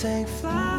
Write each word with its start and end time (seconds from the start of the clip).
take 0.00 0.28
flight. 0.28 0.77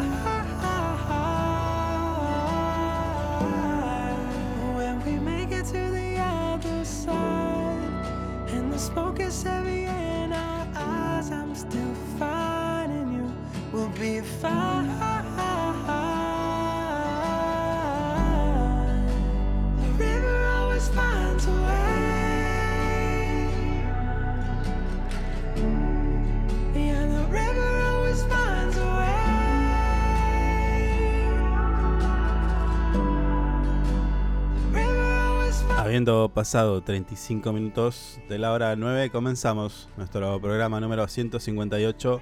Habiendo 35.90 36.30
pasado 36.32 36.80
35 36.84 37.52
minutos 37.52 38.20
de 38.28 38.38
la 38.38 38.52
hora 38.52 38.76
9, 38.76 39.10
comenzamos 39.10 39.88
nuestro 39.96 40.40
programa 40.40 40.78
número 40.78 41.08
158 41.08 42.20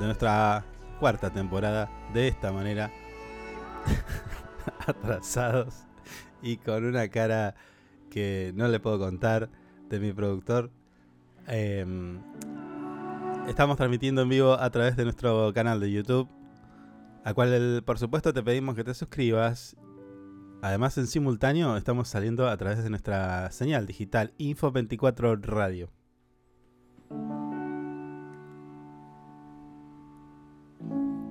de 0.00 0.04
nuestra 0.04 0.64
cuarta 0.98 1.30
temporada. 1.30 1.88
De 2.12 2.26
esta 2.26 2.50
manera, 2.50 2.90
atrasados 4.88 5.84
y 6.42 6.56
con 6.56 6.84
una 6.86 7.06
cara 7.06 7.54
que 8.10 8.50
no 8.56 8.66
le 8.66 8.80
puedo 8.80 8.98
contar 8.98 9.48
de 9.88 10.00
mi 10.00 10.12
productor. 10.12 10.72
Em, 11.46 12.18
estamos 13.46 13.76
transmitiendo 13.76 14.22
en 14.22 14.28
vivo 14.28 14.54
a 14.54 14.68
través 14.70 14.96
de 14.96 15.04
nuestro 15.04 15.52
canal 15.54 15.78
de 15.78 15.92
YouTube, 15.92 16.28
a 17.22 17.32
cual 17.32 17.80
por 17.86 17.96
supuesto 17.96 18.32
te 18.32 18.42
pedimos 18.42 18.74
que 18.74 18.82
te 18.82 18.92
suscribas 18.92 19.76
Además, 20.64 20.96
en 20.96 21.06
simultáneo 21.06 21.76
estamos 21.76 22.08
saliendo 22.08 22.48
a 22.48 22.56
través 22.56 22.82
de 22.82 22.88
nuestra 22.88 23.50
señal 23.50 23.86
digital 23.86 24.32
Info24 24.38 25.38
Radio. 25.42 25.90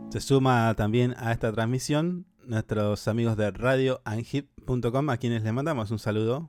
Se 0.10 0.22
suma 0.22 0.76
también 0.76 1.16
a 1.18 1.32
esta 1.32 1.52
transmisión 1.52 2.28
nuestros 2.46 3.08
amigos 3.08 3.36
de 3.36 3.50
radioanhip.com 3.50 5.10
a 5.10 5.18
quienes 5.18 5.42
les 5.42 5.52
mandamos 5.52 5.90
un 5.90 5.98
saludo. 5.98 6.48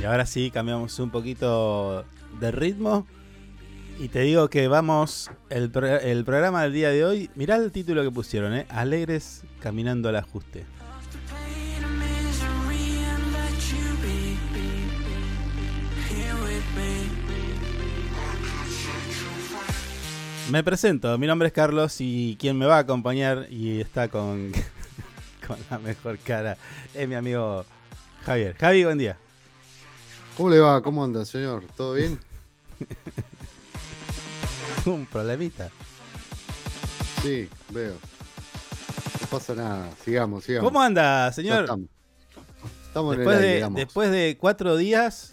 Y 0.00 0.04
ahora 0.04 0.24
sí, 0.24 0.50
cambiamos 0.50 0.98
un 0.98 1.10
poquito 1.10 2.06
de 2.40 2.52
ritmo. 2.52 3.06
Y 4.00 4.08
te 4.08 4.20
digo 4.20 4.48
que 4.48 4.66
vamos, 4.66 5.30
el, 5.50 5.70
pro- 5.70 5.86
el 6.00 6.24
programa 6.24 6.62
del 6.62 6.72
día 6.72 6.88
de 6.88 7.04
hoy, 7.04 7.30
mirá 7.34 7.56
el 7.56 7.70
título 7.70 8.02
que 8.02 8.10
pusieron, 8.10 8.54
¿eh? 8.54 8.66
Alegres 8.70 9.42
caminando 9.60 10.08
al 10.08 10.16
ajuste. 10.16 10.64
Me 20.50 20.64
presento, 20.64 21.16
mi 21.16 21.26
nombre 21.28 21.46
es 21.48 21.54
Carlos 21.54 21.96
y 22.00 22.36
quien 22.40 22.58
me 22.58 22.66
va 22.66 22.76
a 22.76 22.80
acompañar 22.80 23.46
y 23.50 23.80
está 23.80 24.08
con, 24.08 24.50
con 25.46 25.56
la 25.70 25.78
mejor 25.78 26.18
cara 26.18 26.56
es 26.92 27.08
mi 27.08 27.14
amigo 27.14 27.64
Javier. 28.24 28.56
Javi, 28.58 28.84
buen 28.84 28.98
día. 28.98 29.16
¿Cómo 30.36 30.50
le 30.50 30.58
va? 30.58 30.82
¿Cómo 30.82 31.04
anda, 31.04 31.24
señor? 31.24 31.62
¿Todo 31.76 31.94
bien? 31.94 32.18
Un 34.86 35.06
problemita. 35.06 35.70
Sí, 37.22 37.48
veo. 37.70 37.94
No 39.20 39.26
pasa 39.28 39.54
nada. 39.54 39.90
Sigamos, 40.04 40.44
sigamos. 40.44 40.68
¿Cómo 40.70 40.80
anda, 40.82 41.30
señor? 41.32 41.60
estamos. 41.64 41.86
Estamos 42.86 43.16
Después 43.16 43.36
en 43.38 43.42
el 43.44 43.48
aire, 43.50 43.68
de, 43.68 43.74
después 43.74 44.10
de 44.10 44.36
cuatro 44.40 44.76
días, 44.76 45.32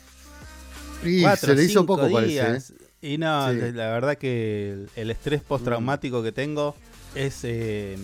Y 1.03 1.21
cuatro, 1.23 1.49
se 1.49 1.55
le 1.55 1.63
hizo 1.63 1.85
poco, 1.87 2.07
parece. 2.11 2.33
¿eh? 2.39 2.49
días, 2.51 2.73
Y 3.01 3.17
no, 3.17 3.51
Sí. 3.51 3.57
la 3.73 3.89
verdad 3.89 4.15
que 4.17 4.71
el, 4.73 4.89
el 4.95 5.09
estrés 5.11 5.41
postraumático 5.41 6.21
que 6.21 6.31
tengo 6.31 6.75
es, 7.15 7.39
eh, 7.43 7.97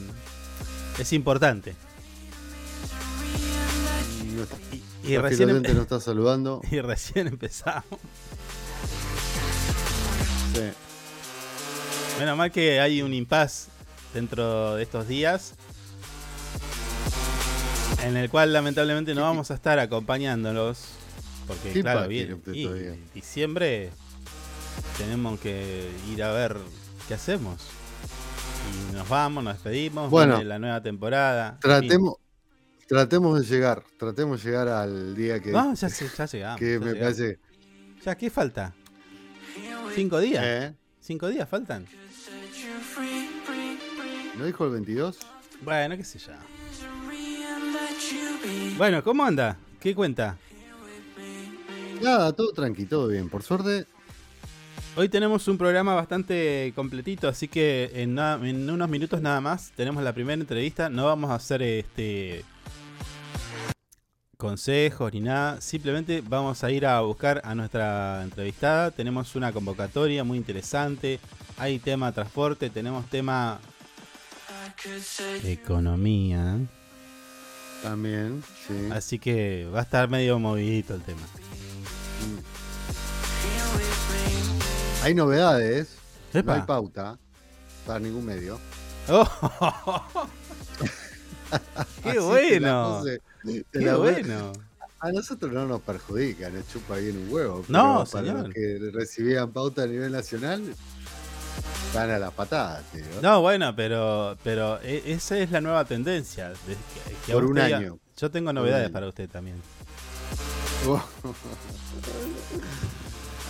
es 0.98 1.14
importante. 1.14 1.76
Y 5.04 5.08
Y, 5.08 5.14
y 5.14 5.18
recién, 5.18 5.50
empe- 5.50 5.74
nos 5.74 5.84
está 5.84 6.00
saludando. 6.00 6.62
y 6.72 6.80
recién 6.82 7.28
empezamos. 7.28 7.86
Sí. 10.56 10.62
Menos 12.20 12.38
mal 12.38 12.52
que 12.52 12.80
hay 12.80 13.02
un 13.02 13.14
impas 13.14 13.70
dentro 14.14 14.76
de 14.76 14.84
estos 14.84 15.08
días. 15.08 15.56
En 18.04 18.18
el 18.18 18.30
cual 18.30 18.54
lamentablemente 18.54 19.16
no 19.16 19.22
vamos 19.22 19.50
a 19.52 19.56
estar 19.56 19.80
acompañándolos. 19.80 20.86
Porque 21.48 21.74
¿Qué 21.74 21.82
claro, 21.82 22.02
usted 22.02 22.38
y 22.54 22.70
diciembre 23.14 23.90
tenemos 24.98 25.38
que 25.42 25.90
ir 26.12 26.24
a 26.24 26.32
ver 26.32 26.56
qué 27.08 27.16
hacemos. 27.16 27.62
Y 28.92 28.94
nos 28.96 29.10
vamos, 29.10 29.44
nos 29.44 29.56
despedimos, 29.56 30.10
Bueno. 30.10 30.42
la 30.42 30.58
nueva 30.60 30.82
temporada. 30.82 31.52
fin. 31.54 31.60
Tratemos, 31.62 32.16
tratemos 32.88 33.40
de 33.42 33.46
llegar. 33.46 33.84
Tratemos 34.00 34.42
de 34.42 34.50
llegar 34.50 34.68
al 34.70 35.16
día 35.16 35.42
que, 35.42 35.52
No, 35.52 35.74
ya, 35.74 35.88
ya 35.90 36.26
llegamos. 36.26 36.60
que 36.60 36.74
ya 36.74 36.80
me 36.80 36.86
llegamos. 36.94 37.00
parece. 37.18 37.40
Ya, 38.06 38.16
¿qué 38.16 38.30
falta? 38.30 38.74
¿Cinco 39.96 40.20
días? 40.20 40.44
¿Eh? 40.46 40.74
¿Cinco 41.04 41.28
días 41.28 41.50
faltan? 41.50 41.86
¿No 44.38 44.46
dijo 44.46 44.66
el 44.66 44.72
22? 44.72 45.20
Bueno, 45.62 45.98
qué 45.98 46.04
sé 46.06 46.18
yo. 46.18 46.32
Bueno, 48.78 49.04
¿cómo 49.04 49.26
anda? 49.26 49.58
¿Qué 49.82 49.94
cuenta? 49.94 50.38
Nada, 52.02 52.32
todo 52.32 52.54
tranqui, 52.54 52.86
todo 52.86 53.10
bien. 53.10 53.30
Por 53.30 53.44
suerte, 53.44 53.86
Hoy 54.96 55.10
tenemos 55.10 55.48
un 55.48 55.58
programa 55.58 55.96
bastante 55.96 56.72
completito, 56.76 57.28
así 57.28 57.48
que 57.48 57.90
en, 57.96 58.20
en 58.20 58.70
unos 58.70 58.88
minutos 58.88 59.24
nada 59.24 59.42
más 59.42 59.72
tenemos 59.76 60.04
la 60.04 60.14
primera 60.14 60.40
entrevista. 60.40 60.88
No 60.88 61.06
vamos 61.06 61.32
a 61.32 61.36
hacer 61.36 61.64
este 61.64 62.46
consejos 64.44 65.14
ni 65.14 65.22
nada, 65.22 65.62
simplemente 65.62 66.22
vamos 66.22 66.66
a 66.66 66.70
ir 66.70 66.86
a 66.86 67.00
buscar 67.00 67.42
a 67.46 67.56
nuestra 67.56 68.22
entrevistada. 68.24 68.92
Tenemos 68.92 69.38
una 69.38 69.54
convocatoria 69.54 70.26
muy 70.26 70.38
interesante. 70.38 71.22
Hay 71.58 71.80
tema 71.80 72.12
transporte, 72.12 72.70
tenemos 72.70 73.10
tema 73.10 73.62
economía, 75.46 76.58
también, 77.82 78.44
sí. 78.68 78.90
así 78.92 79.18
que 79.18 79.66
va 79.74 79.80
a 79.80 79.84
estar 79.84 80.10
medio 80.10 80.38
movidito 80.40 80.94
el 80.94 81.02
tema. 81.04 81.22
Hay 85.04 85.16
novedades. 85.16 85.96
No 86.34 86.52
hay 86.52 86.62
pauta 86.64 87.18
para 87.88 88.00
ningún 88.00 88.26
medio. 88.26 88.60
¡Oh! 89.08 90.04
¡Qué 92.04 92.20
bueno! 92.20 93.04
¡Qué 93.72 93.94
bueno! 93.94 94.54
A 95.00 95.12
nosotros 95.12 95.52
no 95.52 95.66
nos 95.66 95.82
perjudica, 95.82 96.50
nos 96.50 96.66
chupa 96.70 96.96
bien 96.96 97.18
un 97.18 97.34
huevo. 97.34 97.66
No, 97.68 98.06
para 98.10 98.26
señor. 98.26 98.44
los 98.46 98.54
que 98.54 98.90
recibían 98.94 99.52
pauta 99.52 99.84
a 99.84 99.88
nivel 99.88 100.14
nacional, 100.14 100.64
van 101.94 102.10
a 102.10 102.20
las 102.20 102.32
patadas, 102.32 102.84
tío. 102.94 103.04
No, 103.22 103.42
bueno, 103.42 103.76
pero 103.76 104.38
pero 104.46 104.80
e- 104.82 105.04
esa 105.08 105.38
es 105.38 105.52
la 105.52 105.60
nueva 105.60 105.84
tendencia. 105.84 106.54
que- 106.66 106.78
que 107.26 107.34
Por 107.34 107.44
un 107.46 107.60
año. 107.60 107.98
Yo 108.16 108.32
tengo 108.32 108.54
novedades 108.54 108.90
para 108.92 109.08
usted 109.10 109.28
también. 109.30 109.58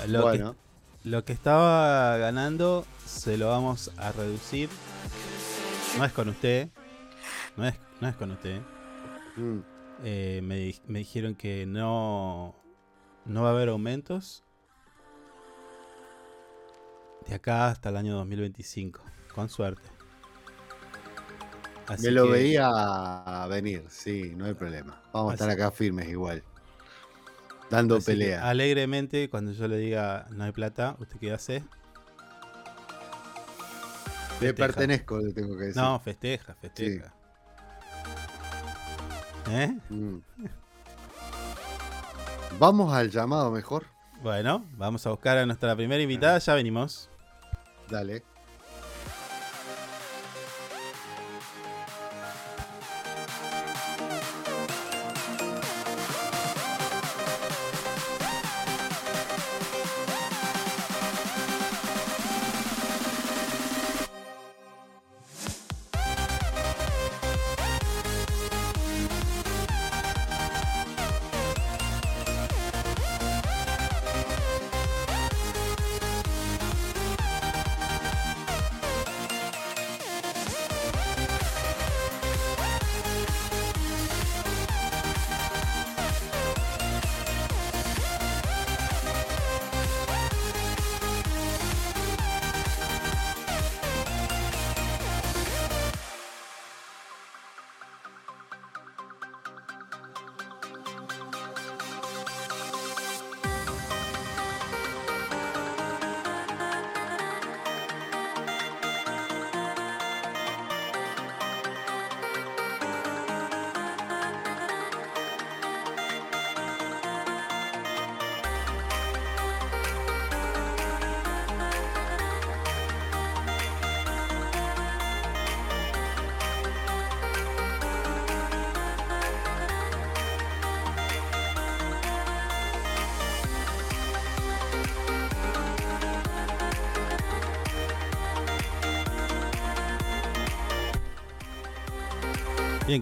Lo, 0.07 0.21
bueno, 0.21 0.55
que, 1.03 1.09
lo 1.09 1.23
que 1.25 1.33
estaba 1.33 2.17
ganando 2.17 2.85
se 3.05 3.37
lo 3.37 3.49
vamos 3.49 3.91
a 3.97 4.11
reducir. 4.11 4.69
No 5.97 6.05
es 6.05 6.11
con 6.11 6.29
usted. 6.29 6.69
No 7.57 7.65
es, 7.67 7.75
no 8.01 8.07
es 8.07 8.15
con 8.15 8.31
usted. 8.31 8.61
mm, 9.37 9.59
Eh, 10.03 10.41
me, 10.43 10.73
me 10.87 10.99
dijeron 10.99 11.35
que 11.35 11.65
no, 11.65 12.55
no 13.25 13.43
va 13.43 13.49
a 13.49 13.51
haber 13.53 13.69
aumentos 13.69 14.43
de 17.27 17.35
acá 17.35 17.67
hasta 17.69 17.89
el 17.89 17.97
año 17.97 18.15
2025. 18.15 19.01
Con 19.33 19.49
suerte. 19.49 19.89
Así 21.87 22.05
me 22.07 22.11
lo 22.11 22.23
que- 22.25 22.31
veía 22.31 23.45
venir, 23.49 23.85
sí, 23.89 24.33
no 24.35 24.45
hay 24.45 24.53
problema. 24.53 25.01
Vamos 25.13 25.31
a 25.31 25.35
estar 25.35 25.49
acá 25.49 25.71
firmes 25.71 26.07
igual. 26.09 26.43
Dando 27.69 27.99
pelea. 27.99 28.47
alegremente, 28.49 29.29
cuando 29.29 29.51
yo 29.51 29.67
le 29.67 29.77
diga 29.77 30.27
no 30.31 30.43
hay 30.43 30.51
plata, 30.51 30.95
¿usted 30.99 31.17
qué 31.19 31.31
hace? 31.31 31.63
Le 34.41 34.53
pertenezco, 34.53 35.17
le 35.19 35.33
tengo 35.33 35.57
que 35.57 35.65
decir. 35.65 35.81
No, 35.81 35.99
festeja, 35.99 36.53
festeja. 36.55 37.13
¿Eh? 39.49 39.77
Mm. 39.89 40.17
Vamos 42.59 42.93
al 42.93 43.09
llamado 43.09 43.51
mejor. 43.51 43.85
Bueno, 44.21 44.65
vamos 44.77 45.05
a 45.05 45.09
buscar 45.09 45.37
a 45.37 45.45
nuestra 45.45 45.75
primera 45.75 46.01
invitada, 46.01 46.37
ya 46.39 46.55
venimos. 46.55 47.09
Dale. 47.89 48.23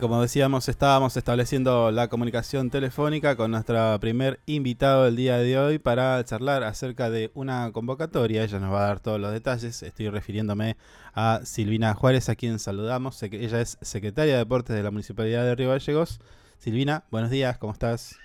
Como 0.01 0.19
decíamos, 0.19 0.68
estábamos 0.68 1.15
estableciendo 1.15 1.92
la 1.92 2.07
comunicación 2.07 2.71
telefónica 2.71 3.36
con 3.36 3.51
nuestro 3.51 4.00
primer 4.00 4.39
invitado 4.48 5.06
del 5.06 5.15
día 5.15 5.38
de 5.38 5.59
hoy 5.59 5.77
para 5.77 6.25
charlar 6.25 6.63
acerca 6.63 7.12
de 7.12 7.30
una 7.36 7.71
convocatoria. 7.71 8.44
Ella 8.44 8.57
nos 8.57 8.74
va 8.74 8.83
a 8.83 8.88
dar 8.88 9.00
todos 9.00 9.19
los 9.19 9.31
detalles. 9.31 9.83
Estoy 9.83 10.09
refiriéndome 10.09 10.75
a 11.13 11.42
Silvina 11.44 11.94
Juárez, 11.94 12.30
a 12.30 12.36
quien 12.36 12.57
saludamos. 12.57 13.21
Ella 13.21 13.62
es 13.62 13.77
secretaria 13.81 14.33
de 14.33 14.39
Deportes 14.39 14.75
de 14.75 14.81
la 14.81 14.89
Municipalidad 14.89 15.44
de 15.44 15.53
Río 15.53 15.69
Gallegos. 15.69 16.19
Silvina, 16.57 17.03
buenos 17.12 17.30
días, 17.30 17.59
¿cómo 17.59 17.71
estás? 17.71 18.15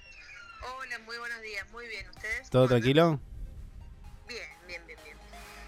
Hola, 0.62 0.99
muy 1.05 1.19
buenos 1.19 1.43
días, 1.43 1.70
muy 1.73 1.87
bien. 1.88 2.06
¿Ustedes? 2.08 2.49
¿Todo 2.49 2.69
tranquilo? 2.69 3.20
Bien, 4.26 4.40
bien, 4.67 4.81
bien, 4.87 4.99
bien. 5.05 5.17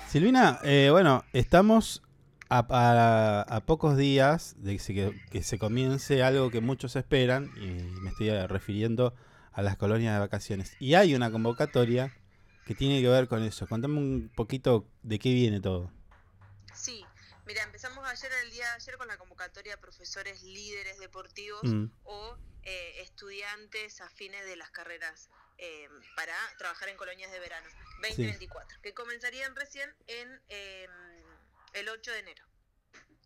Silvina, 0.09 0.59
eh, 0.63 0.89
bueno, 0.91 1.23
estamos 1.35 2.03
a, 2.51 2.67
a- 2.71 3.43
a 3.43 3.61
pocos 3.67 3.97
días 3.97 4.55
de 4.59 4.75
que 4.75 4.79
se, 4.79 4.95
que- 4.95 5.15
que 5.31 5.43
se 5.43 5.59
comience 5.59 6.23
algo 6.23 6.51
que 6.51 6.61
muchos 6.61 6.97
esperan, 6.97 7.51
y 7.57 7.83
me 8.01 8.11
estoy 8.11 8.31
refiriendo 8.47 9.15
a 9.53 9.63
las 9.63 9.77
colonias 9.77 10.15
de 10.15 10.21
vacaciones. 10.21 10.77
Y 10.79 10.95
hay 10.95 11.15
una 11.15 11.31
convocatoria 11.31 12.13
que 12.65 12.75
tiene 12.75 13.01
que 13.03 13.09
ver 13.09 13.29
con 13.29 13.43
eso. 13.43 13.67
Contame 13.67 13.99
un 13.99 14.31
poquito 14.35 14.87
de 15.03 15.19
qué 15.19 15.33
viene 15.33 15.61
todo. 15.61 15.91
Sí, 16.75 17.05
mira, 17.47 17.63
empezamos 17.65 18.07
ayer, 18.07 18.31
el 18.45 18.51
día 18.51 18.65
de 18.67 18.71
ayer, 18.77 18.97
con 18.97 19.09
la 19.09 19.17
convocatoria 19.19 19.73
de 19.73 19.79
profesores 19.79 20.43
líderes 20.43 20.99
deportivos 21.01 21.61
Mm, 21.65 21.87
o 22.05 22.37
eh, 22.63 23.01
estudiantes 23.03 24.01
afines 24.01 24.45
de 24.47 24.57
las 24.57 24.71
carreras 24.71 25.29
eh, 25.57 25.89
para 26.15 26.35
trabajar 26.59 26.89
en 26.89 26.97
colonias 26.97 27.33
de 27.33 27.41
verano 27.41 27.67
2024, 28.03 28.79
que 28.83 28.93
comenzarían 28.95 29.57
recién 29.57 29.91
en 30.07 30.41
eh, 30.51 30.87
el 31.75 31.89
8 31.89 32.11
de 32.13 32.19
enero. 32.19 32.45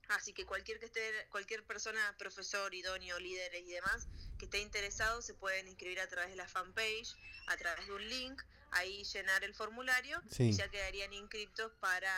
Así 0.08 0.34
que 0.34 0.44
cualquier 0.44 0.78
que 0.78 0.86
esté, 0.86 1.00
cualquier 1.30 1.64
persona, 1.64 1.98
profesor, 2.18 2.74
idóneo, 2.74 3.18
líderes 3.18 3.62
y 3.62 3.70
demás, 3.72 4.08
que 4.38 4.44
esté 4.44 4.60
interesado, 4.60 5.22
se 5.22 5.32
pueden 5.34 5.69
inscribir 5.69 6.00
a 6.00 6.08
través 6.08 6.31
de 6.31 6.36
la 6.36 6.46
fanpage, 6.48 7.14
a 7.46 7.56
través 7.56 7.86
de 7.86 7.93
un 7.94 8.08
link, 8.08 8.43
ahí 8.72 9.05
llenar 9.05 9.44
el 9.44 9.55
formulario 9.55 10.20
Sí. 10.31 10.44
y 10.44 10.52
ya 10.52 10.69
quedarían 10.69 11.12
inscriptos 11.12 11.72
para, 11.81 12.12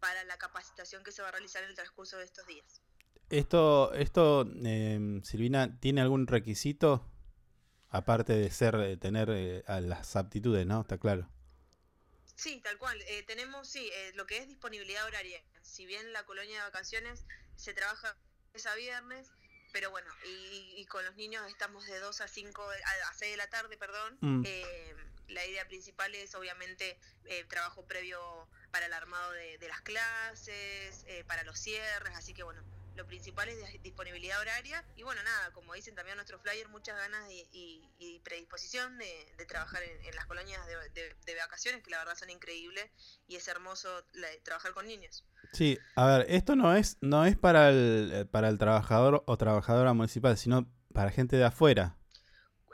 para 0.00 0.24
la 0.24 0.36
capacitación 0.38 1.04
que 1.04 1.12
se 1.12 1.22
va 1.22 1.28
a 1.28 1.32
realizar 1.32 1.62
en 1.62 1.70
el 1.70 1.74
transcurso 1.76 2.18
de 2.18 2.24
estos 2.24 2.46
días. 2.46 2.82
Esto, 3.28 3.92
esto 3.94 4.50
eh, 4.64 5.20
Silvina, 5.22 5.78
¿tiene 5.78 6.00
algún 6.00 6.26
requisito? 6.26 7.06
Aparte 7.90 8.32
de 8.32 8.50
ser, 8.50 8.98
tener 8.98 9.28
eh, 9.30 9.62
a 9.66 9.80
las 9.80 10.16
aptitudes, 10.16 10.66
¿no? 10.66 10.80
Está 10.80 10.98
claro. 10.98 11.28
Sí, 12.40 12.58
tal 12.62 12.78
cual. 12.78 12.98
Eh, 13.02 13.22
tenemos, 13.24 13.68
sí, 13.68 13.90
eh, 13.92 14.12
lo 14.14 14.26
que 14.26 14.38
es 14.38 14.48
disponibilidad 14.48 15.04
horaria. 15.04 15.42
Si 15.60 15.84
bien 15.84 16.10
la 16.14 16.24
colonia 16.24 16.56
de 16.56 16.62
vacaciones 16.62 17.26
se 17.56 17.74
trabaja 17.74 18.16
a 18.64 18.74
viernes, 18.76 19.30
pero 19.72 19.90
bueno, 19.90 20.10
y, 20.24 20.74
y 20.78 20.86
con 20.86 21.04
los 21.04 21.14
niños 21.16 21.46
estamos 21.48 21.84
de 21.86 21.98
2 21.98 22.20
a 22.22 22.28
5, 22.28 22.62
a, 22.62 23.08
a 23.10 23.14
6 23.14 23.32
de 23.32 23.36
la 23.36 23.50
tarde, 23.50 23.76
perdón. 23.76 24.16
Mm. 24.22 24.42
Eh, 24.46 24.96
la 25.28 25.44
idea 25.44 25.68
principal 25.68 26.14
es 26.14 26.34
obviamente 26.34 26.98
eh, 27.26 27.44
trabajo 27.44 27.84
previo 27.86 28.48
para 28.70 28.86
el 28.86 28.92
armado 28.94 29.32
de, 29.32 29.58
de 29.58 29.68
las 29.68 29.82
clases, 29.82 31.04
eh, 31.06 31.24
para 31.26 31.44
los 31.44 31.58
cierres, 31.58 32.16
así 32.16 32.32
que 32.32 32.42
bueno, 32.42 32.62
lo 32.96 33.06
principal 33.06 33.48
es 33.48 33.82
disponibilidad 33.82 34.40
horaria 34.40 34.84
y 34.96 35.02
bueno, 35.02 35.22
nada, 35.22 35.52
como 35.52 35.74
dicen 35.74 35.94
también 35.94 36.16
nuestros 36.16 36.42
flyers, 36.42 36.68
muchas 36.70 36.96
ganas 36.96 37.30
y, 37.30 37.48
y- 37.52 37.90
y 37.98 38.18
predisposición 38.20 38.98
de, 38.98 39.34
de 39.38 39.46
trabajar 39.46 39.82
en, 39.82 40.04
en 40.04 40.14
las 40.14 40.26
colonias 40.26 40.60
de, 40.66 40.74
de- 41.00 41.16
de 41.24 41.34
vacaciones, 41.36 41.82
que 41.82 41.90
la 41.90 41.98
verdad 41.98 42.16
son 42.16 42.30
increíbles 42.30 42.90
y 43.26 43.36
es 43.36 43.48
hermoso 43.48 44.04
la- 44.12 44.28
trabajar 44.42 44.72
con 44.74 44.86
niños. 44.86 45.24
Sí, 45.52 45.78
a 45.96 46.06
ver, 46.06 46.26
esto 46.28 46.54
no 46.56 46.74
es, 46.76 46.98
no 47.00 47.24
es 47.24 47.36
para 47.36 47.70
el, 47.70 48.10
eh, 48.12 48.24
para 48.26 48.48
el 48.48 48.58
trabajador 48.58 49.24
o 49.26 49.36
trabajadora 49.38 49.92
municipal, 49.94 50.36
sino 50.36 50.70
para 50.92 51.10
gente 51.10 51.36
de 51.36 51.44
afuera. 51.44 51.96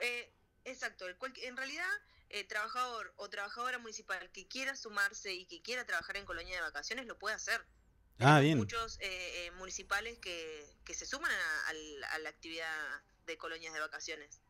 Eh, 0.00 0.32
exacto, 0.64 1.06
el 1.06 1.16
cual- 1.16 1.32
en 1.42 1.56
realidad, 1.56 1.86
eh, 2.30 2.44
trabajador 2.44 3.14
o 3.16 3.30
trabajadora 3.30 3.78
municipal 3.78 4.30
que 4.32 4.48
quiera 4.48 4.74
sumarse 4.74 5.32
y 5.32 5.46
que 5.46 5.62
quiera 5.62 5.84
trabajar 5.86 6.16
en 6.16 6.24
colonia 6.24 6.56
de 6.56 6.62
vacaciones 6.62 7.06
lo 7.06 7.18
puede 7.18 7.36
hacer. 7.36 7.64
Ah, 8.18 8.40
bien. 8.40 8.58
Muchos 8.58 8.98
eh, 9.00 9.46
eh, 9.46 9.50
municipales 9.52 10.18
que, 10.18 10.64
que 10.84 10.94
se 10.94 11.06
suman 11.06 11.30
a, 11.30 11.68
al- 11.68 12.04
a 12.12 12.18
la 12.20 12.30
actividad 12.30 12.72
de 13.26 13.36
colonias 13.36 13.74
de 13.74 13.80
vacaciones. 13.80 14.40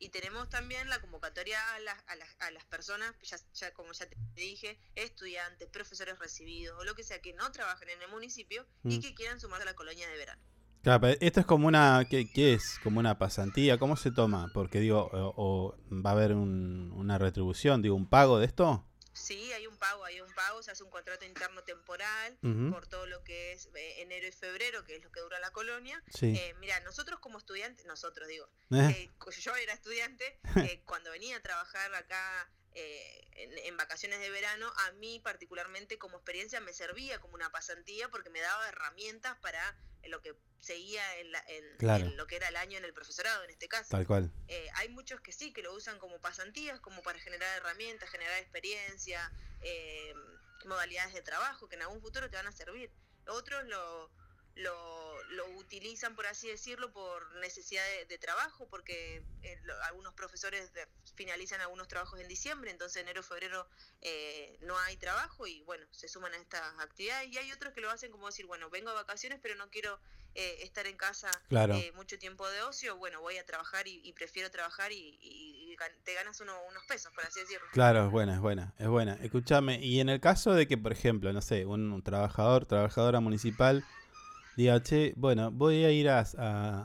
Y 0.00 0.10
tenemos 0.10 0.48
también 0.48 0.88
la 0.88 1.00
convocatoria 1.00 1.58
a 1.74 1.80
las, 1.80 1.96
a 2.06 2.14
las, 2.16 2.28
a 2.38 2.50
las 2.52 2.64
personas, 2.66 3.14
ya, 3.22 3.36
ya 3.54 3.72
como 3.74 3.92
ya 3.92 4.06
te 4.08 4.16
dije, 4.36 4.78
estudiantes, 4.94 5.68
profesores 5.70 6.18
recibidos 6.18 6.78
o 6.78 6.84
lo 6.84 6.94
que 6.94 7.02
sea, 7.02 7.20
que 7.20 7.32
no 7.32 7.50
trabajen 7.50 7.88
en 7.90 8.02
el 8.02 8.08
municipio 8.10 8.64
y 8.84 8.98
Mm. 8.98 9.00
que 9.00 9.14
quieran 9.14 9.40
sumarse 9.40 9.62
a 9.62 9.66
la 9.66 9.74
colonia 9.74 10.08
de 10.08 10.16
verano. 10.16 10.40
Claro, 10.82 11.00
pero 11.00 11.18
esto 11.20 11.40
es 11.40 11.46
como 11.46 11.66
una, 11.66 12.06
¿qué, 12.08 12.30
qué 12.32 12.54
es? 12.54 12.78
Como 12.84 13.00
una 13.00 13.18
pasantía, 13.18 13.78
¿cómo 13.78 13.96
se 13.96 14.12
toma? 14.12 14.48
Porque 14.54 14.78
digo, 14.78 15.10
o, 15.12 15.34
o 15.36 15.76
va 15.92 16.10
a 16.10 16.12
haber 16.12 16.32
un- 16.32 16.92
una 16.94 17.18
retribución, 17.18 17.82
digo, 17.82 17.96
un 17.96 18.08
pago 18.08 18.38
de 18.38 18.46
esto. 18.46 18.87
Sí, 19.18 19.52
hay 19.52 19.66
un 19.66 19.76
pago, 19.76 20.04
hay 20.04 20.20
un 20.20 20.32
pago, 20.32 20.62
se 20.62 20.70
hace 20.70 20.84
un 20.84 20.90
contrato 20.90 21.24
interno 21.24 21.62
temporal 21.64 22.38
por 22.70 22.86
todo 22.86 23.06
lo 23.06 23.22
que 23.24 23.52
es 23.52 23.68
eh, 23.74 24.02
enero 24.02 24.26
y 24.26 24.32
febrero, 24.32 24.84
que 24.84 24.96
es 24.96 25.02
lo 25.02 25.10
que 25.10 25.20
dura 25.20 25.40
la 25.40 25.50
colonia. 25.50 26.02
Sí. 26.14 26.34
Eh, 26.36 26.54
mira, 26.60 26.78
nosotros 26.80 27.18
como 27.20 27.38
estudiantes, 27.38 27.84
nosotros 27.86 28.28
digo, 28.28 28.48
Eh, 28.70 29.10
eh, 29.10 29.10
yo 29.40 29.56
era 29.56 29.72
estudiante, 29.72 30.38
eh, 30.72 30.82
cuando 30.84 31.10
venía 31.10 31.36
a 31.36 31.40
trabajar 31.40 31.94
acá 31.94 32.50
eh, 32.80 33.28
en, 33.32 33.58
en 33.58 33.76
vacaciones 33.76 34.20
de 34.20 34.30
verano, 34.30 34.72
a 34.86 34.92
mí 34.92 35.20
particularmente 35.20 35.98
como 35.98 36.16
experiencia 36.18 36.60
me 36.60 36.72
servía 36.72 37.20
como 37.20 37.34
una 37.34 37.50
pasantía 37.50 38.08
porque 38.08 38.30
me 38.30 38.40
daba 38.40 38.68
herramientas 38.68 39.36
para 39.38 39.76
lo 40.04 40.20
que 40.22 40.34
seguía 40.60 41.18
en, 41.18 41.32
la- 41.32 41.44
en- 41.48 41.76
Claro. 41.78 42.04
en 42.06 42.16
lo 42.16 42.26
que 42.26 42.36
era 42.36 42.48
el 42.48 42.56
año 42.56 42.78
en 42.78 42.84
el 42.84 42.94
profesorado 42.94 43.44
en 43.44 43.50
este 43.50 43.68
caso. 43.68 43.90
Tal 43.90 44.06
cual. 44.06 44.32
Eh, 44.48 44.68
hay 44.74 44.88
muchos 44.88 45.20
que 45.20 45.32
sí, 45.32 45.52
que 45.52 45.62
lo 45.62 45.72
usan 45.74 45.98
como 45.98 46.20
pasantías, 46.20 46.80
como 46.80 47.02
para 47.02 47.18
generar 47.18 47.56
herramientas, 47.58 48.08
generar 48.10 48.38
experiencia, 48.38 49.30
eh, 49.60 50.14
modalidades 50.64 51.14
de 51.14 51.22
trabajo 51.22 51.68
que 51.68 51.76
en 51.76 51.82
algún 51.82 52.00
futuro 52.00 52.28
te 52.30 52.36
van 52.36 52.46
a 52.46 52.52
servir. 52.52 52.90
Otros 53.26 53.64
lo, 53.66 54.10
lo, 54.58 55.22
lo 55.30 55.46
utilizan, 55.58 56.14
por 56.14 56.26
así 56.26 56.48
decirlo, 56.48 56.92
por 56.92 57.34
necesidad 57.36 57.82
de, 58.08 58.18
trabajo, 58.18 58.66
porque 58.68 59.22
eh, 59.42 59.60
algunos 59.84 60.12
profesores 60.14 60.70
finalizan 61.14 61.60
algunos 61.60 61.88
trabajos 61.88 62.20
en 62.20 62.28
diciembre, 62.28 62.70
entonces 62.70 63.02
enero, 63.02 63.22
febrero 63.22 63.66
eh, 64.00 64.58
no 64.62 64.76
hay 64.78 64.96
trabajo 64.96 65.46
y 65.46 65.62
bueno, 65.62 65.86
se 65.90 66.08
suman 66.08 66.32
a 66.34 66.36
estas 66.36 66.62
actividades. 66.80 67.28
Y 67.28 67.38
hay 67.38 67.52
otros 67.52 67.72
que 67.74 67.80
lo 67.80 67.90
hacen 67.90 68.10
como 68.10 68.26
decir, 68.26 68.46
bueno, 68.46 68.70
vengo 68.70 68.90
de 68.90 68.96
vacaciones, 68.96 69.38
pero 69.40 69.54
no 69.54 69.70
quiero 69.70 69.98
eh, 70.34 70.58
estar 70.62 70.86
en 70.86 70.96
casa 70.96 71.30
mucho 71.94 72.18
tiempo 72.18 72.48
de 72.48 72.62
ocio, 72.62 72.96
bueno, 72.96 73.20
voy 73.20 73.36
a 73.38 73.46
trabajar 73.46 73.86
y, 73.86 74.12
prefiero 74.12 74.50
trabajar 74.50 74.92
y, 74.92 75.76
te 76.02 76.14
ganas 76.14 76.40
unos 76.40 76.84
pesos, 76.88 77.12
por 77.12 77.24
así 77.24 77.38
decirlo. 77.40 77.66
Claro, 77.72 78.06
es 78.06 78.10
buena, 78.10 78.34
es 78.34 78.40
buena, 78.40 78.74
es 78.78 78.88
buena. 78.88 79.14
Escúchame, 79.22 79.78
y 79.80 80.00
en 80.00 80.08
el 80.08 80.20
caso 80.20 80.52
de 80.54 80.66
que, 80.66 80.76
por 80.76 80.92
ejemplo, 80.92 81.32
no 81.32 81.40
sé, 81.40 81.66
un 81.66 82.02
trabajador, 82.02 82.66
trabajadora 82.66 83.20
municipal 83.20 83.84
diga, 84.58 84.82
che, 84.82 85.12
bueno, 85.16 85.52
voy 85.52 85.84
a 85.84 85.92
ir 85.92 86.08
a, 86.08 86.18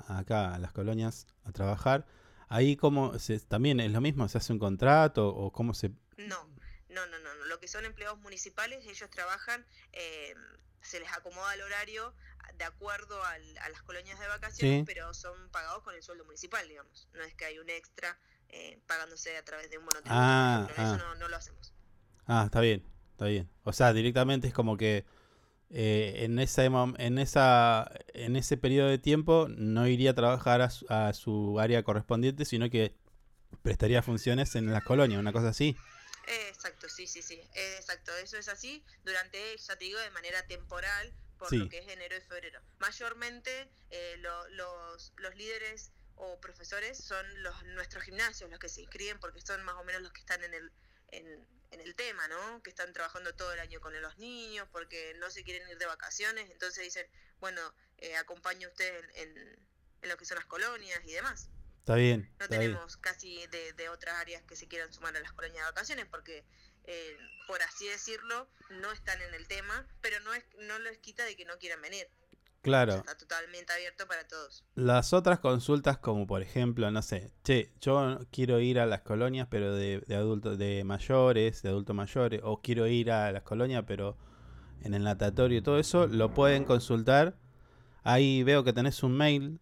acá 0.08 0.54
a 0.54 0.60
las 0.60 0.72
colonias 0.74 1.26
a 1.44 1.52
trabajar. 1.52 2.06
Ahí 2.48 2.76
como 2.76 3.18
se, 3.18 3.40
también 3.40 3.80
es 3.80 3.92
lo 3.92 4.00
mismo, 4.00 4.30
se 4.30 4.38
hace 4.38 4.54
un 4.54 4.60
contrato 4.60 5.28
o 5.28 5.52
cómo 5.52 5.74
se... 5.74 5.90
No, 6.18 6.48
no, 6.90 7.08
no, 7.08 7.18
no, 7.18 7.34
lo 7.46 7.60
que 7.60 7.68
son 7.68 7.84
empleados 7.86 8.20
municipales, 8.20 8.86
ellos 8.86 9.10
trabajan, 9.10 9.66
eh, 9.92 10.36
se 10.82 11.00
les 11.00 11.12
acomoda 11.14 11.52
el 11.56 11.62
horario 11.62 12.14
de 12.60 12.64
acuerdo 12.64 13.20
a 13.24 13.70
las 13.70 13.82
colonias 13.82 14.20
de 14.20 14.28
vacaciones, 14.28 14.84
pero 14.86 15.12
son 15.16 15.50
pagados 15.50 15.82
con 15.82 15.96
el 15.96 16.04
sueldo 16.04 16.26
municipal, 16.26 16.68
digamos. 16.68 17.10
No 17.14 17.24
es 17.24 17.34
que 17.34 17.46
hay 17.46 17.58
un 17.58 17.72
extra 17.72 18.20
eh, 18.50 18.80
pagándose 18.86 19.36
a 19.36 19.44
través 19.44 19.72
de 19.72 19.80
un 19.80 19.86
monotributo. 19.86 20.14
Ah, 20.16 20.68
eso 20.70 20.82
ah. 20.84 20.98
no, 21.00 21.16
no 21.16 21.28
lo 21.28 21.38
hacemos. 21.38 21.74
Ah, 22.28 22.44
está 22.46 22.62
bien, 22.62 22.86
está 23.14 23.26
bien. 23.26 23.50
O 23.64 23.74
sea, 23.74 23.94
directamente 23.94 24.48
es 24.48 24.54
como 24.54 24.78
que 24.78 25.06
eh, 25.76 26.26
en, 26.26 26.38
esa, 26.38 26.66
en, 26.66 27.18
esa, 27.18 27.92
en 28.14 28.36
ese 28.36 28.58
periodo 28.58 28.90
de 28.90 29.00
tiempo 29.00 29.48
no 29.50 29.88
iría 29.88 30.12
a 30.12 30.14
trabajar 30.14 30.62
a 30.62 31.14
su, 31.14 31.60
área 31.60 31.82
correspondiente, 31.82 32.46
sino 32.46 32.70
que 32.70 32.96
prestaría 33.64 34.04
funciones 34.04 34.54
en 34.54 34.72
las 34.72 34.84
colonias, 34.84 35.20
una 35.20 35.34
cosa 35.34 35.50
así. 35.50 35.76
Exacto, 36.48 36.88
sí, 36.90 37.08
sí, 37.08 37.24
sí, 37.24 37.42
exacto, 37.56 38.16
eso 38.18 38.38
es 38.38 38.50
así 38.50 38.84
durante, 39.04 39.58
ya 39.58 39.76
te 39.76 39.86
digo, 39.86 40.00
de 40.00 40.12
manera 40.12 40.46
temporal, 40.46 41.12
por 41.40 41.52
lo 41.52 41.68
que 41.68 41.80
es 41.80 41.88
enero 41.88 42.16
y 42.16 42.22
febrero. 42.22 42.62
Mayormente 42.78 43.68
eh, 43.90 44.18
los, 44.20 45.12
los 45.18 45.36
líderes 45.36 45.92
o 46.18 46.40
profesores 46.40 47.00
son 47.00 47.26
los 47.42 47.64
nuestros 47.74 48.04
gimnasios 48.04 48.48
los 48.52 48.60
que 48.60 48.70
se 48.70 48.82
inscriben 48.82 49.20
porque 49.20 49.42
son 49.42 49.64
más 49.64 49.76
o 49.76 49.84
menos 49.84 50.04
los 50.04 50.14
que 50.14 50.20
están 50.20 50.44
en 50.44 50.54
el 50.54 50.72
en, 51.14 51.48
en 51.72 51.82
el 51.82 51.96
tema, 51.96 52.28
¿no? 52.28 52.62
Que 52.64 52.70
están 52.70 52.94
trabajando 52.94 53.34
todo 53.36 53.54
el 53.54 53.60
año 53.60 53.80
con 53.82 54.00
los 54.02 54.18
niños 54.18 54.68
porque 54.72 55.16
no 55.20 55.30
se 55.30 55.44
quieren 55.44 55.68
ir 55.70 55.78
de 55.78 55.86
vacaciones, 55.86 56.50
entonces 56.52 56.84
dicen, 56.84 57.08
bueno, 57.40 57.62
eh, 57.98 58.16
acompañe 58.16 58.68
usted 58.68 59.04
en, 59.16 59.38
en, 60.02 60.10
lo 60.10 60.18
que 60.18 60.26
son 60.26 60.36
las 60.36 60.46
colonias 60.46 61.00
y 61.06 61.14
demás. 61.14 61.50
Está 61.80 61.96
bien. 61.96 62.34
No 62.40 62.48
tenemos 62.48 62.98
casi 62.98 63.46
de, 63.48 63.74
de, 63.74 63.90
otras 63.90 64.16
áreas 64.16 64.44
que 64.44 64.56
se 64.56 64.68
quieran 64.68 64.92
sumar 64.94 65.16
a 65.16 65.20
las 65.20 65.34
colonias 65.34 65.66
de 65.66 65.72
vacaciones 65.72 66.06
porque, 66.06 66.46
eh, 66.86 67.18
por 67.48 67.62
así 67.62 67.88
decirlo, 67.88 68.50
no 68.70 68.92
están 68.92 69.22
en 69.22 69.34
el 69.34 69.48
tema, 69.48 69.88
pero 70.02 70.20
no, 70.22 70.34
es, 70.34 70.44
no 70.60 70.80
les 70.80 70.98
quita 71.00 71.26
de 71.26 71.36
que 71.36 71.46
no 71.46 71.58
quieran 71.58 71.82
venir. 71.82 72.10
Claro. 72.64 72.96
Está 72.96 73.18
totalmente 73.18 73.74
abierto 73.74 74.08
para 74.08 74.26
todos. 74.26 74.64
Las 74.76 75.12
otras 75.12 75.40
consultas, 75.40 75.98
como 75.98 76.26
por 76.26 76.42
ejemplo, 76.42 76.90
no 76.92 77.02
sé, 77.02 77.34
che, 77.44 77.74
yo 77.82 78.20
quiero 78.32 78.62
ir 78.62 78.80
a 78.80 78.86
las 78.86 79.02
colonias, 79.02 79.48
pero 79.52 79.76
de, 79.76 80.00
de 80.00 80.16
adultos, 80.16 80.58
de 80.58 80.86
mayores, 80.86 81.62
de 81.62 81.70
adultos 81.70 81.94
mayores, 81.94 82.40
o 82.42 82.62
quiero 82.62 82.88
ir 82.88 83.12
a 83.12 83.34
las 83.34 83.44
colonias, 83.44 83.84
pero 83.86 84.18
en 84.82 84.94
el 84.94 85.04
natatorio 85.04 85.58
y 85.58 85.62
todo 85.62 85.78
eso, 85.78 86.08
lo 86.08 86.34
pueden 86.34 86.64
consultar. 86.64 87.38
Ahí 88.04 88.44
veo 88.44 88.64
que 88.64 88.72
tenés 88.72 89.04
un 89.04 89.18
mail. 89.18 89.60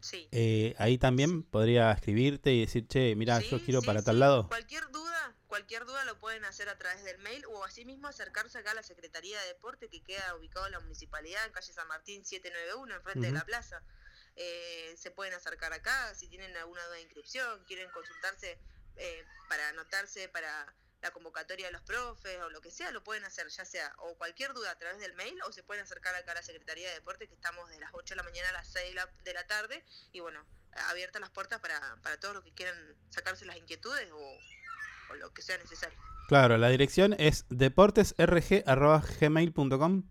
Sí. 0.00 0.28
Eh, 0.32 0.74
ahí 0.78 0.96
también 0.96 1.42
podría 1.42 1.92
escribirte 1.92 2.54
y 2.54 2.60
decir, 2.60 2.86
che, 2.86 3.14
mira, 3.16 3.40
yo 3.40 3.62
quiero 3.62 3.82
para 3.82 4.02
tal 4.02 4.18
lado. 4.18 4.48
Cualquier 4.48 4.84
duda 4.90 5.13
Cualquier 5.54 5.84
duda 5.84 6.04
lo 6.04 6.18
pueden 6.18 6.44
hacer 6.44 6.68
a 6.68 6.76
través 6.76 7.04
del 7.04 7.16
mail 7.18 7.44
o 7.46 7.62
asimismo 7.62 8.08
acercarse 8.08 8.58
acá 8.58 8.72
a 8.72 8.74
la 8.74 8.82
Secretaría 8.82 9.40
de 9.40 9.46
Deporte 9.46 9.88
que 9.88 10.02
queda 10.02 10.34
ubicado 10.34 10.66
en 10.66 10.72
la 10.72 10.80
municipalidad 10.80 11.46
en 11.46 11.52
calle 11.52 11.72
San 11.72 11.86
Martín 11.86 12.24
791, 12.24 12.92
enfrente 12.92 13.28
de 13.28 13.32
la 13.32 13.44
plaza. 13.44 13.80
Eh, 14.34 14.96
se 14.98 15.12
pueden 15.12 15.32
acercar 15.32 15.72
acá 15.72 16.12
si 16.16 16.26
tienen 16.26 16.56
alguna 16.56 16.84
duda 16.86 16.96
de 16.96 17.02
inscripción, 17.02 17.64
quieren 17.66 17.88
consultarse 17.92 18.58
eh, 18.96 19.24
para 19.48 19.68
anotarse 19.68 20.28
para 20.28 20.74
la 21.02 21.12
convocatoria 21.12 21.66
de 21.66 21.72
los 21.72 21.82
profes 21.82 22.36
o 22.40 22.50
lo 22.50 22.60
que 22.60 22.72
sea, 22.72 22.90
lo 22.90 23.04
pueden 23.04 23.24
hacer, 23.24 23.46
ya 23.46 23.64
sea 23.64 23.94
o 23.98 24.16
cualquier 24.16 24.54
duda 24.54 24.72
a 24.72 24.76
través 24.76 24.98
del 24.98 25.14
mail 25.14 25.40
o 25.46 25.52
se 25.52 25.62
pueden 25.62 25.84
acercar 25.84 26.16
acá 26.16 26.32
a 26.32 26.34
la 26.34 26.42
Secretaría 26.42 26.88
de 26.88 26.94
Deporte 26.94 27.28
que 27.28 27.34
estamos 27.34 27.70
de 27.70 27.78
las 27.78 27.90
8 27.94 28.14
de 28.14 28.16
la 28.16 28.24
mañana 28.24 28.48
a 28.48 28.52
las 28.54 28.72
6 28.72 28.96
de 29.22 29.32
la, 29.34 29.46
tarde 29.46 29.84
y 30.10 30.18
bueno, 30.18 30.44
abiertas 30.88 31.20
las 31.20 31.30
puertas 31.30 31.60
para, 31.60 31.96
para 32.02 32.18
todos 32.18 32.34
los 32.34 32.42
que 32.42 32.52
quieran 32.52 32.96
sacarse 33.10 33.44
las 33.44 33.56
inquietudes 33.56 34.10
o, 34.10 34.38
o 35.10 35.14
lo 35.14 35.32
que 35.32 35.42
sea 35.42 35.56
necesario. 35.58 35.98
Claro, 36.28 36.56
la 36.56 36.68
dirección 36.68 37.16
es 37.18 37.44
deportesrg.gmail.com. 37.50 40.04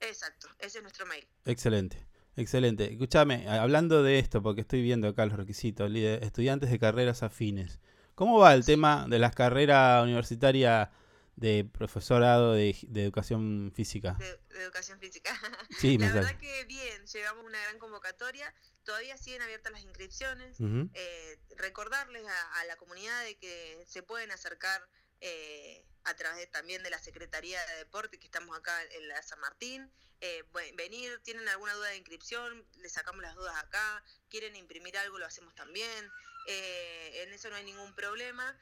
Exacto, 0.00 0.48
ese 0.58 0.78
es 0.78 0.82
nuestro 0.82 1.04
mail. 1.06 1.26
Excelente, 1.44 2.06
excelente. 2.36 2.92
Escúchame, 2.92 3.48
hablando 3.48 4.02
de 4.02 4.18
esto, 4.18 4.42
porque 4.42 4.62
estoy 4.62 4.82
viendo 4.82 5.06
acá 5.08 5.26
los 5.26 5.36
requisitos, 5.36 5.92
estudiantes 5.94 6.70
de 6.70 6.78
carreras 6.78 7.22
afines. 7.22 7.78
¿Cómo 8.14 8.38
va 8.38 8.54
el 8.54 8.64
tema 8.64 9.06
de 9.08 9.18
las 9.18 9.34
carreras 9.34 10.02
universitarias 10.02 10.88
de 11.36 11.64
profesorado 11.64 12.52
de, 12.52 12.70
educación 12.94 13.72
física? 13.74 14.16
De, 14.18 14.38
educación 14.62 14.98
física. 14.98 15.32
Sí, 15.78 15.98
la 15.98 16.12
verdad 16.12 16.38
que 16.38 16.64
bien, 16.64 17.06
llevamos 17.06 17.44
una 17.44 17.60
gran 17.62 17.78
convocatoria 17.78 18.52
todavía 18.84 19.16
siguen 19.16 19.42
abiertas 19.42 19.72
las 19.72 19.82
inscripciones. 19.82 20.58
Eh, 20.94 21.38
recordarles 21.56 22.26
a, 22.26 22.64
la 22.66 22.76
comunidad 22.76 23.22
de 23.24 23.36
que 23.38 23.84
se 23.86 24.02
pueden 24.02 24.30
acercar 24.30 24.86
eh, 25.20 25.84
a 26.04 26.14
través 26.14 26.50
también 26.50 26.82
de 26.82 26.90
la 26.90 26.98
Secretaría 26.98 27.64
de 27.66 27.76
Deporte, 27.76 28.18
que 28.18 28.26
estamos 28.26 28.56
acá 28.56 28.82
en 28.84 29.08
la 29.08 29.22
San 29.22 29.40
Martín. 29.40 29.90
Eh, 30.20 30.44
venir, 30.76 31.20
tienen 31.24 31.48
alguna 31.48 31.74
duda 31.74 31.88
de 31.88 31.96
inscripción, 31.96 32.66
les 32.76 32.92
sacamos 32.92 33.22
las 33.22 33.34
dudas 33.34 33.56
acá. 33.56 34.04
Quieren 34.28 34.56
imprimir 34.56 34.96
algo, 34.98 35.18
lo 35.18 35.26
hacemos 35.26 35.54
también. 35.54 36.10
en 36.46 37.32
eso 37.32 37.50
no 37.50 37.56
hay 37.56 37.64
ningún 37.64 37.94
problema. 37.94 38.58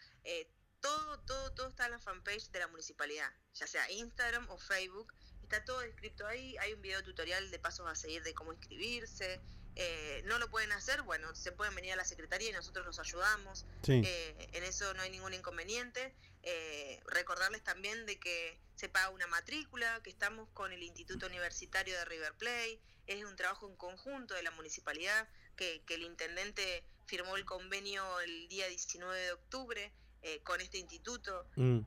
todo, 0.80 1.20
todo, 1.20 1.52
todo 1.54 1.68
está 1.68 1.86
en 1.86 1.92
la 1.92 1.98
fanpage 1.98 2.50
de 2.50 2.58
la 2.58 2.68
municipalidad, 2.68 3.30
ya 3.54 3.66
sea 3.66 3.90
Instagram 3.90 4.48
o 4.50 4.58
Facebook. 4.58 5.14
Está 5.42 5.64
todo 5.64 5.82
escrito 5.82 6.26
ahí. 6.26 6.56
Hay 6.58 6.74
un 6.74 6.80
video 6.80 7.02
tutorial 7.02 7.50
de 7.50 7.58
pasos 7.58 7.86
a 7.88 7.94
seguir 7.96 8.22
de 8.22 8.34
cómo 8.34 8.52
inscribirse. 8.52 9.40
Eh, 9.76 10.22
no 10.26 10.38
lo 10.38 10.50
pueden 10.50 10.72
hacer, 10.72 11.02
bueno, 11.02 11.34
se 11.34 11.52
pueden 11.52 11.74
venir 11.74 11.92
a 11.92 11.96
la 11.96 12.04
Secretaría 12.04 12.50
y 12.50 12.52
nosotros 12.52 12.84
los 12.84 12.98
ayudamos. 12.98 13.66
Eh, 13.86 14.48
en 14.52 14.64
eso 14.64 14.92
no 14.94 15.02
hay 15.02 15.10
ningún 15.10 15.34
inconveniente. 15.34 16.14
Eh, 16.42 17.00
recordarles 17.06 17.62
también 17.62 18.06
de 18.06 18.18
que 18.18 18.58
se 18.74 18.88
paga 18.88 19.10
una 19.10 19.26
matrícula, 19.26 20.00
que 20.02 20.10
estamos 20.10 20.48
con 20.50 20.72
el 20.72 20.82
Instituto 20.82 21.26
Universitario 21.26 21.96
de 21.96 22.04
River 22.04 22.34
Plate. 22.34 22.80
Es 23.06 23.24
un 23.24 23.36
trabajo 23.36 23.68
en 23.68 23.76
conjunto 23.76 24.34
de 24.34 24.42
la 24.42 24.50
municipalidad, 24.50 25.28
que, 25.56 25.82
el 25.88 26.02
intendente 26.02 26.84
firmó 27.06 27.36
el 27.36 27.44
convenio 27.44 28.20
el 28.20 28.48
día 28.48 28.66
19 28.68 29.18
de 29.18 29.32
octubre 29.32 29.92
con 30.44 30.60
este 30.60 30.78
instituto. 30.78 31.46
Mm. 31.56 31.80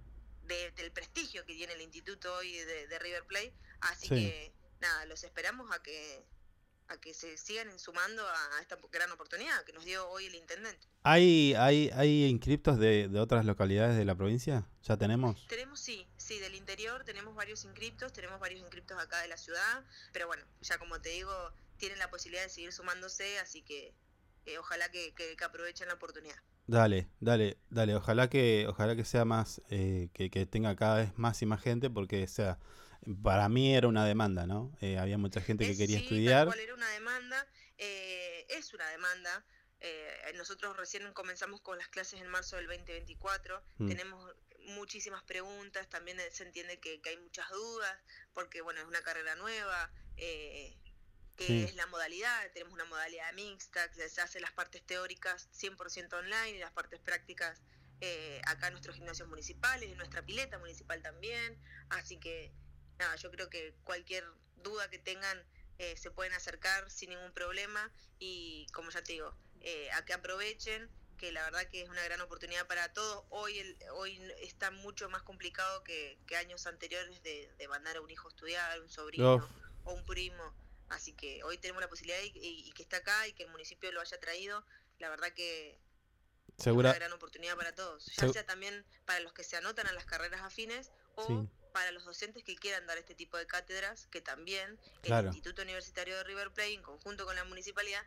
del 0.44 0.92
prestigio 0.92 1.46
que 1.46 1.54
tiene 1.54 1.74
el 1.74 1.82
instituto 1.82 2.36
hoy 2.36 2.58
de, 2.58 3.00
River 3.00 3.26
Plate. 3.26 3.54
Así 3.80 4.10
que 4.10 4.52
nada, 4.82 5.06
los 5.06 5.24
esperamos 5.24 5.72
a 5.72 5.82
que 5.82 6.24
a 6.94 6.98
que 6.98 7.14
se 7.14 7.38
sigan 7.38 7.68
sumando 7.80 8.24
a 8.28 8.62
esta 8.62 8.78
gran 8.92 9.12
oportunidad 9.12 9.64
que 9.64 9.74
nos 9.74 9.84
dio 9.84 10.08
hoy 10.10 10.26
el 10.26 10.36
intendente. 10.36 10.88
¿Hay, 11.04 11.54
hay, 11.56 11.90
hay 11.94 12.26
inscriptos 12.26 12.78
de, 12.80 13.08
de 13.10 13.20
otras 13.20 13.46
localidades 13.46 13.98
de 13.98 14.06
la 14.06 14.16
provincia? 14.16 14.68
¿Ya 14.84 14.98
tenemos? 14.98 15.46
Tenemos, 15.48 15.80
sí, 15.80 16.08
sí, 16.18 16.40
del 16.40 16.56
interior 16.56 17.04
tenemos 17.04 17.36
varios 17.36 17.66
inscriptos, 17.66 18.14
tenemos 18.14 18.40
varios 18.40 18.62
inscriptos 18.62 18.98
acá 19.02 19.22
de 19.22 19.28
la 19.28 19.38
ciudad, 19.38 19.84
pero 20.12 20.28
bueno, 20.28 20.44
ya 20.62 20.78
como 20.78 21.02
te 21.02 21.10
digo, 21.10 21.32
tienen 21.78 22.00
la 22.00 22.10
posibilidad 22.10 22.44
de 22.44 22.50
seguir 22.50 22.72
sumándose, 22.72 23.40
así 23.40 23.62
que 23.62 23.94
eh, 24.46 24.58
ojalá 24.58 24.90
que, 24.90 25.14
que, 25.14 25.36
aprovechen 25.44 25.88
la 25.88 25.96
oportunidad. 25.96 26.38
Dale, 26.68 27.10
dale, 27.20 27.58
dale, 27.70 27.96
ojalá 27.96 28.30
que, 28.30 28.66
ojalá 28.70 28.96
que 28.96 29.04
sea 29.04 29.26
más, 29.26 29.62
eh, 29.70 30.10
que, 30.14 30.30
que 30.30 30.46
tenga 30.46 30.76
cada 30.76 30.98
vez 30.98 31.18
más 31.18 31.42
y 31.42 31.46
más 31.46 31.62
gente, 31.62 31.90
porque 31.90 32.28
sea 32.28 32.60
para 33.22 33.50
mí 33.50 33.76
era 33.76 33.88
una 33.88 34.06
demanda, 34.06 34.46
¿no? 34.46 34.76
Eh, 34.82 34.98
había 34.98 35.18
mucha 35.18 35.42
gente 35.42 35.66
que 35.66 35.78
quería 35.78 36.00
estudiar. 36.00 36.50
Tal 36.50 36.60
era 36.60 36.74
una 36.74 36.90
demanda, 36.90 37.48
eh, 37.78 38.46
es 38.50 38.74
una 38.74 38.88
demanda. 38.90 39.46
Eh, 39.80 40.34
nosotros 40.36 40.78
recién 40.78 41.12
comenzamos 41.14 41.62
con 41.62 41.78
las 41.78 41.90
clases 41.90 42.22
en 42.22 42.28
marzo 42.28 42.56
del 42.56 42.68
2024. 42.68 43.64
Mm. 43.78 43.88
Tenemos 43.88 44.36
muchísimas 44.68 45.24
preguntas, 45.24 45.90
también 45.90 46.18
se 46.32 46.44
entiende 46.44 46.80
que, 46.80 47.02
hay 47.06 47.18
muchas 47.18 47.50
dudas, 47.50 47.94
porque 48.34 48.62
bueno, 48.62 48.80
es 48.82 48.88
una 48.88 49.02
carrera 49.02 49.36
nueva. 49.36 49.92
Eh, 50.18 50.78
que 51.36 51.64
es 51.64 51.74
la 51.74 51.88
modalidad, 51.88 52.52
tenemos 52.54 52.74
una 52.74 52.86
modalidad 52.86 53.34
mixta, 53.34 53.90
que 53.90 54.08
se 54.08 54.22
hace 54.22 54.40
las 54.40 54.52
partes 54.52 54.86
teóricas 54.86 55.50
100% 55.52 56.14
online 56.14 56.52
y 56.52 56.60
las 56.60 56.72
partes 56.72 57.00
prácticas 57.00 57.60
eh, 58.02 58.42
acá 58.48 58.68
en 58.68 58.74
nuestros 58.74 58.96
gimnasios 58.98 59.30
municipales, 59.30 59.90
en 59.90 59.98
nuestra 59.98 60.22
pileta 60.26 60.60
municipal 60.60 61.02
también. 61.02 61.58
Así 61.90 62.18
que, 62.18 62.52
nada, 63.00 63.16
yo 63.16 63.32
creo 63.32 63.50
que 63.50 63.76
cualquier 63.84 64.26
duda 64.58 64.90
que 64.90 65.00
tengan 65.00 65.46
eh, 65.80 65.98
se 65.98 66.12
pueden 66.12 66.34
acercar 66.34 66.90
sin 66.90 67.10
ningún 67.10 67.34
problema 67.34 67.92
y, 68.20 68.68
como 68.74 68.90
ya 68.92 69.04
te 69.04 69.14
digo, 69.14 69.36
eh, 69.62 69.92
a 69.92 70.06
que 70.06 70.14
aprovechen 70.14 70.90
que 71.18 71.32
la 71.32 71.44
verdad 71.44 71.68
que 71.70 71.82
es 71.82 71.90
una 71.90 72.04
gran 72.04 72.22
oportunidad 72.22 72.68
para 72.68 72.92
todos. 72.94 73.26
Hoy 73.30 73.58
el, 73.60 73.78
hoy 73.94 74.20
está 74.42 74.72
mucho 74.72 75.10
más 75.10 75.24
complicado 75.24 75.84
que, 75.84 76.20
que 76.28 76.36
años 76.38 76.66
anteriores 76.68 77.22
de, 77.24 77.52
de, 77.58 77.68
mandar 77.68 77.98
a 77.98 78.02
un 78.02 78.10
hijo 78.12 78.28
a 78.28 78.32
estudiar, 78.32 78.80
un 78.82 78.90
sobrino 78.90 79.50
o 79.84 79.94
un 79.94 80.06
primo. 80.06 80.54
Así 80.90 81.14
que 81.14 81.42
hoy 81.44 81.58
tenemos 81.58 81.82
la 81.82 81.88
posibilidad 81.90 82.20
y, 82.22 82.28
y- 82.36 82.68
y 82.68 82.72
que 82.74 82.84
está 82.84 82.98
acá 82.98 83.28
y 83.28 83.34
que 83.34 83.44
el 83.44 83.50
municipio 83.50 83.92
lo 83.92 84.02
haya 84.02 84.20
traído. 84.20 84.66
La 85.00 85.10
verdad 85.10 85.34
que 85.34 85.80
es 86.58 86.68
una 86.68 86.94
gran 86.94 87.14
oportunidad 87.14 87.56
para 87.56 87.74
todos. 87.74 88.06
Ya 88.16 88.28
Segu- 88.28 88.34
sea 88.34 88.46
también 88.46 88.86
para 89.06 89.20
los 89.22 89.34
que 89.34 89.44
se 89.44 89.56
anotan 89.56 89.88
a 89.88 89.94
las 89.94 90.06
carreras 90.06 90.42
afines 90.42 90.92
o 91.16 91.26
Sí. 91.28 91.50
Para 91.74 91.92
los 91.92 92.06
docentes 92.06 92.44
que 92.44 92.56
quieran 92.56 92.86
dar 92.88 92.98
este 92.98 93.16
tipo 93.16 93.36
de 93.38 93.46
cátedras, 93.46 94.08
que 94.08 94.22
también 94.22 94.80
Claro. 95.02 95.30
el 95.30 95.36
Instituto 95.36 95.62
Universitario 95.64 96.16
de 96.16 96.24
River 96.24 96.52
Plate, 96.52 96.74
en 96.74 96.82
conjunto 96.84 97.26
con 97.26 97.36
la 97.36 97.44
municipalidad, 97.44 98.04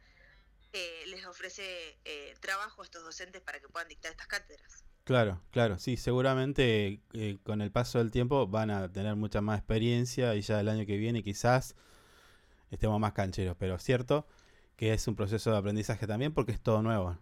eh, 0.72 1.04
les 1.08 1.26
ofrece 1.26 1.98
eh, 2.04 2.34
trabajo 2.40 2.82
a 2.82 2.84
estos 2.84 3.02
docentes 3.02 3.42
para 3.42 3.60
que 3.60 3.68
puedan 3.68 3.88
dictar 3.88 4.10
estas 4.12 4.26
cátedras. 4.26 4.84
Claro, 5.04 5.40
claro, 5.52 5.78
sí, 5.78 5.96
seguramente 5.96 7.00
eh, 7.12 7.38
con 7.44 7.60
el 7.60 7.70
paso 7.70 7.98
del 7.98 8.10
tiempo 8.10 8.46
van 8.46 8.70
a 8.70 8.90
tener 8.90 9.14
mucha 9.14 9.40
más 9.40 9.58
experiencia 9.58 10.34
y 10.34 10.40
ya 10.40 10.58
el 10.60 10.68
año 10.68 10.84
que 10.84 10.96
viene 10.96 11.22
quizás 11.22 11.76
estemos 12.70 12.98
más 12.98 13.12
cancheros, 13.12 13.56
pero 13.58 13.78
cierto 13.78 14.26
que 14.76 14.92
es 14.92 15.06
un 15.06 15.16
proceso 15.16 15.50
de 15.50 15.56
aprendizaje 15.58 16.06
también 16.06 16.34
porque 16.34 16.52
es 16.52 16.60
todo 16.60 16.82
nuevo. 16.82 17.16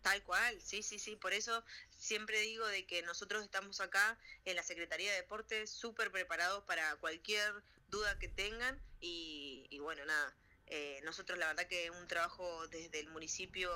Tal 0.00 0.22
cual, 0.24 0.60
sí, 0.60 0.82
sí, 0.82 0.98
sí. 0.98 1.14
Por 1.16 1.32
eso 1.32 1.62
siempre 2.02 2.40
digo 2.40 2.66
de 2.66 2.84
que 2.84 3.02
nosotros 3.02 3.44
estamos 3.44 3.80
acá 3.80 4.18
en 4.44 4.56
la 4.56 4.64
Secretaría 4.64 5.12
de 5.12 5.18
Deportes 5.18 5.70
súper 5.70 6.10
preparados 6.10 6.64
para 6.64 6.96
cualquier 6.96 7.62
duda 7.90 8.18
que 8.18 8.28
tengan 8.28 8.82
y, 9.00 9.66
y 9.70 9.78
bueno, 9.78 10.04
nada. 10.04 10.36
eh, 10.66 11.00
nosotros 11.04 11.38
la 11.38 11.46
verdad 11.46 11.68
que 11.68 11.90
un 11.90 12.08
trabajo 12.08 12.66
desde 12.68 12.98
el 12.98 13.08
municipio 13.10 13.70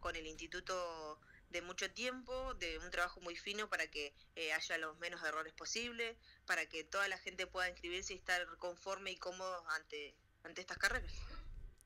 con 0.00 0.16
el 0.16 0.26
instituto 0.26 1.20
de 1.50 1.62
mucho 1.62 1.90
tiempo, 1.92 2.54
de 2.54 2.78
un 2.78 2.90
trabajo 2.90 3.20
muy 3.20 3.36
fino 3.36 3.68
para 3.68 3.88
que 3.88 4.14
eh, 4.34 4.52
haya 4.52 4.78
los 4.78 4.98
menos 4.98 5.22
errores 5.22 5.52
posible, 5.52 6.16
para 6.46 6.66
que 6.66 6.82
toda 6.84 7.06
la 7.08 7.18
gente 7.18 7.46
pueda 7.46 7.68
inscribirse 7.68 8.14
y 8.14 8.16
estar 8.16 8.46
conforme 8.58 9.12
y 9.12 9.16
cómodo 9.16 9.64
ante, 9.70 10.16
ante 10.42 10.60
estas 10.60 10.78
carreras. 10.78 11.12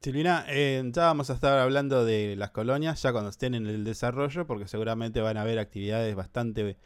Silvina, 0.05 0.45
eh, 0.49 0.83
ya 0.93 1.07
vamos 1.07 1.31
a 1.31 1.33
estar 1.33 1.59
hablando 1.59 2.05
de 2.05 2.37
las 2.37 2.51
colonias 2.51 3.01
ya 3.01 3.11
cuando 3.11 3.31
estén 3.31 3.55
en 3.55 3.67
el 3.67 3.85
desarrollo, 3.85 4.47
porque 4.47 4.69
seguramente 4.69 5.23
van 5.23 5.39
a 5.39 5.41
haber 5.41 5.59
actividades 5.59 6.15
bastante 6.15 6.77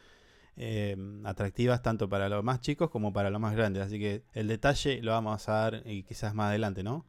eh, 0.56 0.96
atractivas 1.24 1.82
tanto 1.82 2.08
para 2.08 2.28
los 2.28 2.44
más 2.44 2.60
chicos 2.60 2.90
como 2.90 3.12
para 3.12 3.30
los 3.30 3.40
más 3.40 3.56
grandes. 3.56 3.82
Así 3.82 3.98
que 3.98 4.22
el 4.34 4.46
detalle 4.46 5.02
lo 5.02 5.10
vamos 5.10 5.48
a 5.48 5.52
dar 5.52 5.82
y 5.84 6.04
quizás 6.04 6.32
más 6.32 6.50
adelante, 6.50 6.84
¿no? 6.84 7.08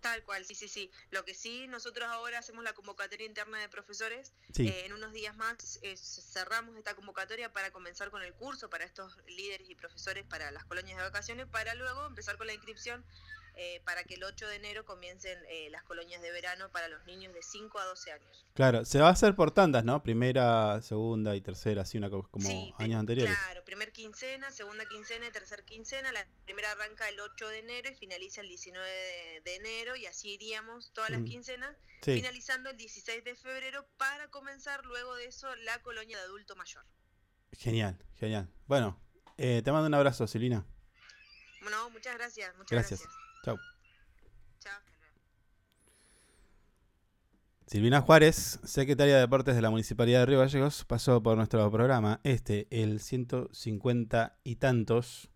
Tal 0.00 0.24
cual, 0.24 0.46
sí, 0.46 0.54
sí, 0.54 0.66
sí. 0.66 0.90
Lo 1.10 1.26
que 1.26 1.34
sí, 1.34 1.66
nosotros 1.68 2.08
ahora 2.08 2.38
hacemos 2.38 2.64
la 2.64 2.72
convocatoria 2.72 3.26
interna 3.26 3.58
de 3.58 3.68
profesores. 3.68 4.32
Sí, 4.50 4.66
Eh, 4.66 4.86
en 4.86 4.94
unos 4.94 5.12
días 5.12 5.36
más 5.36 5.78
eh, 5.82 5.94
cerramos 5.98 6.74
esta 6.78 6.94
convocatoria 6.94 7.52
para 7.52 7.70
comenzar 7.70 8.10
con 8.10 8.22
el 8.22 8.32
curso 8.32 8.70
para 8.70 8.84
estos 8.84 9.18
líderes 9.28 9.68
y 9.68 9.74
profesores 9.74 10.24
para 10.24 10.50
las 10.52 10.64
colonias 10.64 10.96
de 10.96 11.02
vacaciones, 11.02 11.46
para 11.48 11.74
luego 11.74 12.06
empezar 12.06 12.38
con 12.38 12.46
la 12.46 12.54
inscripción 12.54 13.04
eh, 13.56 13.80
para 13.84 14.04
que 14.04 14.14
el 14.14 14.24
8 14.24 14.46
de 14.48 14.56
enero 14.56 14.84
comiencen 14.84 15.38
eh, 15.48 15.68
las 15.70 15.82
colonias 15.84 16.20
de 16.22 16.30
verano 16.30 16.70
para 16.72 16.88
los 16.88 17.04
niños 17.06 17.32
de 17.34 17.42
5 17.42 17.78
a 17.78 17.84
12 17.84 18.12
años. 18.12 18.46
claro, 18.54 18.84
se 18.84 18.98
va 19.00 19.08
a 19.08 19.12
hacer 19.12 19.34
por 19.34 19.50
tandas, 19.52 19.84
¿no? 19.84 20.02
Primera, 20.02 20.80
segunda 20.82 21.34
y 21.36 21.40
tercera, 21.40 21.82
así 21.82 21.98
una 21.98 22.10
co- 22.10 22.28
como 22.30 22.48
Sí, 22.48 22.74
años 22.78 22.98
anteriores. 23.00 23.34
Claro, 23.36 23.64
primer 23.64 23.92
quincena, 23.92 24.50
segunda 24.50 24.86
quincena 24.86 25.26
y 25.26 25.30
tercer 25.30 25.64
quincena. 25.64 26.12
La 26.12 26.26
primera 26.44 26.72
arranca 26.72 27.08
el 27.08 27.20
8 27.20 27.48
de 27.48 27.58
enero 27.60 27.90
y 27.90 27.94
finaliza 27.94 28.40
el 28.40 28.48
19 28.48 28.88
de, 28.88 29.40
de 29.44 29.56
enero 29.56 29.96
y 29.96 30.06
así 30.06 30.30
iríamos 30.34 30.92
todas 30.92 31.10
las 31.10 31.20
Mm. 31.20 31.24
quincenas, 31.24 31.76
Sí, 32.02 32.14
finalizando 32.14 32.70
el 32.70 32.76
16 32.76 33.24
de 33.24 33.34
febrero 33.34 33.86
para 33.96 34.28
comenzar 34.28 34.84
luego 34.84 35.14
de 35.16 35.26
eso 35.26 35.54
la 35.56 35.80
colonia 35.82 36.16
de 36.18 36.24
adulto 36.24 36.54
mayor. 36.56 36.84
genial, 37.52 37.96
genial. 38.18 38.48
Bueno, 38.66 39.00
eh, 39.38 39.62
te 39.64 39.70
mando 39.72 39.86
un 39.86 39.94
abrazo, 39.94 40.26
Silvina. 40.26 40.66
Bueno, 41.62 41.88
muchas 41.90 42.14
gracias, 42.16 42.54
muchas 42.56 42.70
Gracias. 42.72 43.00
gracias. 43.00 43.23
Chao. 43.44 43.58
Chao. 44.58 44.80
Silvina 47.66 48.00
Juárez, 48.00 48.58
secretaria 48.64 49.16
de 49.16 49.20
Deportes 49.20 49.54
de 49.54 49.60
la 49.60 49.68
Municipalidad 49.68 50.20
de 50.20 50.26
Río 50.26 50.38
Gallegos, 50.38 50.86
pasó 50.86 51.22
por 51.22 51.36
nuestro 51.36 51.70
programa, 51.70 52.20
este, 52.24 52.66
el 52.70 53.00
150 53.00 54.38
y 54.44 54.56
tantos, 54.56 55.30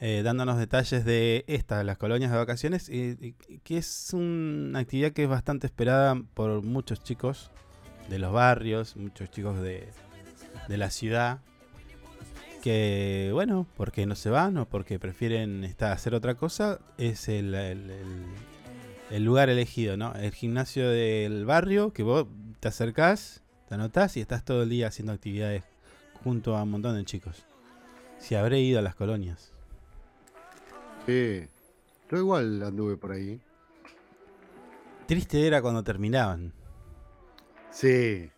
eh, 0.00 0.22
dándonos 0.24 0.58
detalles 0.58 1.04
de 1.04 1.44
esta, 1.46 1.84
las 1.84 1.98
colonias 1.98 2.32
de 2.32 2.36
vacaciones, 2.36 2.88
y, 2.88 3.36
y 3.46 3.58
que 3.60 3.78
es 3.78 4.12
una 4.12 4.80
actividad 4.80 5.12
que 5.12 5.22
es 5.22 5.28
bastante 5.28 5.68
esperada 5.68 6.20
por 6.34 6.64
muchos 6.64 7.00
chicos 7.04 7.52
de 8.08 8.18
los 8.18 8.32
barrios, 8.32 8.96
muchos 8.96 9.30
chicos 9.30 9.60
de, 9.60 9.88
de 10.66 10.76
la 10.76 10.90
ciudad, 10.90 11.42
que, 12.66 13.30
bueno, 13.32 13.64
porque 13.76 14.06
no 14.06 14.16
se 14.16 14.28
van 14.28 14.56
o 14.56 14.66
porque 14.68 14.98
prefieren 14.98 15.62
estar, 15.62 15.92
hacer 15.92 16.14
otra 16.16 16.34
cosa, 16.34 16.80
es 16.98 17.28
el- 17.28 17.54
el- 17.54 17.90
el, 17.90 18.24
el 19.12 19.24
lugar 19.24 19.50
elegido, 19.50 19.96
¿no? 19.96 20.12
El 20.16 20.32
gimnasio 20.32 20.88
del 20.88 21.44
barrio, 21.46 21.92
que 21.92 22.02
vos 22.02 22.26
te 22.58 22.66
acercás, 22.66 23.40
te 23.68 23.76
anotás 23.76 24.16
y 24.16 24.20
estás 24.20 24.44
todo 24.44 24.64
el 24.64 24.68
día 24.70 24.88
haciendo 24.88 25.12
actividades 25.12 25.62
junto 26.24 26.56
a 26.56 26.64
un 26.64 26.72
montón 26.72 26.96
de 26.96 27.04
chicos. 27.04 27.44
Si 28.18 28.34
habré 28.34 28.58
ido 28.58 28.80
a 28.80 28.82
las 28.82 28.96
colonias. 28.96 29.52
Sí. 31.06 31.46
Yo 32.10 32.18
igual 32.18 32.64
anduve 32.64 32.96
por 32.96 33.12
ahí. 33.12 33.40
Triste 35.06 35.46
era 35.46 35.62
cuando 35.62 35.84
terminaban, 35.84 36.52
Sí. 37.70 38.28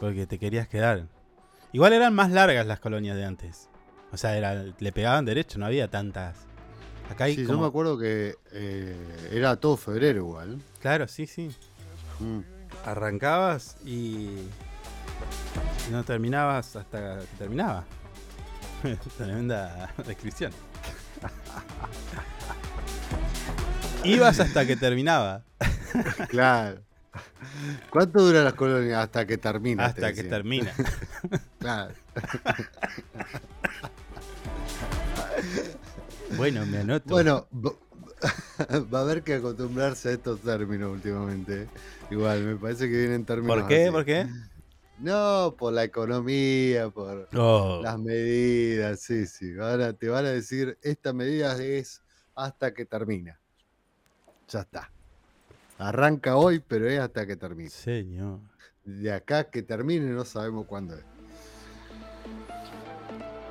porque 0.00 0.26
te 0.26 0.38
querías 0.38 0.68
quedar. 0.68 1.06
Igual 1.74 1.92
eran 1.92 2.14
más 2.14 2.30
largas 2.30 2.66
las 2.68 2.78
colonias 2.78 3.16
de 3.16 3.24
antes. 3.24 3.68
O 4.12 4.16
sea, 4.16 4.36
era, 4.36 4.64
le 4.78 4.92
pegaban 4.92 5.24
derecho, 5.24 5.58
no 5.58 5.66
había 5.66 5.90
tantas. 5.90 6.36
Acá 7.10 7.24
hay 7.24 7.34
Sí, 7.34 7.44
yo 7.44 7.58
me 7.58 7.66
acuerdo 7.66 7.98
que 7.98 8.36
eh, 8.52 9.28
era 9.32 9.56
todo 9.56 9.76
febrero 9.76 10.20
igual. 10.20 10.62
Claro, 10.80 11.08
sí, 11.08 11.26
sí. 11.26 11.50
Mm. 12.20 12.42
Arrancabas 12.84 13.76
y 13.84 14.36
no 15.90 16.04
terminabas 16.04 16.76
hasta 16.76 17.18
que 17.18 17.26
terminaba. 17.38 17.84
Tremenda 19.18 19.92
descripción. 20.06 20.52
Ibas 24.04 24.38
hasta 24.38 24.64
que 24.64 24.76
terminaba. 24.76 25.42
Claro. 26.28 26.82
¿Cuánto 27.90 28.22
dura 28.22 28.42
las 28.42 28.54
colonias 28.54 29.04
hasta 29.04 29.26
que 29.26 29.38
termina? 29.38 29.86
Hasta 29.86 30.12
que 30.12 30.24
termina. 30.24 30.72
Claro. 31.58 31.94
Bueno, 36.36 36.66
me 36.66 36.78
anoto. 36.78 37.08
Bueno, 37.08 37.46
va 37.52 37.72
va 38.92 38.98
a 38.98 39.02
haber 39.02 39.22
que 39.22 39.34
acostumbrarse 39.34 40.08
a 40.08 40.12
estos 40.12 40.40
términos 40.40 40.92
últimamente. 40.92 41.68
Igual, 42.10 42.42
me 42.42 42.56
parece 42.56 42.88
que 42.88 42.96
vienen 42.96 43.24
términos. 43.24 43.56
¿Por 43.56 43.68
qué? 43.68 43.84
así. 43.84 43.92
¿Por 43.92 44.04
qué? 44.04 44.26
No, 44.98 45.54
por 45.58 45.72
la 45.72 45.84
economía, 45.84 46.88
por 46.90 47.28
Oh, 47.34 47.80
las 47.82 47.98
medidas, 47.98 49.00
sí, 49.00 49.26
sí. 49.26 49.52
Ahora 49.58 49.92
te 49.92 50.08
van 50.08 50.24
a 50.26 50.30
decir, 50.30 50.78
esta 50.82 51.12
medida 51.12 51.60
es 51.62 52.02
hasta 52.34 52.72
que 52.72 52.84
termina. 52.84 53.40
Ya 54.48 54.60
está. 54.60 54.90
Arranca 55.78 56.36
hoy, 56.36 56.62
pero 56.66 56.88
es 56.88 57.00
hasta 57.00 57.26
que 57.26 57.36
termine. 57.36 57.70
señor. 57.70 58.40
De 58.84 59.12
acá 59.12 59.44
que 59.44 59.62
termine 59.62 60.10
no 60.10 60.24
sabemos 60.24 60.66
cuándo 60.66 60.94
es. 60.94 61.04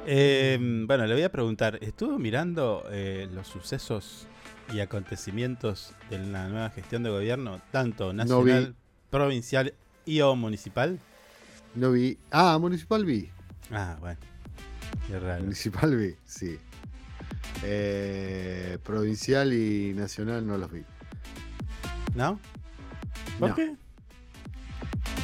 Eh, 0.05 0.57
bueno, 0.85 1.05
le 1.05 1.13
voy 1.13 1.23
a 1.23 1.31
preguntar, 1.31 1.79
¿estuvo 1.81 2.19
mirando 2.19 2.83
eh, 2.91 3.27
los 3.33 3.47
sucesos 3.47 4.27
y 4.73 4.79
acontecimientos 4.79 5.93
de 6.09 6.19
la 6.19 6.49
nueva 6.49 6.69
gestión 6.69 7.03
de 7.03 7.09
gobierno, 7.09 7.61
tanto 7.71 8.13
nacional, 8.13 8.75
provincial 9.09 9.73
y 10.05 10.21
o 10.21 10.35
municipal? 10.35 10.99
No 11.75 11.91
vi. 11.91 12.17
Ah, 12.31 12.57
municipal 12.59 13.05
vi. 13.05 13.29
Ah, 13.71 13.97
bueno. 13.99 14.19
Qué 15.07 15.19
raro. 15.19 15.43
Municipal 15.43 15.95
vi, 15.95 16.15
sí. 16.25 16.57
Eh, 17.63 18.77
provincial 18.83 19.53
y 19.53 19.93
nacional 19.93 20.45
no 20.45 20.57
los 20.57 20.71
vi. 20.71 20.83
¿No? 22.15 22.39
¿Por 23.39 23.49
No. 23.49 23.55
qué? 23.55 23.75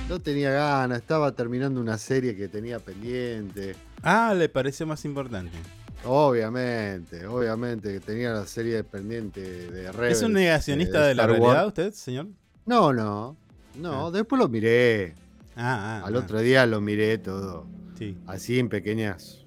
No 0.07 0.19
tenía 0.19 0.51
ganas, 0.51 0.99
estaba 0.99 1.31
terminando 1.33 1.79
una 1.79 1.97
serie 1.97 2.35
que 2.35 2.47
tenía 2.47 2.79
pendiente. 2.79 3.75
Ah, 4.01 4.33
le 4.35 4.49
pareció 4.49 4.87
más 4.87 5.05
importante. 5.05 5.55
Obviamente, 6.05 7.27
obviamente 7.27 7.93
que 7.93 7.99
tenía 7.99 8.31
la 8.31 8.45
serie 8.47 8.83
pendiente 8.83 9.41
de 9.69 9.91
Rebels. 9.91 10.17
¿Es 10.17 10.23
un 10.23 10.33
negacionista 10.33 11.05
eh, 11.05 11.07
de 11.09 11.15
la 11.15 11.27
realidad 11.27 11.67
usted, 11.67 11.91
señor? 11.93 12.27
No, 12.65 12.93
no. 12.93 13.35
No, 13.75 14.07
Ah. 14.07 14.11
después 14.11 14.39
lo 14.39 14.47
miré. 14.47 15.13
Ah, 15.55 16.01
ah. 16.01 16.07
Al 16.07 16.15
ah, 16.15 16.19
otro 16.19 16.39
día 16.39 16.65
lo 16.65 16.81
miré 16.81 17.17
todo. 17.19 17.67
Sí. 17.97 18.17
Así 18.25 18.57
en 18.57 18.69
pequeñas. 18.69 19.45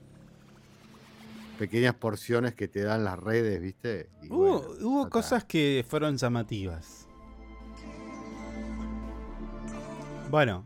Pequeñas 1.59 1.95
porciones 1.95 2.55
que 2.55 2.69
te 2.69 2.83
dan 2.83 3.03
las 3.05 3.19
redes, 3.19 3.61
¿viste? 3.61 4.11
Y 4.23 4.29
Hubo, 4.29 4.63
bueno, 4.81 5.11
cosas 5.11 5.45
que 5.45 5.85
fueron 5.89 6.17
llamativas. 6.19 7.02
Bueno, 10.33 10.65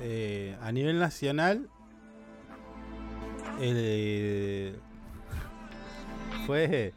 eh, 0.00 0.56
a 0.62 0.72
nivel 0.72 0.98
nacional, 0.98 1.68
eh, 3.60 4.74
fue 6.46 6.94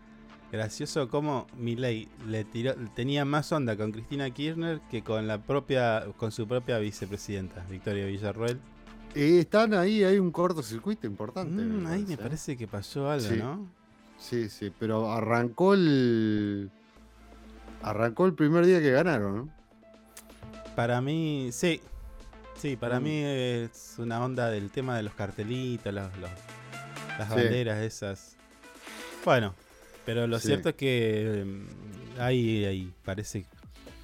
gracioso 0.50 1.10
como 1.10 1.45
Milei 1.58 2.08
le 2.30 2.45
tiró, 2.45 2.74
tenía 2.95 3.26
más 3.26 3.52
onda 3.52 3.76
con 3.76 3.91
Cristina 3.91 4.30
Kirchner 4.30 4.80
que 4.89 5.04
con 5.04 5.28
la 5.28 5.39
propia, 5.39 6.06
con 6.15 6.32
su 6.32 6.48
propia 6.48 6.80
vicepresidenta, 6.80 7.65
Victoria 7.69 8.06
Villarroel. 8.06 8.58
Y 9.13 9.39
están 9.39 9.74
ahí, 9.74 10.06
hay 10.06 10.19
un 10.19 10.32
cortocircuito 10.32 11.06
importante. 11.06 11.62
Mm, 11.62 11.86
ahí 11.88 12.06
me 12.08 12.13
¿eh? 12.13 12.17
parece 12.17 12.56
que 12.56 12.65
pasó 12.65 13.12
algo, 13.12 13.28
Sí. 13.28 13.36
¿no? 13.36 13.67
Sí, 14.17 14.48
sí, 14.48 14.71
pero 14.80 15.12
arrancó 15.12 15.74
el. 15.74 16.71
Arrancó 17.84 18.26
el 18.26 18.36
primer 18.36 18.65
día 18.65 18.80
que 18.80 18.91
ganaron, 18.91 19.36
¿no? 19.36 19.55
Para 20.75 21.01
mí, 21.01 21.49
sí. 21.51 21.81
Sí, 22.57 22.75
para 22.75 22.99
Mm. 22.99 23.03
mí 23.03 23.21
es 23.23 23.95
una 23.97 24.23
onda 24.23 24.49
del 24.49 24.69
tema 24.71 24.95
de 24.97 25.03
los 25.03 25.13
cartelitos, 25.13 25.93
los- 25.93 26.15
los- 26.17 26.29
las 27.19 27.27
Sí. 27.29 27.35
banderas 27.35 27.81
esas. 27.81 28.35
Bueno, 29.23 29.53
pero 30.05 30.25
lo 30.27 30.39
Sí. 30.39 30.47
cierto 30.47 30.69
es 30.69 30.75
que 30.75 31.43
mm, 31.45 32.19
ahí, 32.21 32.65
ahí 32.65 32.93
parece 33.03 33.45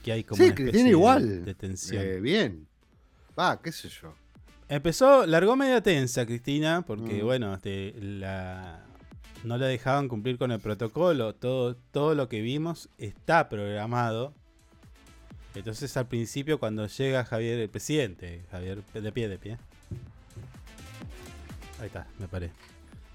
que 0.04 0.12
hay 0.12 0.24
como 0.24 0.38
Sí, 0.38 0.44
una 0.50 0.54
especie 0.56 0.84
de- 0.84 0.90
igual. 0.90 1.46
de 1.46 1.56
tensión. 1.56 2.04
Eh, 2.04 2.20
bien. 2.20 2.68
Va, 3.40 3.62
qué 3.62 3.72
sé 3.72 3.88
yo. 3.90 4.14
Empezó, 4.68 5.26
largó 5.26 5.56
media 5.56 5.82
tensa 5.82 6.26
Cristina, 6.26 6.84
porque 6.86 7.22
Mm. 7.22 7.26
bueno, 7.26 7.54
este, 7.54 7.94
la, 8.02 8.84
no 9.44 9.58
la 9.58 9.68
dejaban 9.68 10.08
cumplir 10.08 10.38
con 10.38 10.52
el 10.52 10.60
protocolo. 10.60 11.36
Todo, 11.36 11.76
todo 11.76 12.16
lo 12.16 12.28
que 12.30 12.42
vimos 12.42 12.90
está 12.98 13.48
programado. 13.50 14.34
Entonces 15.56 15.96
al 15.98 16.08
principio 16.08 16.60
cuando 16.60 16.88
llega 16.88 17.26
Javier, 17.26 17.60
el 17.60 17.70
presidente, 17.70 18.46
Javier, 18.52 18.84
de 18.94 19.12
pie, 19.12 19.28
de 19.30 19.38
pie. 19.38 19.58
Ahí 21.80 21.88
está, 21.88 22.08
me 22.20 22.28
paré. 22.28 22.52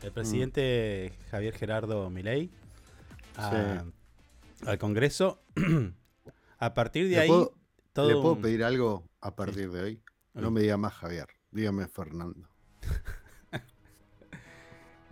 El 0.02 0.12
presidente 0.12 1.12
Javier 1.30 1.54
Gerardo 1.54 2.10
Milei 2.10 2.50
a- 3.36 3.84
al 4.66 4.78
Congreso. 4.78 5.42
a 6.58 6.74
partir 6.74 7.04
de 7.04 7.10
¿Le 7.16 7.20
ahí, 7.20 7.28
puedo- 7.28 7.54
todo 7.92 8.08
¿Le 8.08 8.14
puedo 8.14 8.32
un- 8.34 8.42
pedir 8.42 8.64
algo 8.64 9.08
a 9.20 9.34
partir 9.34 9.70
de 9.70 9.82
hoy? 9.82 10.02
No 10.34 10.50
me 10.50 10.60
diga 10.60 10.76
más 10.76 10.92
Javier. 10.94 11.26
Dígame 11.50 11.86
Fernando. 11.88 12.48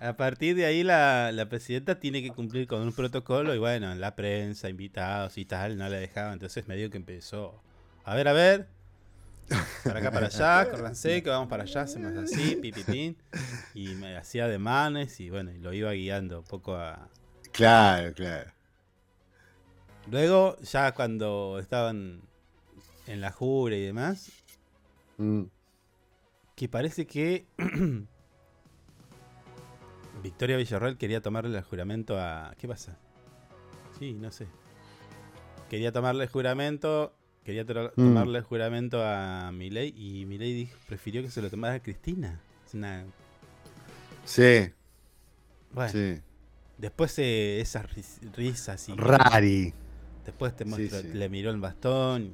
A 0.01 0.17
partir 0.17 0.57
de 0.57 0.67
ahí 0.67 0.83
la, 0.83 1.33
la 1.33 1.49
presidenta 1.49 1.99
tiene 1.99 2.23
que 2.23 2.31
cumplir 2.31 2.67
con 2.67 2.83
un 2.83 2.93
protocolo 2.93 3.55
y 3.55 3.59
bueno, 3.59 3.95
la 3.95 4.15
prensa, 4.15 4.69
invitados 4.69 5.39
y 5.39 5.45
tal, 5.45 5.79
no 5.79 5.89
la 5.89 5.97
dejaba. 5.97 6.33
Entonces 6.33 6.69
medio 6.69 6.91
que 6.91 6.97
empezó, 6.97 7.63
a 8.05 8.15
ver, 8.15 8.29
a 8.29 8.33
ver, 8.33 8.69
para 9.85 10.01
acá, 10.01 10.11
para 10.11 10.27
allá, 10.27 10.67
córranse, 10.71 11.23
que 11.23 11.31
vamos 11.31 11.49
para 11.49 11.63
allá, 11.63 11.83
hacemos 11.83 12.17
así, 12.17 12.57
pi, 12.57 12.73
pi, 12.73 12.83
pin. 12.83 13.17
Y 13.75 13.95
me 13.95 14.17
hacía 14.17 14.49
de 14.49 14.59
manes 14.59 15.21
y 15.21 15.31
bueno, 15.31 15.53
y 15.53 15.59
lo 15.59 15.73
iba 15.73 15.93
guiando 15.93 16.41
un 16.41 16.45
poco 16.45 16.77
a... 16.77 17.09
Claro, 17.53 18.13
claro. 18.13 18.51
Luego, 20.11 20.59
ya 20.61 20.93
cuando 20.93 21.59
estaban 21.59 22.21
en 23.07 23.21
la 23.21 23.31
jura 23.31 23.77
y 23.77 23.83
demás, 23.83 24.31
Mm, 25.19 25.45
que 26.57 26.69
parece 26.69 27.07
que 27.07 27.47
Victoria 30.25 30.57
Villarreal 30.57 30.97
quería 30.97 31.21
tomarle 31.21 31.57
el 31.57 31.63
juramento 31.65 32.19
a... 32.19 32.55
¿Qué 32.59 32.67
pasa? 32.67 32.97
Sí, 33.99 34.15
no 34.15 34.33
sé. 34.33 34.47
Quería 35.69 35.93
tomarle 35.93 36.25
el 36.25 36.31
juramento, 36.31 37.15
quería 37.45 37.65
to- 37.67 37.93
Mm. 37.97 38.07
tomarle 38.09 38.39
el 38.39 38.45
juramento 38.45 39.05
a 39.05 39.53
Milei 39.53 39.93
y 39.95 40.25
Milei 40.25 40.55
dijo, 40.55 40.77
prefirió 40.89 41.21
que 41.23 41.31
se 41.31 41.43
lo 41.43 41.51
tomara 41.51 41.75
a 41.75 41.81
Cristina. 41.83 42.41
Es 42.67 42.73
una... 42.73 43.05
Sí, 44.25 44.73
Bueno, 45.73 45.93
sí. 45.93 46.21
después 46.79 47.19
eh, 47.19 47.61
esas 47.61 47.93
ris- 47.95 48.21
risas 48.35 48.89
y... 48.89 48.95
Rari. 48.97 49.75
Después 50.25 50.57
te 50.57 50.65
muestro, 50.65 51.03
sí. 51.03 51.09
le 51.13 51.29
miró 51.29 51.51
el 51.51 51.61
bastón 51.61 52.33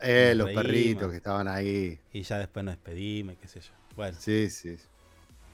Eh, 0.00 0.34
los 0.36 0.46
reímos. 0.46 0.64
perritos 0.64 1.10
que 1.10 1.16
estaban 1.16 1.48
ahí. 1.48 1.98
y 2.12 2.22
ya 2.22 2.38
después 2.38 2.64
nos 2.64 2.74
despedimos, 2.76 3.34
y 3.34 3.36
qué 3.38 3.48
sé 3.48 3.60
yo. 3.60 3.72
Bueno, 3.96 4.16
Sí, 4.20 4.48
sí. 4.50 4.76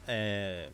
eh, 0.09 0.71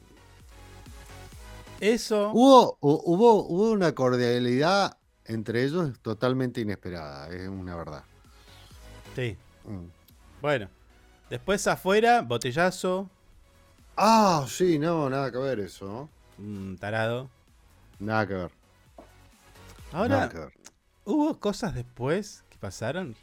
eso... 1.80 2.30
Hubo, 2.32 2.78
hu- 2.80 3.02
hubo, 3.04 3.44
hubo 3.46 3.70
una 3.72 3.94
cordialidad 3.94 4.96
entre 5.24 5.64
ellos 5.64 5.98
totalmente 6.00 6.60
inesperada, 6.60 7.28
es 7.28 7.48
una 7.48 7.74
verdad. 7.76 8.04
Sí. 9.14 9.36
Mm. 9.64 9.86
Bueno, 10.40 10.68
después 11.30 11.66
afuera, 11.66 12.22
botellazo, 12.22 13.10
Ah, 13.98 14.44
sí, 14.46 14.78
no, 14.78 15.08
nada 15.08 15.32
que 15.32 15.38
ver 15.38 15.58
eso, 15.60 16.10
un 16.38 16.76
tarado. 16.78 17.30
Nada 17.98 18.26
que 18.26 18.34
ver. 18.34 18.50
Ahora, 19.90 20.16
nada 20.16 20.28
que 20.28 20.38
ver. 20.38 20.52
hubo 21.06 21.40
cosas 21.40 21.74
después 21.74 22.44
que 22.50 22.58
pasaron. 22.58 23.16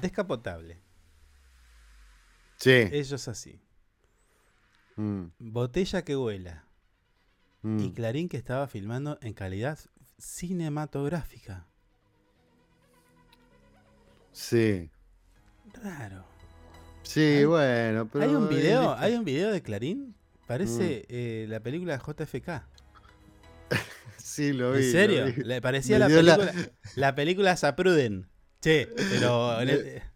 Descapotable. 0.00 0.78
Sí. 2.56 2.88
Ellos 2.90 3.28
así. 3.28 3.60
Mm, 4.98 5.26
Botella 5.38 6.02
que 6.02 6.14
vuela. 6.16 6.64
mm. 7.62 7.78
Y 7.80 7.92
Clarín 7.92 8.28
que 8.28 8.36
estaba 8.36 8.66
filmando 8.66 9.18
en 9.22 9.32
calidad 9.32 9.78
cinematográfica. 10.18 11.66
Sí. 14.32 14.90
Raro. 15.82 16.24
Sí, 17.02 17.20
Hay- 17.20 17.44
bueno, 17.44 18.08
pero. 18.12 18.24
hay 18.24 18.34
un 18.34 18.48
video, 18.48 18.94
hay 18.94 19.14
un 19.14 19.24
video 19.24 19.50
de 19.50 19.62
Clarín. 19.62 20.14
Parece 20.46 21.04
eh, 21.08 21.46
la 21.48 21.60
película 21.60 21.96
de 21.96 22.02
JFK. 22.04 22.66
Sí, 24.18 24.52
lo 24.52 24.72
vi. 24.72 24.84
¿En 24.84 24.92
serio? 24.92 25.24
vi. 25.26 25.42
Le 25.42 25.60
parecía 25.60 25.96
Me 25.96 26.00
la 26.00 26.06
dio 26.08 26.22
la- 26.22 26.36
película, 26.36 26.70
la... 26.96 27.14
película 27.16 27.56
Zapruden. 27.56 28.28
Che, 28.60 28.88
pero... 29.10 29.58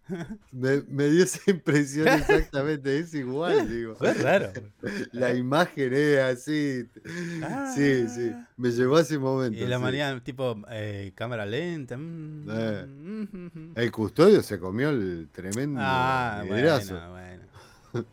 Me, 0.50 0.82
me 0.88 1.08
dio 1.08 1.24
esa 1.24 1.50
impresión 1.50 2.06
exactamente, 2.08 2.98
es 2.98 3.14
igual, 3.14 3.68
digo. 3.68 3.94
Fue 3.96 4.12
raro. 4.14 4.52
La 5.12 5.32
imagen 5.32 5.94
es 5.94 6.18
así. 6.18 6.84
Sí, 7.74 8.08
sí. 8.08 8.30
Ah. 8.34 8.48
Me 8.56 8.70
llevó 8.70 8.96
a 8.96 9.00
ese 9.02 9.18
momento. 9.18 9.58
Y 9.62 9.66
la 9.66 9.76
sí. 9.76 9.82
manía 9.82 10.20
tipo 10.22 10.60
eh, 10.70 11.12
cámara 11.14 11.46
lenta. 11.46 11.96
mm, 11.96 12.46
Eh. 12.50 12.86
mm. 12.86 13.72
El 13.76 13.92
custodio 13.92 14.42
se 14.42 14.58
comió 14.58 14.90
el 14.90 15.28
tremendo 15.32 15.80
Ah, 15.82 16.42
liderazgo. 16.44 16.98
bueno, 17.10 17.10
bueno. 17.92 18.06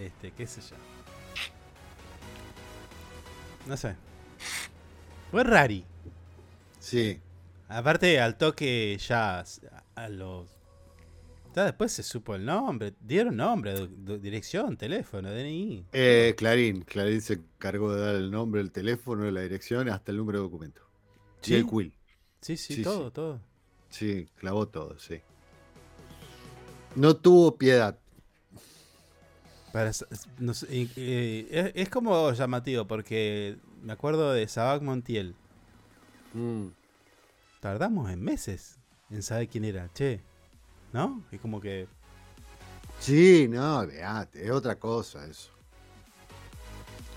Este, 0.00 0.30
qué 0.32 0.46
sé 0.46 0.60
yo. 0.60 0.76
No 3.66 3.76
sé. 3.76 3.94
Fue 5.30 5.44
rari. 5.44 5.84
Sí. 6.80 7.20
Aparte, 7.68 8.20
al 8.20 8.36
toque 8.36 8.98
ya 8.98 9.44
a 9.94 10.08
los... 10.08 10.48
Ya 11.54 11.64
después 11.64 11.92
se 11.92 12.02
supo 12.02 12.34
el 12.34 12.46
nombre. 12.46 12.94
Dieron 13.00 13.36
nombre, 13.36 13.86
dirección, 14.20 14.76
teléfono, 14.76 15.30
DNI. 15.30 15.84
Eh, 15.92 16.34
Clarín. 16.36 16.82
Clarín 16.82 17.20
se 17.20 17.34
encargó 17.34 17.94
de 17.94 18.00
dar 18.00 18.14
el 18.14 18.30
nombre, 18.30 18.62
el 18.62 18.72
teléfono, 18.72 19.30
la 19.30 19.42
dirección, 19.42 19.88
hasta 19.90 20.12
el 20.12 20.18
número 20.18 20.38
de 20.38 20.44
documento. 20.44 20.82
¿Sí? 21.42 21.52
Y 21.52 21.56
el 21.56 21.66
quill. 21.66 21.92
Sí, 22.40 22.56
sí, 22.56 22.76
Sí, 22.76 22.82
todo, 22.82 23.08
sí. 23.08 23.12
todo. 23.12 23.40
Sí, 23.90 24.28
clavó 24.36 24.66
todo, 24.66 24.98
sí. 24.98 25.20
No 26.96 27.16
tuvo 27.16 27.56
piedad. 27.58 27.98
Para, 29.72 29.90
no 30.38 30.54
sé, 30.54 30.88
es, 31.50 31.72
es 31.74 31.88
como 31.88 32.32
llamativo 32.32 32.86
porque 32.86 33.58
me 33.82 33.92
acuerdo 33.92 34.32
de 34.32 34.48
Sabac 34.48 34.82
Montiel. 34.82 35.34
Mm. 36.34 36.68
Tardamos 37.60 38.10
en 38.10 38.22
meses 38.22 38.78
en 39.12 39.22
saber 39.22 39.48
quién 39.48 39.64
era, 39.64 39.88
che. 39.92 40.20
¿No? 40.92 41.22
Es 41.30 41.40
como 41.40 41.60
que. 41.60 41.86
Sí, 42.98 43.46
no, 43.48 43.78
olvídate, 43.80 44.44
es 44.44 44.50
otra 44.50 44.76
cosa 44.76 45.26
eso. 45.26 45.50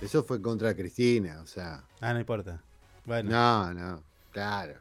Eso 0.01 0.23
fue 0.23 0.41
contra 0.41 0.73
Cristina, 0.75 1.39
o 1.41 1.47
sea. 1.47 1.84
Ah, 2.01 2.13
no 2.13 2.19
importa. 2.19 2.62
Bueno, 3.05 3.29
No, 3.31 3.73
no, 3.73 4.03
claro. 4.31 4.73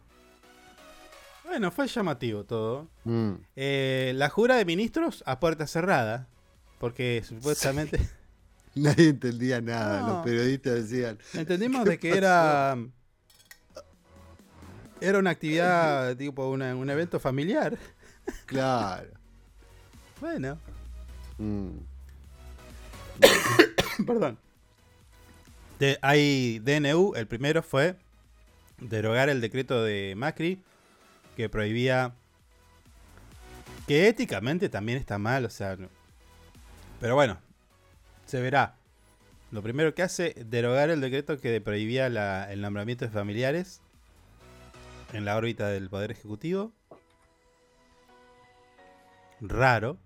bueno 1.44 1.70
fue 1.70 1.87
llamativo 1.87 2.44
todo. 2.44 2.88
Mm. 3.05 3.33
Eh, 3.57 4.12
la 4.16 4.29
jura 4.29 4.57
de 4.57 4.64
ministros 4.64 5.22
a 5.27 5.38
puerta 5.40 5.66
cerrada. 5.66 6.27
Porque 6.79 7.22
supuestamente. 7.27 8.00
Nadie 8.74 9.11
entendía 9.11 9.61
nada. 9.61 10.00
No. 10.00 10.09
Los 10.09 10.24
periodistas 10.24 10.74
decían. 10.74 11.18
Entendimos 11.33 11.85
de 11.85 11.98
que 11.98 12.16
era. 12.16 12.77
Era 15.05 15.19
una 15.19 15.31
actividad, 15.31 16.17
tipo 16.17 16.49
una- 16.49 16.75
un 16.75 16.88
evento 16.90 17.21
familiar. 17.21 17.77
Claro. 18.47 19.09
Bueno, 20.21 20.59
Mm. 21.38 21.79
perdón. 24.07 24.38
De- 25.79 25.99
hay 26.03 26.59
DNU, 26.61 27.14
el 27.17 27.27
primero 27.27 27.62
fue 27.62 27.97
derogar 28.79 29.29
el 29.29 29.40
decreto 29.40 29.83
de 29.83 30.14
Macri 30.17 30.62
que 31.37 31.49
prohibía 31.49 32.14
que 33.87 34.09
éticamente 34.09 34.69
también 34.69 34.99
está 34.99 35.19
mal, 35.19 35.45
o 35.45 35.51
sea, 35.51 35.77
no- 35.77 35.88
pero 37.01 37.14
bueno, 37.14 37.38
se 38.25 38.40
verá. 38.40 38.77
Lo 39.51 39.62
primero 39.62 39.95
que 39.95 40.03
hace 40.03 40.35
derogar 40.47 40.90
el 40.90 41.01
decreto 41.01 41.38
que 41.38 41.61
prohibía 41.61 42.09
la- 42.09 42.51
el 42.53 42.61
nombramiento 42.62 43.05
de 43.05 43.11
familiares 43.11 43.81
en 45.14 45.24
la 45.24 45.37
órbita 45.37 45.68
del 45.68 45.88
poder 45.88 46.11
ejecutivo. 46.11 46.72
Raro. 49.40 49.98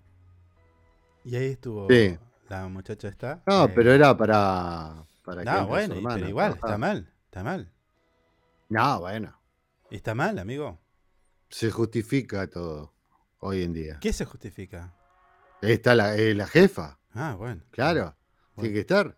Y 1.25 1.37
ahí 1.37 1.47
estuvo 1.53 1.87
Sí. 1.89 2.19
la 2.49 2.69
muchacha 2.69 3.09
esta. 3.09 3.43
No, 3.47 3.65
eh, 3.67 3.73
pero 3.75 3.93
era 3.93 4.17
para. 4.17 5.05
para 5.25 5.43
que 5.45 5.51
no, 5.51 5.61
su 5.61 5.67
bueno, 5.67 5.95
hermana, 5.95 6.15
pero 6.17 6.29
igual, 6.29 6.49
¿no? 6.51 6.55
está 6.57 6.79
mal, 6.79 7.13
está 7.27 7.43
mal. 7.45 7.73
No, 8.69 9.01
bueno. 9.01 9.39
Está 9.91 10.15
mal, 10.15 10.39
amigo. 10.39 10.79
Se 11.51 11.71
justifica 11.71 12.47
todo 12.49 12.93
hoy 13.41 13.63
en 13.63 13.73
día. 13.73 13.99
¿Qué 14.01 14.13
se 14.13 14.25
justifica? 14.25 14.95
Está 15.63 15.95
la, 15.95 16.17
eh, 16.17 16.35
la 16.35 16.47
jefa, 16.47 16.99
Ah, 17.15 17.35
bueno. 17.37 17.63
claro. 17.71 18.01
Bueno. 18.03 18.15
Tiene 18.57 18.75
que 18.75 18.81
estar. 18.81 19.17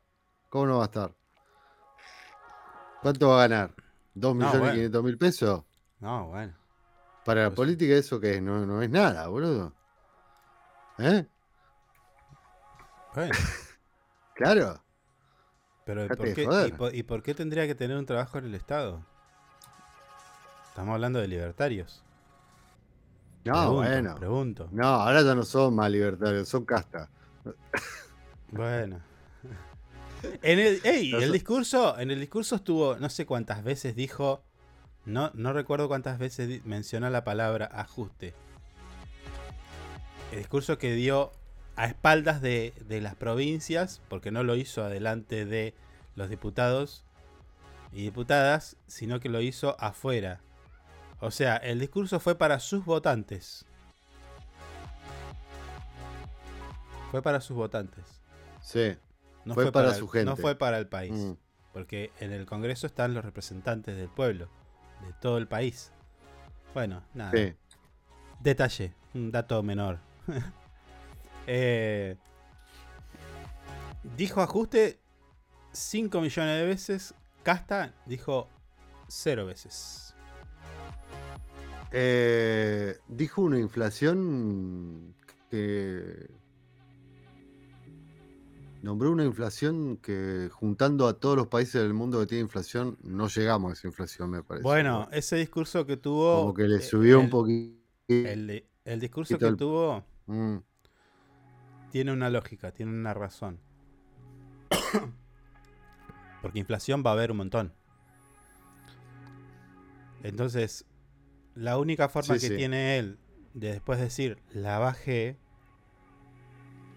¿Cómo 0.48 0.66
no 0.66 0.76
va 0.78 0.84
a 0.84 0.86
estar? 0.86 1.14
¿Cuánto 3.02 3.28
va 3.28 3.44
a 3.44 3.48
ganar? 3.48 3.74
¿Dos 4.14 4.34
No, 4.34 4.46
millones 4.46 4.54
y 4.54 4.58
bueno. 4.60 4.72
quinientos 4.74 5.04
mil 5.04 5.18
pesos? 5.18 5.64
No, 6.00 6.28
bueno. 6.28 6.54
Para 7.24 7.42
la 7.42 7.48
Pues- 7.50 7.56
política 7.56 7.94
eso 7.94 8.18
que 8.20 8.36
es, 8.36 8.42
no, 8.42 8.64
no 8.66 8.82
es 8.82 8.90
nada, 8.90 9.28
boludo. 9.28 9.72
¿Eh? 10.98 11.26
Bueno. 13.14 13.32
Claro. 14.34 14.82
Pero 15.84 16.08
¿por 16.08 16.32
qué, 16.32 16.48
y, 16.68 16.72
por, 16.72 16.94
y 16.94 17.02
por 17.02 17.22
qué 17.22 17.34
tendría 17.34 17.66
que 17.66 17.74
tener 17.74 17.94
un 17.98 18.06
trabajo 18.06 18.38
en 18.38 18.46
el 18.46 18.54
Estado? 18.54 19.04
Estamos 20.68 20.94
hablando 20.94 21.18
de 21.18 21.28
libertarios. 21.28 22.02
No, 23.44 23.52
pregunto, 23.52 23.74
bueno. 23.74 24.14
Pregunto. 24.16 24.68
No, 24.72 24.86
ahora 24.86 25.20
ya 25.20 25.34
no 25.34 25.42
son 25.42 25.74
más 25.74 25.90
libertarios, 25.90 26.48
son 26.48 26.64
casta. 26.64 27.10
Bueno. 28.50 29.00
En 30.40 30.58
el, 30.58 30.80
ey, 30.84 31.12
el 31.14 31.26
so- 31.26 31.32
discurso, 31.32 31.98
en 31.98 32.10
el 32.10 32.20
discurso 32.20 32.56
estuvo, 32.56 32.96
no 32.96 33.10
sé 33.10 33.26
cuántas 33.26 33.62
veces 33.62 33.94
dijo, 33.94 34.42
no, 35.04 35.30
no 35.34 35.52
recuerdo 35.52 35.88
cuántas 35.88 36.18
veces 36.18 36.64
mencionó 36.64 37.08
la 37.10 37.24
palabra 37.24 37.66
ajuste. 37.72 38.34
El 40.32 40.38
discurso 40.38 40.78
que 40.78 40.92
dio 40.94 41.32
a 41.76 41.86
espaldas 41.86 42.40
de, 42.42 42.72
de 42.86 43.00
las 43.00 43.14
provincias, 43.14 44.00
porque 44.08 44.30
no 44.30 44.42
lo 44.44 44.54
hizo 44.56 44.84
adelante 44.84 45.44
de 45.46 45.74
los 46.14 46.28
diputados 46.28 47.04
y 47.92 48.02
diputadas, 48.02 48.76
sino 48.86 49.18
que 49.20 49.28
lo 49.28 49.40
hizo 49.40 49.76
afuera. 49.80 50.40
O 51.20 51.30
sea, 51.30 51.56
el 51.56 51.80
discurso 51.80 52.20
fue 52.20 52.36
para 52.36 52.60
sus 52.60 52.84
votantes. 52.84 53.66
Fue 57.10 57.22
para 57.22 57.40
sus 57.40 57.56
votantes. 57.56 58.04
Sí. 58.62 58.96
No 59.44 59.54
Fue 59.54 59.72
para 59.72 59.88
el- 59.88 59.94
su 59.94 60.06
gente. 60.08 60.26
No 60.30 60.36
fue 60.36 60.54
para 60.54 60.78
el 60.78 60.86
país. 60.86 61.12
Mm. 61.12 61.32
Porque 61.72 62.12
en 62.20 62.32
el 62.32 62.46
Congreso 62.46 62.86
están 62.86 63.14
los 63.14 63.24
representantes 63.24 63.96
del 63.96 64.08
pueblo, 64.08 64.48
de 65.06 65.12
todo 65.20 65.38
el 65.38 65.46
país. 65.46 65.92
Bueno, 66.74 67.02
nada. 67.14 67.32
Sí. 67.32 67.54
Detalle, 68.40 68.94
un 69.14 69.30
dato 69.30 69.62
menor. 69.62 69.98
Eh, 71.52 72.16
dijo 74.16 74.40
ajuste 74.40 75.00
5 75.72 76.20
millones 76.20 76.58
de 76.60 76.66
veces. 76.66 77.14
Casta 77.42 77.92
dijo 78.06 78.46
0 79.08 79.46
veces. 79.46 80.14
Eh, 81.90 82.98
dijo 83.08 83.42
una 83.42 83.58
inflación 83.58 85.16
que 85.50 86.30
nombró 88.82 89.10
una 89.10 89.24
inflación 89.24 89.96
que 89.98 90.48
juntando 90.52 91.06
a 91.06 91.18
todos 91.18 91.36
los 91.36 91.46
países 91.48 91.82
del 91.82 91.94
mundo 91.94 92.20
que 92.20 92.26
tienen 92.26 92.46
inflación 92.46 92.96
no 93.02 93.28
llegamos 93.28 93.70
a 93.70 93.72
esa 93.74 93.88
inflación 93.88 94.30
me 94.30 94.42
parece. 94.42 94.62
Bueno, 94.64 95.08
ese 95.12 95.36
discurso 95.36 95.86
que 95.86 95.96
tuvo. 95.96 96.40
como 96.40 96.54
que 96.54 96.64
le 96.68 96.76
eh, 96.76 96.80
subió 96.82 97.20
un 97.20 97.30
poquito. 97.30 97.78
El, 98.08 98.64
el 98.84 99.00
discurso 99.00 99.38
que 99.38 99.46
el- 99.46 99.56
tuvo 99.56 100.04
Mm, 100.26 100.58
tiene 101.90 102.12
una 102.12 102.30
lógica, 102.30 102.70
tiene 102.72 102.92
una 102.92 103.14
razón. 103.14 103.58
Porque 106.42 106.58
inflación 106.58 107.02
va 107.04 107.10
a 107.10 107.12
haber 107.14 107.30
un 107.32 107.38
montón. 107.38 107.72
Entonces, 110.22 110.84
la 111.54 111.78
única 111.78 112.08
forma 112.08 112.34
Sí, 112.34 112.40
que 112.42 112.48
sí. 112.48 112.56
tiene 112.56 112.98
él 112.98 113.18
de 113.54 113.72
después 113.72 113.98
decir 113.98 114.38
la 114.54 114.78
bajé 114.78 115.36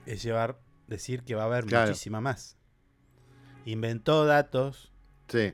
es 0.05 0.21
llevar 0.21 0.59
decir 0.93 1.23
que 1.23 1.35
va 1.35 1.43
a 1.43 1.45
haber 1.45 1.65
Claro. 1.65 1.87
muchísima 1.89 2.21
más. 2.21 2.57
Inventó 3.65 4.25
datos 4.25 4.91
sí, 5.27 5.53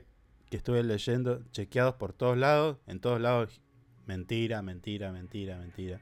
que 0.50 0.56
estuve 0.56 0.82
leyendo, 0.82 1.42
chequeados 1.52 1.94
por 1.94 2.12
todos 2.12 2.36
lados, 2.36 2.78
en 2.86 3.00
todos 3.00 3.20
lados 3.20 3.60
mentira, 4.06 4.62
mentira, 4.62 5.12
mentira, 5.12 5.56
mentira. 5.58 6.00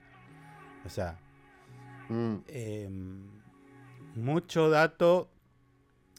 O 0.84 0.88
sea, 0.88 1.18
mm, 2.08 2.36
eh, 2.48 2.88
mucho 4.14 4.70
dato 4.70 5.30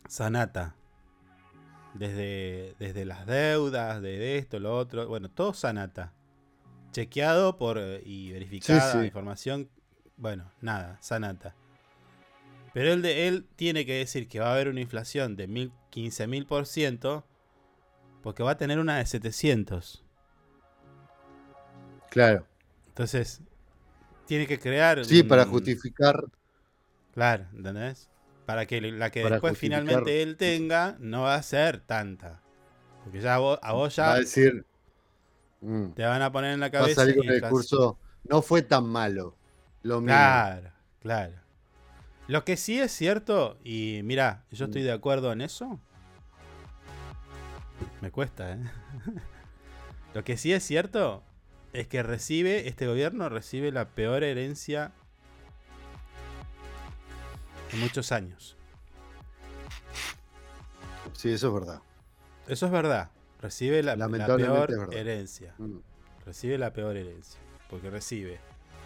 sanata. 0.08 0.76
Desde, 1.96 2.76
desde 2.78 3.04
las 3.04 3.26
deudas, 3.26 4.02
de 4.02 4.38
esto, 4.38 4.60
lo 4.60 4.78
otro. 4.78 5.08
Bueno, 5.08 5.30
todo 5.30 5.54
sanata. 5.54 6.14
Chequeado 6.92 7.58
por 7.58 7.78
eh, 7.80 8.02
y 8.06 8.32
verificada 8.32 8.92
Sí, 8.94 9.00
sí. 9.00 9.06
información. 9.06 9.70
Bueno, 10.18 10.52
nada, 10.62 10.98
sanata. 11.02 11.56
Pero 12.74 12.94
él, 12.94 13.02
de, 13.02 13.28
él 13.28 13.48
tiene 13.56 13.86
que 13.86 13.94
decir 14.00 14.28
que 14.28 14.40
va 14.40 14.50
a 14.50 14.54
haber 14.54 14.68
una 14.70 14.82
inflación 14.82 15.36
de 15.36 15.48
mil, 15.48 15.74
15 15.90 16.28
mil 16.28 16.46
por 16.46 16.66
ciento. 16.66 17.26
Porque 18.22 18.44
va 18.44 18.52
a 18.52 18.58
tener 18.58 18.80
una 18.80 18.98
de 18.98 19.06
700. 19.06 20.04
claro. 22.10 22.46
Entonces, 22.90 23.42
tiene 24.26 24.48
que 24.48 24.60
crear. 24.60 25.06
Sí, 25.06 25.24
para 25.24 25.46
justificar. 25.46 26.16
Claro, 27.14 27.48
¿entendés? 27.54 28.10
Para 28.46 28.66
que 28.66 28.82
la 28.82 29.12
que 29.12 29.24
Para 29.24 29.36
después 29.36 29.54
justificar. 29.54 29.86
finalmente 29.86 30.22
él 30.24 30.38
tenga 30.38 30.98
no 31.00 31.24
va 31.24 31.36
a 31.36 31.44
ser 31.44 31.82
tanta. 31.82 32.44
Porque 33.04 33.22
ya 33.22 33.36
a 33.36 33.40
vos, 33.40 33.60
a 33.62 33.74
vos 33.74 33.94
Va 34.04 34.08
ya 34.08 34.14
a 34.14 34.20
decir. 34.20 34.66
mm, 35.62 35.92
te 35.94 36.04
van 36.06 36.22
a 36.22 36.32
poner 36.32 36.54
en 36.54 36.60
la 36.60 36.70
va 36.80 36.88
a 36.88 36.90
cabeza. 36.90 36.96
salir 36.96 37.16
con 37.16 37.28
el 37.28 37.36
discurso. 37.36 38.00
No 38.24 38.42
fue 38.42 38.62
tan 38.62 38.86
malo. 38.88 39.40
Lo 39.84 40.02
mismo. 40.02 40.08
Claro, 40.08 40.72
claro. 41.00 41.36
Lo 42.30 42.46
que 42.46 42.58
sí 42.58 42.80
es 42.80 42.92
cierto, 42.92 43.58
y 43.64 44.02
mira, 44.04 44.46
yo 44.52 44.66
Mm. 44.66 44.70
estoy 44.70 44.84
de 44.84 44.92
acuerdo 44.92 45.32
en 45.32 45.42
eso. 45.42 45.80
Me 48.02 48.12
cuesta, 48.12 48.52
¿eh? 48.54 48.60
Lo 50.14 50.24
que 50.24 50.38
sí 50.38 50.54
es 50.54 50.64
cierto 50.64 51.24
es 51.74 51.88
que 51.88 52.04
recibe, 52.04 52.68
este 52.68 52.86
gobierno 52.86 53.30
recibe 53.30 53.72
la 53.72 53.90
peor 53.90 54.24
herencia 54.24 54.92
en 57.74 57.80
muchos 57.80 58.12
años. 58.12 58.56
Sí, 61.14 61.32
eso 61.32 61.48
es 61.48 61.54
verdad. 61.56 61.82
Eso 62.48 62.68
es 62.68 62.72
verdad. 62.72 63.10
Recibe 63.42 63.82
la, 63.82 63.96
peor 64.08 64.94
herencia. 64.94 65.56
Mm, 65.58 65.78
Recibe 66.28 66.60
la 66.60 66.74
peor 66.74 66.96
herencia. 66.96 67.40
Porque 67.72 67.90
recibe 67.90 68.40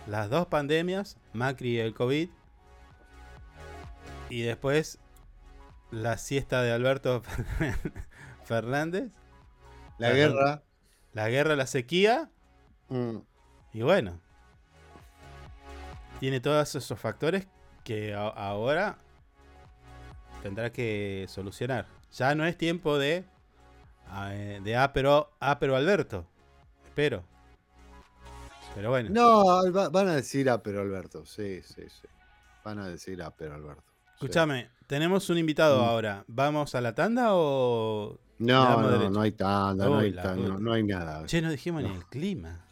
las 0.08 0.30
dos 0.30 0.48
pandemias, 0.48 1.18
Macri 1.34 1.72
y 1.76 1.80
el 1.80 1.94
COVID. 1.94 2.30
Y 4.34 4.42
después 4.42 4.98
la 5.92 6.18
siesta 6.18 6.64
de 6.64 6.72
Alberto 6.72 7.22
Fernández. 8.46 9.12
La 10.00 10.12
guerra. 10.12 10.64
La 11.14 11.30
guerra, 11.30 11.56
la 11.56 11.68
sequía. 11.68 12.32
mm, 12.90 13.18
Y 13.74 13.82
bueno. 13.84 14.20
Tiene 16.20 16.40
todos 16.40 16.74
esos 16.74 17.00
factores 17.00 17.48
que 17.84 18.16
ahora 18.16 18.98
tendrá 20.42 20.72
que 20.72 21.26
solucionar. 21.30 21.86
Ya 22.14 22.34
no 22.34 22.46
es 22.46 22.58
tiempo 22.58 22.98
de, 22.98 23.26
de 24.64 24.76
ah, 24.76 24.94
pero, 24.94 25.30
ah, 25.42 25.60
pero 25.60 25.76
Alberto. 25.76 26.26
Espero. 26.86 27.24
Pero 28.74 28.90
bueno. 28.90 29.10
No, 29.12 29.72
va- 29.72 29.90
van 29.90 30.08
a 30.08 30.16
decir 30.16 30.50
a 30.50 30.64
pero 30.64 30.82
Alberto. 30.82 31.24
Sí, 31.26 31.62
sí, 31.62 31.84
sí. 31.88 32.08
Van 32.64 32.80
a 32.80 32.88
decir 32.88 33.22
a 33.22 33.30
pero 33.30 33.54
Alberto. 33.54 33.93
Escúchame, 34.24 34.70
tenemos 34.88 35.30
un 35.30 35.38
invitado 35.38 35.80
Mm. 35.82 35.86
ahora. 35.88 36.26
¿Vamos 36.28 36.76
a 36.76 36.82
la 36.82 36.96
tanda 36.96 37.30
o.? 37.34 38.20
No, 38.40 38.82
no, 38.82 39.10
no 39.10 39.22
hay 39.22 39.32
tanda, 39.32 39.86
no 39.86 39.98
Uy, 39.98 40.06
hay 40.06 40.14
tanda, 40.14 40.58
no, 40.60 40.74
hay 40.74 40.84
nada. 40.84 41.26
Che, 41.26 41.42
no 41.42 41.50
dijimos 41.52 41.84
ni 41.84 41.90
el 41.90 42.06
clima. 42.06 42.66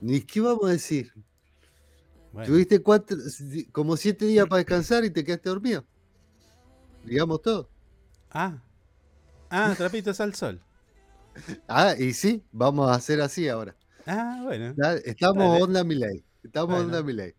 Ni 0.00 0.20
qué 0.22 0.40
vamos 0.40 0.64
a 0.66 0.70
decir. 0.70 1.12
Bueno, 2.32 2.48
Tuviste 2.48 2.82
cuatro, 2.82 3.16
como 3.72 3.96
siete 3.96 4.26
días 4.26 4.46
para 4.48 4.58
descansar 4.58 5.04
y 5.04 5.10
te 5.10 5.24
quedaste 5.24 5.48
dormido. 5.48 5.84
Digamos 7.04 7.40
todo. 7.42 7.70
Ah. 8.30 8.58
Ah, 9.50 9.74
trapitos 9.76 10.20
al 10.20 10.34
sol. 10.34 10.60
Ah, 11.68 11.94
y 11.98 12.14
sí, 12.14 12.42
vamos 12.50 12.88
a 12.90 12.94
hacer 12.94 13.20
así 13.20 13.46
ahora. 13.48 13.76
Ah, 14.06 14.40
bueno. 14.42 14.74
Estamos 15.04 15.44
Dale. 15.50 15.62
onda 15.62 15.84
Milei. 15.84 16.24
Estamos 16.42 16.70
Bueno. 16.70 16.84
onda 16.86 17.02
Milei. 17.02 17.34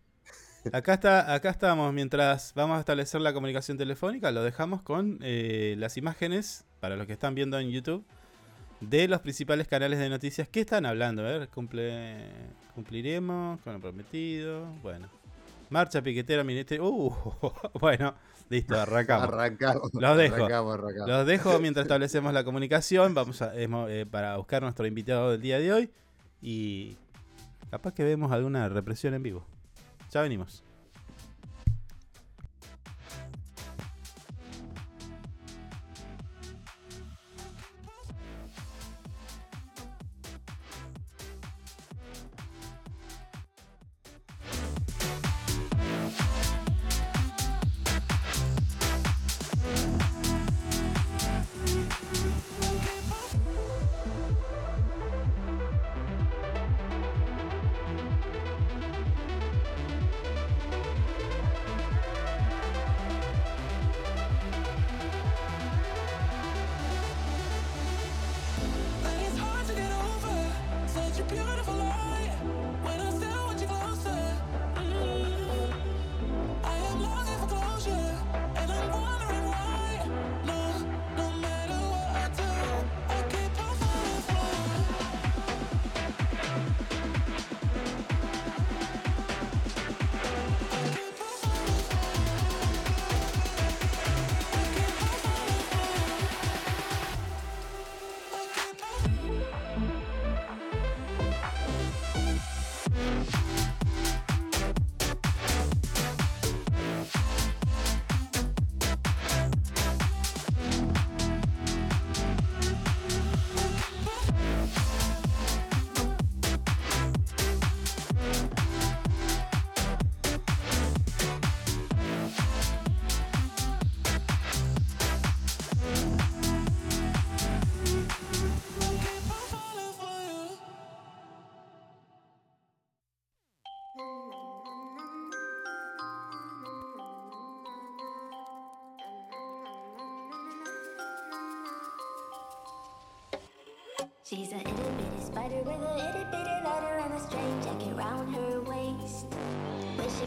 Acá 0.72 0.94
está, 0.94 1.34
acá 1.34 1.50
estamos. 1.50 1.92
Mientras 1.92 2.52
vamos 2.54 2.76
a 2.76 2.80
establecer 2.80 3.20
la 3.20 3.32
comunicación 3.32 3.78
telefónica, 3.78 4.30
lo 4.30 4.42
dejamos 4.42 4.82
con 4.82 5.18
eh, 5.22 5.76
las 5.78 5.96
imágenes, 5.96 6.64
para 6.80 6.96
los 6.96 7.06
que 7.06 7.12
están 7.12 7.34
viendo 7.34 7.58
en 7.58 7.70
YouTube, 7.70 8.04
de 8.80 9.08
los 9.08 9.20
principales 9.20 9.68
canales 9.68 9.98
de 9.98 10.08
noticias. 10.08 10.48
¿Qué 10.48 10.60
están 10.60 10.86
hablando? 10.86 11.22
A 11.22 11.26
ver, 11.26 11.48
cumple, 11.48 12.28
cumpliremos 12.74 13.60
con 13.60 13.74
lo 13.74 13.80
prometido. 13.80 14.66
Bueno. 14.82 15.08
Marcha 15.70 16.02
piquetera, 16.02 16.44
ministerio. 16.44 16.88
Uh, 16.88 17.14
bueno, 17.80 18.14
listo, 18.48 18.80
arrancamos. 18.80 19.28
Arrancamos. 19.28 19.90
Los 19.92 20.16
dejo. 20.16 20.36
Arrancamos, 20.36 20.74
arrancamos. 20.74 21.08
Los 21.08 21.26
dejo 21.26 21.58
mientras 21.58 21.84
establecemos 21.86 22.32
la 22.32 22.44
comunicación. 22.44 23.14
Vamos 23.14 23.42
a, 23.42 23.52
eh, 23.54 24.06
para 24.10 24.36
buscar 24.36 24.62
nuestro 24.62 24.86
invitado 24.86 25.32
del 25.32 25.40
día 25.40 25.58
de 25.58 25.72
hoy. 25.72 25.90
Y 26.40 26.96
capaz 27.70 27.92
que 27.92 28.04
vemos 28.04 28.32
alguna 28.32 28.68
represión 28.68 29.14
en 29.14 29.22
vivo. 29.22 29.46
Ya 30.12 30.22
venimos. 30.22 30.67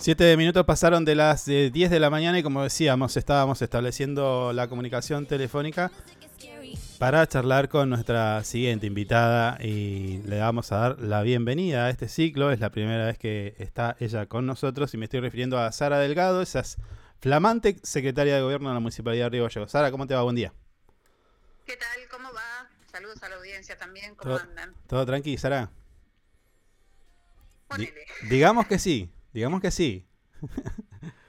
Siete 0.02 0.36
minutos 0.36 0.66
pasaron 0.66 1.06
de 1.06 1.14
las 1.16 1.48
eh, 1.48 1.70
10 1.72 1.92
de 1.92 2.00
la 2.00 2.10
mañana 2.10 2.40
y 2.40 2.44
como 2.44 2.64
decíamos, 2.64 3.16
estábamos 3.18 3.62
estableciendo 3.62 4.52
la 4.52 4.68
comunicación 4.68 5.28
telefónica 5.28 5.92
para 6.98 7.26
charlar 7.28 7.70
con 7.70 7.90
nuestra 7.90 8.44
siguiente 8.44 8.88
invitada 8.88 9.58
y 9.64 10.20
le 10.26 10.40
vamos 10.40 10.72
a 10.72 10.78
dar 10.78 11.00
la 11.00 11.22
bienvenida 11.22 11.86
a 11.86 11.90
este 11.92 12.08
ciclo. 12.08 12.52
Es 12.52 12.60
la 12.60 12.72
primera 12.72 13.06
vez 13.06 13.20
que 13.20 13.54
está 13.60 13.96
ella 14.00 14.26
con 14.26 14.46
nosotros 14.48 14.92
y 14.94 14.98
me 14.98 15.06
estoy 15.06 15.20
refiriendo 15.20 15.60
a 15.60 15.72
Sara 15.72 16.00
Delgado, 16.00 16.42
esa 16.42 16.62
es 16.62 16.78
flamante 17.20 17.78
secretaria 17.84 18.36
de 18.36 18.42
gobierno 18.42 18.70
de 18.70 18.74
la 18.76 18.80
Municipalidad 18.80 19.26
de 19.26 19.30
Río 19.30 19.44
Gallegos. 19.44 19.72
Sara, 19.72 19.92
¿cómo 19.92 20.08
te 20.08 20.16
va? 20.16 20.24
Buen 20.24 20.36
día. 20.36 20.52
¿Qué 21.68 21.78
tal? 21.78 21.88
¿Cómo 22.10 22.30
va? 22.34 22.68
Saludos 22.92 23.22
a 23.22 23.30
la 23.30 23.36
audiencia 23.36 23.78
también. 23.78 24.16
¿Cómo 24.16 24.36
Todo, 24.38 24.50
andan? 24.50 24.74
todo 24.88 25.06
tranqui, 25.06 25.38
Sara? 25.38 25.70
Di- 27.78 27.90
digamos 28.30 28.66
que 28.68 28.78
sí, 28.80 29.10
digamos 29.34 29.62
que 29.62 29.72
sí. 29.72 30.08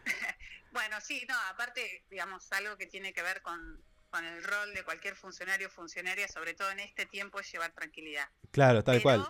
Bueno, 0.73 0.97
sí, 1.03 1.25
no, 1.29 1.35
aparte, 1.51 2.03
digamos, 2.09 2.51
algo 2.53 2.79
que 2.79 2.87
tiene 2.87 3.13
que 3.13 3.21
ver 3.23 3.43
con, 3.43 3.85
con 4.09 4.25
el 4.25 4.43
rol 4.43 4.73
de 4.73 4.83
cualquier 4.85 5.15
funcionario 5.15 5.67
o 5.69 5.71
funcionaria, 5.71 6.27
sobre 6.29 6.55
todo 6.55 6.71
en 6.71 6.81
este 6.81 7.05
tiempo, 7.05 7.41
es 7.41 7.53
llevar 7.53 7.73
tranquilidad. 7.73 8.27
Claro, 8.53 8.83
tal 8.83 8.95
Pero, 8.97 9.03
cual. 9.03 9.21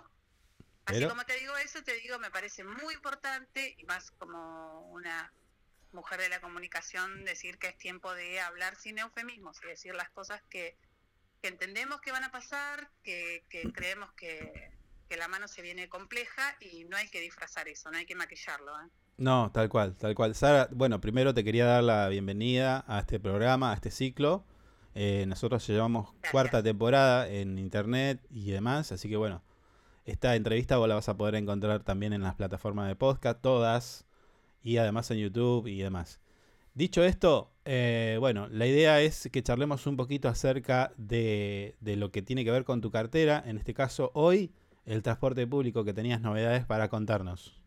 Así 0.85 0.99
Pero- 1.01 1.09
como 1.09 1.25
te 1.27 1.37
digo 1.41 1.57
eso, 1.57 1.83
te 1.83 1.95
digo, 1.95 2.19
me 2.21 2.31
parece 2.31 2.63
muy 2.63 2.95
importante, 2.95 3.75
y 3.77 3.85
más 3.85 4.13
como 4.13 4.83
una 4.93 5.33
mujer 5.91 6.21
de 6.21 6.29
la 6.29 6.41
comunicación, 6.41 7.25
decir 7.25 7.59
que 7.59 7.67
es 7.69 7.77
tiempo 7.77 8.15
de 8.15 8.41
hablar 8.41 8.77
sin 8.77 8.99
eufemismos 8.99 9.59
y 9.65 9.67
decir 9.67 9.95
las 9.97 10.11
cosas 10.11 10.43
que, 10.49 10.77
que 11.43 11.49
entendemos 11.49 12.01
que 12.01 12.13
van 12.13 12.23
a 12.23 12.31
pasar, 12.31 12.89
que, 13.03 13.45
que 13.51 13.73
creemos 13.73 14.13
que, 14.13 14.71
que 15.13 15.19
la 15.19 15.29
mano 15.29 15.47
se 15.47 15.61
viene 15.61 15.91
compleja 15.91 16.57
y 16.59 16.85
no 16.85 16.97
hay 16.97 17.07
que 17.07 17.21
disfrazar 17.21 17.69
eso, 17.69 17.91
no 17.91 17.99
hay 17.99 18.07
que 18.07 18.15
maquillarlo. 18.15 18.73
¿eh? 18.81 18.89
No, 19.19 19.51
tal 19.53 19.69
cual, 19.69 19.95
tal 19.95 20.15
cual. 20.15 20.35
Sara, 20.35 20.71
bueno, 20.73 21.03
primero 21.03 21.35
te 21.35 21.45
quería 21.45 21.67
dar 21.67 21.85
la 21.85 22.09
bienvenida 22.09 22.83
a 22.89 23.01
este 23.01 23.21
programa, 23.21 23.73
a 23.73 23.75
este 23.75 23.91
ciclo. 23.91 24.47
Eh, 24.95 25.27
nosotros 25.29 25.67
llevamos 25.67 26.13
Gracias. 26.13 26.33
cuarta 26.33 26.63
temporada 26.63 27.29
en 27.29 27.59
internet 27.59 28.27
y 28.31 28.53
demás, 28.53 28.91
así 28.91 29.11
que 29.11 29.19
bueno, 29.19 29.43
esta 30.07 30.35
entrevista 30.35 30.79
vos 30.79 30.89
la 30.89 30.95
vas 30.95 31.11
a 31.11 31.17
poder 31.19 31.35
encontrar 31.35 31.83
también 31.83 32.15
en 32.15 32.23
las 32.23 32.35
plataformas 32.35 32.89
de 32.89 32.97
podcast, 32.97 33.43
todas, 33.43 34.07
y 34.63 34.79
además 34.79 35.11
en 35.11 35.19
YouTube 35.19 35.67
y 35.67 35.77
demás. 35.83 36.21
Dicho 36.73 37.05
esto, 37.05 37.53
eh, 37.67 38.17
bueno, 38.19 38.49
la 38.49 38.67
idea 38.67 39.03
es 39.03 39.29
que 39.31 39.43
charlemos 39.43 39.87
un 39.87 39.99
poquito 39.99 40.31
acerca 40.31 40.95
de, 40.97 41.77
de 41.81 41.97
lo 41.97 42.11
que 42.11 42.23
tiene 42.23 42.47
que 42.47 42.51
ver 42.51 42.65
con 42.65 42.81
tu 42.81 42.91
cartera, 42.91 43.45
en 43.45 43.59
este 43.59 43.75
caso 43.75 44.11
hoy, 44.15 44.55
el 44.85 45.03
transporte 45.03 45.47
público, 45.47 45.85
que 45.85 45.93
tenías 45.95 46.21
novedades 46.21 46.65
para 46.65 46.89
contarnos. 46.89 47.59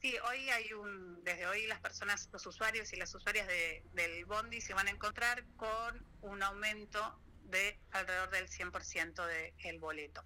Sí, 0.00 0.14
hoy 0.28 0.48
hay 0.48 0.72
un, 0.72 1.22
desde 1.24 1.46
hoy 1.46 1.66
las 1.66 1.80
personas, 1.80 2.28
los 2.32 2.46
usuarios 2.46 2.92
y 2.92 2.96
las 2.96 3.14
usuarias 3.14 3.46
de- 3.46 3.84
del 3.92 4.24
Bondi 4.24 4.60
se 4.60 4.72
van 4.72 4.86
a 4.86 4.90
encontrar 4.90 5.44
con 5.56 6.06
un 6.22 6.42
aumento 6.42 7.20
de 7.44 7.78
alrededor 7.90 8.30
del 8.30 8.48
100% 8.48 9.26
del 9.26 9.78
boleto. 9.78 10.24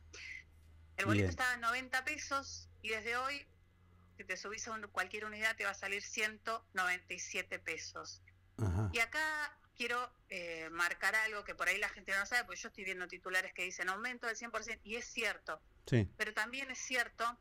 El 0.97 1.07
boleto 1.07 1.23
Bien. 1.25 1.31
estaba 1.31 1.55
a 1.55 1.57
90 1.57 2.05
pesos 2.05 2.69
y 2.83 2.91
desde 2.91 3.17
hoy, 3.17 3.45
si 4.17 4.25
te 4.25 4.37
subís 4.37 4.69
a 4.69 4.73
un- 4.73 4.87
cualquier 4.93 5.25
unidad, 5.25 5.57
te 5.57 5.65
va 5.65 5.71
a 5.71 5.75
salir 5.75 6.03
197 6.03 7.59
pesos. 7.59 8.23
Ajá. 8.59 8.91
Y 8.93 9.01
acá 9.01 9.59
quiero 9.77 10.11
eh, 10.29 10.69
marcar 10.71 11.15
algo 11.15 11.45
que 11.45 11.55
por 11.55 11.69
ahí 11.69 11.79
la 11.79 11.89
gente 11.89 12.13
no 12.17 12.25
sabe, 12.27 12.45
porque 12.45 12.61
yo 12.61 12.69
estoy 12.69 12.85
viendo 12.85 13.07
titulares 13.09 13.53
que 13.53 13.65
dicen 13.65 13.89
aumento 13.89 14.27
del 14.27 14.37
100%, 14.37 14.81
y 14.85 14.97
es 14.97 15.05
cierto, 15.07 15.61
Sí. 15.87 16.09
pero 16.17 16.33
también 16.33 16.71
es 16.71 16.79
cierto 16.79 17.39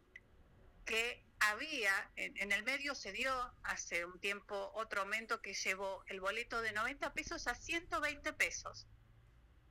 que 0.86 1.23
había, 1.39 2.11
en, 2.15 2.36
en 2.38 2.51
el 2.51 2.63
medio 2.63 2.93
se 2.95 3.11
dio 3.11 3.31
hace 3.63 4.05
un 4.05 4.19
tiempo 4.19 4.71
otro 4.75 5.01
aumento 5.01 5.41
que 5.41 5.53
llevó 5.53 6.03
el 6.07 6.19
boleto 6.19 6.61
de 6.61 6.71
90 6.73 7.13
pesos 7.13 7.47
a 7.47 7.55
120 7.55 8.34
pesos. 8.34 8.88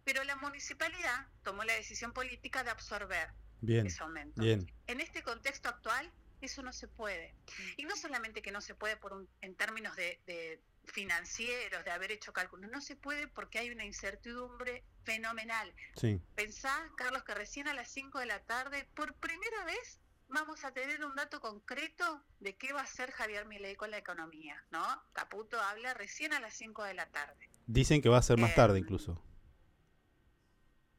Pero 0.04 0.24
la 0.24 0.36
municipalidad 0.36 1.26
tomó 1.44 1.64
la 1.64 1.74
decisión 1.74 2.12
política 2.12 2.64
de 2.64 2.70
absorber 2.70 3.28
Bien, 3.60 3.86
ese 3.86 4.02
aumento. 4.02 4.40
bien. 4.42 4.70
En 4.86 5.00
este 5.00 5.22
contexto 5.22 5.68
actual, 5.68 6.10
eso 6.40 6.62
no 6.62 6.72
se 6.72 6.88
puede. 6.88 7.34
Y 7.76 7.84
no 7.84 7.94
solamente 7.96 8.42
que 8.42 8.50
no 8.50 8.60
se 8.60 8.74
puede 8.74 8.96
por 8.96 9.12
un- 9.12 9.28
en 9.42 9.54
términos 9.54 9.94
de, 9.96 10.20
de 10.26 10.60
financieros, 10.84 11.84
de 11.84 11.90
haber 11.90 12.12
hecho 12.12 12.32
cálculos, 12.32 12.70
no 12.70 12.80
se 12.80 12.96
puede 12.96 13.28
porque 13.28 13.58
hay 13.58 13.70
una 13.70 13.84
incertidumbre 13.84 14.84
fenomenal. 15.04 15.72
Sí, 15.96 16.20
Pensá, 16.34 16.90
Carlos, 16.96 17.22
que 17.24 17.34
recién 17.34 17.68
a 17.68 17.74
las 17.74 17.90
5 17.90 18.18
de 18.18 18.26
la 18.26 18.40
tarde, 18.40 18.88
por 18.94 19.14
primera 19.14 19.64
vez, 19.64 20.00
vamos 20.28 20.64
a 20.64 20.72
tener 20.72 21.04
un 21.04 21.14
dato 21.14 21.40
concreto 21.40 22.22
de 22.40 22.56
qué 22.56 22.72
va 22.72 22.80
a 22.80 22.84
hacer 22.84 23.10
Javier 23.12 23.46
Milei 23.46 23.76
con 23.76 23.90
la 23.90 23.98
economía, 23.98 24.56
¿no? 24.70 24.84
Caputo 25.12 25.60
habla 25.60 25.94
recién 25.94 26.32
a 26.32 26.40
las 26.40 26.54
5 26.54 26.84
de 26.84 26.94
la 26.94 27.06
tarde. 27.10 27.50
dicen 27.66 28.02
que 28.02 28.08
va 28.08 28.18
a 28.18 28.22
ser 28.22 28.38
más 28.38 28.54
tarde 28.54 28.78
incluso. 28.78 29.22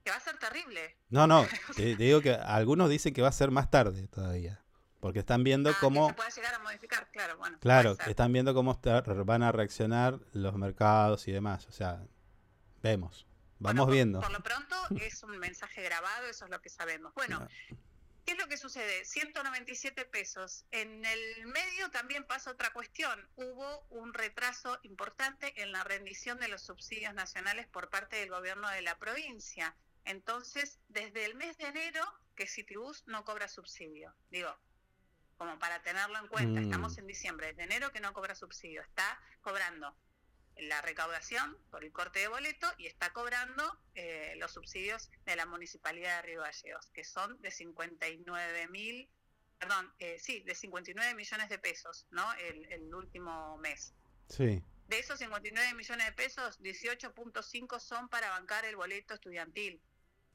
Que 0.04 0.12
va 0.12 0.18
a 0.18 0.20
ser 0.20 0.38
terrible. 0.38 0.98
No, 1.10 1.28
no, 1.28 1.48
te, 1.76 1.96
te 1.96 2.04
digo 2.04 2.22
que 2.22 2.34
algunos 2.34 2.90
dicen 2.90 3.14
que 3.14 3.22
va 3.22 3.30
a 3.30 3.34
ser 3.34 3.52
más 3.52 3.70
tarde 3.70 4.08
todavía. 4.08 4.63
Porque 5.04 5.20
están 5.20 5.44
viendo 5.44 5.70
Ah, 5.70 5.74
que 5.74 5.80
cómo, 5.82 6.08
se 6.08 6.14
pueda 6.14 6.30
llegar 6.30 6.54
a 6.56 6.60
modificar, 6.60 7.12
claro, 7.12 7.38
bueno. 7.38 7.60
claro, 7.60 7.98
puede 7.98 8.10
están 8.10 8.32
viendo 8.32 8.54
cómo 8.54 8.80
van 9.26 9.44
a 9.44 9.52
reaccionar 9.52 10.18
los 10.32 10.56
mercados 10.56 11.28
y 11.28 11.34
demás. 11.34 11.68
O 11.68 11.74
sea, 11.74 12.02
vemos, 12.82 13.28
Bueno, 13.60 13.80
vamos 13.82 13.86
por- 13.88 13.94
viendo. 13.94 14.22
Por 14.22 14.32
lo 14.32 14.42
pronto 14.42 14.76
es 15.02 15.22
un 15.24 15.38
mensaje 15.40 15.82
grabado, 15.84 16.28
eso 16.28 16.46
es 16.46 16.52
lo 16.52 16.62
que 16.62 16.70
sabemos. 16.70 17.14
Bueno. 17.16 17.46
¿qué 18.26 18.32
es 18.32 18.38
lo 18.38 18.48
que 18.48 18.56
sucede? 18.56 19.04
197 19.04 20.06
pesos. 20.06 20.64
En 20.72 21.04
el 21.04 21.48
medio 21.48 21.92
también 21.92 22.24
pasa 22.24 22.52
otra 22.52 22.72
cuestión. 22.72 23.28
Hubo 23.36 23.86
un 23.90 24.14
retraso 24.14 24.80
importante 24.84 25.62
en 25.62 25.74
la 25.74 25.84
rendición 25.84 26.40
de 26.40 26.48
los 26.48 26.62
subsidios 26.62 27.14
nacionales 27.14 27.68
por 27.68 27.90
parte 27.90 28.16
del 28.16 28.30
gobierno 28.30 28.70
de 28.70 28.82
la 28.82 28.98
provincia. 28.98 29.76
Entonces, 30.06 30.80
desde 30.88 31.26
el 31.26 31.36
mes 31.36 31.58
de 31.58 31.66
enero 31.68 32.06
que 32.38 32.48
Citibus 32.48 33.04
no 33.08 33.26
cobra 33.26 33.50
subsidio. 33.50 34.16
Digo, 34.32 34.58
como 35.38 35.58
para 35.60 35.82
tenerlo 35.82 36.18
en 36.20 36.28
cuenta, 36.28 36.60
Mm. 36.62 36.64
estamos 36.64 36.98
en 36.98 37.08
diciembre, 37.08 37.48
desde 37.48 37.64
enero 37.64 37.92
que 37.92 38.00
no 38.00 38.14
cobra 38.14 38.36
subsidio, 38.36 38.82
está 38.82 39.20
cobrando 39.42 39.96
la 40.58 40.82
recaudación 40.82 41.58
por 41.72 41.84
el 41.84 41.92
corte 41.92 42.20
de 42.20 42.28
boleto 42.28 42.72
y 42.78 42.86
está 42.86 43.12
cobrando 43.12 43.80
eh, 43.96 44.36
los 44.38 44.52
subsidios 44.54 45.10
de 45.26 45.36
la 45.36 45.46
Municipalidad 45.48 46.18
de 46.18 46.22
Río 46.28 46.42
Gallegos, 46.42 46.88
que 46.94 47.04
son 47.04 47.42
de 47.42 47.50
59 47.52 48.68
mil, 48.68 49.10
perdón, 49.60 49.92
eh, 50.00 50.18
sí, 50.20 50.42
de 50.42 50.54
59 50.54 51.16
millones 51.16 51.50
de 51.50 51.58
pesos, 51.60 52.06
¿no? 52.12 52.32
El, 52.34 52.66
el 52.72 52.94
último 52.94 53.58
mes. 53.58 53.94
Sí, 54.30 54.62
De 54.88 55.00
esos 55.00 55.18
59 55.20 55.74
millones 55.74 56.06
de 56.06 56.12
pesos, 56.12 56.60
18.5 56.62 57.80
son 57.80 58.10
para 58.10 58.30
bancar 58.30 58.66
el 58.66 58.76
boleto 58.76 59.14
estudiantil. 59.16 59.82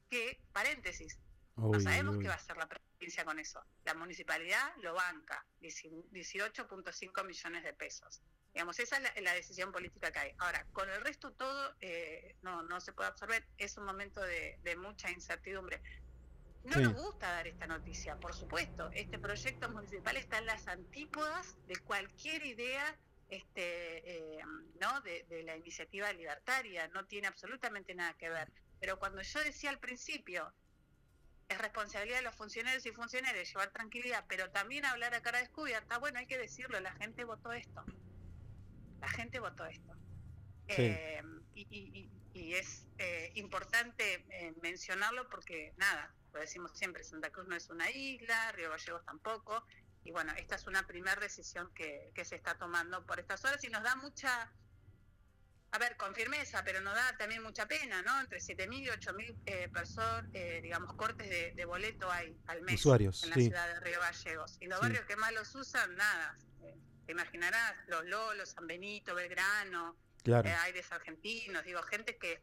Que, 0.09 0.41
paréntesis, 0.51 1.17
no 1.55 1.79
sabemos 1.79 2.15
uy. 2.17 2.23
qué 2.23 2.27
va 2.27 2.33
a 2.33 2.37
hacer 2.37 2.57
la 2.57 2.67
provincia 2.99 3.23
con 3.25 3.39
eso. 3.39 3.63
La 3.85 3.93
municipalidad 3.93 4.75
lo 4.81 4.93
banca, 4.93 5.45
18.5 5.61 7.25
millones 7.25 7.63
de 7.63 7.73
pesos. 7.73 8.21
Digamos, 8.53 8.77
esa 8.79 8.97
es 8.97 9.03
la, 9.03 9.21
la 9.21 9.33
decisión 9.33 9.71
política 9.71 10.11
que 10.11 10.19
hay. 10.19 10.31
Ahora, 10.39 10.65
con 10.73 10.89
el 10.89 11.01
resto 11.01 11.31
todo 11.31 11.75
eh, 11.79 12.35
no, 12.41 12.61
no 12.63 12.81
se 12.81 12.91
puede 12.93 13.09
absorber. 13.09 13.47
Es 13.57 13.77
un 13.77 13.85
momento 13.85 14.21
de, 14.21 14.59
de 14.63 14.75
mucha 14.75 15.09
incertidumbre. 15.09 15.81
No 16.65 16.73
Sí. 16.73 16.81
nos 16.81 16.93
gusta 16.93 17.31
dar 17.31 17.47
esta 17.47 17.67
noticia, 17.67 18.17
por 18.17 18.33
supuesto. 18.33 18.89
Este 18.93 19.17
proyecto 19.17 19.69
municipal 19.69 20.17
está 20.17 20.39
en 20.39 20.45
las 20.47 20.67
antípodas 20.67 21.55
de 21.67 21.77
cualquier 21.77 22.45
idea 22.45 22.99
este, 23.29 24.37
eh, 24.37 24.43
¿no? 24.81 24.99
de, 25.01 25.23
de 25.29 25.43
la 25.43 25.55
iniciativa 25.55 26.11
libertaria. 26.11 26.87
No 26.89 27.05
tiene 27.05 27.27
absolutamente 27.27 27.95
nada 27.95 28.13
que 28.15 28.29
ver. 28.29 28.51
Pero 28.81 28.99
cuando 28.99 29.21
yo 29.21 29.39
decía 29.41 29.69
al 29.69 29.79
principio, 29.79 30.53
es 31.49 31.57
responsabilidad 31.57 32.17
de 32.17 32.23
los 32.23 32.35
funcionarios 32.35 32.85
y 32.85 32.91
funcionarias 32.91 33.47
llevar 33.49 33.71
tranquilidad, 33.71 34.23
pero 34.27 34.49
también 34.51 34.85
hablar 34.85 35.13
a 35.15 35.21
cara 35.21 35.39
descubierta, 35.39 35.97
bueno, 35.97 36.19
hay 36.19 36.27
que 36.27 36.37
decirlo, 36.37 36.79
la 36.79 36.93
gente 36.93 37.23
votó 37.23 37.51
esto. 37.51 37.83
La 39.01 39.09
gente 39.09 39.39
votó 39.39 39.65
esto. 39.65 39.93
Sí. 40.67 40.75
Eh, 40.83 41.23
y, 41.55 41.61
y- 41.69 41.99
y- 41.99 42.11
y 42.31 42.53
es 42.53 42.85
eh, 42.99 43.31
importante 43.35 44.23
eh, 44.29 44.53
mencionarlo 44.61 45.27
porque, 45.29 45.73
nada, 45.77 46.13
lo 46.31 46.39
decimos 46.39 46.71
siempre, 46.77 47.03
Santa 47.03 47.31
Cruz 47.31 47.47
no 47.47 47.55
es 47.55 47.69
una 47.69 47.89
isla, 47.89 48.51
Río 48.51 48.69
Gallegos 48.69 49.03
tampoco, 49.03 49.65
y 50.03 50.11
bueno, 50.11 50.31
esta 50.37 50.55
es 50.55 50.67
una 50.67 50.85
primera 50.85 51.19
decisión 51.19 51.73
que, 51.73 52.11
que 52.13 52.23
se 52.23 52.35
está 52.35 52.57
tomando 52.57 53.05
por 53.05 53.19
estas 53.19 53.43
horas 53.45 53.63
y 53.63 53.69
nos 53.69 53.83
da 53.83 53.95
mucha, 53.95 54.51
a 55.71 55.77
ver, 55.77 55.95
con 55.97 56.15
firmeza, 56.15 56.63
pero 56.63 56.81
nos 56.81 56.95
da 56.95 57.15
también 57.17 57.43
mucha 57.43 57.67
pena, 57.67 58.01
¿no? 58.01 58.19
Entre 58.21 58.39
7.000 58.39 58.81
y 58.83 58.87
8.000 58.89 59.35
eh, 59.45 59.69
personas, 59.71 60.25
eh, 60.33 60.59
digamos, 60.63 60.93
cortes 60.95 61.29
de, 61.29 61.51
de 61.53 61.65
boleto 61.65 62.11
hay 62.11 62.35
al 62.47 62.61
mes 62.63 62.75
Usuarios, 62.79 63.23
en 63.23 63.29
la 63.29 63.35
sí. 63.35 63.45
ciudad 63.45 63.67
de 63.73 63.79
Río 63.81 63.99
Gallegos. 63.99 64.57
Y 64.59 64.65
los 64.67 64.79
Sí. 64.79 64.83
barrios 64.85 65.05
que 65.05 65.15
más 65.15 65.31
los 65.33 65.53
usan, 65.55 65.95
nada. 65.95 66.37
eh, 66.63 66.75
te 67.05 67.11
imaginarás, 67.11 67.75
Los 67.87 68.05
Lolos, 68.05 68.49
San 68.49 68.65
Benito, 68.67 69.13
Belgrano, 69.15 69.95
claro. 70.23 70.47
eh, 70.49 70.53
aires 70.55 70.91
argentinos, 70.91 71.63
digo, 71.63 71.81
gente 71.83 72.17
que, 72.17 72.41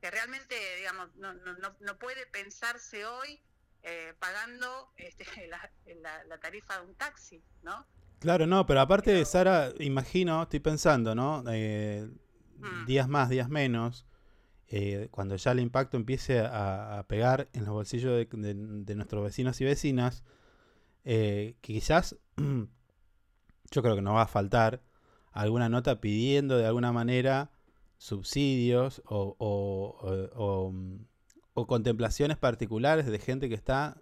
que 0.00 0.10
realmente, 0.10 0.54
digamos, 0.76 1.14
no, 1.16 1.34
no, 1.34 1.56
no, 1.80 1.98
puede 1.98 2.26
pensarse 2.26 3.04
hoy 3.06 3.40
eh, 3.82 4.14
pagando 4.18 4.92
este, 4.96 5.24
la, 5.48 5.70
la- 6.00 6.24
la 6.24 6.38
tarifa 6.38 6.78
de 6.80 6.86
un 6.86 6.94
taxi, 6.94 7.42
¿no? 7.62 7.86
Claro, 8.20 8.46
no, 8.46 8.66
pero 8.66 8.80
aparte, 8.80 9.24
Sara, 9.24 9.72
imagino, 9.78 10.42
estoy 10.44 10.60
pensando, 10.60 11.14
¿no? 11.14 11.42
Eh. 11.50 12.08
Días 12.86 13.08
más, 13.08 13.28
días 13.28 13.48
menos, 13.48 14.06
eh, 14.68 15.08
cuando 15.10 15.36
ya 15.36 15.52
el 15.52 15.60
impacto 15.60 15.96
empiece 15.96 16.40
a, 16.40 16.98
a 16.98 17.06
pegar 17.06 17.48
en 17.52 17.64
los 17.64 17.72
bolsillos 17.74 18.12
de, 18.12 18.26
de- 18.30 18.54
de 18.84 18.94
nuestros 18.94 19.24
vecinos 19.24 19.60
y 19.60 19.64
vecinas, 19.64 20.22
eh, 21.04 21.56
que 21.60 21.72
quizás 21.74 22.16
yo 23.70 23.82
creo 23.82 23.94
que 23.96 24.02
nos 24.02 24.14
va 24.14 24.22
a 24.22 24.26
faltar 24.28 24.82
alguna 25.32 25.68
nota 25.68 26.00
pidiendo 26.00 26.56
de 26.58 26.66
alguna 26.66 26.92
manera 26.92 27.50
subsidios 27.98 29.02
o, 29.06 29.36
o- 29.38 29.96
o- 30.00 30.30
o, 30.68 30.74
o 31.54 31.66
contemplaciones 31.66 32.36
particulares 32.36 33.06
de 33.06 33.18
gente 33.18 33.48
que 33.48 33.54
está 33.54 34.00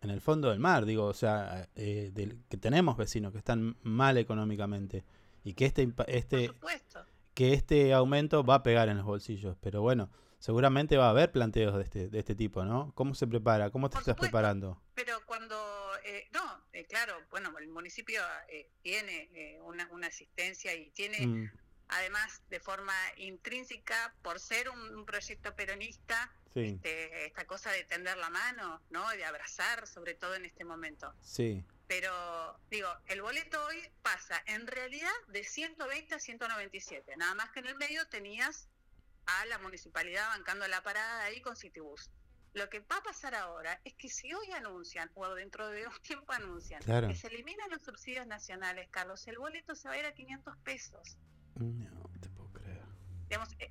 en 0.00 0.10
el 0.10 0.20
fondo 0.20 0.50
del 0.50 0.58
mar, 0.58 0.84
digo, 0.84 1.04
o 1.04 1.14
sea, 1.14 1.68
eh, 1.76 2.10
del- 2.12 2.38
que 2.48 2.56
tenemos 2.56 2.96
vecinos 2.96 3.32
que 3.32 3.38
están 3.38 3.76
mal 3.82 4.18
económicamente 4.18 5.04
y 5.44 5.54
que 5.54 5.66
este, 5.66 5.86
Por 5.88 6.08
este, 6.10 6.48
supuesto. 6.48 7.04
Que 7.34 7.52
este 7.54 7.92
aumento 7.94 8.44
va 8.44 8.56
a 8.56 8.62
pegar 8.62 8.88
en 8.88 8.96
los 8.98 9.06
bolsillos, 9.06 9.56
pero 9.60 9.80
bueno, 9.82 10.10
seguramente 10.38 10.96
va 10.96 11.06
a 11.06 11.10
haber 11.10 11.30
planteos 11.32 11.76
de 11.76 11.82
este, 11.84 12.08
de 12.08 12.18
este 12.18 12.34
tipo, 12.34 12.64
¿no? 12.64 12.92
¿Cómo 12.94 13.14
se 13.14 13.26
prepara? 13.26 13.70
¿Cómo 13.70 13.88
te 13.88 13.94
Por 13.94 14.00
estás 14.02 14.14
supuesto. 14.16 14.30
preparando? 14.32 14.82
Pero 14.94 15.18
cuando, 15.26 15.56
eh, 16.04 16.28
no, 16.32 16.64
eh, 16.72 16.84
claro, 16.86 17.14
bueno, 17.30 17.56
el 17.58 17.68
municipio 17.68 18.20
eh, 18.48 18.68
tiene 18.82 19.30
eh, 19.34 19.60
una, 19.62 19.88
una 19.92 20.08
asistencia 20.08 20.74
y 20.74 20.90
tiene 20.90 21.26
Mm, 21.26 21.50
además 21.88 22.42
de 22.48 22.58
forma 22.58 22.94
intrínseca, 23.18 24.14
por 24.22 24.40
ser 24.40 24.68
un, 24.70 24.94
un 24.96 25.04
proyecto 25.04 25.54
peronista, 25.54 26.32
sí, 26.52 26.60
este, 26.60 27.26
esta 27.26 27.46
cosa 27.46 27.70
de 27.70 27.84
tender 27.84 28.16
la 28.16 28.30
mano, 28.30 28.80
¿no? 28.90 29.08
De 29.10 29.24
abrazar, 29.24 29.86
sobre 29.86 30.14
todo 30.14 30.34
en 30.34 30.44
este 30.46 30.64
momento. 30.64 31.12
sí, 31.20 31.62
Pero, 31.94 32.58
digo, 32.70 32.88
el 33.08 33.20
boleto 33.20 33.62
hoy 33.66 33.76
pasa 34.02 34.42
en 34.46 34.66
realidad 34.66 35.10
de 35.28 35.44
120 35.44 36.14
a 36.14 36.18
197. 36.18 37.16
Nada 37.18 37.34
más 37.34 37.50
que 37.50 37.60
en 37.60 37.66
el 37.66 37.76
medio 37.76 38.08
tenías 38.08 38.66
a 39.26 39.44
la 39.44 39.58
municipalidad 39.58 40.26
bancando 40.28 40.66
la 40.68 40.82
parada 40.82 41.22
ahí 41.24 41.42
con 41.42 41.54
Citibus. 41.54 42.10
Lo 42.54 42.70
que 42.70 42.80
va 42.80 42.96
a 42.96 43.02
pasar 43.02 43.34
ahora 43.34 43.78
es 43.84 43.92
que 43.92 44.08
si 44.08 44.32
hoy 44.32 44.50
anuncian, 44.52 45.10
o 45.12 45.34
dentro 45.34 45.68
de 45.68 45.86
un 45.86 45.92
tiempo 46.00 46.32
anuncian, 46.32 46.80
Claro. 46.82 47.08
que 47.08 47.14
se 47.14 47.26
eliminan 47.26 47.68
los 47.68 47.82
subsidios 47.82 48.26
nacionales, 48.26 48.88
Carlos, 48.90 49.26
el 49.28 49.36
boleto 49.36 49.74
se 49.74 49.86
va 49.88 49.94
a 49.94 49.98
ir 49.98 50.06
a 50.06 50.14
500 50.14 50.56
pesos. 50.64 51.18
no 51.56 52.10
te 52.22 52.30
puedo 52.30 52.50
creer. 52.52 52.84
Digamos, 53.28 53.50
eh, 53.58 53.70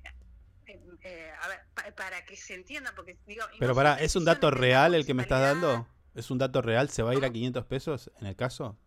eh, 0.66 0.80
eh, 1.02 1.32
a 1.40 1.48
ver, 1.48 1.60
pa- 1.74 1.90
para 1.96 2.24
que 2.24 2.36
se 2.36 2.54
entienda, 2.54 2.94
porque 2.94 3.18
digo... 3.26 3.44
Pero 3.58 3.74
son 3.74 3.98
¿es 3.98 4.14
un 4.14 4.24
dato 4.24 4.52
real 4.52 4.94
el 4.94 5.04
que 5.04 5.12
me 5.14 5.22
estás 5.24 5.40
dando? 5.40 5.88
¿Es 6.14 6.30
un 6.30 6.38
dato 6.38 6.60
real? 6.62 6.90
¿Se 6.90 7.02
va 7.02 7.12
a 7.12 7.14
ir 7.14 7.24
a 7.24 7.28
¿Cómo? 7.28 7.32
500 7.34 7.66
pesos 7.66 8.10
en 8.20 8.26
el 8.26 8.36
caso? 8.36 8.78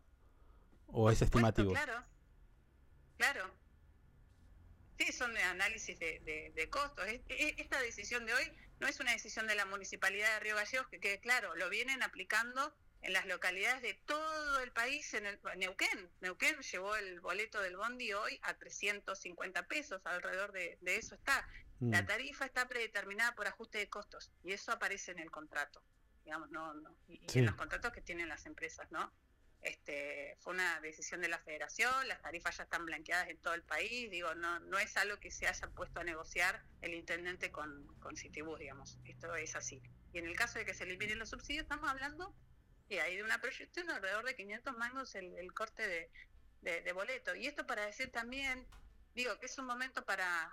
¿O 0.88 1.10
es 1.10 1.22
estimativo? 1.22 1.72
Claro, 1.72 2.04
claro. 3.18 3.52
Sí, 4.98 5.12
son 5.12 5.34
de 5.34 5.44
análisis 5.44 5.98
de, 6.00 6.20
de- 6.20 6.52
de 6.56 6.70
costos. 6.70 7.06
E- 7.08 7.56
Esta 7.58 7.82
decisión 7.82 8.26
de 8.26 8.34
hoy 8.34 8.52
no 8.80 8.88
es 8.88 9.00
una 9.00 9.12
decisión 9.12 9.48
de 9.48 9.56
la 9.56 9.66
Municipalidad 9.66 10.34
de 10.36 10.40
Río 10.40 10.56
Gallegos, 10.56 10.88
que 10.88 11.00
quede 11.00 11.20
claro, 11.20 11.56
lo 11.56 11.70
vienen 11.70 12.02
aplicando 12.04 12.74
en 13.02 13.14
las 13.14 13.26
localidades 13.26 13.82
de 13.82 13.94
todo 14.06 14.60
el 14.62 14.72
país, 14.72 15.14
en 15.14 15.26
el 15.26 15.40
Neuquén. 15.58 16.10
Neuquén 16.22 16.58
llevó 16.62 16.96
el 16.96 17.20
boleto 17.20 17.60
del 17.62 17.76
bondi 17.78 18.14
hoy 18.14 18.40
a 18.44 18.54
350 18.56 19.68
pesos, 19.68 20.02
alrededor 20.06 20.52
de, 20.54 20.78
de 20.82 20.96
eso 20.96 21.16
está. 21.16 21.48
Mm, 21.80 21.92
La 21.92 22.06
tarifa 22.06 22.46
está 22.46 22.68
predeterminada 22.68 23.36
por 23.36 23.48
ajuste 23.48 23.80
de 23.80 23.90
costos 23.90 24.32
y 24.44 24.54
eso 24.54 24.72
aparece 24.72 25.12
en 25.12 25.20
el 25.20 25.30
contrato, 25.30 25.84
digamos, 26.26 26.50
no, 26.50 26.74
no 26.74 26.96
y, 27.08 27.22
en 27.38 27.46
los 27.46 27.56
contratos 27.56 27.94
que 27.94 28.02
tienen 28.02 28.28
las 28.28 28.46
empresas, 28.46 28.92
¿no? 28.92 29.14
Este, 29.62 30.38
fue 30.42 30.54
una 30.54 30.80
decisión 30.82 31.22
de 31.22 31.28
la 31.28 31.40
federación, 31.40 32.08
las 32.08 32.22
tarifas 32.22 32.58
ya 32.58 32.64
están 32.64 32.86
blanqueadas 32.86 33.30
en 33.30 33.38
todo 33.38 33.54
el 33.54 33.64
país, 33.64 34.12
digo, 34.12 34.36
no, 34.36 34.60
no 34.60 34.78
es 34.78 34.96
algo 34.98 35.20
que 35.20 35.32
se 35.32 35.48
haya 35.48 35.68
puesto 35.70 36.02
a 36.02 36.04
negociar 36.04 36.64
el 36.82 36.94
intendente 36.94 37.52
con, 37.52 37.88
con 38.00 38.16
Citibus, 38.16 38.60
digamos, 38.60 39.00
esto 39.06 39.34
es 39.36 39.56
así. 39.56 39.82
Y 40.14 40.20
en 40.20 40.26
el 40.26 40.36
caso 40.36 40.60
de 40.60 40.66
que 40.66 40.74
se 40.74 40.84
eliminen 40.84 41.18
los 41.18 41.30
subsidios, 41.30 41.64
estamos 41.64 41.90
hablando 41.90 42.36
y 42.90 42.98
hay 42.98 43.16
de 43.16 43.24
una 43.24 43.42
proyección 43.42 43.90
alrededor 43.90 44.26
de 44.26 44.36
500 44.36 44.78
mangos 44.78 45.16
el, 45.16 45.34
el 45.36 45.52
corte 45.54 45.88
de, 45.88 46.12
de, 46.62 46.82
de 46.82 46.92
boleto. 46.94 47.36
Y 47.36 47.48
esto 47.48 47.66
para 47.66 47.86
decir 47.86 48.12
también, 48.12 48.68
digo, 49.16 49.40
que 49.40 49.48
es 49.48 49.58
un 49.58 49.66
momento 49.66 50.06
para, 50.06 50.52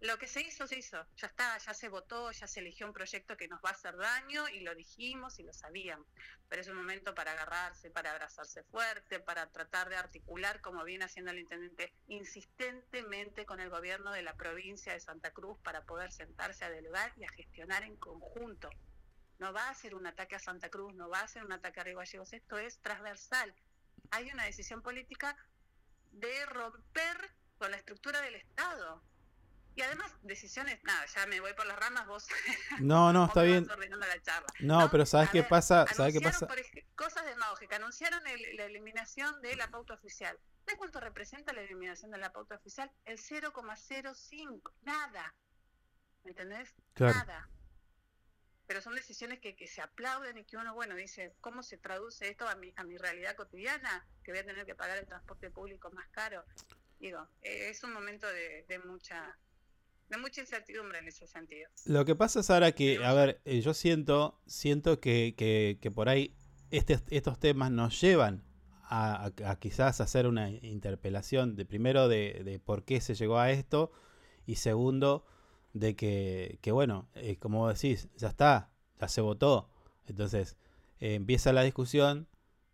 lo 0.00 0.16
que 0.16 0.28
se 0.28 0.40
hizo, 0.40 0.66
se 0.66 0.78
hizo. 0.78 1.04
Ya 1.16 1.26
está, 1.26 1.58
ya 1.58 1.74
se 1.74 1.88
votó, 1.88 2.30
ya 2.30 2.46
se 2.46 2.60
eligió 2.60 2.86
un 2.86 2.92
proyecto 2.92 3.36
que 3.36 3.48
nos 3.48 3.60
va 3.64 3.70
a 3.70 3.72
hacer 3.72 3.96
daño 3.96 4.48
y 4.48 4.60
lo 4.60 4.74
dijimos 4.74 5.38
y 5.38 5.42
lo 5.42 5.52
sabíamos. 5.52 6.06
Pero 6.48 6.62
es 6.62 6.68
un 6.68 6.76
momento 6.76 7.14
para 7.14 7.32
agarrarse, 7.32 7.90
para 7.90 8.12
abrazarse 8.12 8.62
fuerte, 8.64 9.18
para 9.18 9.50
tratar 9.50 9.88
de 9.88 9.96
articular, 9.96 10.60
como 10.60 10.84
viene 10.84 11.04
haciendo 11.04 11.32
el 11.32 11.40
intendente, 11.40 11.92
insistentemente 12.06 13.44
con 13.44 13.60
el 13.60 13.70
gobierno 13.70 14.12
de 14.12 14.22
la 14.22 14.34
provincia 14.34 14.92
de 14.92 15.00
Santa 15.00 15.32
Cruz 15.32 15.58
para 15.62 15.82
poder 15.84 16.12
sentarse 16.12 16.64
a 16.64 16.70
dialogar 16.70 17.12
y 17.16 17.24
a 17.24 17.30
gestionar 17.30 17.82
en 17.82 17.96
conjunto. 17.96 18.70
No 19.38 19.52
va 19.52 19.68
a 19.68 19.74
ser 19.74 19.94
un 19.94 20.06
ataque 20.06 20.36
a 20.36 20.40
Santa 20.40 20.68
Cruz, 20.68 20.94
no 20.94 21.08
va 21.08 21.20
a 21.20 21.28
ser 21.28 21.44
un 21.44 21.52
ataque 21.52 21.80
a 21.80 21.84
Río 21.84 21.98
Gallegos, 21.98 22.32
esto 22.32 22.58
es 22.58 22.78
transversal. 22.80 23.54
Hay 24.10 24.30
una 24.30 24.44
decisión 24.44 24.82
política 24.82 25.36
de 26.12 26.46
romper 26.46 27.32
con 27.58 27.70
la 27.70 27.76
estructura 27.76 28.20
del 28.20 28.36
Estado. 28.36 29.02
Y 29.78 29.82
además, 29.82 30.12
decisiones, 30.22 30.82
nada, 30.82 31.06
ya 31.06 31.24
me 31.26 31.38
voy 31.38 31.54
por 31.54 31.64
las 31.64 31.78
ramas, 31.78 32.04
vos. 32.08 32.26
No, 32.80 33.12
no, 33.12 33.26
está 33.26 33.44
bien. 33.44 33.64
No, 34.58 34.90
pero 34.90 35.06
¿sabes 35.06 35.30
qué 35.30 35.42
ver, 35.42 35.48
pasa? 35.48 35.86
¿Sabes 35.94 36.14
qué 36.14 36.20
pasa? 36.20 36.48
por 36.48 36.58
cosas 36.96 37.24
demagógicas. 37.26 37.78
Anunciaron 37.78 38.26
el- 38.26 38.56
la 38.56 38.64
eliminación 38.64 39.40
de 39.40 39.54
la 39.54 39.70
pauta 39.70 39.94
oficial. 39.94 40.36
¿Sabes 40.64 40.78
cuánto 40.78 40.98
representa 40.98 41.52
la 41.52 41.60
eliminación 41.60 42.10
de 42.10 42.18
la 42.18 42.32
pauta 42.32 42.56
oficial? 42.56 42.90
El 43.04 43.18
0,05. 43.18 44.72
Nada. 44.82 45.32
¿Me 46.24 46.30
entendés? 46.32 46.74
Claro. 46.94 47.14
Nada. 47.14 47.48
Pero 48.66 48.82
son 48.82 48.96
decisiones 48.96 49.38
que, 49.38 49.54
que 49.54 49.68
se 49.68 49.80
aplauden 49.80 50.38
y 50.38 50.44
que 50.44 50.56
uno, 50.56 50.74
bueno, 50.74 50.96
dice, 50.96 51.36
¿cómo 51.40 51.62
se 51.62 51.78
traduce 51.78 52.28
esto 52.28 52.48
a 52.48 52.56
mi, 52.56 52.72
a 52.74 52.82
mi 52.82 52.98
realidad 52.98 53.36
cotidiana? 53.36 54.08
Que 54.24 54.32
voy 54.32 54.40
a 54.40 54.44
tener 54.44 54.66
que 54.66 54.74
pagar 54.74 54.98
el 54.98 55.06
transporte 55.06 55.52
público 55.52 55.88
más 55.92 56.08
caro. 56.10 56.44
Digo, 56.98 57.28
eh, 57.42 57.68
es 57.70 57.84
un 57.84 57.92
momento 57.92 58.26
de, 58.26 58.64
de 58.68 58.80
mucha 58.80 59.38
de 60.08 60.18
mucha 60.18 60.40
incertidumbre 60.40 60.98
en 60.98 61.08
ese 61.08 61.26
sentido. 61.26 61.68
Lo 61.86 62.04
que 62.04 62.14
pasa 62.14 62.40
es 62.40 62.50
ahora 62.50 62.72
que, 62.72 63.04
a 63.04 63.12
ver, 63.12 63.40
eh, 63.44 63.60
yo 63.60 63.74
siento, 63.74 64.40
siento 64.46 65.00
que, 65.00 65.34
que- 65.36 65.78
que 65.80 65.90
por 65.90 66.08
ahí 66.08 66.34
este- 66.70 66.98
estos 67.10 67.38
temas 67.38 67.70
nos 67.70 68.00
llevan 68.00 68.42
a, 68.84 69.26
a- 69.26 69.50
a 69.50 69.58
quizás 69.58 70.00
hacer 70.00 70.26
una 70.26 70.50
interpelación 70.50 71.56
de 71.56 71.64
primero 71.66 72.08
de, 72.08 72.42
de 72.44 72.58
por 72.58 72.84
qué 72.84 73.00
se 73.00 73.14
llegó 73.14 73.38
a 73.38 73.50
esto 73.50 73.92
y 74.46 74.56
segundo 74.56 75.26
de 75.74 75.94
que, 75.94 76.58
que 76.62 76.72
bueno, 76.72 77.08
eh, 77.14 77.36
como 77.36 77.58
vos 77.60 77.74
decís, 77.80 78.08
ya 78.16 78.28
está, 78.28 78.70
ya 78.98 79.08
se 79.08 79.20
votó. 79.20 79.70
Entonces 80.06 80.56
eh, 81.00 81.14
empieza 81.14 81.52
la 81.52 81.62
discusión 81.62 82.28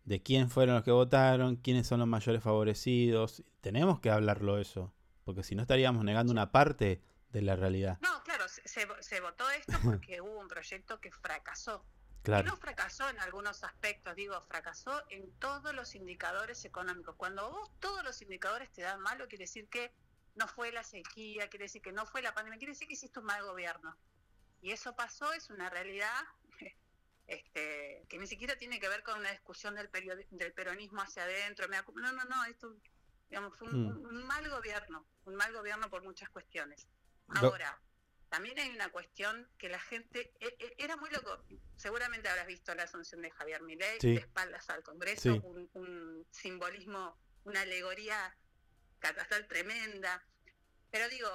de 0.05 0.21
quién 0.21 0.49
fueron 0.49 0.75
los 0.75 0.83
que 0.85 0.91
votaron, 0.91 1.57
quiénes 1.57 1.87
son 1.87 1.99
los 1.99 2.07
mayores 2.07 2.41
favorecidos. 2.41 3.43
Tenemos 3.59 3.99
que 3.99 4.09
hablarlo 4.09 4.57
eso, 4.59 4.93
porque 5.25 5.43
si 5.43 5.55
no 5.55 5.61
estaríamos 5.63 6.05
negando 6.05 6.31
una 6.31 6.51
parte 6.51 7.01
de 7.35 7.41
la 7.41 7.57
realidad. 7.57 7.97
No, 8.01 8.23
claro, 8.23 8.45
se, 8.47 9.19
votó 9.19 9.49
esto 9.49 9.73
porque 9.83 10.21
hubo 10.21 10.39
un 10.39 10.47
proyecto 10.47 11.01
que 11.01 11.11
fracasó. 11.11 11.85
Y 12.21 12.25
Claro. 12.25 12.47
no 12.47 12.55
fracasó 12.57 13.07
en 13.09 13.19
algunos 13.19 13.63
aspectos, 13.63 14.15
digo, 14.15 14.41
fracasó 14.47 15.03
en 15.09 15.31
todos 15.37 15.75
los 15.75 15.93
indicadores 15.95 16.63
económicos. 16.65 17.15
Cuando 17.17 17.51
vos 17.51 17.69
todos 17.79 18.03
los 18.05 18.21
indicadores 18.21 18.71
te 18.71 18.81
dan 18.83 18.99
malo, 19.01 19.27
quiere 19.27 19.43
decir 19.43 19.67
que 19.69 19.93
no 20.35 20.47
fue 20.47 20.71
la 20.71 20.83
sequía, 20.83 21.49
quiere 21.49 21.65
decir 21.65 21.81
que 21.81 21.91
no 21.91 22.05
fue 22.05 22.21
la 22.21 22.33
pandemia, 22.33 22.57
quiere 22.57 22.71
decir 22.71 22.87
que 22.87 22.93
hiciste 22.93 23.19
un 23.19 23.25
mal 23.25 23.43
gobierno. 23.43 23.95
Y 24.61 24.71
eso 24.71 24.95
pasó, 24.95 25.33
es 25.33 25.49
una 25.49 25.69
realidad 25.69 26.23
este, 27.27 28.05
que 28.09 28.17
ni 28.17 28.27
siquiera 28.27 28.55
tiene 28.57 28.79
que 28.79 28.87
ver 28.87 29.03
con 29.03 29.19
una 29.19 29.31
discusión 29.31 29.75
del, 29.75 29.89
del 30.31 30.53
peronismo 30.53 31.01
hacia 31.01 31.23
adentro. 31.23 31.67
No, 31.67 32.11
no, 32.13 32.23
no, 32.25 32.45
esto 32.45 32.75
digamos, 33.29 33.57
fue 33.57 33.67
un, 33.67 33.87
Mm. 34.01 34.05
un 34.05 34.23
mal 34.25 34.47
gobierno, 34.49 35.05
un 35.25 35.35
mal 35.35 35.51
gobierno 35.53 35.89
por 35.89 36.01
muchas 36.03 36.29
cuestiones. 36.29 36.87
Ahora, 37.27 37.79
también 38.29 38.59
hay 38.59 38.69
una 38.69 38.89
cuestión 38.89 39.49
que 39.57 39.69
la 39.69 39.79
gente 39.79 40.33
e- 40.39 40.55
e- 40.59 40.75
era 40.77 40.95
muy 40.97 41.09
loco. 41.09 41.43
Seguramente 41.75 42.29
habrás 42.29 42.47
visto 42.47 42.73
la 42.75 42.83
asunción 42.83 43.21
de 43.21 43.31
Javier 43.31 43.61
Milei 43.61 43.99
Sí. 43.99 44.13
de 44.13 44.19
espaldas 44.21 44.69
al 44.69 44.83
Congreso, 44.83 45.33
Sí. 45.33 45.41
un, 45.43 45.69
un 45.73 46.27
simbolismo, 46.31 47.17
una 47.43 47.61
alegoría 47.61 48.35
catastral 48.99 49.47
tremenda. 49.47 50.23
Pero 50.91 51.09
digo, 51.09 51.29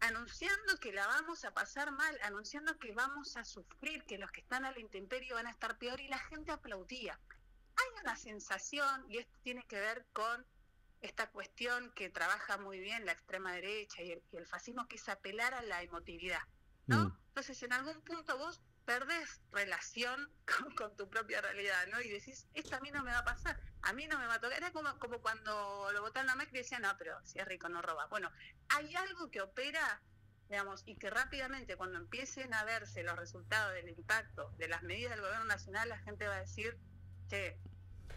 anunciando 0.00 0.76
que 0.78 0.92
la 0.92 1.06
vamos 1.06 1.44
a 1.44 1.52
pasar 1.52 1.90
mal, 1.92 2.18
anunciando 2.22 2.78
que 2.78 2.92
vamos 2.92 3.36
a 3.36 3.44
sufrir, 3.44 4.04
que 4.04 4.18
los 4.18 4.30
que 4.30 4.40
están 4.40 4.64
a 4.64 4.72
la 4.72 4.80
intemperie 4.80 5.32
van 5.32 5.46
a 5.46 5.50
estar 5.50 5.78
peor 5.78 6.00
y 6.00 6.08
la 6.08 6.18
gente 6.18 6.52
aplaudía. 6.52 7.18
Hay 7.76 8.00
una 8.02 8.16
sensación, 8.16 9.04
y 9.10 9.18
esto 9.18 9.38
tiene 9.42 9.64
que 9.66 9.78
ver 9.78 10.06
con 10.12 10.46
esta 11.00 11.30
cuestión 11.30 11.92
que 11.94 12.10
trabaja 12.10 12.58
muy 12.58 12.78
bien 12.78 13.06
la 13.06 13.12
extrema 13.12 13.52
derecha 13.52 14.02
y 14.02 14.12
el, 14.12 14.22
y 14.32 14.36
el 14.36 14.46
fascismo, 14.46 14.86
que 14.86 14.96
es 14.96 15.08
apelar 15.08 15.54
a 15.54 15.62
la 15.62 15.82
emotividad, 15.82 16.42
¿no? 16.86 17.06
Mm. 17.06 17.18
Entonces, 17.28 17.62
en 17.62 17.72
algún 17.72 18.02
punto 18.02 18.36
vos 18.36 18.60
perdés 18.84 19.40
relación 19.52 20.30
con, 20.46 20.74
con 20.74 20.96
tu 20.96 21.08
propia 21.08 21.40
realidad, 21.40 21.86
¿no? 21.90 22.00
Y 22.00 22.08
decís, 22.08 22.46
esto 22.54 22.76
a 22.76 22.80
mí 22.80 22.90
no 22.90 23.02
me 23.02 23.12
va 23.12 23.18
a 23.18 23.24
pasar, 23.24 23.60
a 23.82 23.92
mí 23.92 24.06
no 24.08 24.18
me 24.18 24.26
va 24.26 24.34
a 24.34 24.40
tocar. 24.40 24.58
Era 24.58 24.72
como, 24.72 24.98
como 24.98 25.20
cuando 25.20 25.90
lo 25.92 26.02
votaron 26.02 26.30
a 26.30 26.34
Macri 26.34 26.58
y 26.58 26.62
decían, 26.62 26.82
no, 26.82 26.96
pero 26.98 27.18
si 27.24 27.38
es 27.38 27.46
rico 27.46 27.68
no 27.68 27.82
roba. 27.82 28.06
Bueno, 28.06 28.30
hay 28.68 28.94
algo 28.96 29.30
que 29.30 29.40
opera, 29.40 30.02
digamos, 30.48 30.82
y 30.86 30.96
que 30.96 31.08
rápidamente 31.08 31.76
cuando 31.76 31.98
empiecen 31.98 32.52
a 32.52 32.64
verse 32.64 33.02
los 33.02 33.16
resultados 33.16 33.72
del 33.74 33.88
impacto 33.88 34.50
de 34.58 34.68
las 34.68 34.82
medidas 34.82 35.12
del 35.12 35.20
gobierno 35.20 35.44
nacional, 35.44 35.88
la 35.88 35.98
gente 35.98 36.26
va 36.26 36.36
a 36.36 36.40
decir, 36.40 36.76
che, 37.28 37.58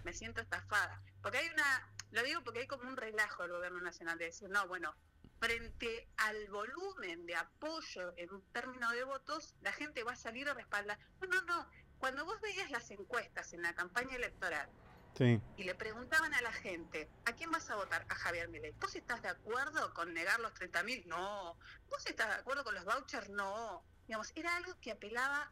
me 0.03 0.13
siento 0.13 0.41
estafada. 0.41 1.01
Porque 1.21 1.37
hay 1.37 1.49
una, 1.49 1.89
lo 2.11 2.23
digo 2.23 2.43
porque 2.43 2.61
hay 2.61 2.67
como 2.67 2.87
un 2.89 2.97
relajo 2.97 3.43
del 3.43 3.53
gobierno 3.53 3.81
nacional 3.81 4.17
de 4.17 4.25
decir, 4.25 4.49
no, 4.49 4.67
bueno, 4.67 4.95
frente 5.39 6.07
al 6.17 6.47
volumen 6.49 7.25
de 7.25 7.35
apoyo 7.35 8.13
en 8.17 8.29
términos 8.51 8.91
de 8.93 9.03
votos, 9.03 9.55
la 9.61 9.73
gente 9.73 10.03
va 10.03 10.13
a 10.13 10.15
salir 10.15 10.47
a 10.49 10.53
respaldar. 10.53 10.97
No, 11.21 11.27
no, 11.27 11.41
no. 11.43 11.69
Cuando 11.97 12.25
vos 12.25 12.39
veías 12.41 12.69
las 12.71 12.91
encuestas 12.91 13.53
en 13.53 13.61
la 13.61 13.73
campaña 13.73 14.15
electoral 14.15 14.69
Sí. 15.17 15.39
y 15.57 15.63
le 15.63 15.75
preguntaban 15.75 16.33
a 16.33 16.41
la 16.41 16.51
gente, 16.51 17.07
¿a 17.25 17.33
quién 17.33 17.51
vas 17.51 17.69
a 17.69 17.75
votar? 17.75 18.05
A 18.09 18.15
Javier 18.15 18.49
Milei. 18.49 18.71
¿Vos 18.79 18.95
estás 18.95 19.21
de 19.21 19.29
acuerdo 19.29 19.93
con 19.93 20.13
negar 20.13 20.39
los 20.39 20.53
30.000? 20.55 21.05
No. 21.05 21.57
¿Vos 21.89 22.05
estás 22.07 22.29
de 22.29 22.35
acuerdo 22.35 22.63
con 22.63 22.73
los 22.73 22.83
vouchers? 22.83 23.29
No. 23.29 23.85
Digamos, 24.07 24.31
era 24.35 24.55
algo 24.55 24.73
que 24.81 24.91
apelaba 24.91 25.51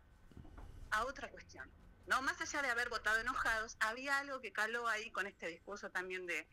a 0.89 1.05
otra 1.05 1.29
cuestión. 1.29 1.69
No, 2.11 2.21
más 2.21 2.41
allá 2.41 2.61
de 2.61 2.69
haber 2.69 2.89
votado 2.89 3.21
enojados, 3.21 3.77
había 3.79 4.19
algo 4.19 4.41
que 4.41 4.51
caló 4.51 4.85
ahí 4.89 5.11
con 5.11 5.27
este 5.27 5.47
discurso 5.47 5.91
también 5.91 6.25
de, 6.27 6.45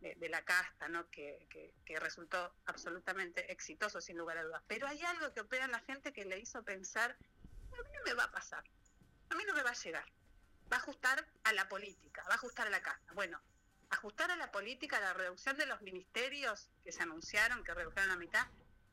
de, 0.00 0.28
la 0.30 0.42
casta, 0.46 0.88
¿no? 0.88 1.10
Que, 1.10 1.46
que, 1.50 1.74
que 1.84 2.00
resultó 2.00 2.54
absolutamente 2.64 3.52
exitoso, 3.52 4.00
sin 4.00 4.16
lugar 4.16 4.38
a 4.38 4.44
dudas. 4.44 4.62
Pero 4.66 4.86
hay 4.86 5.02
algo 5.02 5.30
que 5.34 5.42
opera 5.42 5.66
en 5.66 5.72
la 5.72 5.80
gente 5.80 6.14
que 6.14 6.24
le 6.24 6.38
hizo 6.38 6.62
pensar, 6.62 7.10
a 7.10 7.82
mí 7.82 7.88
no 7.92 8.02
me 8.06 8.14
va 8.14 8.24
a 8.24 8.30
pasar, 8.30 8.64
a 9.28 9.34
mí 9.34 9.44
no 9.46 9.52
me 9.52 9.62
va 9.62 9.72
a 9.72 9.74
llegar. 9.74 10.06
Va 10.72 10.76
a 10.76 10.80
ajustar 10.80 11.28
a 11.42 11.52
la 11.52 11.68
política, 11.68 12.24
va 12.26 12.32
a 12.32 12.36
ajustar 12.36 12.66
a 12.68 12.70
la 12.70 12.80
casta. 12.80 13.12
Bueno, 13.12 13.38
ajustar 13.90 14.30
a 14.30 14.36
la 14.36 14.50
política, 14.52 15.00
la 15.00 15.12
reducción 15.12 15.58
de 15.58 15.66
los 15.66 15.82
ministerios 15.82 16.70
que 16.82 16.92
se 16.92 17.02
anunciaron, 17.02 17.62
que 17.62 17.74
redujeron 17.74 18.10
a 18.10 18.16
mitad, 18.16 18.46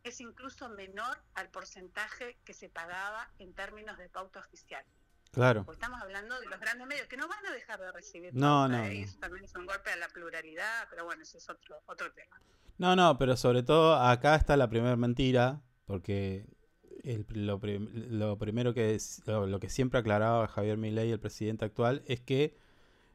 es 0.03 0.19
incluso 0.19 0.67
menor 0.67 1.23
al 1.35 1.49
porcentaje 1.51 2.37
que 2.43 2.53
se 2.53 2.67
pagaba 2.67 3.31
en 3.39 3.53
términos 3.53 3.97
de 3.97 4.09
pauta 4.09 4.41
oficial. 4.41 4.85
Claro. 5.31 5.63
Porque 5.65 5.77
estamos 5.81 6.01
hablando 6.01 6.39
de 6.39 6.45
los 6.47 6.59
grandes 6.59 6.85
medios 6.87 7.07
que 7.07 7.15
no 7.17 7.27
van 7.27 7.45
a 7.45 7.51
dejar 7.51 7.79
de 7.79 7.91
recibir 7.91 8.31
No, 8.33 8.65
¿eh? 8.65 8.69
no. 8.69 8.83
Eso 8.85 9.17
también 9.19 9.45
es 9.45 9.55
un 9.55 9.65
golpe 9.65 9.89
a 9.91 9.95
la 9.95 10.07
pluralidad, 10.09 10.87
pero 10.89 11.05
bueno, 11.05 11.21
ese 11.23 11.37
es 11.37 11.49
otro, 11.49 11.81
otro 11.85 12.11
tema. 12.11 12.39
No, 12.77 12.95
no, 12.95 13.17
pero 13.17 13.37
sobre 13.37 13.63
todo 13.63 13.95
acá 13.95 14.35
está 14.35 14.57
la 14.57 14.69
primera 14.69 14.95
mentira, 14.97 15.61
porque 15.85 16.47
el- 17.03 17.25
lo, 17.29 17.59
prim- 17.59 17.89
lo 17.93 18.37
primero 18.37 18.73
que 18.73 18.93
es- 18.95 19.21
lo, 19.25 19.47
lo 19.47 19.59
que 19.59 19.69
siempre 19.69 19.99
aclaraba 19.99 20.47
Javier 20.47 20.77
Milei, 20.77 21.11
el 21.11 21.19
presidente 21.19 21.63
actual, 21.65 22.03
es 22.07 22.19
que 22.19 22.57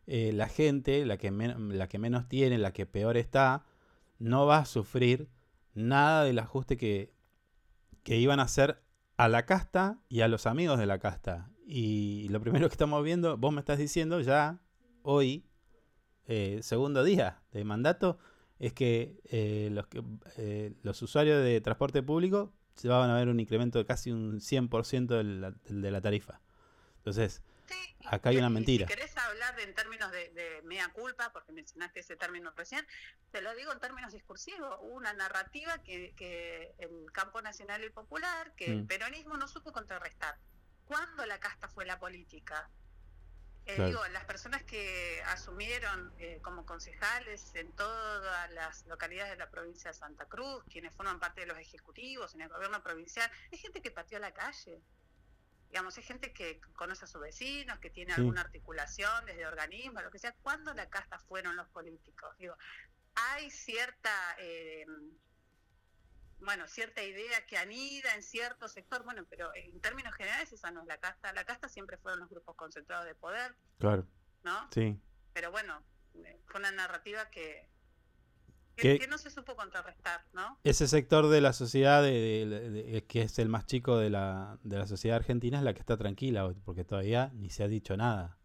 eh, 0.07 0.33
la 0.33 0.49
gente, 0.49 1.05
la 1.05 1.19
que, 1.19 1.31
men- 1.31 1.77
la 1.77 1.89
que 1.89 1.99
menos 1.99 2.29
tiene, 2.29 2.59
la 2.59 2.73
que 2.73 2.87
peor 2.87 3.17
está, 3.17 3.67
no 4.19 4.47
va 4.47 4.59
a 4.59 4.65
sufrir 4.65 5.29
nada 5.75 6.25
del 6.25 6.39
ajuste 6.39 6.77
que, 6.79 7.13
que 8.05 8.17
iban 8.17 8.39
a 8.41 8.45
hacer 8.45 8.81
a 9.17 9.29
la 9.29 9.47
casta 9.47 9.99
y 10.09 10.21
a 10.21 10.29
los 10.29 10.47
amigos 10.47 10.79
de 10.79 10.87
la 10.87 10.99
casta. 10.99 11.51
Y 11.67 12.29
lo 12.29 12.41
primero 12.41 12.69
que 12.69 12.75
estamos 12.75 13.03
viendo, 13.03 13.37
vos 13.37 13.53
me 13.53 13.61
estás 13.61 13.79
diciendo 13.79 14.21
ya 14.21 14.61
hoy, 15.03 15.47
eh, 16.27 16.61
segundo 16.63 17.03
día 17.05 17.43
de 17.53 17.65
mandato, 17.65 18.19
es 18.59 18.73
que, 18.73 19.21
eh, 19.25 19.69
los, 19.73 19.87
eh, 20.37 20.75
los 20.83 21.01
usuarios 21.03 21.43
de 21.43 21.61
transporte 21.61 22.03
público 22.03 22.53
se 22.75 22.89
van 22.89 23.11
a 23.11 23.17
ver 23.17 23.29
un 23.29 23.41
incremento 23.41 23.79
de 23.79 23.87
casi 23.87 24.11
un 24.11 24.41
100% 24.41 25.17
de 25.17 25.25
la, 25.25 25.51
de 25.69 25.91
la 25.91 26.01
tarifa. 26.01 26.41
Entonces, 26.99 27.43
Acá 28.07 28.29
hay 28.31 28.39
una 28.39 28.51
mentira. 28.51 28.87
Si 28.87 28.95
querés 28.95 29.17
hablar 29.17 29.59
en 29.61 29.75
términos 29.75 30.11
de, 30.13 30.31
de 30.31 30.63
mea 30.63 30.89
culpa, 30.93 31.33
porque 31.33 31.53
mencionaste 31.53 32.01
ese 32.01 32.17
término 32.17 32.53
recién, 32.57 32.87
te 33.33 33.41
lo 33.41 33.55
digo 33.55 33.73
en 33.73 33.81
términos 33.81 34.13
discursivos. 34.13 34.79
Hubo 34.81 34.95
una 34.95 35.13
narrativa 35.13 35.79
que, 35.83 36.15
que 36.17 36.75
el 36.79 37.11
campo 37.13 37.43
nacional 37.43 37.83
y 37.85 37.91
popular, 37.91 38.55
que 38.57 38.67
el 38.67 38.83
Mm. 38.83 38.87
peronismo 38.87 39.37
no 39.37 39.49
supo 39.49 39.73
contrarrestar. 39.73 40.37
¿Cuándo 40.85 41.27
la 41.27 41.41
casta 41.41 41.69
fue 41.69 41.85
la 41.85 41.99
política? 41.99 42.71
Eh, 43.65 43.75
Claro. 43.75 43.87
Digo, 43.89 44.07
las 44.13 44.25
personas 44.27 44.63
que 44.63 45.21
asumieron 45.27 46.13
eh, 46.19 46.39
como 46.43 46.65
concejales 46.65 47.53
en 47.57 47.73
todas 47.73 48.49
las 48.53 48.87
localidades 48.87 49.33
de 49.33 49.39
la 49.39 49.51
provincia 49.51 49.91
de 49.91 49.95
Santa 49.99 50.27
Cruz, 50.27 50.63
quienes 50.71 50.95
forman 50.95 51.19
parte 51.19 51.41
de 51.41 51.49
los 51.49 51.59
ejecutivos 51.59 52.33
en 52.35 52.43
el 52.43 52.49
gobierno 52.49 52.81
provincial, 52.81 53.29
es 53.51 53.61
gente 53.61 53.83
que 53.83 53.91
pateó 53.91 54.21
la 54.21 54.33
calle. 54.33 54.81
Digamos, 55.69 55.99
es 55.99 56.07
gente 56.07 56.33
que 56.33 56.61
conoce 56.75 57.05
a 57.05 57.09
sus 57.09 57.21
vecinos, 57.21 57.79
que 57.81 57.91
tiene 57.91 58.15
Sí. 58.15 58.21
alguna 58.21 58.41
articulación 58.41 59.27
desde 59.27 59.47
organismos, 59.47 60.03
lo 60.03 60.11
que 60.11 60.19
sea. 60.19 60.33
¿Cuándo 60.43 60.73
la 60.75 60.89
casta 60.89 61.19
fueron 61.19 61.57
los 61.57 61.69
políticos? 61.69 62.37
Digo, 62.39 62.57
hay 63.15 63.51
cierta, 63.51 64.37
eh, 64.39 64.87
bueno, 66.39 66.67
cierta 66.69 67.03
idea 67.03 67.45
que 67.47 67.57
anida 67.59 68.15
en 68.15 68.23
cierto 68.23 68.69
sector, 68.69 69.03
bueno, 69.05 69.25
pero 69.29 69.55
en 69.55 69.81
términos 69.81 70.15
generales 70.15 70.53
esa 70.53 70.71
no 70.71 70.83
es 70.83 70.87
la 70.87 70.99
casta. 70.99 71.33
La 71.33 71.45
casta 71.45 71.69
siempre 71.69 71.97
fueron 71.99 72.21
los 72.21 72.29
grupos 72.31 72.55
concentrados 72.57 73.07
de 73.07 73.15
poder, 73.15 73.55
Claro, 73.79 74.07
¿no? 74.43 74.69
sí. 74.73 75.01
Pero 75.33 75.51
bueno, 75.51 75.83
eh, 76.25 76.41
fue 76.47 76.61
una 76.61 76.71
narrativa 76.71 77.29
que, 77.31 77.69
que, 78.77 79.07
no 79.09 79.19
se 79.19 79.31
supo 79.31 79.57
contrarrestar, 79.57 80.21
¿no? 80.33 80.59
Ese 80.65 80.87
sector 80.89 81.29
de 81.29 81.41
la 81.41 81.53
sociedad 81.53 82.03
de- 82.03 82.47
de- 82.47 82.71
de- 82.71 83.05
que 83.05 83.23
es 83.23 83.39
el 83.39 83.49
más 83.49 83.67
chico 83.67 83.97
de 83.99 84.11
la, 84.11 84.59
de 84.63 84.79
la 84.79 84.87
sociedad 84.87 85.17
argentina 85.17 85.59
es 85.59 85.65
la 85.65 85.73
que 85.75 85.81
está 85.81 85.97
tranquila 85.97 86.45
hoy, 86.47 86.57
porque 86.65 86.85
todavía 86.85 87.31
ni 87.35 87.51
se 87.51 87.65
ha 87.65 87.69
dicho 87.69 87.97
nada 87.97 88.39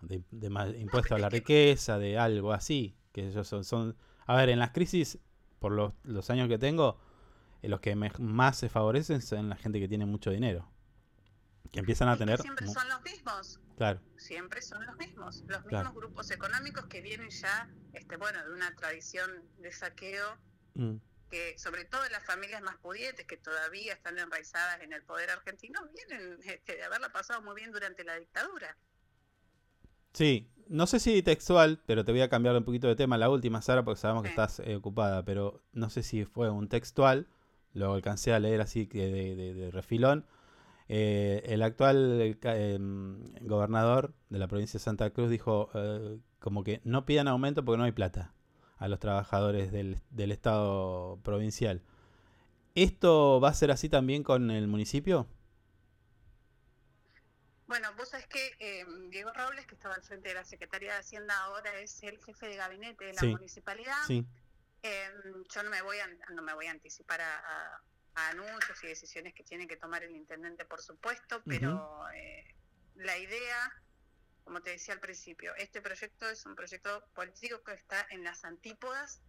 de, 0.00 0.22
impuesto 0.78 1.14
a 1.14 1.18
la 1.18 1.28
que- 1.28 1.36
riqueza, 1.36 1.98
de 1.98 2.18
algo 2.18 2.52
así. 2.52 2.96
Que 3.12 3.26
ellos 3.28 3.46
son, 3.46 3.64
son, 3.64 3.96
a 4.26 4.36
ver, 4.36 4.48
en 4.48 4.58
las 4.58 4.70
crisis, 4.70 5.18
por 5.58 5.72
los, 5.72 5.92
los 6.04 6.30
años 6.30 6.48
que 6.48 6.58
tengo, 6.58 6.98
eh, 7.62 7.68
los 7.68 7.80
que 7.80 7.94
me- 7.96 8.12
más 8.18 8.56
se 8.56 8.68
favorecen 8.68 9.20
son 9.20 9.48
la 9.50 9.56
gente 9.56 9.80
que 9.80 9.88
tiene 9.88 10.06
mucho 10.06 10.30
dinero, 10.30 10.68
que 11.72 11.78
empiezan 11.80 12.08
a 12.08 12.16
tener, 12.16 12.40
siempre 12.40 12.66
son 12.66 12.88
los 12.88 13.02
mismos. 13.02 13.60
claro, 13.76 14.00
siempre 14.16 14.60
son 14.62 14.84
los 14.86 14.96
mismos, 14.98 15.44
los 15.46 15.64
mismos 15.64 15.68
Claro. 15.68 15.92
grupos 15.94 16.30
económicos 16.30 16.86
que 16.86 17.00
vienen 17.00 17.30
ya, 17.30 17.68
este, 17.92 18.16
bueno, 18.16 18.44
de 18.44 18.52
una 18.52 18.74
tradición 18.74 19.30
de 19.58 19.72
saqueo 19.72 20.36
mm, 20.74 20.96
que 21.30 21.56
sobre 21.58 21.84
todo 21.84 22.04
en 22.04 22.12
las 22.12 22.24
familias 22.24 22.60
más 22.62 22.76
pudientes 22.78 23.24
que 23.26 23.36
todavía 23.36 23.92
están 23.94 24.18
enraizadas 24.18 24.80
en 24.82 24.92
el 24.92 25.02
poder 25.04 25.30
argentino, 25.30 25.80
vienen 25.94 26.38
este, 26.44 26.76
de 26.76 26.82
haberla 26.84 27.10
pasado 27.10 27.40
muy 27.42 27.54
bien 27.54 27.70
durante 27.72 28.04
la 28.04 28.16
dictadura. 28.18 28.76
Sí, 30.12 30.50
no 30.68 30.86
sé 30.86 31.00
si 31.00 31.22
textual, 31.22 31.80
pero 31.86 32.04
te 32.04 32.12
voy 32.12 32.20
a 32.20 32.28
cambiar 32.28 32.56
un 32.56 32.64
poquito 32.64 32.88
de 32.88 32.96
tema 32.96 33.16
la 33.18 33.30
última, 33.30 33.62
Sara, 33.62 33.84
porque 33.84 34.00
sabemos 34.00 34.22
que 34.24 34.28
estás 34.30 34.60
eh, 34.60 34.76
ocupada, 34.76 35.24
pero 35.24 35.62
no 35.72 35.88
sé 35.90 36.02
si 36.02 36.24
fue 36.24 36.50
un 36.50 36.68
textual, 36.68 37.28
lo 37.72 37.94
alcancé 37.94 38.32
a 38.32 38.40
leer 38.40 38.60
así 38.60 38.86
de- 38.86 39.54
de 39.54 39.70
refilón. 39.70 40.26
Eh, 40.92 41.42
el 41.46 41.62
actual 41.62 42.20
eh, 42.20 42.36
em, 42.74 43.32
gobernador 43.42 44.12
de 44.28 44.38
la 44.40 44.48
provincia 44.48 44.78
de 44.78 44.84
Santa 44.84 45.10
Cruz 45.10 45.30
dijo 45.30 45.70
eh, 45.74 46.18
como 46.40 46.64
que 46.64 46.80
no 46.84 47.06
pidan 47.06 47.28
aumento 47.28 47.64
porque 47.64 47.78
no 47.78 47.84
hay 47.84 47.92
plata 47.92 48.34
a 48.78 48.88
los 48.88 48.98
trabajadores 48.98 49.70
del, 49.72 49.98
del 50.10 50.32
Estado 50.32 51.18
provincial. 51.22 51.82
¿Esto 52.74 53.40
va 53.40 53.50
a 53.50 53.54
ser 53.54 53.70
así 53.70 53.88
también 53.88 54.22
con 54.24 54.50
el 54.50 54.68
municipio? 54.68 55.28
Bueno, 57.66 57.88
vos 57.96 58.08
sabés 58.10 58.26
que 58.26 58.56
eh, 58.58 58.84
Diego 59.10 59.32
Robles, 59.32 59.66
que 59.66 59.74
estaba 59.76 59.94
al 59.94 60.02
frente 60.02 60.28
de 60.30 60.34
la 60.34 60.44
Secretaría 60.44 60.92
de 60.94 60.98
Hacienda, 61.00 61.38
ahora 61.44 61.78
es 61.80 62.02
el 62.02 62.18
jefe 62.24 62.48
de 62.48 62.56
gabinete 62.56 63.04
de 63.04 63.12
la 63.14 63.20
Sí. 63.20 63.26
municipalidad. 63.26 63.94
Sí, 64.06 64.26
Eh, 64.82 65.10
yo 65.54 65.62
no 65.62 65.70
me 65.70 65.82
voy 65.82 65.98
a, 65.98 66.06
no 66.34 66.42
me 66.42 66.54
voy 66.54 66.66
a 66.66 66.70
anticipar 66.72 67.20
a, 67.20 67.38
a- 67.38 67.82
a 68.14 68.28
anuncios 68.28 68.82
y 68.82 68.88
decisiones 68.88 69.34
que 69.34 69.44
tiene 69.44 69.66
que 69.66 69.76
tomar 69.76 70.02
el 70.02 70.14
intendente, 70.14 70.64
por 70.64 70.82
supuesto, 70.82 71.42
pero 71.46 72.08
eh, 72.10 72.54
la 72.96 73.16
idea, 73.18 73.82
como 74.44 74.60
te 74.62 74.70
decía 74.70 74.94
al 74.94 75.00
principio, 75.00 75.54
este 75.56 75.80
proyecto 75.80 76.28
es 76.28 76.44
un 76.46 76.54
proyecto 76.54 77.04
político 77.14 77.62
que 77.62 77.72
está 77.72 78.06
en 78.10 78.24
las 78.24 78.44
antípodas 78.44 79.22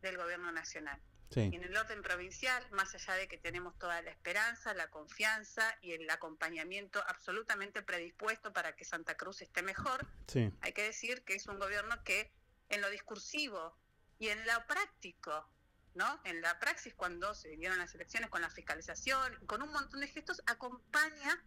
del 0.00 0.16
gobierno 0.16 0.52
nacional. 0.52 1.00
sí, 1.30 1.48
Y 1.52 1.56
en 1.56 1.64
el 1.64 1.76
orden 1.76 2.02
provincial, 2.02 2.64
más 2.70 2.94
allá 2.94 3.14
de 3.14 3.28
que 3.28 3.38
tenemos 3.38 3.76
toda 3.78 4.00
la 4.02 4.10
esperanza, 4.10 4.74
la 4.74 4.88
confianza 4.88 5.76
y 5.80 5.92
el 5.92 6.08
acompañamiento 6.08 7.02
absolutamente 7.08 7.82
predispuesto 7.82 8.52
para 8.52 8.76
que 8.76 8.84
Santa 8.84 9.16
Cruz 9.16 9.42
esté 9.42 9.62
mejor, 9.62 10.06
sí, 10.28 10.52
hay 10.60 10.72
que 10.72 10.82
decir 10.82 11.24
que 11.24 11.34
es 11.34 11.46
un 11.46 11.58
gobierno 11.58 12.02
que 12.04 12.32
en 12.68 12.80
lo 12.80 12.90
discursivo 12.90 13.76
y 14.18 14.28
en 14.28 14.38
lo 14.46 14.66
práctico, 14.66 15.48
¿no? 15.96 16.20
En 16.24 16.40
la 16.42 16.58
praxis 16.58 16.94
cuando 16.94 17.34
se 17.34 17.48
vinieron 17.48 17.78
las 17.78 17.94
elecciones 17.94 18.30
con 18.30 18.42
la 18.42 18.50
fiscalización, 18.50 19.34
con 19.46 19.62
un 19.62 19.72
montón 19.72 20.00
de 20.00 20.08
gestos, 20.08 20.42
acompaña 20.46 21.44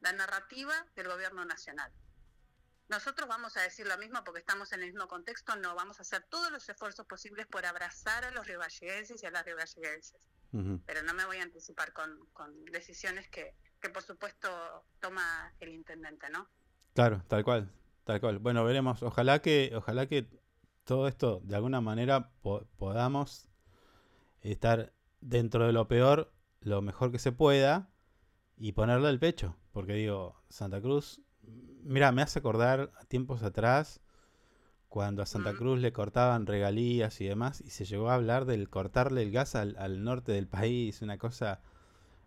la 0.00 0.12
narrativa 0.12 0.74
del 0.96 1.08
gobierno 1.08 1.44
nacional. 1.44 1.92
Nosotros 2.88 3.28
vamos 3.28 3.56
a 3.56 3.62
decir 3.62 3.86
lo 3.86 3.96
mismo 3.98 4.24
porque 4.24 4.40
estamos 4.40 4.72
en 4.72 4.80
el 4.80 4.86
mismo 4.86 5.06
contexto, 5.06 5.54
no 5.56 5.74
vamos 5.74 5.98
a 5.98 6.02
hacer 6.02 6.24
todos 6.28 6.50
los 6.50 6.68
esfuerzos 6.68 7.06
posibles 7.06 7.46
por 7.46 7.64
abrazar 7.66 8.24
a 8.24 8.30
los 8.32 8.46
rivalleguenses 8.46 9.22
y 9.22 9.26
a 9.26 9.30
las 9.30 9.44
rivalleguenses 9.44 10.26
pero 10.84 11.04
no 11.04 11.14
me 11.14 11.24
voy 11.26 11.36
a 11.36 11.44
anticipar 11.44 11.92
con, 11.92 12.26
con 12.32 12.64
decisiones 12.64 13.28
que, 13.28 13.54
que 13.80 13.88
por 13.88 14.02
supuesto 14.02 14.48
toma 14.98 15.54
el 15.60 15.68
intendente, 15.68 16.28
¿no? 16.28 16.48
Claro, 16.92 17.22
tal 17.28 17.44
cual, 17.44 17.72
tal 18.02 18.20
cual. 18.20 18.40
Bueno, 18.40 18.64
veremos. 18.64 19.00
Ojalá 19.04 19.40
que, 19.40 19.70
ojalá 19.76 20.08
que 20.08 20.26
todo 20.82 21.06
esto 21.06 21.40
de 21.44 21.54
alguna 21.54 21.80
manera 21.80 22.32
po- 22.42 22.66
podamos 22.78 23.46
estar 24.42 24.92
dentro 25.20 25.66
de 25.66 25.72
lo 25.72 25.88
peor, 25.88 26.32
lo 26.60 26.82
mejor 26.82 27.12
que 27.12 27.18
se 27.18 27.32
pueda 27.32 27.90
y 28.56 28.72
ponerle 28.72 29.08
el 29.10 29.18
pecho. 29.18 29.56
Porque 29.72 29.92
digo, 29.94 30.42
Santa 30.48 30.80
Cruz, 30.80 31.20
mira, 31.82 32.12
me 32.12 32.22
hace 32.22 32.38
acordar 32.40 32.90
a 33.00 33.04
tiempos 33.04 33.42
atrás 33.42 34.00
cuando 34.88 35.22
a 35.22 35.26
Santa. 35.26 35.54
Cruz 35.54 35.78
le 35.80 35.92
cortaban 35.92 36.46
regalías 36.46 37.20
y 37.20 37.26
demás 37.26 37.60
y 37.60 37.70
se 37.70 37.84
llegó 37.84 38.10
a 38.10 38.14
hablar 38.14 38.44
del 38.44 38.68
cortarle 38.68 39.22
el 39.22 39.30
gas 39.30 39.54
al, 39.54 39.76
al 39.78 40.02
norte 40.02 40.32
del 40.32 40.48
país, 40.48 41.00
una 41.02 41.16
cosa, 41.18 41.60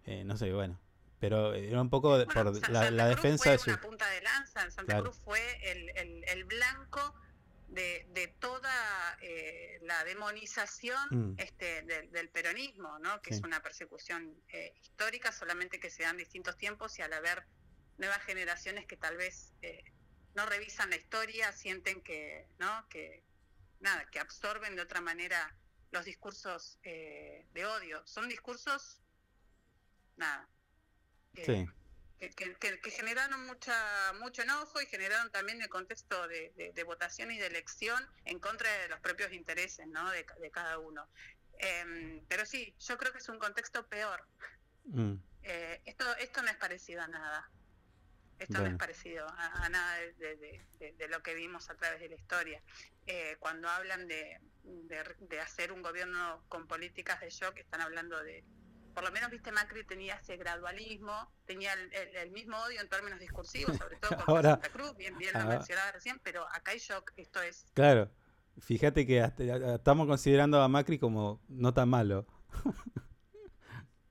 eh, 0.06 0.24
no 0.24 0.38
sé, 0.38 0.54
bueno. 0.54 0.80
Pero 1.20 1.54
era 1.54 1.82
un 1.82 1.90
poco 1.90 2.10
Bueno, 2.10 2.26
por 2.34 2.46
la, 2.46 2.54
Santa 2.54 2.92
la 2.92 3.06
Cruz 3.06 3.16
defensa 3.16 3.44
fue 3.44 3.52
de 3.54 3.58
su... 3.58 3.70
una 3.70 3.82
punta 3.82 4.10
de 4.10 4.22
lanza, 4.22 4.62
Santa 4.72 4.84
Claro. 4.86 5.04
Cruz 5.04 5.18
fue 5.18 5.40
el, 5.72 5.90
el- 5.98 6.24
el 6.26 6.44
blanco 6.46 7.14
de, 7.74 8.06
de 8.10 8.28
toda 8.28 9.18
eh, 9.22 9.80
la 9.82 10.04
demonización 10.04 11.08
Mm. 11.12 11.36
este, 11.40 11.82
del, 11.84 12.12
del 12.12 12.30
peronismo, 12.30 13.00
¿no? 13.00 13.22
Que 13.22 13.32
Sí. 13.32 13.38
es 13.40 13.44
una 13.44 13.62
persecución 13.62 14.36
eh, 14.50 14.74
histórica, 14.82 15.32
solamente 15.32 15.80
que 15.80 15.90
se 15.90 16.04
dan 16.04 16.18
distintos 16.18 16.56
tiempos 16.58 16.98
y 17.00 17.02
al 17.02 17.14
haber 17.14 17.46
nuevas 17.98 18.22
generaciones 18.24 18.86
que 18.86 18.98
tal 18.98 19.18
vez 19.18 19.54
eh, 19.62 19.84
no 20.36 20.46
revisan 20.46 20.90
la 20.90 20.96
historia, 20.98 21.52
sienten 21.52 22.02
que, 22.02 22.48
¿no? 22.60 22.88
Que 22.90 23.24
nada, 23.80 24.06
que 24.12 24.20
absorben 24.20 24.76
de 24.76 24.82
otra 24.82 25.02
manera 25.02 25.56
los 25.92 26.06
discursos 26.06 26.78
eh, 26.84 27.46
de 27.54 27.66
odio. 27.66 28.06
Son 28.06 28.28
discursos, 28.30 29.02
nada, 30.18 30.48
que, 31.34 31.46
Sí. 31.46 31.66
Que, 32.30 32.30
que- 32.36 32.56
que- 32.56 32.80
que 32.80 32.92
generaron 32.92 33.46
mucha 33.46 34.14
mucho 34.20 34.42
enojo 34.44 34.82
y 34.82 34.86
generaron 34.86 35.30
también 35.32 35.62
el 35.62 35.70
contexto 35.70 36.28
de, 36.28 36.52
de- 36.56 36.72
de 36.74 36.84
votación 36.84 37.32
y 37.32 37.38
de 37.38 37.48
elección 37.48 38.06
en 38.26 38.40
contra 38.40 38.72
de 38.72 38.88
los 38.88 39.00
propios 39.02 39.32
intereses 39.34 39.88
¿no? 39.88 40.10
de, 40.12 40.26
ca- 40.26 40.36
de 40.36 40.52
cada 40.52 40.80
uno. 40.80 41.08
Em, 41.60 42.26
pero 42.28 42.46
sí, 42.46 42.74
yo 42.80 42.98
creo 42.98 43.12
que 43.12 43.20
es 43.20 43.30
un 43.30 43.40
contexto 43.40 43.86
peor. 43.88 44.26
Mm, 44.86 45.16
Eh, 45.46 45.82
esto, 45.86 46.06
esto 46.18 46.42
no 46.42 46.50
es 46.50 46.56
parecido 46.56 47.02
a 47.02 47.08
nada. 47.08 47.50
Esto 48.40 48.60
no 48.60 48.68
es 48.68 48.78
parecido 48.78 49.28
a, 49.28 49.66
a 49.66 49.70
nada 49.70 49.98
de, 49.98 51.08
lo 51.10 51.22
que 51.22 51.34
vimos 51.36 51.70
a 51.70 51.76
través 51.76 52.00
de 52.00 52.08
la 52.10 52.16
historia. 52.16 52.62
Eh, 53.06 53.36
cuando 53.40 53.68
hablan 53.70 54.08
de, 54.08 54.40
de 54.64 55.40
hacer 55.42 55.72
un 55.74 55.82
gobierno 55.82 56.46
con 56.48 56.66
políticas 56.68 57.20
de 57.20 57.30
shock, 57.30 57.58
están 57.58 57.82
hablando 57.82 58.22
de, 58.24 58.44
por 58.94 59.04
lo 59.04 59.12
menos, 59.12 59.30
viste, 59.32 59.52
Macri 59.52 59.84
tenía 59.86 60.16
ese 60.16 60.38
gradualismo, 60.38 61.32
tenía 61.46 61.74
el, 61.74 61.92
el- 61.94 62.16
el 62.16 62.32
mismo 62.32 62.58
odio 62.58 62.80
en 62.82 62.90
términos 62.90 63.20
discursivos, 63.20 63.76
sobre 63.78 63.98
todo 63.98 64.18
Ahora- 64.28 64.52
Santa 64.52 64.70
Cruz, 64.70 64.96
bien, 64.96 65.18
bien 65.18 65.34
lo 65.34 65.40
ahora- 65.40 65.56
mencionaba 65.58 65.92
recién, 65.92 66.20
pero 66.24 66.48
acá 66.50 66.72
hay 66.72 66.80
shock, 66.80 67.12
esto 67.18 67.42
es 67.42 67.66
Claro, 67.74 68.12
fíjate 68.60 69.06
que 69.08 69.22
hasta- 69.22 69.44
a- 69.44 69.76
estamos 69.76 70.08
considerando 70.08 70.62
a 70.62 70.68
Macri 70.68 71.00
como 71.00 71.42
no 71.50 71.74
tan 71.74 71.90
malo. 71.90 72.28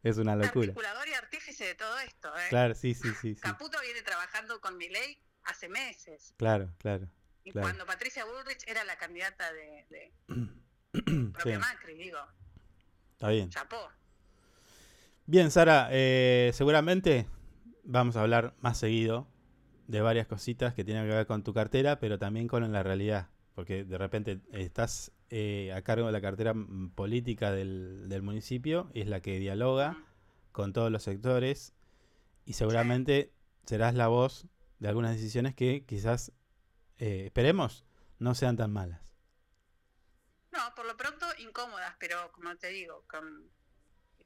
es 0.03 0.17
una 0.19 0.35
locura. 0.35 0.65
articulador 0.69 1.09
y 1.09 1.15
artífice 1.15 1.65
de 1.65 1.75
todo 1.75 1.99
esto. 2.01 2.37
¿eh? 2.37 2.47
Claro, 2.51 2.75
sí, 2.75 2.95
sí, 2.95 3.09
sí, 3.21 3.35
sí. 3.35 3.41
Caputo 3.41 3.79
viene 3.81 4.03
trabajando 4.03 4.61
con 4.61 4.77
Milei 4.77 5.19
hace 5.45 5.69
meses. 5.69 6.35
Claro, 6.37 6.73
claro. 6.79 7.09
Y 7.45 7.51
Claro. 7.53 7.67
cuando 7.67 7.87
Patricia 7.87 8.25
Bullrich 8.25 8.65
era 8.69 8.85
la 8.85 8.97
candidata 8.97 9.53
de, 9.53 9.87
de 9.91 10.13
Sí, 10.95 11.01
propia 11.33 11.59
Macri, 11.59 11.95
digo, 11.95 12.19
está 13.13 13.29
bien. 13.29 13.49
chapó. 13.51 13.91
Bien, 15.27 15.51
Sara, 15.51 15.89
eh, 15.93 16.51
seguramente 16.53 17.29
vamos 17.85 18.17
a 18.17 18.23
hablar 18.23 18.55
más 18.61 18.79
seguido 18.79 19.29
de 19.87 20.01
varias 20.01 20.27
cositas 20.27 20.75
que 20.75 20.85
tienen 20.85 21.07
que 21.07 21.15
ver 21.15 21.27
con 21.27 21.45
tu 21.45 21.55
cartera, 21.55 22.01
pero 22.01 22.19
también 22.19 22.49
con 22.49 22.71
la 22.73 22.83
realidad. 22.83 23.29
Porque 23.55 23.85
de 23.85 23.99
repente 23.99 24.41
estás 24.53 25.13
eh, 25.31 25.73
a 25.77 25.83
cargo 25.83 26.07
de 26.07 26.13
la 26.13 26.21
cartera 26.21 26.55
mm, 26.55 26.91
política 26.91 27.53
del, 27.53 28.09
del 28.09 28.23
municipio, 28.23 28.91
y 28.95 29.03
es 29.03 29.09
la 29.09 29.21
que 29.21 29.39
dialoga 29.39 29.97
con 30.51 30.73
todos 30.73 30.91
los 30.91 31.03
sectores, 31.05 31.73
y 32.45 32.55
seguramente 32.55 33.33
serás 33.65 33.95
la 33.95 34.09
voz 34.09 34.47
de 34.81 34.89
algunas 34.89 35.13
decisiones 35.13 35.55
que 35.55 35.85
quizás, 35.87 36.33
eh, 36.99 37.27
esperemos, 37.27 37.85
no 38.19 38.35
sean 38.35 38.57
tan 38.57 38.73
malas. 38.73 39.01
No, 40.51 40.75
por 40.75 40.85
lo 40.87 40.97
pronto 40.97 41.27
incómodas, 41.39 41.95
pero 41.99 42.33
como 42.33 42.55
te 42.57 42.69
digo, 42.69 43.05
con, 43.09 43.49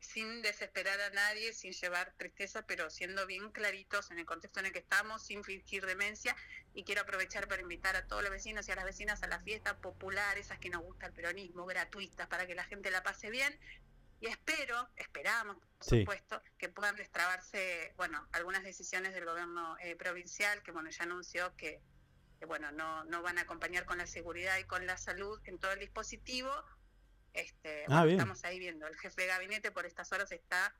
sin 0.00 0.42
desesperar 0.42 1.00
a 1.00 1.10
nadie, 1.10 1.52
sin 1.52 1.72
llevar 1.72 2.14
tristeza, 2.16 2.66
pero 2.66 2.90
siendo 2.90 3.26
bien 3.26 3.50
claritos 3.50 4.10
en 4.10 4.18
el 4.18 4.26
contexto 4.26 4.60
en 4.60 4.66
el 4.66 4.72
que 4.72 4.78
estamos, 4.80 5.24
sin 5.24 5.44
fingir 5.44 5.86
demencia. 5.86 6.36
Y 6.74 6.84
quiero 6.84 7.02
aprovechar 7.02 7.48
para 7.48 7.62
invitar 7.62 7.96
a 7.96 8.06
todos 8.06 8.22
los 8.22 8.30
vecinos 8.30 8.68
y 8.68 8.72
a 8.72 8.76
las 8.76 8.84
vecinas 8.84 9.22
a 9.22 9.26
la 9.28 9.40
fiesta 9.40 9.78
popular, 9.78 10.38
esas 10.38 10.58
que 10.58 10.70
nos 10.70 10.82
gusta 10.82 11.06
el 11.06 11.12
peronismo, 11.12 11.66
gratuitas, 11.66 12.26
para 12.28 12.46
que 12.46 12.54
la 12.54 12.64
gente 12.64 12.90
la 12.90 13.02
pase 13.02 13.30
bien. 13.30 13.58
Y 14.20 14.28
espero, 14.28 14.88
esperamos, 14.96 15.56
por 15.58 15.86
Sí. 15.86 16.00
supuesto, 16.00 16.42
que 16.58 16.68
puedan 16.70 16.96
destrabarse, 16.96 17.92
bueno, 17.96 18.26
algunas 18.32 18.62
decisiones 18.62 19.12
del 19.12 19.26
gobierno 19.26 19.76
eh, 19.80 19.94
provincial, 19.96 20.62
que 20.62 20.72
bueno, 20.72 20.88
ya 20.90 21.04
anunció 21.04 21.54
que, 21.56 21.82
que, 22.38 22.46
bueno, 22.46 22.72
no, 22.72 23.04
no 23.04 23.22
van 23.22 23.38
a 23.38 23.42
acompañar 23.42 23.84
con 23.84 23.98
la 23.98 24.06
seguridad 24.06 24.56
y 24.58 24.64
con 24.64 24.86
la 24.86 24.96
salud 24.96 25.38
en 25.44 25.58
todo 25.58 25.72
el 25.72 25.80
dispositivo. 25.80 26.50
Este, 27.36 27.84
Ah, 27.88 28.00
bueno, 28.00 28.12
estamos 28.12 28.44
ahí 28.44 28.58
viendo. 28.58 28.86
El 28.86 28.96
jefe 28.96 29.22
de 29.22 29.28
gabinete 29.28 29.70
por 29.70 29.86
estas 29.86 30.10
horas 30.12 30.32
está 30.32 30.74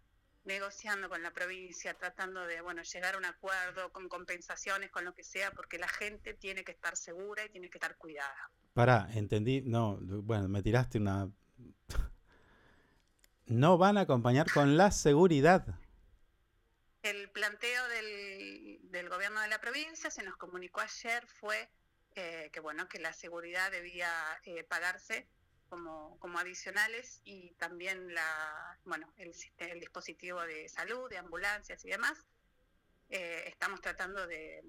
negociando 0.44 1.08
con 1.08 1.22
la 1.22 1.32
provincia, 1.32 1.94
tratando 1.94 2.46
de, 2.46 2.60
bueno, 2.60 2.82
llegar 2.82 3.14
a 3.14 3.18
un 3.18 3.24
acuerdo 3.24 3.92
con 3.92 4.08
compensaciones, 4.08 4.90
con 4.90 5.04
lo 5.04 5.12
que 5.12 5.22
sea, 5.22 5.50
porque 5.50 5.78
la 5.78 5.88
gente 5.88 6.34
tiene 6.34 6.64
que 6.64 6.72
estar 6.72 6.96
segura 6.96 7.44
y 7.44 7.50
tiene 7.50 7.68
que 7.68 7.78
estar 7.78 7.96
cuidada. 7.96 8.50
Pará, 8.72 9.08
entendí. 9.12 9.62
No, 9.62 9.98
bueno, 10.00 10.48
me 10.48 10.62
tiraste 10.62 10.98
una. 10.98 11.30
No 13.48 13.78
van 13.78 13.96
a 13.96 14.00
acompañar 14.00 14.50
con 14.50 14.76
la 14.76 14.90
seguridad. 14.90 15.78
El 17.02 17.30
planteo 17.30 17.88
del, 17.90 18.80
del 18.90 19.08
gobierno 19.08 19.40
de 19.40 19.46
la 19.46 19.60
provincia 19.60 20.10
se 20.10 20.24
nos 20.24 20.36
comunicó 20.36 20.80
ayer 20.80 21.24
fue 21.28 21.68
eh, 22.16 22.50
que 22.52 22.58
bueno 22.58 22.88
que 22.88 22.98
la 22.98 23.12
seguridad 23.12 23.70
debía 23.70 24.10
eh, 24.42 24.64
pagarse 24.64 25.28
como, 25.68 26.18
como 26.18 26.38
adicionales 26.38 27.20
y 27.24 27.52
también 27.54 28.14
la 28.14 28.78
bueno 28.84 29.12
el, 29.16 29.32
dispositivo 29.80 30.40
de 30.42 30.68
salud, 30.68 31.08
de 31.10 31.18
ambulancias 31.18 31.84
y 31.84 31.90
demás. 31.90 32.26
Eh, 33.08 33.44
estamos 33.46 33.80
tratando 33.80 34.26
de 34.26 34.62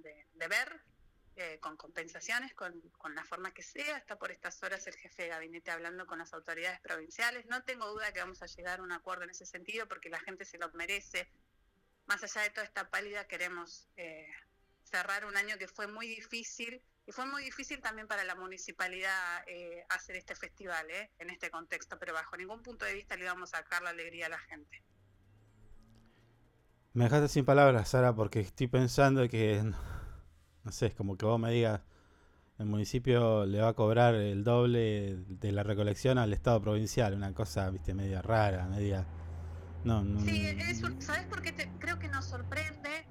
ver 0.47 0.81
eh, 1.39 1.59
con 1.59 1.77
compensaciones, 1.77 2.55
con, 2.55 2.81
con 2.97 3.13
la 3.13 3.23
forma 3.23 3.53
que 3.53 3.61
sea. 3.61 3.97
Está 3.97 4.17
por 4.17 4.31
estas 4.31 4.63
horas 4.63 4.87
el 4.87 4.95
jefe 4.95 5.21
de 5.21 5.29
gabinete 5.29 5.69
hablando 5.69 6.07
con 6.07 6.17
las 6.17 6.33
autoridades 6.33 6.79
provinciales. 6.79 7.45
No 7.45 7.63
tengo 7.63 7.87
duda 7.91 8.11
que 8.11 8.21
vamos 8.21 8.41
a 8.41 8.47
llegar 8.47 8.79
a 8.79 8.81
un 8.81 8.91
acuerdo 8.91 9.23
en 9.23 9.29
ese 9.29 9.45
sentido 9.45 9.87
porque 9.87 10.09
la 10.09 10.19
gente 10.19 10.45
se 10.45 10.57
lo 10.57 10.71
merece 10.71 11.29
más 12.07 12.23
allá 12.23 12.41
de 12.41 12.49
toda 12.49 12.65
esta 12.65 12.89
pálida, 12.89 13.27
queremos 13.27 13.87
eh, 13.97 14.27
cerrar 14.87 15.25
un 15.25 15.37
año 15.37 15.57
que 15.57 15.67
fue 15.67 15.87
muy 15.87 16.07
difícil 16.07 16.81
y 17.05 17.11
fue 17.11 17.25
muy 17.25 17.43
difícil 17.43 17.81
también 17.81 18.07
para 18.07 18.23
la 18.23 18.35
municipalidad 18.35 19.43
eh, 19.47 19.83
hacer 19.89 20.15
este 20.17 20.35
festival 20.35 20.89
eh, 20.91 21.11
en 21.19 21.29
este 21.29 21.49
contexto, 21.49 21.97
pero 21.99 22.13
bajo 22.13 22.35
ningún 22.37 22.61
punto 22.63 22.85
de 22.85 22.93
vista 22.93 23.15
le 23.15 23.25
íbamos 23.25 23.53
a 23.53 23.57
sacar 23.59 23.81
la 23.83 23.91
alegría 23.91 24.27
a 24.27 24.29
la 24.29 24.39
gente. 24.39 24.83
Me 26.93 27.03
dejaste 27.05 27.27
sin 27.29 27.45
palabras, 27.45 27.89
Sara, 27.89 28.13
porque 28.15 28.39
estoy 28.39 28.67
pensando 28.67 29.27
que. 29.29 29.63
No 30.63 30.71
sé, 30.71 30.87
es 30.87 30.95
como 30.95 31.17
que 31.17 31.25
vos 31.25 31.39
me 31.39 31.51
digas. 31.51 31.81
El 32.59 32.65
municipio 32.65 33.45
le 33.45 33.61
va 33.61 33.69
a 33.69 33.73
cobrar 33.73 34.15
el 34.15 34.43
doble 34.43 35.17
de 35.27 35.51
la 35.51 35.63
recolección 35.63 36.17
al 36.17 36.33
Estado 36.33 36.61
provincial. 36.61 37.13
Una 37.13 37.33
cosa, 37.33 37.69
viste, 37.69 37.93
media 37.93 38.21
rara, 38.21 38.65
media. 38.67 39.05
No, 39.83 40.03
no. 40.03 40.19
Sí, 40.21 40.45
es 40.47 40.81
¿sabes 40.99 41.25
por 41.27 41.41
qué? 41.41 41.51
te- 41.51 41.69
creo 41.79 41.99
que 41.99 42.07
nos 42.09 42.25
sorprende, 42.25 43.05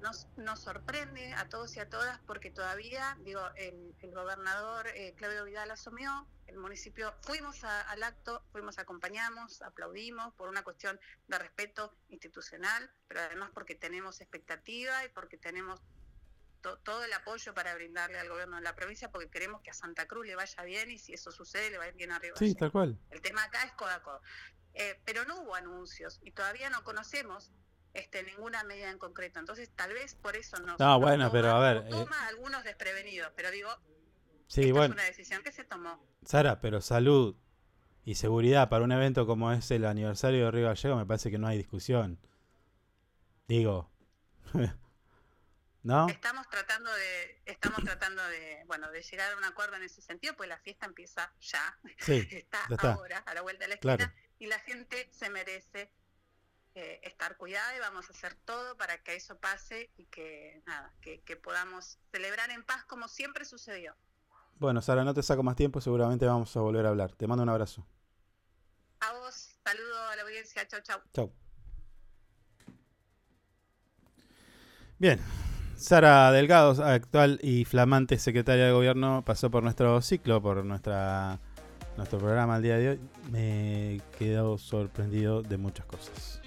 nos, 0.47 0.61
sorprende 0.61 1.33
a 1.33 1.47
todos 1.49 1.75
y 1.75 1.79
a 1.79 1.89
todas 1.89 2.19
porque 2.25 2.49
todavía, 2.51 3.17
digo, 3.21 3.41
el, 3.55 3.93
el 3.99 4.11
gobernador 4.13 4.87
eh, 4.87 5.13
Claudio 5.17 5.43
Vidal 5.43 5.69
asumió, 5.71 6.27
el 6.47 6.57
municipio, 6.57 7.13
fuimos 7.21 7.63
a- 7.65 7.81
al 7.81 8.01
acto, 8.03 8.43
fuimos, 8.51 8.77
acompañamos, 8.79 9.61
aplaudimos 9.61 10.33
por 10.35 10.47
una 10.47 10.63
cuestión 10.63 10.97
de 11.27 11.37
respeto 11.37 11.93
institucional, 12.09 12.89
pero 13.07 13.19
además 13.21 13.51
porque 13.53 13.75
tenemos 13.75 14.21
expectativa 14.21 15.03
y 15.03 15.09
porque 15.09 15.37
tenemos 15.37 15.81
to- 16.61 16.77
todo 16.79 17.03
el 17.03 17.11
apoyo 17.13 17.53
para 17.53 17.75
brindarle 17.75 18.17
al 18.17 18.29
gobierno 18.29 18.55
de 18.55 18.61
la 18.63 18.73
provincia 18.75 19.11
porque 19.11 19.29
queremos 19.29 19.61
que 19.61 19.69
a 19.71 19.73
Santa 19.73 20.07
Cruz 20.07 20.25
le 20.25 20.35
vaya 20.35 20.63
bien 20.63 20.89
y 20.89 20.97
si 20.97 21.13
eso 21.13 21.31
sucede 21.31 21.69
le 21.71 21.77
va 21.77 21.83
a 21.83 21.87
ir 21.89 21.95
bien 21.95 22.11
arriba. 22.13 22.35
Sí, 22.37 22.55
tal 22.55 22.71
cual. 22.71 22.97
El 23.09 23.21
tema 23.21 23.43
acá 23.43 23.63
es 23.63 23.73
codo. 23.73 24.21
Eh, 24.73 24.99
pero 25.05 25.25
no 25.25 25.41
hubo 25.41 25.55
anuncios 25.55 26.19
y 26.23 26.31
todavía 26.31 26.69
no 26.69 26.83
conocemos 26.83 27.51
este, 27.97 28.23
ninguna 28.23 28.63
medida 28.63 28.89
en 28.89 28.97
concreto. 28.97 29.39
Entonces, 29.39 29.69
tal 29.75 29.93
vez 29.93 30.15
por 30.15 30.35
eso. 30.35 30.57
No, 30.59 30.75
nos 30.77 31.01
bueno, 31.01 31.31
pero 31.31 31.51
a 31.51 31.59
ver, 31.59 31.77
eh, 31.85 31.89
Toma 31.89 32.27
algunos 32.27 32.63
desprevenidos, 32.63 33.31
pero 33.35 33.51
digo, 33.51 33.69
Sí, 34.47 34.61
esta 34.61 34.73
bueno. 34.73 34.93
es 34.95 34.99
una 34.99 35.03
decisión 35.03 35.43
que 35.43 35.51
se 35.51 35.63
tomó. 35.63 36.01
Sara, 36.23 36.61
pero 36.61 36.79
salud 36.81 37.35
y 38.05 38.15
seguridad 38.15 38.69
para 38.69 38.83
un 38.85 38.91
evento 38.93 39.25
como 39.27 39.51
es 39.51 39.69
el 39.71 39.85
aniversario 39.85 40.45
de 40.45 40.51
Río 40.51 40.67
Gallego 40.67 40.95
me 40.95 41.05
parece 41.05 41.29
que 41.29 41.37
no 41.37 41.47
hay 41.47 41.57
discusión. 41.57 42.19
Digo. 43.47 43.91
¿No? 45.83 46.07
Estamos 46.09 46.49
tratando 46.49 46.93
de, 46.93 47.41
estamos 47.45 47.81
tratando 47.83 48.21
de, 48.27 48.61
bueno, 48.65 48.91
de 48.91 49.01
llegar 49.01 49.31
a 49.31 49.37
un 49.37 49.43
acuerdo 49.45 49.77
en 49.77 49.83
ese 49.83 50.01
sentido, 50.01 50.35
pues 50.35 50.49
la 50.49 50.57
fiesta 50.59 50.85
empieza 50.85 51.31
ya, 51.39 51.77
Sí, 51.99 52.27
está, 52.31 52.59
ya 52.67 52.75
está. 52.75 52.93
ahora, 52.93 53.19
a 53.19 53.33
la 53.33 53.41
vuelta 53.41 53.63
de 53.65 53.69
la 53.69 53.75
esquina, 53.75 53.95
Claro. 53.97 54.13
y 54.39 54.47
la 54.47 54.59
gente 54.59 55.07
se 55.13 55.29
merece 55.29 55.93
estar 56.77 57.37
cuidada 57.37 57.75
y 57.75 57.79
vamos 57.79 58.09
a 58.09 58.13
hacer 58.13 58.35
todo 58.45 58.77
para 58.77 58.97
que 59.03 59.15
eso 59.15 59.37
pase 59.39 59.89
y 59.97 60.05
que 60.05 60.61
nada, 60.65 60.93
que, 61.01 61.21
que 61.21 61.35
podamos 61.35 61.99
celebrar 62.11 62.49
en 62.51 62.63
paz 62.63 62.83
como 62.85 63.07
siempre 63.07 63.45
sucedió. 63.45 63.95
Bueno, 64.55 64.81
Sara, 64.81 65.03
no 65.03 65.13
te 65.13 65.21
saco 65.21 65.43
más 65.43 65.55
tiempo, 65.55 65.81
seguramente 65.81 66.25
vamos 66.25 66.55
a 66.55 66.61
volver 66.61 66.85
a 66.85 66.89
hablar. 66.89 67.13
Te 67.13 67.27
mando 67.27 67.43
un 67.43 67.49
abrazo. 67.49 67.87
A 68.99 69.13
vos, 69.13 69.59
saludo 69.63 70.01
a 70.11 70.15
la 70.15 70.21
audiencia, 70.23 70.67
chau 70.67 70.81
chau. 70.81 70.99
Chau. 71.13 71.33
Bien. 74.97 75.19
Sara 75.75 76.31
Delgado, 76.31 76.83
actual 76.83 77.39
y 77.43 77.63
flamante 77.65 78.17
secretaria 78.17 78.65
de 78.65 78.71
gobierno, 78.71 79.23
pasó 79.23 79.51
por 79.51 79.61
nuestro 79.61 80.01
ciclo, 80.01 80.41
por 80.41 80.65
nuestra 80.65 81.39
nuestro 81.97 82.17
programa 82.19 82.57
el 82.57 82.63
día 82.63 82.77
de 82.77 82.89
hoy. 82.89 82.99
Me 83.31 84.01
quedo 84.17 84.57
sorprendido 84.57 85.43
de 85.43 85.57
muchas 85.57 85.85
cosas. 85.85 86.41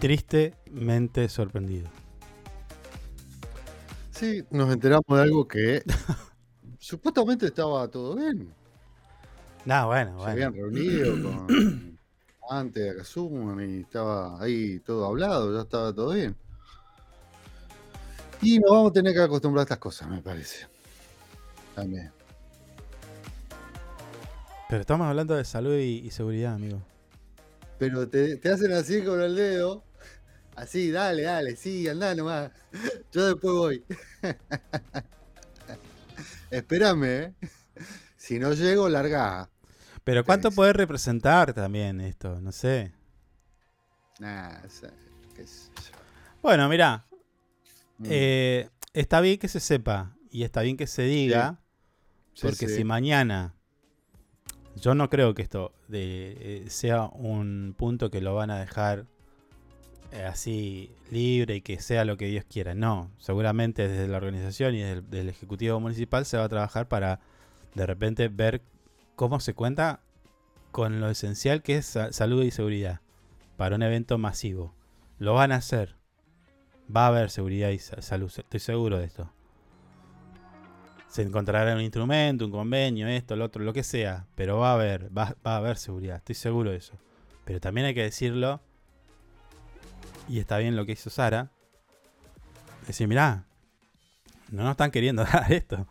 Tristemente 0.00 1.28
sorprendido. 1.28 1.88
Sí, 4.10 4.44
nos 4.50 4.72
enteramos 4.72 5.04
de 5.08 5.22
algo 5.22 5.48
que 5.48 5.82
supuestamente 6.78 7.46
estaba 7.46 7.88
todo 7.88 8.14
bien. 8.16 8.54
No, 9.64 9.86
bueno, 9.86 10.10
Se 10.10 10.16
bueno. 10.16 10.30
habían 10.32 10.52
reunido 10.54 11.12
con 11.22 11.98
antes 12.50 12.84
de 12.84 12.90
Akazuma 12.90 13.64
y 13.64 13.80
estaba 13.80 14.40
ahí 14.42 14.78
todo 14.80 15.06
hablado, 15.06 15.54
ya 15.54 15.62
estaba 15.62 15.92
todo 15.92 16.12
bien. 16.12 16.36
Y 18.42 18.58
nos 18.58 18.70
vamos 18.70 18.90
a 18.90 18.92
tener 18.92 19.14
que 19.14 19.20
acostumbrar 19.22 19.60
a 19.60 19.64
estas 19.64 19.78
cosas, 19.78 20.08
me 20.08 20.20
parece. 20.20 20.66
También. 21.74 22.12
Pero 24.68 24.80
estamos 24.82 25.06
hablando 25.06 25.34
de 25.34 25.44
salud 25.44 25.76
y, 25.78 26.00
y 26.06 26.10
seguridad, 26.10 26.54
amigo. 26.54 26.82
Pero 27.78 28.08
te, 28.08 28.36
te 28.36 28.48
hacen 28.50 28.72
así 28.72 29.02
con 29.02 29.20
el 29.20 29.34
dedo. 29.36 29.84
Así, 30.56 30.90
dale, 30.90 31.22
dale, 31.22 31.56
sí, 31.56 31.88
andá 31.88 32.14
nomás. 32.14 32.50
Yo 33.12 33.26
después 33.26 33.54
voy. 33.54 33.84
Espérame, 36.50 37.04
¿eh? 37.04 37.34
Si 38.16 38.38
no 38.38 38.52
llego, 38.54 38.88
larga. 38.88 39.50
Pero 40.04 40.24
¿cuánto 40.24 40.52
puede 40.52 40.72
representar 40.72 41.52
también 41.54 42.00
esto? 42.00 42.40
No 42.40 42.52
sé. 42.52 42.92
Nah, 44.18 44.60
o 44.64 44.70
sea, 44.70 44.90
qué 45.34 45.46
sé 45.46 45.70
yo. 45.76 45.96
Bueno, 46.42 46.68
mira, 46.68 47.06
Mm, 47.98 48.06
Eh, 48.10 48.68
está 48.92 49.20
bien 49.20 49.38
que 49.38 49.48
se 49.48 49.60
sepa 49.60 50.16
y 50.30 50.44
está 50.44 50.62
bien 50.62 50.76
que 50.76 50.86
se 50.86 51.02
diga, 51.02 51.60
sí, 52.34 52.40
porque 52.40 52.54
sí. 52.54 52.68
si 52.68 52.84
mañana 52.84 53.54
yo 54.80 54.94
no 54.94 55.08
creo 55.10 55.34
que 55.34 55.42
esto 55.42 55.72
de, 55.88 56.36
eh, 56.66 56.70
sea 56.70 57.04
un 57.06 57.74
punto 57.76 58.10
que 58.10 58.20
lo 58.20 58.34
van 58.34 58.50
a 58.50 58.58
dejar 58.58 59.06
eh, 60.12 60.24
así 60.24 60.90
libre 61.10 61.56
y 61.56 61.60
que 61.60 61.80
sea 61.80 62.04
lo 62.04 62.16
que 62.16 62.26
Dios 62.26 62.44
quiera. 62.48 62.74
No, 62.74 63.10
seguramente 63.18 63.88
desde 63.88 64.08
la 64.08 64.16
organización 64.18 64.74
y 64.74 64.82
desde 64.82 65.20
el 65.20 65.28
Ejecutivo 65.28 65.80
Municipal 65.80 66.24
se 66.26 66.36
va 66.36 66.44
a 66.44 66.48
trabajar 66.48 66.88
para 66.88 67.20
de 67.74 67.86
repente 67.86 68.28
ver 68.28 68.62
cómo 69.16 69.40
se 69.40 69.54
cuenta 69.54 70.00
con 70.70 71.00
lo 71.00 71.08
esencial 71.08 71.62
que 71.62 71.76
es 71.76 71.86
sa- 71.86 72.12
salud 72.12 72.42
y 72.44 72.50
seguridad 72.50 73.00
para 73.56 73.76
un 73.76 73.82
evento 73.82 74.18
masivo. 74.18 74.74
Lo 75.18 75.34
van 75.34 75.52
a 75.52 75.56
hacer. 75.56 75.96
Va 76.94 77.04
a 77.04 77.08
haber 77.08 77.30
seguridad 77.30 77.70
y 77.70 77.78
sa- 77.78 78.02
salud, 78.02 78.30
estoy 78.36 78.60
seguro 78.60 78.98
de 78.98 79.04
esto. 79.06 79.30
Se 81.14 81.22
encontrará 81.22 81.74
un 81.76 81.80
instrumento, 81.80 82.44
un 82.44 82.50
convenio, 82.50 83.06
esto, 83.06 83.36
lo 83.36 83.44
otro, 83.44 83.62
lo 83.62 83.72
que 83.72 83.84
sea, 83.84 84.26
pero 84.34 84.58
va 84.58 84.72
a 84.72 84.74
haber, 84.74 85.16
va, 85.16 85.36
va 85.46 85.54
a 85.54 85.56
haber 85.58 85.76
seguridad, 85.76 86.16
estoy 86.16 86.34
seguro 86.34 86.70
de 86.72 86.78
eso. 86.78 86.94
Pero 87.44 87.60
también 87.60 87.86
hay 87.86 87.94
que 87.94 88.02
decirlo, 88.02 88.60
y 90.28 90.40
está 90.40 90.58
bien 90.58 90.74
lo 90.74 90.84
que 90.86 90.92
hizo 90.92 91.10
Sara, 91.10 91.50
decir, 92.88 93.06
mirá, 93.06 93.44
no 94.50 94.64
nos 94.64 94.72
están 94.72 94.90
queriendo 94.90 95.22
dar 95.32 95.52
esto. 95.52 95.86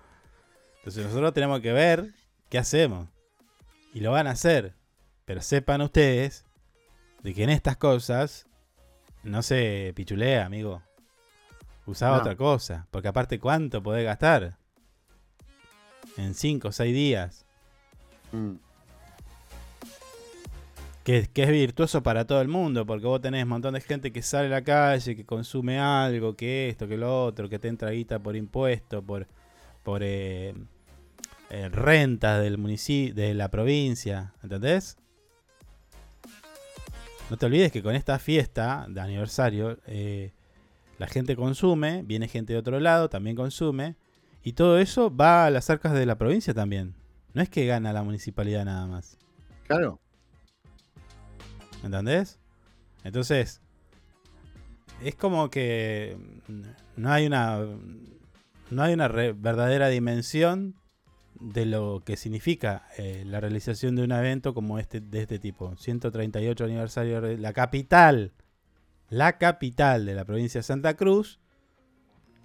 Entonces 0.79 1.05
nosotros 1.05 1.33
tenemos 1.33 1.61
que 1.61 1.71
ver 1.71 2.13
qué 2.49 2.57
hacemos. 2.57 3.07
Y 3.93 4.01
lo 4.01 4.11
van 4.11 4.27
a 4.27 4.31
hacer. 4.31 4.73
Pero 5.23 5.41
sepan 5.41 5.81
ustedes 5.81 6.43
de 7.21 7.33
que 7.33 7.43
en 7.43 7.49
estas 7.49 7.77
cosas 7.77 8.45
no 9.23 9.41
se 9.41 9.93
pichulea, 9.95 10.45
amigo. 10.45 10.81
Usaba 11.85 12.17
No. 12.17 12.21
otra 12.23 12.35
cosa. 12.35 12.87
Porque 12.91 13.07
aparte, 13.07 13.39
¿cuánto 13.39 13.81
podés 13.81 14.03
gastar? 14.03 14.57
En 16.17 16.33
5 16.33 16.67
o 16.67 16.71
6 16.71 16.93
días. 16.93 17.45
Mm. 18.31 18.53
Que, 21.03 21.27
que 21.33 21.43
es 21.43 21.49
virtuoso 21.49 22.01
para 22.01 22.25
todo 22.25 22.41
el 22.41 22.47
mundo, 22.47 22.85
porque 22.85 23.05
vos 23.05 23.19
tenés 23.19 23.43
un 23.43 23.49
montón 23.49 23.73
de 23.73 23.81
gente 23.81 24.13
que 24.13 24.21
sale 24.21 24.47
a 24.47 24.49
la 24.49 24.63
calle, 24.63 25.17
que 25.17 25.25
consume 25.25 25.77
algo, 25.77 26.35
que 26.35 26.69
esto, 26.69 26.87
que 26.87 26.97
lo 26.97 27.25
otro, 27.25 27.49
que 27.49 27.59
te 27.59 27.67
entra 27.67 27.91
guita 27.91 28.19
por 28.19 28.37
impuesto, 28.37 29.01
por, 29.01 29.27
por 29.83 30.01
eh, 30.01 30.53
eh, 31.49 31.69
rentas 31.69 32.41
del 32.41 32.57
municipio, 32.57 33.13
de 33.13 33.33
la 33.33 33.49
provincia, 33.49 34.33
¿entendés? 34.41 34.97
No 37.29 37.37
te 37.37 37.45
olvides 37.45 37.71
que 37.71 37.83
con 37.83 37.95
esta 37.95 38.17
fiesta 38.19 38.85
de 38.89 39.01
aniversario, 39.01 39.77
eh, 39.87 40.31
la 40.97 41.07
gente 41.07 41.35
consume, 41.35 42.03
viene 42.03 42.27
gente 42.27 42.53
de 42.53 42.59
otro 42.59 42.79
lado, 42.79 43.09
también 43.09 43.35
consume, 43.35 43.95
y 44.43 44.53
todo 44.53 44.77
eso 44.79 45.15
va 45.15 45.45
a 45.45 45.49
las 45.49 45.69
arcas 45.69 45.93
de 45.93 46.05
la 46.05 46.17
provincia 46.17 46.53
también. 46.53 46.95
No 47.33 47.41
es 47.41 47.49
que 47.49 47.65
gana 47.65 47.93
la 47.93 48.03
municipalidad 48.03 48.65
nada 48.65 48.85
más. 48.85 49.17
Claro. 49.67 49.99
¿Entendés? 51.83 52.39
Entonces, 53.03 53.61
es 55.03 55.15
como 55.15 55.49
que 55.49 56.17
no 56.95 57.11
hay 57.11 57.25
una 57.25 57.59
no 58.69 58.81
hay 58.83 58.93
una 58.93 59.07
re- 59.07 59.33
verdadera 59.33 59.89
dimensión 59.89 60.75
de 61.39 61.65
lo 61.65 62.01
que 62.05 62.15
significa 62.15 62.87
eh, 62.97 63.23
la 63.25 63.39
realización 63.41 63.95
de 63.95 64.03
un 64.03 64.11
evento 64.13 64.53
como 64.53 64.79
este 64.79 65.01
de 65.01 65.21
este 65.23 65.39
tipo. 65.39 65.75
138 65.75 66.63
aniversario 66.63 67.19
de 67.21 67.37
la 67.37 67.51
capital, 67.53 68.31
la 69.09 69.37
capital 69.37 70.05
de 70.05 70.15
la 70.15 70.23
provincia 70.25 70.59
de 70.59 70.63
Santa 70.63 70.95
Cruz 70.95 71.39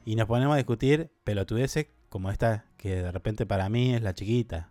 y 0.09 0.17
nos 0.17 0.27
ponemos 0.27 0.55
a 0.55 0.57
discutir 0.57 1.11
pelotudeces 1.25 1.89
como 2.09 2.31
esta 2.31 2.65
que 2.79 3.03
de 3.03 3.13
repente 3.13 3.45
para 3.45 3.69
mí 3.69 3.95
es 3.95 4.01
la 4.01 4.15
chiquita. 4.15 4.71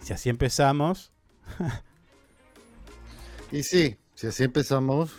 Si 0.00 0.12
así 0.12 0.28
empezamos, 0.28 1.12
Y 3.52 3.62
sí, 3.62 3.96
si 4.16 4.26
así 4.26 4.42
empezamos, 4.42 5.14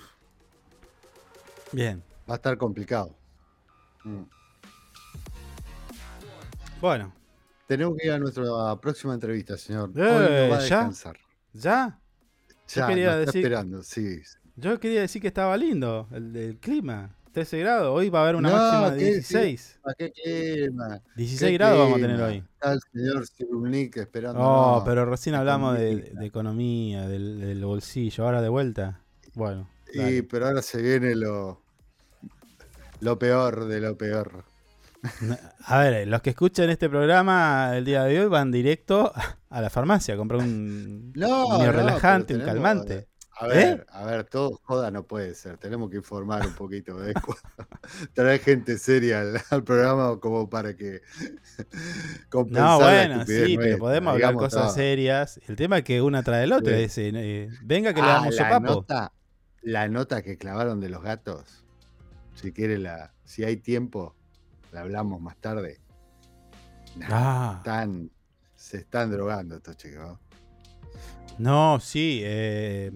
bien. 1.72 2.04
va 2.30 2.34
a 2.34 2.36
estar 2.36 2.58
complicado. 2.58 3.16
Mm. 4.04 4.24
Bueno, 6.82 7.14
Tenemos 7.68 7.96
que 7.98 8.08
ir 8.08 8.12
a 8.14 8.20
nuestra 8.20 8.76
próxima 8.82 9.14
entrevista, 9.14 9.58
señor. 9.58 9.92
Hoy 9.96 10.02
Eh, 10.02 10.44
no 10.50 10.50
va 10.52 10.58
a 10.58 10.60
¿ya? 10.60 10.78
descansar. 10.80 11.18
¿ya? 11.54 12.00
Ya, 12.68 12.88
quería 12.88 13.06
nos 13.12 13.20
está 13.20 13.32
decir- 13.32 13.44
esperando, 13.46 13.82
sí. 13.84 14.22
Yo 14.58 14.78
quería 14.80 15.00
decir 15.02 15.22
que 15.22 15.30
estaba 15.30 15.56
lindo 15.56 16.10
el, 16.12 16.36
el 16.36 16.58
clima. 16.60 17.16
13 17.38 17.60
grados. 17.60 17.96
Hoy 17.96 18.10
va 18.10 18.22
a 18.22 18.24
haber 18.24 18.36
una 18.36 18.50
No, 18.50 18.56
máxima 18.56 18.90
de 18.90 18.98
¿qué? 18.98 19.06
16. 19.14 19.80
¿A 19.86 19.94
qué 19.94 20.12
clima? 20.12 21.02
16 21.16 21.52
¿Qué 21.52 21.54
grados 21.56 21.78
vamos 21.78 22.00
a 22.00 22.02
tener 22.02 22.20
hoy. 22.20 22.44
Está 22.56 22.74
el 22.74 22.80
señor 22.92 23.28
Cirulnik 23.28 23.98
esperando. 23.98 24.40
Oh, 24.42 24.82
pero 24.84 25.06
recién 25.06 25.36
hablamos 25.36 25.78
de, 25.78 25.92
economía. 25.92 26.20
de 26.20 26.26
economía, 26.26 27.08
del, 27.08 27.40
del 27.40 27.64
bolsillo. 27.64 28.26
Ahora 28.26 28.42
de 28.42 28.50
vuelta. 28.50 29.02
Bueno. 29.36 29.70
Y, 29.94 30.24
pero 30.24 30.48
ahora 30.48 30.64
se 30.64 30.82
viene 30.82 31.14
lo, 31.14 31.62
lo 33.02 33.20
peor 33.20 33.66
de 33.68 33.82
lo 33.82 33.96
peor. 33.96 34.44
A 35.66 35.78
ver, 35.78 36.08
los 36.08 36.24
que 36.24 36.32
escuchan 36.32 36.72
este 36.72 36.90
programa 36.90 37.74
el 37.76 37.86
día 37.86 38.04
de 38.06 38.20
hoy 38.20 38.28
van 38.30 38.52
directo 38.52 39.14
a 39.52 39.62
la 39.62 39.70
farmacia 39.70 40.16
a 40.16 40.18
comprar 40.18 40.42
un, 40.42 41.14
No, 41.14 41.46
un 41.46 41.54
no, 41.54 41.60
pero 41.60 41.72
relajante, 41.72 42.34
un 42.34 42.42
calmante. 42.42 43.08
A 43.40 43.46
ver, 43.48 43.80
¿Eh? 43.82 43.86
a 43.92 44.06
ver, 44.06 44.24
todo 44.24 44.60
joda 44.64 44.90
no 44.90 45.04
puede 45.04 45.36
ser. 45.36 45.58
Tenemos 45.58 45.92
que 45.92 45.98
informar 45.98 46.46
un 46.48 46.54
poquito 46.56 46.98
de 47.00 47.14
traer 48.14 48.40
gente 48.42 48.78
seria 48.80 49.22
al, 49.22 49.40
al 49.52 49.64
programa 49.64 50.20
como 50.20 50.50
para 50.50 50.76
que 50.76 51.02
compensar 52.30 52.64
No, 52.64 52.80
bueno, 52.80 53.26
sí, 53.26 53.56
pero 53.58 53.78
podemos 53.78 54.14
hablar 54.14 54.30
digamos 54.32 54.44
cosas 54.44 54.64
todo. 54.68 54.74
serias. 54.74 55.40
El 55.48 55.56
tema 55.56 55.78
es 55.80 55.84
que 55.84 56.02
una 56.02 56.24
trae 56.24 56.46
el 56.46 56.52
otro. 56.54 56.74
Sí. 56.76 56.82
es, 56.84 56.98
eh, 56.98 57.50
venga 57.62 57.94
que 57.94 58.02
le 58.02 58.08
Ah, 58.08 58.14
damos 58.14 58.36
la 58.36 58.44
sopapo. 58.44 58.66
nota, 58.74 59.14
la 59.62 59.88
nota 59.88 60.22
que 60.24 60.38
clavaron 60.38 60.80
de 60.80 60.90
los 60.90 61.04
gatos. 61.04 61.64
Si 62.36 62.52
quiere 62.52 62.78
la, 62.78 63.14
si 63.24 63.44
hay 63.44 63.58
tiempo, 63.58 64.16
la 64.72 64.82
hablamos 64.82 65.22
más 65.22 65.38
tarde. 65.38 65.80
Nah, 66.96 67.08
Ah, 67.12 67.54
están, 67.58 68.10
se 68.56 68.78
están 68.78 69.12
drogando 69.12 69.58
estos 69.58 69.78
chicos. 69.78 70.20
No, 71.40 71.80
sí. 71.80 72.22
Eh, 72.24 72.92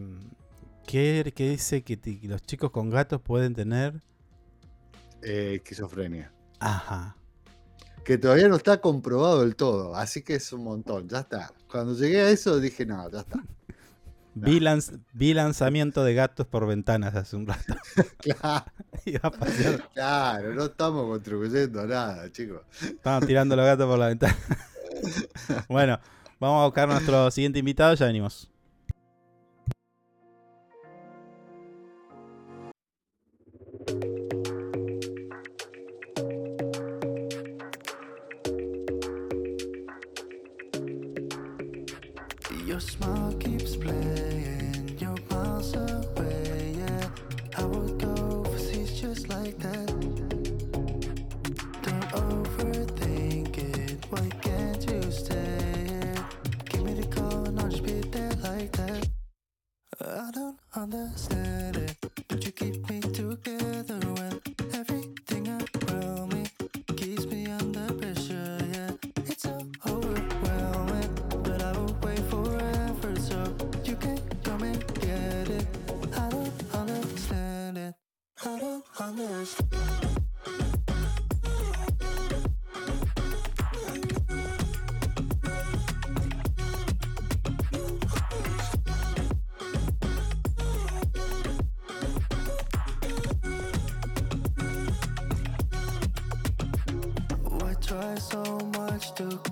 ¿qué, 0.87 1.31
qué 1.35 1.49
dice 1.49 1.83
que 1.83 1.99
los 2.23 2.41
chicos 2.43 2.71
con 2.71 2.89
gatos 2.89 3.21
pueden 3.21 3.53
tener? 3.53 4.01
Eh, 5.21 5.55
esquizofrenia. 5.55 6.31
Ajá. 6.59 7.15
Que 8.03 8.17
todavía 8.17 8.47
no 8.47 8.55
está 8.55 8.81
comprobado 8.81 9.41
del 9.41 9.55
todo, 9.55 9.95
así 9.95 10.23
que 10.23 10.35
es 10.35 10.51
un 10.53 10.63
montón, 10.63 11.07
ya 11.07 11.19
está. 11.19 11.53
Cuando 11.69 11.93
llegué 11.95 12.21
a 12.21 12.29
eso 12.29 12.59
dije, 12.59 12.85
no, 12.85 13.09
ya 13.11 13.19
está. 13.19 13.39
Vi, 14.33 14.61
lanz- 14.61 14.97
vi 15.11 15.33
lanzamiento 15.33 16.05
de 16.05 16.13
gatos 16.13 16.47
por 16.47 16.65
ventanas 16.65 17.13
hace 17.15 17.35
un 17.35 17.47
rato. 17.47 17.75
Claro, 19.03 19.31
claro, 19.93 20.53
no 20.53 20.65
estamos 20.65 21.05
contribuyendo 21.07 21.81
a 21.81 21.85
nada, 21.85 22.31
chicos. 22.31 22.61
Estaban 22.81 23.25
tirando 23.27 23.55
los 23.55 23.65
gatos 23.65 23.87
por 23.87 23.99
la 23.99 24.07
ventana. 24.07 24.37
bueno, 25.67 25.99
vamos 26.41 26.61
a 26.63 26.65
buscar 26.65 26.89
nuestro 26.89 27.31
siguiente 27.31 27.59
invitado. 27.59 27.93
Ya 27.93 28.07
venimos. 28.07 28.49
Your 42.65 42.79
smile 42.79 43.30
like 58.61 58.71
that. 58.73 59.07
I 60.01 60.31
don't 60.31 60.59
understand 60.75 61.77
it, 61.77 61.95
but 62.27 62.45
you 62.45 62.51
keep 62.51 62.89
me 62.89 62.99
together 63.01 63.99
when 63.99 64.40
stuck 99.15 99.50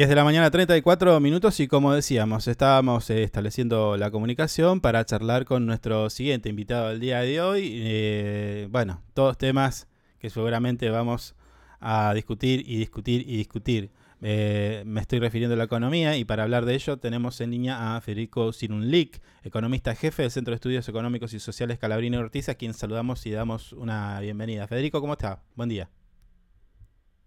10 0.00 0.08
de 0.08 0.14
la 0.14 0.24
mañana, 0.24 0.50
34 0.50 1.20
minutos 1.20 1.60
y 1.60 1.68
como 1.68 1.92
decíamos, 1.92 2.48
estábamos 2.48 3.10
eh, 3.10 3.22
estableciendo 3.22 3.98
la 3.98 4.10
comunicación 4.10 4.80
para 4.80 5.04
charlar 5.04 5.44
con 5.44 5.66
nuestro 5.66 6.08
siguiente 6.08 6.48
invitado 6.48 6.88
del 6.88 7.00
día 7.00 7.20
de 7.20 7.42
hoy. 7.42 7.70
Eh, 7.74 8.66
bueno, 8.70 9.02
todos 9.12 9.36
temas 9.36 9.88
que 10.18 10.30
seguramente 10.30 10.88
vamos 10.88 11.34
a 11.80 12.14
discutir 12.14 12.64
y 12.66 12.78
discutir 12.78 13.28
y 13.28 13.36
discutir. 13.36 13.90
Eh, 14.22 14.84
me 14.86 15.02
estoy 15.02 15.18
refiriendo 15.18 15.52
a 15.52 15.58
la 15.58 15.64
economía 15.64 16.16
y 16.16 16.24
para 16.24 16.44
hablar 16.44 16.64
de 16.64 16.76
ello 16.76 16.96
tenemos 16.96 17.38
en 17.42 17.50
línea 17.50 17.94
a 17.94 18.00
Federico 18.00 18.54
Sirunlik, 18.54 19.20
economista 19.44 19.94
jefe 19.94 20.22
del 20.22 20.30
Centro 20.30 20.52
de 20.52 20.56
Estudios 20.56 20.88
Económicos 20.88 21.34
y 21.34 21.40
Sociales 21.40 21.78
Calabrini 21.78 22.16
Ortiz, 22.16 22.48
a 22.48 22.54
quien 22.54 22.72
saludamos 22.72 23.26
y 23.26 23.32
damos 23.32 23.74
una 23.74 24.18
bienvenida. 24.20 24.66
Federico, 24.66 25.02
¿cómo 25.02 25.12
está? 25.12 25.42
Buen 25.56 25.68
día. 25.68 25.90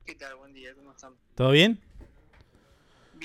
¿Qué 0.06 0.16
tal? 0.16 0.38
Buen 0.38 0.54
día, 0.54 0.74
¿cómo 0.74 0.90
están? 0.90 1.14
¿Todo 1.36 1.52
bien? 1.52 1.80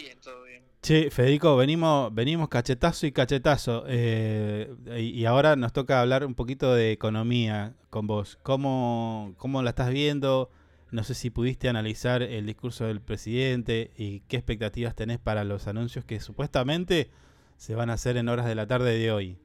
Bien, 0.00 0.18
todo 0.20 0.44
bien. 0.44 0.62
Che, 0.80 1.10
Federico, 1.10 1.56
venimos, 1.56 2.14
venimos 2.14 2.48
cachetazo 2.48 3.06
y 3.06 3.12
cachetazo. 3.12 3.84
eh, 3.88 4.72
y, 4.96 5.20
y 5.20 5.26
ahora 5.26 5.56
nos 5.56 5.72
toca 5.72 6.00
hablar 6.00 6.24
un 6.24 6.34
poquito 6.34 6.72
de 6.74 6.92
economía 6.92 7.74
con 7.90 8.06
vos. 8.06 8.38
¿Cómo, 8.42 9.34
¿Cómo 9.38 9.62
la 9.62 9.70
estás 9.70 9.90
viendo? 9.90 10.50
No 10.90 11.02
sé 11.04 11.14
si 11.14 11.30
pudiste 11.30 11.68
analizar 11.68 12.22
el 12.22 12.46
discurso 12.46 12.86
del 12.86 13.00
presidente 13.00 13.90
y 13.96 14.20
qué 14.20 14.36
expectativas 14.36 14.94
tenés 14.94 15.18
para 15.18 15.44
los 15.44 15.66
anuncios 15.66 16.04
que 16.04 16.20
supuestamente 16.20 17.10
se 17.56 17.74
van 17.74 17.90
a 17.90 17.94
hacer 17.94 18.16
en 18.16 18.28
horas 18.28 18.46
de 18.46 18.54
la 18.54 18.66
tarde 18.66 18.96
de 18.96 19.10
hoy. 19.12 19.38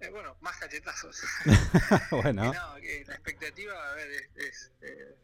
Eh, 0.00 0.10
bueno, 0.10 0.36
más 0.40 0.56
cachetazos. 0.58 1.22
bueno, 2.10 2.52
No, 2.52 2.74
que 2.80 3.04
la 3.06 3.14
expectativa, 3.14 3.72
a 3.90 3.94
ver, 3.94 4.08
es, 4.10 4.28
es, 4.36 4.72
eh, 4.82 5.14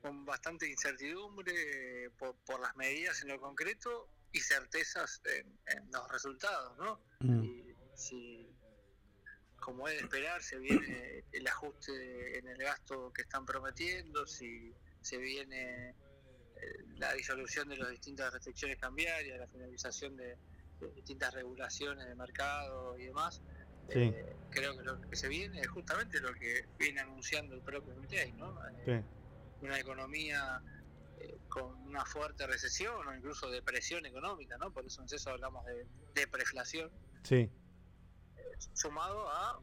con 0.00 0.24
bastante 0.24 0.68
incertidumbre 0.68 1.52
eh, 2.04 2.10
por, 2.18 2.34
por 2.46 2.60
las 2.60 2.76
medidas 2.76 3.22
en 3.22 3.28
lo 3.28 3.40
concreto 3.40 4.08
y 4.32 4.40
certezas 4.40 5.20
en, 5.24 5.58
en 5.66 5.90
los 5.90 6.10
resultados, 6.10 6.76
¿no? 6.78 7.00
Mm. 7.20 7.44
Y 7.44 7.76
si, 7.94 8.48
como 9.58 9.88
es 9.88 9.96
de 9.96 10.02
esperar, 10.02 10.42
se 10.42 10.58
viene 10.58 11.24
el 11.32 11.46
ajuste 11.46 12.38
en 12.38 12.48
el 12.48 12.58
gasto 12.58 13.12
que 13.12 13.22
están 13.22 13.44
prometiendo, 13.44 14.26
si 14.26 14.74
se 15.00 15.18
viene 15.18 15.90
eh, 15.90 15.94
la 16.96 17.12
disolución 17.14 17.68
de 17.68 17.76
las 17.76 17.90
distintas 17.90 18.32
restricciones 18.32 18.78
cambiarias, 18.78 19.38
la 19.38 19.48
finalización 19.48 20.16
de, 20.16 20.36
de 20.80 20.92
distintas 20.94 21.34
regulaciones 21.34 22.06
de 22.06 22.14
mercado 22.14 22.98
y 22.98 23.06
demás. 23.06 23.42
Sí. 23.92 23.98
Eh, 23.98 24.36
creo 24.50 24.76
que 24.76 24.84
lo 24.84 25.00
que 25.00 25.16
se 25.16 25.28
viene 25.28 25.60
es 25.60 25.68
justamente 25.68 26.20
lo 26.20 26.32
que 26.34 26.66
viene 26.78 27.00
anunciando 27.00 27.54
el 27.56 27.60
propio 27.60 27.94
Mitei, 27.96 28.32
¿no? 28.32 28.56
Eh, 28.68 28.82
sí, 28.84 29.19
Una 29.62 29.78
economía 29.78 30.62
eh, 31.18 31.38
con 31.48 31.74
una 31.82 32.04
fuerte 32.04 32.46
recesión 32.46 33.06
o 33.06 33.14
incluso 33.14 33.50
depresión 33.50 34.06
económica, 34.06 34.56
¿no? 34.58 34.72
Por 34.72 34.86
eso 34.86 35.02
en 35.02 35.08
eso 35.14 35.30
hablamos 35.30 35.64
de 35.66 35.86
depreflación, 36.14 36.90
sí, 37.22 37.50
sumado 38.74 39.28
a 39.30 39.60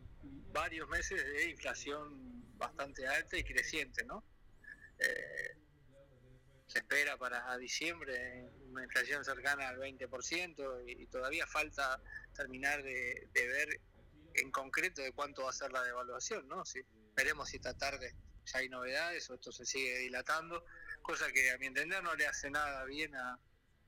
varios 0.52 0.88
meses 0.90 1.24
de 1.24 1.50
inflación 1.50 2.58
bastante 2.58 3.08
alta 3.08 3.38
y 3.38 3.44
creciente, 3.44 4.04
¿no? 4.06 4.24
Eh, 5.00 5.56
se 6.68 6.80
espera 6.80 7.18
para 7.18 7.58
diciembre 7.58 8.50
una 8.70 8.84
inflación 8.84 9.24
cercana 9.24 9.70
al 9.70 9.78
20% 9.78 10.84
y, 10.86 11.04
y 11.04 11.06
todavía 11.08 11.48
falta 11.48 12.02
terminar 12.36 12.84
de, 12.84 13.30
de 13.34 13.48
ver 13.48 13.82
en 14.34 14.52
concreto 14.52 15.02
de 15.02 15.12
cuánto 15.14 15.44
va 15.44 15.50
a 15.50 15.54
ser 15.54 15.72
la 15.72 15.84
devaluación, 15.84 16.48
¿no? 16.48 16.66
Si, 16.66 16.82
veremos 17.16 17.50
si 17.50 17.58
esta 17.58 17.76
tarde 17.76 18.16
ya 18.48 18.60
hay 18.60 18.70
novedades 18.70 19.30
o 19.30 19.36
esto 19.36 19.52
se 19.52 19.66
sigue 19.66 19.98
dilatando, 20.00 20.64
cosa 21.02 21.32
que 21.32 21.52
a 21.52 21.58
mi 21.58 21.68
entender 21.68 22.02
no 22.04 22.16
le 22.16 22.26
hace 22.28 22.50
nada 22.50 22.84
bien 22.86 23.16
a, 23.16 23.40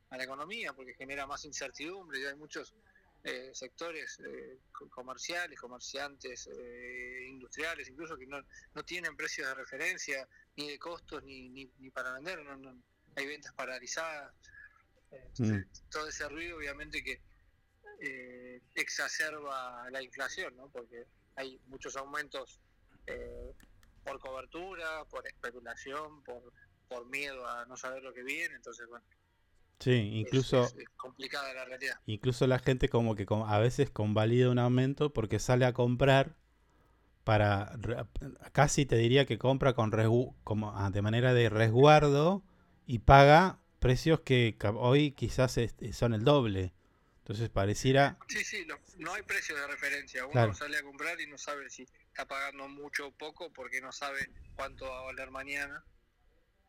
a 0.10 0.18
la 0.18 0.24
economía 0.24 0.74
porque 0.74 0.94
genera 0.94 1.26
más 1.26 1.46
incertidumbre 1.46 2.20
y 2.20 2.26
hay 2.26 2.36
muchos 2.36 2.74
eh, 3.24 3.52
sectores 3.54 4.20
eh, 4.26 4.60
co- 4.72 4.90
comerciales, 4.90 5.60
comerciantes, 5.60 6.48
eh, 6.54 7.26
industriales, 7.28 7.90
incluso 7.90 8.18
que 8.18 8.26
no, 8.26 8.42
no 8.74 8.84
tienen 8.86 9.16
precios 9.18 9.48
de 9.48 9.56
referencia 9.56 10.28
ni 10.56 10.70
de 10.72 10.80
costos 10.80 11.24
ni, 11.24 11.50
ni, 11.50 11.70
ni 11.80 11.90
para 11.90 12.14
vender, 12.14 12.44
no, 12.44 12.56
no- 12.58 12.82
hay 13.16 13.26
ventas 13.28 13.54
paralizadas. 13.54 14.34
Eh, 15.12 15.18
entonces, 15.28 15.84
todo 15.90 16.08
ese 16.08 16.30
ruido 16.30 16.58
obviamente 16.58 17.04
que 17.04 17.20
eh, 18.02 18.62
exacerba 18.76 19.90
la 19.92 20.02
inflación, 20.02 20.56
¿no? 20.56 20.70
porque 20.70 21.06
hay 21.36 21.60
muchos 21.68 21.98
aumentos 21.98 22.60
eh, 23.08 23.54
por 24.04 24.20
cobertura, 24.20 25.06
por 25.06 25.28
especulación, 25.28 26.24
por, 26.24 26.42
por 26.88 27.06
miedo 27.08 27.48
a 27.48 27.66
no 27.66 27.78
saber 27.78 28.04
lo 28.04 28.14
que 28.14 28.24
viene, 28.24 28.56
entonces 28.56 28.88
bueno, 28.88 29.06
sí, 29.80 29.92
incluso... 29.92 30.64
es- 30.64 30.76
es 30.76 30.90
complicada 30.98 31.54
la 31.54 31.66
realidad. 31.66 32.00
Incluso 32.06 32.48
la 32.48 32.60
gente 32.60 32.90
como 32.90 33.16
que 33.16 33.26
a 33.30 33.60
veces 33.60 33.90
convalida 33.90 34.50
un 34.50 34.60
aumento 34.60 35.14
porque 35.14 35.40
sale 35.40 35.66
a 35.66 35.74
comprar 35.74 36.36
para 37.24 37.78
casi 38.54 38.86
te 38.86 38.96
diría 38.96 39.26
que 39.26 39.38
compra 39.38 39.74
con 39.74 39.92
resgu- 39.92 40.34
como 40.44 40.76
ah, 40.76 40.90
de 40.90 41.02
manera 41.02 41.34
de 41.34 41.50
resguardo 41.50 42.44
y 42.88 43.00
paga 43.00 43.60
precios 43.80 44.22
que 44.22 44.58
hoy 44.76 45.12
quizás 45.12 45.58
este, 45.58 45.94
son 45.94 46.14
el 46.14 46.24
doble. 46.24 46.74
Entonces 47.20 47.50
pareciera 47.50 48.18
Sí, 48.28 48.44
sí, 48.44 48.66
no, 48.66 48.76
no 48.98 49.14
hay 49.14 49.22
precio 49.24 49.56
de 49.56 49.68
referencia. 49.68 50.26
Uno 50.26 50.34
Claro. 50.34 50.54
sale 50.56 50.78
a 50.78 50.84
comprar 50.84 51.20
y 51.22 51.28
no 51.28 51.38
sabe 51.38 51.70
si 51.70 51.86
está 52.10 52.26
pagando 52.28 52.68
mucho 52.68 53.08
o 53.08 53.12
poco 53.12 53.52
porque 53.54 53.82
no 53.82 53.92
sabe 53.92 54.30
cuánto 54.56 54.86
va 54.90 55.00
a 55.00 55.04
valer 55.04 55.32
mañana. 55.32 55.84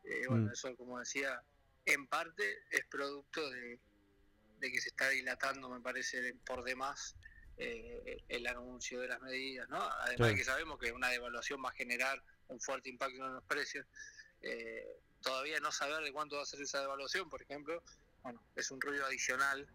Eh, 0.03 0.25
bueno, 0.27 0.47
Mm. 0.47 0.53
eso, 0.53 0.75
como 0.75 0.99
decía, 0.99 1.41
en 1.85 2.07
parte 2.07 2.63
es 2.71 2.85
producto 2.89 3.49
de, 3.51 3.79
de 4.59 4.71
que 4.71 4.81
se 4.81 4.89
está 4.89 5.09
dilatando, 5.09 5.69
me 5.69 5.81
parece, 5.81 6.33
por 6.45 6.63
demás 6.63 7.15
eh, 7.57 8.23
el 8.29 8.47
anuncio 8.47 9.01
de 9.01 9.07
las 9.09 9.21
medidas, 9.21 9.67
¿no? 9.69 9.81
Además 9.81 10.29
de 10.29 10.35
que 10.35 10.43
sabemos 10.43 10.79
que 10.79 10.91
una 10.91 11.09
devaluación 11.09 11.63
va 11.63 11.69
a 11.69 11.73
generar 11.73 12.23
un 12.47 12.59
fuerte 12.59 12.89
impacto 12.89 13.23
en 13.25 13.33
los 13.35 13.43
precios. 13.43 13.85
Eh, 14.41 14.87
todavía 15.21 15.59
no 15.59 15.71
saber 15.71 16.03
de 16.03 16.11
cuánto 16.11 16.37
va 16.37 16.43
a 16.43 16.45
ser 16.45 16.61
esa 16.61 16.81
devaluación, 16.81 17.29
por 17.29 17.41
ejemplo, 17.41 17.83
bueno, 18.23 18.41
es 18.55 18.71
un 18.71 18.81
ruido 18.81 19.05
adicional 19.05 19.67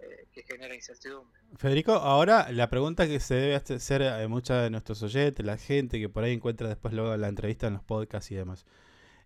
eh, 0.00 0.26
que 0.32 0.42
genera 0.42 0.74
incertidumbre. 0.74 1.40
Federico, 1.56 1.92
ahora 1.92 2.50
la 2.52 2.68
pregunta 2.70 3.06
que 3.06 3.20
se 3.20 3.34
debe 3.34 3.54
hacer 3.56 4.02
a 4.02 4.26
muchos 4.28 4.60
de 4.62 4.70
nuestros 4.70 5.02
oyentes, 5.02 5.44
la 5.44 5.56
gente 5.58 5.98
que 5.98 6.08
por 6.08 6.24
ahí 6.24 6.32
encuentra 6.32 6.68
después 6.68 6.94
luego 6.94 7.16
la 7.16 7.28
entrevista 7.28 7.66
en 7.66 7.74
los 7.74 7.82
podcasts 7.82 8.30
y 8.30 8.34
demás. 8.34 8.64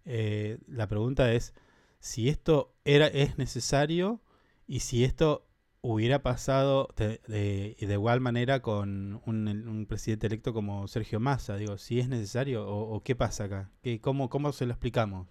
Eh, 0.05 0.59
la 0.67 0.87
pregunta 0.89 1.33
es 1.33 1.55
si 2.01 2.29
esto 2.29 2.75
era 2.85 3.07
es 3.07 3.39
necesario 3.39 4.21
y 4.67 4.81
si 4.81 5.05
esto 5.05 5.47
hubiera 5.85 6.23
pasado 6.23 6.89
de, 6.97 7.21
de- 7.27 7.77
de 7.79 7.93
igual 7.93 8.21
manera 8.21 8.63
con 8.63 9.21
un, 9.27 9.49
un 9.49 9.87
presidente 9.87 10.29
electo 10.29 10.53
como 10.55 10.87
Sergio 10.89 11.19
Massa. 11.21 11.57
Digo, 11.57 11.77
si 11.77 11.99
es 12.01 12.09
necesario 12.09 12.67
o, 12.67 12.95
o 12.95 13.03
qué 13.03 13.15
pasa 13.17 13.45
acá. 13.45 13.71
¿Qué, 13.83 14.01
cómo, 14.01 14.29
¿Cómo 14.31 14.53
se 14.53 14.65
lo 14.67 14.73
explicamos? 14.73 15.29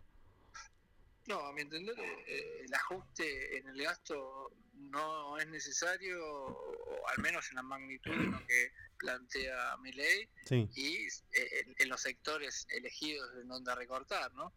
No, 1.28 1.40
a 1.40 1.54
mi 1.54 1.62
entender, 1.62 1.96
eh, 2.00 2.66
el 2.66 2.74
ajuste 2.74 3.58
en 3.60 3.68
el 3.70 3.82
gasto 3.84 4.52
no 4.92 5.38
es 5.38 5.48
necesario, 5.48 6.24
o 6.24 7.08
al 7.08 7.20
menos 7.22 7.50
en 7.50 7.56
la 7.56 7.64
magnitud 7.64 8.12
de 8.12 8.28
lo 8.28 8.46
que 8.46 8.72
plantea 8.98 9.78
mi 9.78 9.92
ley, 9.94 10.30
Sí, 10.46 10.70
y 10.76 11.08
eh, 11.08 11.62
en, 11.62 11.76
en 11.80 11.90
los 11.90 12.02
sectores 12.02 12.68
elegidos 12.70 13.30
en 13.42 13.48
donde 13.48 13.74
recortar, 13.74 14.34
¿no? 14.34 14.54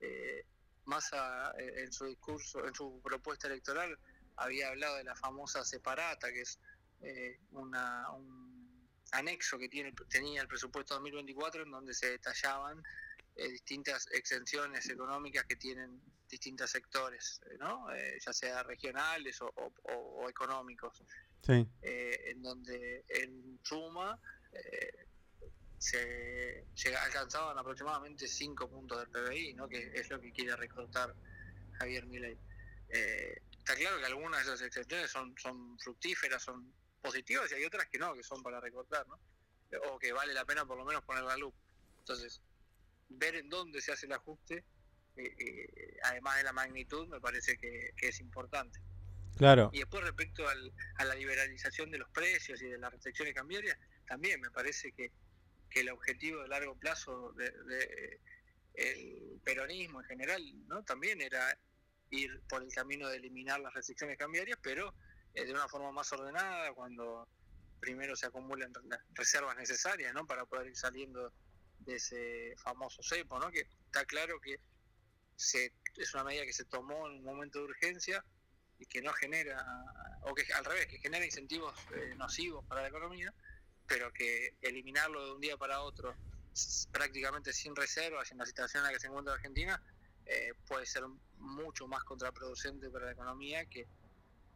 Eh, 0.00 0.46
Massa 0.84 1.52
eh, 1.58 1.84
en 1.84 1.92
su 1.92 2.06
discurso, 2.06 2.66
en 2.66 2.74
su 2.74 3.00
propuesta 3.02 3.46
electoral, 3.46 3.96
había 4.36 4.68
hablado 4.68 4.96
de 4.96 5.04
la 5.04 5.14
famosa 5.14 5.64
separata, 5.64 6.32
que 6.32 6.40
es 6.40 6.58
eh, 7.02 7.38
una, 7.50 8.10
un 8.10 8.88
anexo 9.12 9.58
que 9.58 9.68
tiene, 9.68 9.92
tenía 10.08 10.42
el 10.42 10.48
presupuesto 10.48 10.94
2024 10.94 11.62
en 11.62 11.70
donde 11.70 11.94
se 11.94 12.10
detallaban 12.10 12.82
eh, 13.36 13.48
distintas 13.48 14.06
exenciones 14.12 14.88
económicas 14.88 15.44
que 15.44 15.56
tienen 15.56 16.00
distintos 16.32 16.70
sectores, 16.70 17.40
¿no? 17.58 17.92
Eh, 17.94 18.18
ya 18.24 18.32
sea 18.32 18.62
regionales 18.62 19.38
o, 19.42 19.52
o- 19.54 20.28
económicos 20.30 21.02
sí, 21.42 21.68
eh, 21.82 22.30
en 22.30 22.42
donde 22.42 23.04
en 23.08 23.60
suma 23.62 24.18
eh, 24.52 25.06
se 25.78 26.64
llega- 26.74 27.02
alcanzaban 27.04 27.58
aproximadamente 27.58 28.26
5 28.26 28.68
puntos 28.70 28.98
del 28.98 29.08
PBI, 29.10 29.54
¿no? 29.54 29.68
que 29.68 29.90
es 29.94 30.08
lo 30.08 30.18
que 30.20 30.32
quiere 30.32 30.56
recortar 30.56 31.14
Javier 31.78 32.06
Milei. 32.06 32.38
Eh, 32.88 33.42
está 33.58 33.74
claro 33.76 33.98
que 33.98 34.06
algunas 34.06 34.38
de 34.46 34.54
esas 34.54 34.66
excepciones 34.66 35.10
son, 35.10 35.34
son 35.38 35.78
fructíferas, 35.78 36.42
son 36.42 36.72
positivas 37.02 37.50
y 37.52 37.56
hay 37.56 37.64
otras 37.66 37.88
que 37.88 37.98
no, 37.98 38.14
que 38.14 38.22
son 38.22 38.42
para 38.42 38.58
recortar, 38.60 39.06
¿no? 39.06 39.18
o 39.90 39.98
que 39.98 40.12
vale 40.12 40.32
la 40.32 40.44
pena 40.46 40.64
por 40.64 40.78
lo 40.78 40.84
menos 40.84 41.02
poner 41.04 41.24
la 41.24 41.36
luz. 41.36 41.54
Entonces, 41.98 42.40
ver 43.10 43.34
en 43.36 43.48
dónde 43.50 43.80
se 43.82 43.92
hace 43.92 44.06
el 44.06 44.12
ajuste, 44.12 44.64
eh, 45.16 45.34
eh, 45.38 45.96
además 46.04 46.36
de 46.38 46.44
la 46.44 46.52
magnitud, 46.52 47.06
me 47.08 47.20
parece 47.20 47.56
que- 47.58 47.92
que 47.96 48.08
es 48.08 48.20
importante. 48.20 48.80
claro. 49.36 49.70
Y 49.72 49.78
después 49.80 50.04
respecto 50.04 50.46
al- 50.48 50.72
a 50.96 51.04
la 51.04 51.14
liberalización 51.14 51.90
de 51.90 51.98
los 51.98 52.08
precios 52.10 52.60
y 52.62 52.66
de 52.68 52.78
las 52.78 52.92
restricciones 52.92 53.34
cambiarias, 53.34 53.76
también 54.06 54.40
me 54.40 54.50
parece 54.50 54.92
que, 54.92 55.10
que 55.70 55.80
el 55.80 55.88
objetivo 55.90 56.42
de 56.42 56.48
largo 56.48 56.76
plazo 56.78 57.32
de, 57.32 57.50
de- 57.50 58.20
el 58.74 59.40
peronismo 59.44 60.00
en 60.00 60.06
general, 60.06 60.42
¿no? 60.68 60.82
También 60.84 61.20
era 61.20 61.58
ir 62.10 62.42
por 62.48 62.62
el 62.62 62.72
camino 62.72 63.08
de 63.08 63.16
eliminar 63.16 63.60
las 63.60 63.72
restricciones 63.74 64.16
cambiarias, 64.18 64.58
pero 64.62 64.94
eh, 65.34 65.44
de 65.46 65.52
una 65.52 65.66
forma 65.68 65.90
más 65.92 66.12
ordenada, 66.12 66.72
cuando 66.74 67.26
primero 67.80 68.14
se 68.16 68.26
acumulen 68.26 68.70
las 68.84 69.00
reservas 69.14 69.56
necesarias 69.56 70.12
¿no? 70.14 70.26
para 70.26 70.44
poder 70.44 70.68
ir 70.68 70.76
saliendo 70.76 71.32
de 71.80 71.96
ese 71.96 72.54
famoso 72.62 73.02
cepo, 73.02 73.38
¿no? 73.40 73.50
que 73.50 73.60
está 73.86 74.04
claro 74.04 74.38
que 74.40 74.56
se, 75.36 75.72
es 75.96 76.14
una 76.14 76.24
medida 76.24 76.44
que 76.44 76.52
se 76.52 76.64
tomó 76.64 77.06
en 77.08 77.14
un 77.18 77.24
momento 77.24 77.58
de 77.58 77.66
urgencia 77.66 78.24
y 78.78 78.86
que 78.86 79.00
no 79.02 79.12
genera, 79.12 79.64
o 80.22 80.34
que 80.34 80.50
al 80.52 80.64
revés, 80.64 80.86
que 80.86 80.98
genera 80.98 81.24
incentivos 81.24 81.74
eh, 81.94 82.14
nocivos 82.16 82.64
para 82.66 82.82
la 82.82 82.88
economía, 82.88 83.32
pero 83.86 84.12
que 84.12 84.56
eliminarlo 84.60 85.24
de 85.24 85.32
un 85.32 85.40
día 85.40 85.56
para 85.56 85.80
otro 85.82 86.16
prácticamente 86.90 87.52
sin 87.52 87.74
reservas 87.74 88.30
en 88.30 88.38
la 88.38 88.46
situación 88.46 88.82
en 88.82 88.88
la 88.88 88.92
que 88.92 89.00
se 89.00 89.06
encuentra 89.06 89.34
Argentina 89.34 89.82
eh, 90.26 90.52
puede 90.66 90.84
ser 90.86 91.04
mucho 91.38 91.88
más 91.88 92.04
contraproducente 92.04 92.90
para 92.90 93.06
la 93.06 93.12
economía 93.12 93.64
que, 93.66 93.86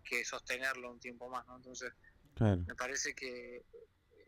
que 0.04 0.24
sostenerlo 0.24 0.92
un 0.92 1.00
tiempo 1.00 1.28
más. 1.28 1.46
¿no? 1.46 1.56
Entonces, 1.56 1.92
Claro. 2.34 2.58
me 2.66 2.74
parece 2.74 3.14
que 3.14 3.64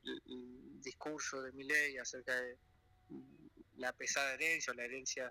el, 0.05 0.23
el 0.27 0.81
discurso 0.81 1.43
de 1.43 1.53
Milei 1.53 1.99
acerca 1.99 2.35
de 2.41 2.57
la 3.77 3.93
pesada 3.93 4.33
herencia 4.33 4.73
o 4.73 4.77
la 4.77 4.85
herencia 4.85 5.31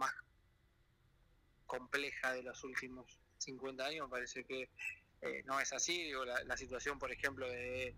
más 0.00 0.12
compleja 1.66 2.32
de 2.32 2.42
los 2.42 2.64
últimos 2.64 3.06
50 3.38 3.84
años 3.86 4.06
me 4.08 4.10
parece 4.10 4.44
que 4.44 4.68
eh, 5.22 5.42
no 5.44 5.60
es 5.60 5.72
así. 5.72 6.02
Digo, 6.04 6.24
la, 6.24 6.42
la 6.44 6.56
situación, 6.56 6.98
por 6.98 7.12
ejemplo, 7.12 7.48
de 7.48 7.94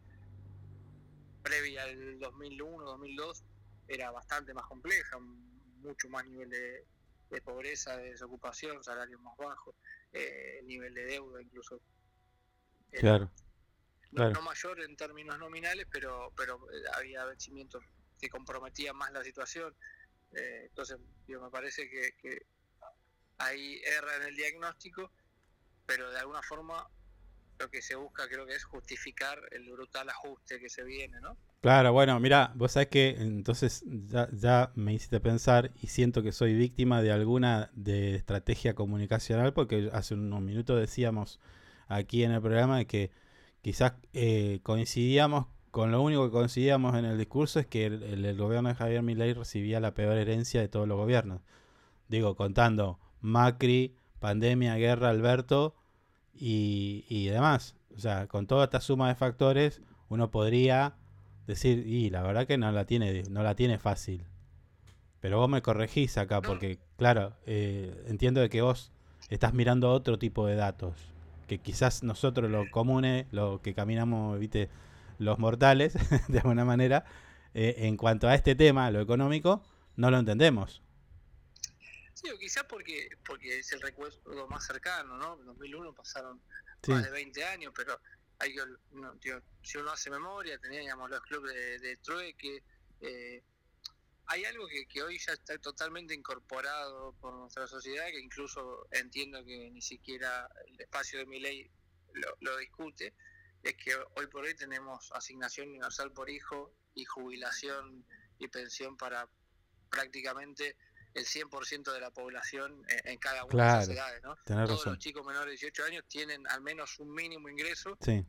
previa 1.42 1.84
al 1.84 2.18
2001, 2.18 2.84
2002 2.84 3.44
era 3.88 4.10
bastante 4.10 4.52
más 4.54 4.66
compleja, 4.66 5.18
mucho 5.18 6.08
más 6.08 6.26
nivel 6.26 6.50
de, 6.50 6.84
de 7.30 7.40
pobreza, 7.42 7.96
de 7.96 8.10
desocupación, 8.10 8.82
salarios 8.82 9.20
más 9.20 9.36
bajos, 9.36 9.74
eh, 10.12 10.60
nivel 10.64 10.94
de 10.94 11.04
deuda 11.04 11.40
incluso. 11.42 11.80
era 12.90 13.00
Claro. 13.00 13.24
no, 14.10 14.16
Claro. 14.16 14.32
no 14.34 14.42
mayor 14.42 14.80
en 14.82 14.96
términos 14.96 15.38
nominales, 15.38 15.86
pero 15.90 16.32
pero 16.36 16.58
eh, 16.72 16.82
había 16.94 17.24
vencimientos 17.24 17.82
que 18.20 18.28
comprometían 18.28 18.96
más 18.96 19.10
la 19.12 19.24
situación. 19.24 19.74
Eh, 20.34 20.66
entonces, 20.68 20.98
digo, 21.26 21.42
me 21.42 21.50
parece 21.50 21.88
que, 21.88 22.14
que 22.20 22.46
ahí 23.38 23.80
erra 23.84 24.16
en 24.16 24.22
el 24.24 24.36
diagnóstico, 24.36 25.10
pero 25.86 26.10
de 26.10 26.18
alguna 26.18 26.42
forma 26.42 26.88
lo 27.58 27.70
que 27.70 27.82
se 27.82 27.94
busca 27.94 28.28
creo 28.28 28.46
que 28.46 28.54
es 28.54 28.64
justificar 28.64 29.38
el 29.52 29.70
brutal 29.70 30.08
ajuste 30.08 30.58
que 30.58 30.68
se 30.68 30.82
viene, 30.84 31.20
¿no? 31.20 31.36
Claro, 31.60 31.92
bueno, 31.92 32.18
mira, 32.18 32.50
vos 32.56 32.72
sabés 32.72 32.88
que 32.88 33.10
entonces 33.10 33.84
ya, 33.86 34.28
ya 34.32 34.72
me 34.74 34.94
hiciste 34.94 35.20
pensar 35.20 35.70
y 35.80 35.86
siento 35.86 36.22
que 36.22 36.32
soy 36.32 36.54
víctima 36.54 37.02
de 37.02 37.12
alguna 37.12 37.70
de 37.72 38.16
estrategia 38.16 38.74
comunicacional 38.74 39.52
porque 39.52 39.88
hace 39.92 40.14
unos 40.14 40.40
minutos 40.40 40.80
decíamos 40.80 41.38
aquí 41.86 42.24
en 42.24 42.32
el 42.32 42.40
programa 42.40 42.84
que 42.84 43.12
quizás 43.60 43.92
eh, 44.12 44.58
coincidíamos 44.64 45.46
con 45.72 45.90
lo 45.90 46.00
único 46.00 46.24
que 46.26 46.30
coincidíamos 46.30 46.94
en 46.96 47.04
el 47.06 47.18
discurso 47.18 47.58
es 47.58 47.66
que 47.66 47.86
el, 47.86 48.02
el- 48.04 48.24
el 48.24 48.36
gobierno 48.36 48.68
de 48.68 48.76
Javier 48.76 49.02
Milei 49.02 49.32
recibía 49.34 49.80
la 49.80 49.94
peor 49.94 50.16
herencia 50.16 50.60
de 50.60 50.68
todos 50.68 50.86
los 50.86 50.96
gobiernos. 50.96 51.40
Digo, 52.08 52.36
contando 52.36 53.00
Macri, 53.20 53.96
pandemia, 54.20 54.76
guerra, 54.76 55.08
Alberto 55.08 55.74
y, 56.34 57.04
y 57.08 57.26
demás. 57.26 57.74
O 57.96 57.98
sea, 58.00 58.28
con 58.28 58.46
toda 58.46 58.64
esta 58.64 58.80
suma 58.80 59.08
de 59.08 59.14
factores 59.16 59.82
uno 60.08 60.30
podría 60.30 60.94
decir, 61.46 61.86
y 61.86 62.10
la 62.10 62.22
verdad 62.22 62.46
que 62.46 62.58
no 62.58 62.70
la 62.70 62.84
tiene, 62.84 63.24
no 63.30 63.42
la 63.42 63.54
tiene 63.56 63.78
fácil. 63.78 64.24
Pero 65.20 65.38
vos 65.38 65.48
me 65.48 65.62
corregís 65.62 66.18
acá, 66.18 66.40
porque, 66.42 66.78
claro, 66.96 67.32
eh, 67.46 68.04
entiendo 68.08 68.40
de 68.40 68.48
que 68.50 68.60
vos 68.60 68.92
estás 69.30 69.54
mirando 69.54 69.90
otro 69.90 70.18
tipo 70.18 70.46
de 70.46 70.56
datos. 70.56 70.94
Que 71.46 71.58
quizás 71.58 72.02
nosotros, 72.02 72.50
lo 72.50 72.70
comunes, 72.70 73.26
lo 73.30 73.60
que 73.62 73.72
caminamos, 73.74 74.38
viste, 74.38 74.68
los 75.22 75.38
mortales, 75.38 75.94
de 76.28 76.38
alguna 76.38 76.64
manera, 76.64 77.04
eh, 77.54 77.74
en 77.78 77.96
cuanto 77.96 78.28
a 78.28 78.34
este 78.34 78.54
tema, 78.54 78.90
lo 78.90 79.00
económico, 79.00 79.64
no 79.96 80.10
lo 80.10 80.18
entendemos. 80.18 80.82
Sí, 82.14 82.30
o 82.30 82.38
quizás 82.38 82.64
porque 82.64 83.08
porque 83.24 83.58
es 83.58 83.72
el 83.72 83.80
recuerdo 83.80 84.46
más 84.48 84.66
cercano, 84.66 85.16
¿no? 85.16 85.38
En 85.40 85.46
2001 85.46 85.94
pasaron 85.94 86.40
Sí, 86.82 86.92
más 86.92 87.04
de 87.04 87.10
20 87.10 87.44
años, 87.44 87.72
pero 87.76 88.00
hay 88.38 88.54
que, 88.54 88.62
no, 88.92 89.16
tío, 89.18 89.42
si 89.62 89.78
uno 89.78 89.92
hace 89.92 90.10
memoria, 90.10 90.58
teníamos 90.58 91.10
los 91.10 91.20
clubes 91.22 91.54
de, 91.54 91.78
de 91.78 91.96
trueque, 91.98 92.62
eh, 93.00 93.42
hay 94.26 94.44
algo 94.44 94.66
que, 94.68 94.86
que 94.86 95.02
hoy 95.02 95.18
ya 95.18 95.32
está 95.32 95.58
totalmente 95.58 96.14
incorporado 96.14 97.14
por 97.20 97.34
nuestra 97.34 97.66
sociedad, 97.66 98.06
que 98.08 98.20
incluso 98.20 98.86
entiendo 98.90 99.44
que 99.44 99.70
ni 99.70 99.82
siquiera 99.82 100.48
el 100.66 100.80
espacio 100.80 101.18
de 101.20 101.26
mi 101.26 101.40
ley 101.40 101.70
lo, 102.14 102.36
lo 102.40 102.56
discute, 102.58 103.14
es 103.62 103.74
que 103.76 103.94
hoy 104.16 104.26
por 104.26 104.44
hoy 104.44 104.54
tenemos 104.54 105.10
asignación 105.12 105.68
universal 105.68 106.12
por 106.12 106.28
hijo 106.30 106.74
y 106.94 107.04
jubilación 107.04 108.04
y 108.38 108.48
pensión 108.48 108.96
para 108.96 109.28
prácticamente 109.90 110.76
el 111.14 111.24
100% 111.26 111.92
de 111.92 112.00
la 112.00 112.10
población 112.10 112.82
en, 113.04 113.18
cada 113.18 113.44
una 113.44 113.76
de 113.76 113.82
esas 113.82 113.88
edades, 113.94 114.22
¿no? 114.22 114.34
Todos 114.46 114.70
razón. 114.70 114.92
los 114.94 114.98
chicos 114.98 115.24
menores 115.26 115.46
de 115.60 115.66
18 115.68 115.84
años 115.84 116.04
tienen 116.08 116.46
al 116.48 116.62
menos 116.62 116.98
un 116.98 117.12
mínimo 117.14 117.48
ingreso 117.50 117.96
Sí, 118.00 118.24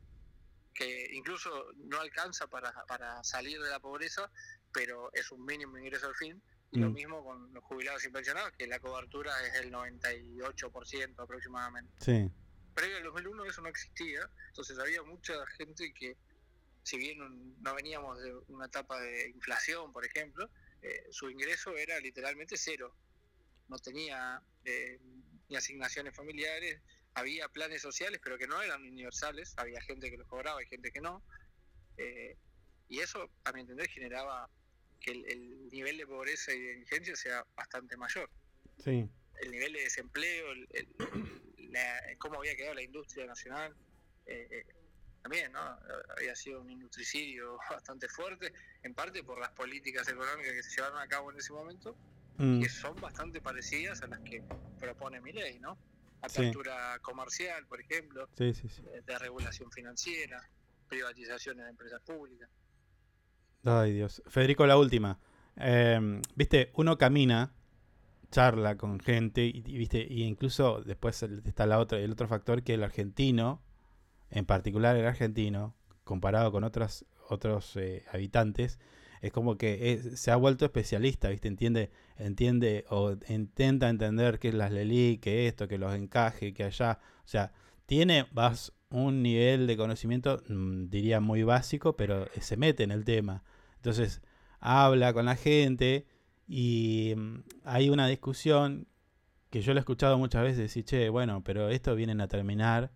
que 0.74 1.07
incluso 1.14 1.49
no 1.78 1.99
alcanza 2.02 2.48
para, 2.48 2.72
para 2.86 3.24
salir 3.24 3.62
de 3.62 3.70
la 3.70 3.80
pobreza, 3.80 4.30
pero 4.74 5.10
es 5.14 5.32
un 5.32 5.45
mínimo 5.45 5.78
ingreso 5.78 6.07
al 6.07 6.16
fin. 6.16 6.41
Y 6.72 6.80
lo 6.80 6.90
Mm. 6.90 6.94
mismo 6.94 7.24
con 7.24 7.53
los 7.53 7.64
jubilados 7.64 8.03
y 8.03 8.10
pensionados, 8.10 8.52
que 8.57 8.66
la 8.68 8.80
cobertura 8.80 9.32
es 9.45 9.53
el 9.62 9.72
98% 9.72 11.20
aproximadamente. 11.24 11.94
sí, 11.99 12.30
Previo 12.74 12.98
al 12.98 13.04
2001 13.04 13.45
eso 13.45 13.62
no 13.62 13.70
existía, 13.70 14.30
entonces 14.48 14.78
había 14.80 15.02
mucha 15.04 15.34
gente 15.58 15.94
que, 15.94 16.18
si 16.84 16.98
bien 16.98 17.22
un- 17.22 17.62
no 17.62 17.74
veníamos 17.76 18.22
de 18.22 18.34
una 18.48 18.66
etapa 18.66 19.00
de 19.00 19.30
inflación, 19.30 19.91
por 19.94 20.06
ejemplo, 20.06 20.50
eh, 20.82 21.06
su 21.12 21.30
ingreso 21.30 21.76
era 21.78 22.00
literalmente 22.00 22.58
cero. 22.58 22.95
No 23.70 23.78
tenía 23.80 24.41
eh, 24.66 25.00
ni 25.50 25.56
asignaciones 25.56 26.16
familiares, 26.16 26.82
había 27.14 27.48
planes 27.48 27.82
sociales, 27.82 28.20
pero 28.24 28.38
que 28.38 28.48
no 28.48 28.62
eran 28.62 28.82
universales, 28.82 29.54
había 29.58 29.82
gente 29.82 30.10
que 30.10 30.18
los 30.18 30.28
cobraba 30.28 30.62
y 30.64 30.66
gente 30.68 30.91
que 30.91 31.00
no. 31.02 31.24
eh, 31.98 32.36
y 32.90 33.00
eso, 33.00 33.30
a 33.44 33.52
mi 33.54 33.62
entender, 33.62 33.88
generaba 33.90 34.50
que 35.00 35.12
el, 35.12 35.26
el 35.30 35.70
nivel 35.70 35.98
de 35.98 36.06
pobreza 36.08 36.54
y 36.54 36.60
de 36.60 36.74
indigencia 36.74 37.16
sea 37.16 37.45
bastante 37.56 37.95
mayor 37.98 38.30
sí. 38.84 39.08
el 39.41 39.52
nivel 39.52 39.74
de 39.74 39.82
desempleo, 39.82 40.52
el, 40.52 40.68
el- 40.72 40.95
la- 41.74 42.02
cómo 42.18 42.40
había 42.40 42.56
quedado 42.56 42.76
la 42.76 42.84
industria 42.84 43.26
nacional, 43.26 43.76
eh, 44.26 44.48
eh, 44.50 44.66
también, 45.22 45.52
¿no? 45.52 45.60
Había 46.18 46.36
sido 46.36 46.62
un 46.62 46.70
industricidio 46.70 47.58
bastante 47.70 48.08
fuerte, 48.10 48.54
en 48.84 48.94
parte 48.94 49.24
por 49.24 49.40
las 49.40 49.52
políticas 49.52 50.08
económicas 50.08 50.54
que 50.54 50.64
se 50.64 50.76
llevaron 50.76 51.00
a 51.00 51.08
cabo 51.08 51.32
en 51.32 51.38
ese 51.38 51.54
momento, 51.54 51.95
Mm, 52.38 52.62
que 52.64 52.68
son 52.68 53.00
bastante 53.00 53.41
parecidas 53.41 54.02
a 54.02 54.08
las 54.08 54.20
que 54.22 54.41
propone 54.80 55.22
mi 55.22 55.32
ley, 55.32 55.60
¿no? 55.60 55.78
Sí. 56.28 56.40
Apertura 56.40 56.98
comercial, 57.04 57.68
por 57.68 57.80
ejemplo, 57.80 58.28
sí, 58.36 58.56
sí, 58.56 58.68
sí. 58.70 58.82
eh, 58.91 59.02
de 59.06 59.20
regulación 59.20 59.72
financiera, 59.72 60.41
privatizaciones 60.90 61.64
de 61.66 61.70
empresas 61.70 62.02
públicas. 62.02 62.50
Ay, 63.66 63.94
Dios. 63.94 64.24
Federico, 64.28 64.66
la 64.66 64.78
última. 64.78 65.20
Em, 65.56 66.22
Viste, 66.36 66.72
uno 66.74 66.98
camina, 66.98 67.54
charla 68.34 68.77
con 68.77 68.99
gente, 68.99 69.45
y, 69.45 69.61
viste, 69.61 70.05
y 70.10 70.23
incluso 70.23 70.81
después 70.81 71.22
está 71.45 71.68
la 71.68 71.80
otra, 71.80 71.99
el 71.99 72.11
otro 72.11 72.27
factor 72.27 72.64
que 72.64 72.73
el 72.73 72.84
argentino, 72.84 73.61
en 74.31 74.45
particular 74.45 74.97
el 74.97 75.05
argentino, 75.05 75.76
comparado 76.03 76.51
con 76.51 76.64
otros, 76.64 77.05
otros 77.30 77.77
eh, 77.77 78.03
habitantes, 78.11 78.80
es 79.22 79.31
como 79.31 79.55
que 79.55 80.01
se 80.15 80.31
ha 80.31 80.35
vuelto 80.35 80.65
especialista, 80.65 81.30
¿viste? 81.30 81.47
Entiende, 81.47 81.91
entiende 82.18 82.85
o 82.89 83.15
intenta 83.30 83.88
entender 83.88 84.39
qué 84.39 84.49
es 84.49 84.55
las 84.55 84.72
Lelí, 84.72 85.19
que 85.19 85.47
esto, 85.47 85.68
que 85.68 85.77
los 85.77 85.93
encaje, 85.93 86.53
que 86.53 86.64
allá. 86.64 86.99
O 87.23 87.27
sea, 87.27 87.53
tiene 87.85 88.26
vas 88.31 88.73
un 88.89 89.22
nivel 89.22 89.68
de 89.68 89.77
conocimiento, 89.77 90.41
mm, 90.49 90.89
diría 90.89 91.19
muy 91.19 91.43
básico, 91.43 91.95
pero 91.95 92.27
se 92.41 92.57
mete 92.57 92.84
en 92.84 92.91
el 92.91 93.05
tema. 93.05 93.43
Entonces, 93.76 94.22
habla 94.60 95.14
con 95.14 95.26
la 95.26 95.35
gente 95.35 96.07
y 96.56 97.16
mm, 97.16 97.44
hay 97.64 97.90
una 97.90 98.08
discusión 98.08 98.88
que 99.50 99.62
yo 99.62 99.74
lo 99.74 99.80
he 99.80 99.82
escuchado 99.82 100.18
muchas 100.20 100.44
veces 100.44 100.60
decir, 100.60 100.86
che, 100.86 101.10
bueno, 101.10 101.44
pero 101.44 101.70
esto 101.70 101.96
vienen 101.96 102.22
a 102.22 102.28
terminar 102.28 102.92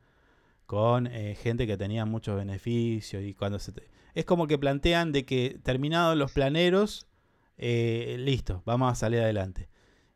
con 0.66 1.08
eh, 1.08 1.36
gente 1.36 1.68
que 1.68 1.78
tenía 1.78 2.06
muchos 2.06 2.36
beneficios 2.38 3.24
y 3.24 3.34
cuando 3.34 3.60
se... 3.60 3.72
te- 3.74 3.90
Es 4.16 4.26
como 4.26 4.48
que 4.48 4.58
plantean 4.58 5.12
de 5.12 5.26
que 5.26 5.60
terminados 5.64 6.18
los 6.18 6.32
planeros, 6.34 7.08
eh, 7.58 8.18
listo, 8.20 8.64
vamos 8.66 8.92
a 8.92 8.96
salir 8.96 9.22
adelante. 9.22 9.70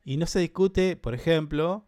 Y 0.04 0.18
no 0.18 0.26
se 0.28 0.40
discute, 0.40 0.96
por 0.98 1.14
ejemplo, 1.16 1.86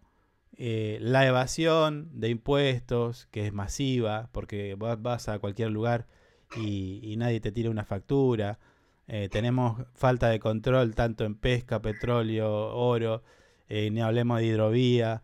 eh, 0.57 0.97
la 1.01 1.25
evasión 1.27 2.09
de 2.19 2.29
impuestos, 2.29 3.27
que 3.31 3.45
es 3.47 3.53
masiva, 3.53 4.29
porque 4.31 4.75
vos 4.75 5.01
vas 5.01 5.29
a 5.29 5.39
cualquier 5.39 5.71
lugar 5.71 6.07
y 6.55 7.15
nadie 7.17 7.39
te 7.41 7.51
tira 7.51 7.69
una 7.71 7.85
factura. 7.85 8.59
Eh, 9.07 9.29
tenemos 9.29 9.81
falta 9.95 10.29
de 10.29 10.39
control 10.39 10.95
tanto 10.95 11.25
en 11.25 11.35
pesca, 11.35 11.81
petróleo, 11.81 12.75
oro, 12.75 13.23
eh, 13.69 13.89
ni 13.91 14.01
hablemos 14.01 14.39
de 14.39 14.45
hidrovía. 14.47 15.23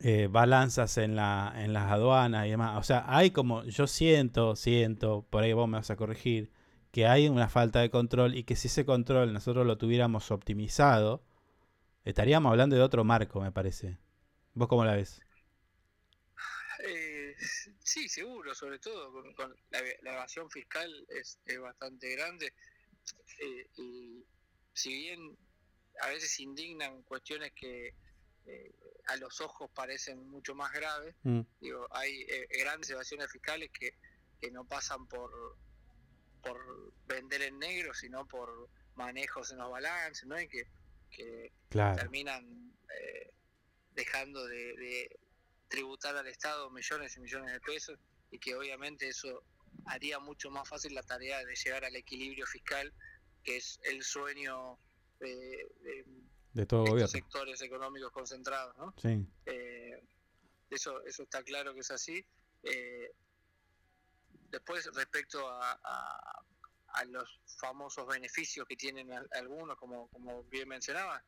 eh, 0.00 0.28
balanzas 0.30 0.98
en, 0.98 1.16
la, 1.16 1.52
en 1.56 1.72
las 1.72 1.90
aduanas 1.90 2.46
y 2.46 2.50
demás. 2.50 2.78
O 2.78 2.82
sea, 2.82 3.04
hay 3.08 3.30
como, 3.30 3.64
yo 3.64 3.86
siento, 3.86 4.56
siento, 4.56 5.26
por 5.30 5.42
ahí 5.44 5.52
vos 5.52 5.68
me 5.68 5.78
vas 5.78 5.90
a 5.90 5.96
corregir, 5.96 6.50
que 6.90 7.06
hay 7.06 7.28
una 7.28 7.48
falta 7.48 7.80
de 7.80 7.90
control 7.90 8.34
y 8.36 8.44
que 8.44 8.56
si 8.56 8.68
ese 8.68 8.84
control 8.84 9.32
nosotros 9.32 9.66
lo 9.66 9.78
tuviéramos 9.78 10.30
optimizado, 10.30 11.22
estaríamos 12.04 12.50
hablando 12.52 12.76
de 12.76 12.82
otro 12.82 13.04
marco, 13.04 13.42
me 13.42 13.52
parece. 13.52 13.98
¿Vos 14.54 14.68
cómo 14.68 14.86
la 14.86 14.94
ves? 14.96 15.23
Sí, 17.84 18.08
seguro, 18.08 18.54
sobre 18.54 18.78
todo 18.78 19.12
con, 19.12 19.34
con 19.34 19.54
la, 19.70 19.82
la 20.02 20.14
evasión 20.14 20.50
fiscal 20.50 20.90
es, 21.10 21.38
es 21.44 21.60
bastante 21.60 22.10
grande. 22.16 22.52
Eh, 23.40 23.68
y 23.76 24.24
si 24.72 24.94
bien 24.94 25.36
a 26.00 26.08
veces 26.08 26.40
indignan 26.40 27.02
cuestiones 27.02 27.52
que 27.52 27.94
eh, 28.46 28.74
a 29.06 29.16
los 29.16 29.40
ojos 29.42 29.70
parecen 29.74 30.26
mucho 30.28 30.54
más 30.54 30.72
graves, 30.72 31.14
Mm, 31.24 31.40
digo, 31.60 31.86
hay 31.90 32.22
eh, 32.22 32.48
grandes 32.58 32.88
evasiones 32.90 33.30
fiscales 33.30 33.70
que, 33.70 33.94
que 34.40 34.50
no 34.50 34.64
pasan 34.64 35.06
por 35.06 35.30
por 36.42 36.92
vender 37.06 37.42
en 37.42 37.58
negro, 37.58 37.94
sino 37.94 38.26
por 38.26 38.68
manejos 38.96 39.50
en 39.50 39.58
los 39.58 39.70
balances, 39.70 40.26
¿no? 40.26 40.38
Y 40.40 40.46
que, 40.48 40.66
que 41.10 41.52
claro. 41.70 41.96
terminan 41.96 42.72
eh, 43.00 43.32
dejando 43.94 44.46
de, 44.46 44.74
de 44.76 45.20
tributar 45.74 46.16
al 46.16 46.26
Estado 46.28 46.70
millones 46.70 47.16
y 47.16 47.20
millones 47.20 47.52
de 47.52 47.60
pesos 47.60 47.98
y 48.30 48.38
que 48.38 48.54
obviamente 48.54 49.08
eso 49.08 49.42
haría 49.86 50.20
mucho 50.20 50.48
más 50.50 50.68
fácil 50.68 50.94
la 50.94 51.02
tarea 51.02 51.44
de 51.44 51.54
llegar 51.56 51.84
al 51.84 51.96
equilibrio 51.96 52.46
fiscal, 52.46 52.92
que 53.42 53.56
es 53.56 53.80
el 53.82 54.02
sueño 54.04 54.78
de, 55.18 55.28
de 55.80 56.04
De 56.52 56.66
todo 56.66 56.84
gobierno. 56.86 57.08
sectores 57.08 57.60
económicos 57.60 58.12
concentrados, 58.12 58.76
¿no? 58.76 58.94
Sí. 58.96 59.26
Eh, 59.46 60.00
eso, 60.70 61.02
eso 61.04 61.24
está 61.24 61.42
claro 61.42 61.74
que 61.74 61.80
es 61.80 61.90
así. 61.90 62.24
Eh, 62.62 63.10
después, 64.50 64.88
respecto 64.94 65.48
a, 65.48 65.72
a- 65.82 66.44
a 66.96 67.04
los 67.06 67.40
famosos 67.58 68.06
beneficios 68.06 68.64
que 68.68 68.76
tienen 68.76 69.12
al- 69.12 69.28
algunos, 69.32 69.76
como, 69.76 70.08
como 70.10 70.44
bien 70.44 70.68
mencionaba, 70.68 71.24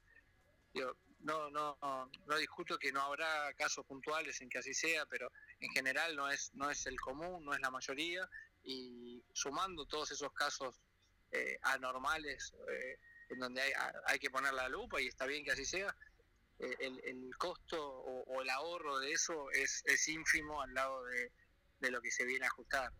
digo, 0.72 0.96
no, 1.20 1.50
no, 1.50 1.76
no, 1.80 2.36
discuto 2.38 2.78
que 2.78 2.92
no 2.92 3.00
habrá 3.00 3.52
casos 3.54 3.84
puntuales 3.86 4.40
en 4.40 4.48
que 4.48 4.58
así 4.58 4.74
sea, 4.74 5.06
pero 5.06 5.30
en 5.60 5.70
general 5.70 6.14
no 6.14 6.30
es, 6.30 6.54
no 6.54 6.70
es 6.70 6.86
el 6.86 7.00
común, 7.00 7.44
no 7.44 7.54
es 7.54 7.60
la 7.60 7.70
mayoría, 7.70 8.28
y 8.62 9.22
sumando 9.32 9.86
todos 9.86 10.10
esos 10.10 10.32
casos 10.32 10.80
eh, 11.32 11.58
anormales 11.62 12.54
eh, 12.68 12.98
en 13.30 13.38
donde 13.38 13.60
hay, 13.60 13.72
hay 14.06 14.18
que 14.18 14.30
poner 14.30 14.52
la 14.54 14.68
lupa 14.68 15.00
y 15.00 15.08
está 15.08 15.26
bien 15.26 15.44
que 15.44 15.52
así 15.52 15.64
sea, 15.64 15.94
eh, 16.58 16.76
el, 16.80 17.00
el 17.04 17.36
costo 17.36 17.82
o, 17.82 18.22
o 18.24 18.42
el 18.42 18.50
ahorro 18.50 18.98
de 18.98 19.12
eso 19.12 19.50
es, 19.50 19.82
es 19.86 20.08
ínfimo 20.08 20.62
al 20.62 20.72
lado 20.74 21.04
de, 21.04 21.32
de 21.80 21.90
lo 21.90 22.00
que 22.00 22.10
se 22.10 22.24
viene 22.24 22.46
a 22.46 22.48
ajustar. 22.48 22.92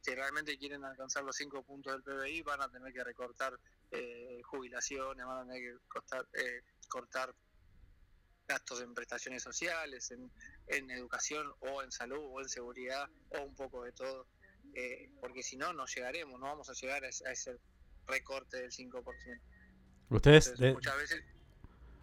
Si 0.00 0.14
realmente 0.14 0.56
quieren 0.58 0.84
alcanzar 0.84 1.24
los 1.24 1.36
cinco 1.36 1.62
puntos 1.62 1.92
del 1.92 2.02
PBI, 2.02 2.42
van 2.42 2.62
a 2.62 2.70
tener 2.70 2.92
que 2.92 3.04
recortar 3.04 3.58
eh, 3.90 4.40
jubilaciones, 4.44 5.26
van 5.26 5.38
a 5.38 5.52
tener 5.52 5.62
que 5.62 5.88
costar, 5.88 6.26
cortar 6.88 7.34
gastos 8.48 8.80
en 8.80 8.94
prestaciones 8.94 9.42
sociales, 9.42 10.10
en, 10.10 10.30
en 10.68 10.90
educación 10.90 11.46
o 11.60 11.82
en 11.82 11.92
salud 11.92 12.18
o 12.32 12.40
en 12.40 12.48
seguridad 12.48 13.08
o 13.30 13.42
un 13.42 13.54
poco 13.54 13.84
de 13.84 13.92
todo, 13.92 14.26
eh, 14.74 15.10
porque 15.20 15.42
si 15.42 15.56
no, 15.56 15.72
no 15.72 15.84
llegaremos, 15.86 16.40
no 16.40 16.46
vamos 16.46 16.68
a 16.70 16.72
llegar 16.72 17.04
a 17.04 17.08
ese, 17.08 17.28
a 17.28 17.32
ese 17.32 17.58
recorte 18.06 18.56
del 18.56 18.72
5%. 18.72 19.40
Ustedes, 20.10 20.46
Entonces, 20.46 20.58
de- 20.58 20.72
muchas 20.72 20.96
veces 20.96 21.24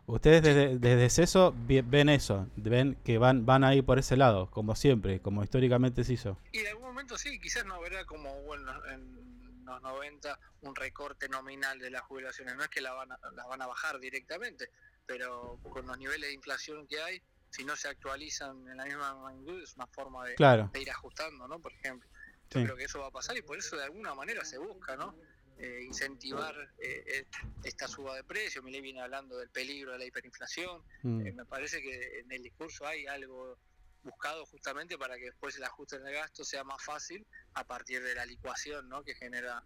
ustedes 0.08 0.44
desde, 0.44 0.78
desde 0.78 1.10
CESO 1.10 1.52
vi- 1.52 1.82
ven 1.82 2.10
eso, 2.10 2.48
ven 2.56 2.96
que 3.04 3.18
van, 3.18 3.44
van 3.46 3.64
a 3.64 3.74
ir 3.74 3.84
por 3.84 3.98
ese 3.98 4.16
lado, 4.16 4.52
como 4.52 4.76
siempre, 4.76 5.20
como 5.20 5.44
históricamente 5.44 6.04
se 6.04 6.14
hizo. 6.14 6.40
Y 6.52 6.60
en 6.60 6.68
algún 6.68 6.84
momento 6.84 7.18
sí, 7.18 7.40
quizás 7.40 7.66
no 7.66 7.74
habrá 7.76 8.06
como 8.06 8.30
los, 8.56 8.86
en 8.92 9.66
los 9.66 9.82
90 9.82 10.40
un 10.62 10.76
recorte 10.76 11.28
nominal 11.28 11.80
de 11.80 11.90
las 11.90 12.04
jubilaciones. 12.04 12.56
No 12.56 12.62
es 12.62 12.70
que 12.70 12.82
la 12.82 12.94
van 12.94 13.12
a, 13.12 13.20
las 13.34 13.48
van 13.48 13.64
a 13.64 13.66
bajar 13.68 14.00
directamente, 14.00 14.70
pero 15.06 15.60
con 15.70 15.86
los 15.88 15.98
niveles 15.98 16.30
de 16.30 16.34
inflación 16.34 16.88
que 16.88 17.00
hay, 17.02 17.22
si 17.50 17.64
no 17.64 17.76
se 17.76 17.88
actualizan 17.88 18.68
en 18.68 18.78
la 18.78 18.86
misma 18.86 19.16
magnitud, 19.16 19.62
es 19.62 19.76
una 19.76 19.88
forma 19.88 20.26
de, 20.26 20.36
Claro. 20.36 20.70
de 20.74 20.82
ir 20.82 20.90
ajustando, 20.90 21.48
¿no? 21.48 21.60
Por 21.60 21.74
ejemplo. 21.74 22.10
Yo 22.50 22.60
Sí. 22.60 22.66
creo 22.66 22.76
que 22.76 22.84
eso 22.84 23.00
va 23.00 23.08
a 23.08 23.12
pasar 23.12 23.36
y 23.38 23.42
por 23.42 23.58
eso 23.58 23.76
de 23.78 23.84
alguna 23.84 24.14
manera 24.14 24.44
se 24.46 24.58
busca, 24.58 24.96
¿no? 24.96 25.16
Eh, 25.58 25.84
incentivar 25.86 26.54
eh, 26.80 27.04
eh, 27.08 27.26
esta 27.64 27.88
suba 27.88 28.16
de 28.16 28.24
precios. 28.26 28.64
Milei 28.64 28.82
viene 28.82 29.02
hablando 29.02 29.38
del 29.38 29.50
peligro 29.50 29.94
de 29.94 30.00
la 30.00 30.06
hiperinflación. 30.06 30.84
Mm. 31.04 31.28
Eh, 31.28 31.32
me 31.32 31.46
parece 31.46 31.82
que 31.82 32.20
en 32.20 32.32
el 32.32 32.44
discurso 32.44 32.86
hay 32.86 33.08
algo 33.08 33.58
buscado 34.04 34.46
justamente 34.46 34.98
para 34.98 35.16
que 35.18 35.26
después 35.26 35.56
el 35.58 35.64
ajuste 35.64 35.96
en 35.96 36.06
el 36.08 36.14
gasto 36.14 36.44
sea 36.44 36.64
más 36.64 36.84
fácil 36.84 37.26
a 37.54 37.64
partir 37.66 38.04
de 38.04 38.14
la 38.14 38.26
licuación 38.26 38.88
¿no? 38.90 39.02
que 39.04 39.16
genera 39.16 39.64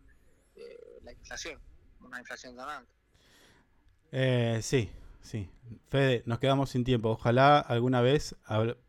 eh, 0.55 0.99
la 1.01 1.11
inflación, 1.11 1.59
una 2.01 2.19
inflación 2.19 2.55
tan 2.55 2.69
alta. 2.69 2.93
Eh, 4.11 4.59
sí, 4.63 4.89
sí. 5.21 5.49
Fede, 5.89 6.23
nos 6.25 6.39
quedamos 6.39 6.69
sin 6.71 6.83
tiempo. 6.83 7.09
Ojalá 7.09 7.59
alguna 7.59 8.01
vez 8.01 8.35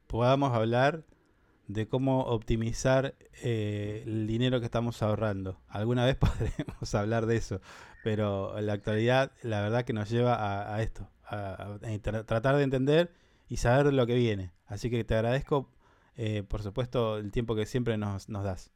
podamos 0.07 0.53
hablar 0.55 1.05
de 1.69 1.87
cómo 1.89 2.23
optimizar 2.25 3.15
eh, 3.43 4.03
el 4.07 4.27
dinero 4.27 4.59
que 4.61 4.67
estamos 4.67 5.03
ahorrando. 5.03 5.61
Alguna 5.69 6.05
vez 6.05 6.17
podremos 6.17 6.95
hablar 6.95 7.27
de 7.27 7.37
eso, 7.37 7.61
pero 8.03 8.59
en 8.59 8.67
la 8.67 8.73
actualidad 8.73 9.33
la 9.43 9.61
verdad 9.61 9.85
que 9.85 9.93
nos 9.93 10.11
lleva 10.11 10.35
a, 10.35 10.75
a 10.75 10.83
esto, 10.83 11.09
a, 11.25 11.53
a 11.75 11.79
tra- 11.79 12.25
tratar 12.27 12.57
de 12.57 12.65
entender 12.65 13.13
y 13.49 13.59
saber 13.59 13.93
lo 13.93 14.07
que 14.07 14.15
viene. 14.15 14.53
Así 14.67 14.91
que 14.91 15.05
te 15.05 15.15
agradezco, 15.15 15.71
eh, 16.17 16.43
por 16.43 16.63
supuesto, 16.63 17.19
el 17.19 17.31
tiempo 17.31 17.55
que 17.55 17.67
siempre 17.67 17.97
nos, 17.99 18.29
nos 18.29 18.45
das. 18.45 18.71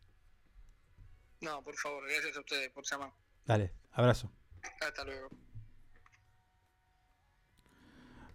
No, 1.41 1.63
por 1.63 1.75
favor, 1.77 2.05
gracias 2.09 2.37
a 2.37 2.41
ustedes 2.41 2.71
por 2.71 2.85
llamar. 2.85 3.13
Dale, 3.45 3.73
abrazo. 3.93 4.31
Hasta 4.81 5.05
luego. 5.05 5.29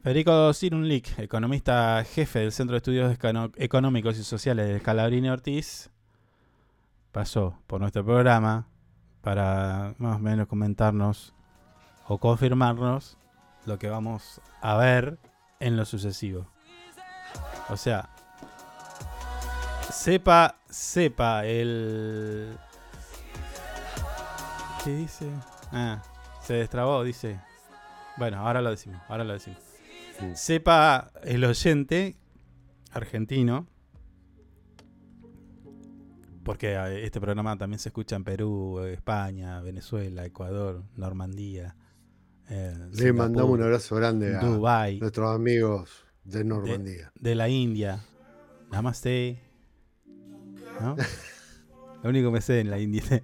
Federico 0.01 0.53
Cirunlik, 0.53 1.19
economista 1.19 2.01
jefe 2.05 2.39
del 2.39 2.53
Centro 2.53 2.73
de 2.73 2.77
Estudios 2.77 3.17
Económicos 3.57 4.17
y 4.17 4.23
Sociales 4.23 4.69
de 4.69 4.79
Scalabrini 4.79 5.29
Ortiz, 5.29 5.89
pasó 7.11 7.59
por 7.67 7.81
nuestro 7.81 8.05
programa 8.05 8.65
para 9.21 9.95
más 9.97 10.15
o 10.15 10.19
menos 10.19 10.47
comentarnos 10.47 11.33
o 12.07 12.17
confirmarnos 12.17 13.17
lo 13.65 13.77
que 13.77 13.89
vamos 13.89 14.39
a 14.61 14.77
ver 14.77 15.19
en 15.59 15.75
lo 15.75 15.83
sucesivo. 15.83 16.47
O 17.67 17.75
sea, 17.75 18.07
sepa, 19.91 20.55
sepa 20.69 21.45
el... 21.45 22.57
¿Qué 24.81 24.91
dice? 24.91 25.29
Ah, 25.73 26.01
se 26.41 26.53
destrabó, 26.53 27.03
dice. 27.03 27.37
Bueno, 28.15 28.37
ahora 28.37 28.61
lo 28.61 28.69
decimos, 28.69 29.01
ahora 29.09 29.25
lo 29.25 29.33
decimos. 29.33 29.68
Sepa 30.35 31.11
el 31.23 31.43
oyente 31.45 32.17
argentino, 32.91 33.67
porque 36.43 37.03
este 37.05 37.21
programa 37.21 37.57
también 37.57 37.79
se 37.79 37.89
escucha 37.89 38.15
en 38.15 38.23
Perú, 38.23 38.81
España, 38.85 39.61
Venezuela, 39.61 40.25
Ecuador, 40.25 40.83
Normandía. 40.95 41.75
eh, 42.49 42.73
Le 42.91 42.95
Singapur, 42.97 43.13
mandamos 43.15 43.51
un 43.51 43.63
abrazo 43.63 43.95
grande 43.95 44.35
a 44.35 44.39
Dubái, 44.39 44.99
nuestros 44.99 45.35
amigos 45.35 46.05
de 46.23 46.43
Normandía. 46.43 47.11
de 47.15 47.35
la 47.35 47.49
India. 47.49 48.01
Namaste. 48.71 49.41
¿No? 50.81 50.95
Lo 52.03 52.09
único 52.09 52.29
que 52.29 52.33
me 52.33 52.41
sé 52.41 52.61
en 52.61 52.69
la 52.69 52.79
India. 52.79 53.03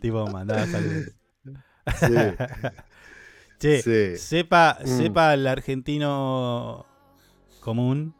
tipo, 0.00 0.26
mandaba 0.28 0.66
saludos. 0.66 1.12
Sí, 1.98 2.06
Che, 3.60 3.82
sí. 3.82 4.16
sepa, 4.16 4.78
Mm. 4.82 4.86
sepa 4.86 5.34
el 5.34 5.46
argentino 5.46 6.86
común 7.60 8.14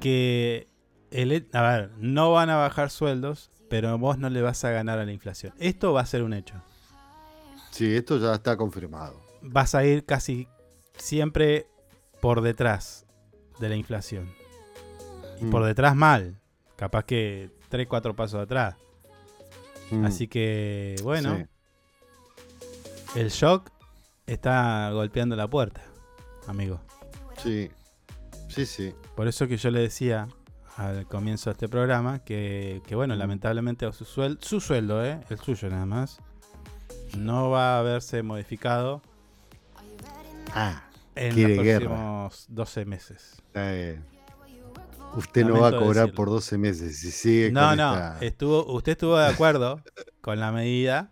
que 0.00 0.68
el, 1.10 1.32
he- 1.32 1.48
a 1.52 1.62
ver, 1.62 1.90
no 1.98 2.32
van 2.32 2.50
a 2.50 2.56
bajar 2.56 2.90
sueldos, 2.90 3.50
pero 3.68 3.96
vos 3.98 4.18
no 4.18 4.28
le 4.30 4.42
vas 4.42 4.64
a 4.64 4.70
ganar 4.70 4.98
a 4.98 5.04
la 5.06 5.12
inflación. 5.12 5.54
Esto 5.58 5.92
va 5.92 6.02
a 6.02 6.06
ser 6.06 6.22
un 6.22 6.32
hecho. 6.34 6.54
Sí, 7.70 7.94
esto 7.96 8.18
ya 8.18 8.34
está 8.34 8.56
confirmado. 8.56 9.20
Vas 9.40 9.74
a 9.74 9.84
ir 9.84 10.04
casi 10.04 10.46
siempre 10.96 11.66
por 12.20 12.42
detrás 12.42 13.06
de 13.58 13.68
la 13.68 13.76
inflación. 13.76 14.30
Y 15.40 15.46
por 15.46 15.62
Mm. 15.62 15.66
detrás 15.66 15.96
mal. 15.96 16.38
Capaz 16.76 17.04
que 17.04 17.50
3, 17.68 17.86
4 17.88 18.14
pasos 18.14 18.40
atrás. 18.42 18.76
Mm, 19.90 20.04
Así 20.04 20.26
que, 20.28 20.96
bueno, 21.02 21.36
sí. 21.38 21.44
El 23.14 23.28
shock 23.30 23.70
está 24.26 24.90
golpeando 24.92 25.36
la 25.36 25.48
puerta, 25.48 25.82
amigo. 26.46 26.80
Sí, 27.42 27.70
sí, 28.48 28.66
sí. 28.66 28.94
Por 29.16 29.28
eso 29.28 29.46
que 29.48 29.56
yo 29.56 29.70
le 29.70 29.80
decía 29.80 30.28
al 30.76 31.06
comienzo 31.06 31.50
de 31.50 31.52
este 31.52 31.68
programa 31.68 32.20
que, 32.20 32.80
que 32.86 32.94
bueno, 32.94 33.14
Mm. 33.14 33.18
lamentablemente 33.18 33.90
su, 33.92 34.04
suel- 34.04 34.38
su 34.40 34.60
sueldo, 34.60 35.04
¿eh? 35.04 35.20
el 35.28 35.38
suyo 35.38 35.68
nada 35.68 35.86
más, 35.86 36.18
no 37.16 37.50
va 37.50 37.78
a 37.78 37.82
verse 37.82 38.22
modificado 38.22 39.02
Ah, 40.54 40.84
en 41.14 41.28
los 41.56 41.62
guerra. 41.64 41.86
próximos 41.86 42.46
12 42.48 42.84
meses. 42.86 43.42
Usted 45.14 45.44
no 45.44 45.60
va 45.60 45.68
a 45.68 45.72
cobrar 45.72 46.06
decirlo. 46.06 46.14
por 46.14 46.30
12 46.30 46.56
meses 46.56 46.98
si 47.00 47.10
sigue 47.10 47.52
No, 47.52 47.68
con 47.68 47.76
no, 47.76 47.92
esta- 47.94 48.18
estuvo, 48.24 48.72
usted 48.72 48.92
estuvo 48.92 49.18
de 49.18 49.26
acuerdo 49.26 49.80
con 50.22 50.40
la 50.40 50.52
medida, 50.52 51.10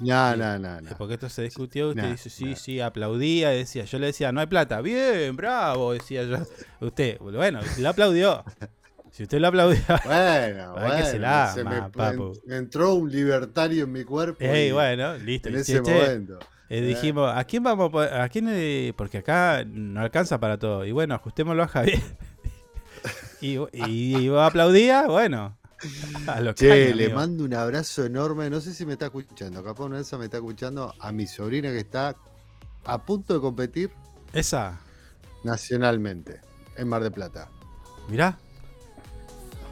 No, 0.00 0.36
no, 0.36 0.58
no, 0.58 0.80
no. 0.82 0.90
porque 0.98 1.14
esto 1.14 1.28
se 1.30 1.42
discutió, 1.42 1.88
usted 1.90 2.02
No, 2.02 2.10
dice, 2.10 2.28
sí, 2.28 2.44
no. 2.50 2.56
sí, 2.56 2.80
aplaudía, 2.80 3.50
decía, 3.50 3.84
yo 3.84 3.98
le 3.98 4.06
decía, 4.06 4.30
no 4.30 4.40
hay 4.40 4.46
plata, 4.46 4.80
bien, 4.82 5.34
bravo, 5.36 5.92
decía 5.94 6.24
yo. 6.24 6.36
Usted, 6.86 7.18
bueno, 7.20 7.60
lo 7.78 7.88
aplaudió. 7.88 8.44
Si 9.10 9.22
usted 9.22 9.38
lo 9.40 9.48
aplaudió, 9.48 9.80
Bueno, 10.04 10.74
Hay 10.76 11.02
que 11.02 11.08
se 11.08 11.18
la 11.18 11.52
bueno, 11.52 11.54
se 11.54 11.60
ama, 11.62 11.70
me, 11.86 11.90
papu. 11.90 12.32
entró 12.48 12.94
un 12.94 13.10
libertario 13.10 13.84
en 13.84 13.92
mi 13.92 14.04
cuerpo. 14.04 14.38
Ey, 14.44 14.68
y 14.68 14.72
bueno, 14.72 15.16
listo. 15.18 15.48
en 15.48 15.56
ese 15.56 15.80
che, 15.82 15.92
momento. 15.92 16.38
eh, 16.68 16.80
dijimos, 16.82 17.30
¿a 17.34 17.44
quién 17.44 17.62
vamos 17.62 17.90
a 17.94 18.24
a 18.24 18.28
quién 18.28 18.48
eh, 18.50 18.92
porque 18.96 19.18
acá 19.18 19.64
no 19.66 20.00
alcanza 20.02 20.38
para 20.38 20.58
todo. 20.58 20.84
Y 20.84 20.92
bueno, 20.92 21.14
ajustémoslo 21.14 21.62
a 21.62 21.68
Javier. 21.68 22.00
y, 23.40 23.56
y, 23.72 24.16
y 24.16 24.28
vos 24.28 24.40
aplaudía, 24.42 25.06
bueno. 25.06 25.56
Che, 26.54 26.94
le 26.94 27.04
amigo. 27.06 27.16
mando 27.16 27.44
un 27.44 27.54
abrazo 27.54 28.04
enorme. 28.04 28.48
No 28.50 28.60
sé 28.60 28.72
si 28.74 28.86
me 28.86 28.92
está 28.94 29.06
escuchando. 29.06 29.62
Capaz 29.64 29.84
una 29.84 30.00
de 30.02 30.18
me 30.18 30.24
está 30.26 30.36
escuchando 30.38 30.94
a 30.98 31.12
mi 31.12 31.26
sobrina 31.26 31.70
que 31.70 31.78
está 31.80 32.16
a 32.84 33.04
punto 33.04 33.34
de 33.34 33.40
competir 33.40 33.90
Esa, 34.32 34.80
nacionalmente 35.44 36.40
en 36.76 36.88
Mar 36.88 37.02
del 37.02 37.12
Plata. 37.12 37.48
mirá. 38.08 38.38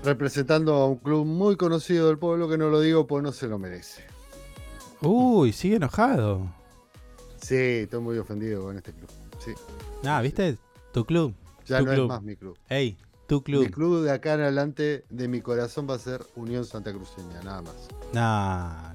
Representando 0.03 0.75
a 0.75 0.87
un 0.87 0.97
club 0.97 1.27
muy 1.27 1.57
conocido 1.57 2.09
del 2.09 2.19
pueblo 2.19 2.49
que 2.49 2.57
no 2.57 2.71
lo 2.71 2.81
digo 2.81 3.07
pues 3.07 3.23
no 3.23 3.33
se 3.33 3.47
lo 3.49 3.59
merece. 3.59 4.05
Uy, 5.03 5.53
sigue 5.53 5.77
enojado. 5.77 6.51
Sí, 7.41 7.55
estoy 7.57 8.01
muy 8.01 8.19
ofendido 8.19 8.63
con 8.63 8.77
este 8.77 8.93
club. 8.93 9.11
Sí, 9.39 9.53
Ah, 10.05 10.21
¿viste? 10.23 10.57
Tu 10.93 11.05
club. 11.05 11.35
ya 11.67 11.79
Tu 11.79 11.85
no 11.87 11.93
club. 11.93 12.05
es 12.05 12.09
más 12.09 12.23
mi 12.23 12.37
club. 12.37 12.57
Ey, 12.69 12.97
tu 13.31 13.37
Mi 13.39 13.43
club. 13.45 13.71
club 13.71 14.03
de 14.05 14.11
acá 14.11 14.35
en 14.35 14.41
adelante 14.41 15.05
de 15.09 15.29
mi 15.29 15.41
corazón 15.41 15.87
va 15.89 15.95
a 15.95 15.99
ser 15.99 16.21
Unión 16.37 16.65
Santa 16.65 16.93
Cruceña, 16.93 17.41
nada 17.45 17.63
más. 17.63 17.89
Nah. 18.13 18.95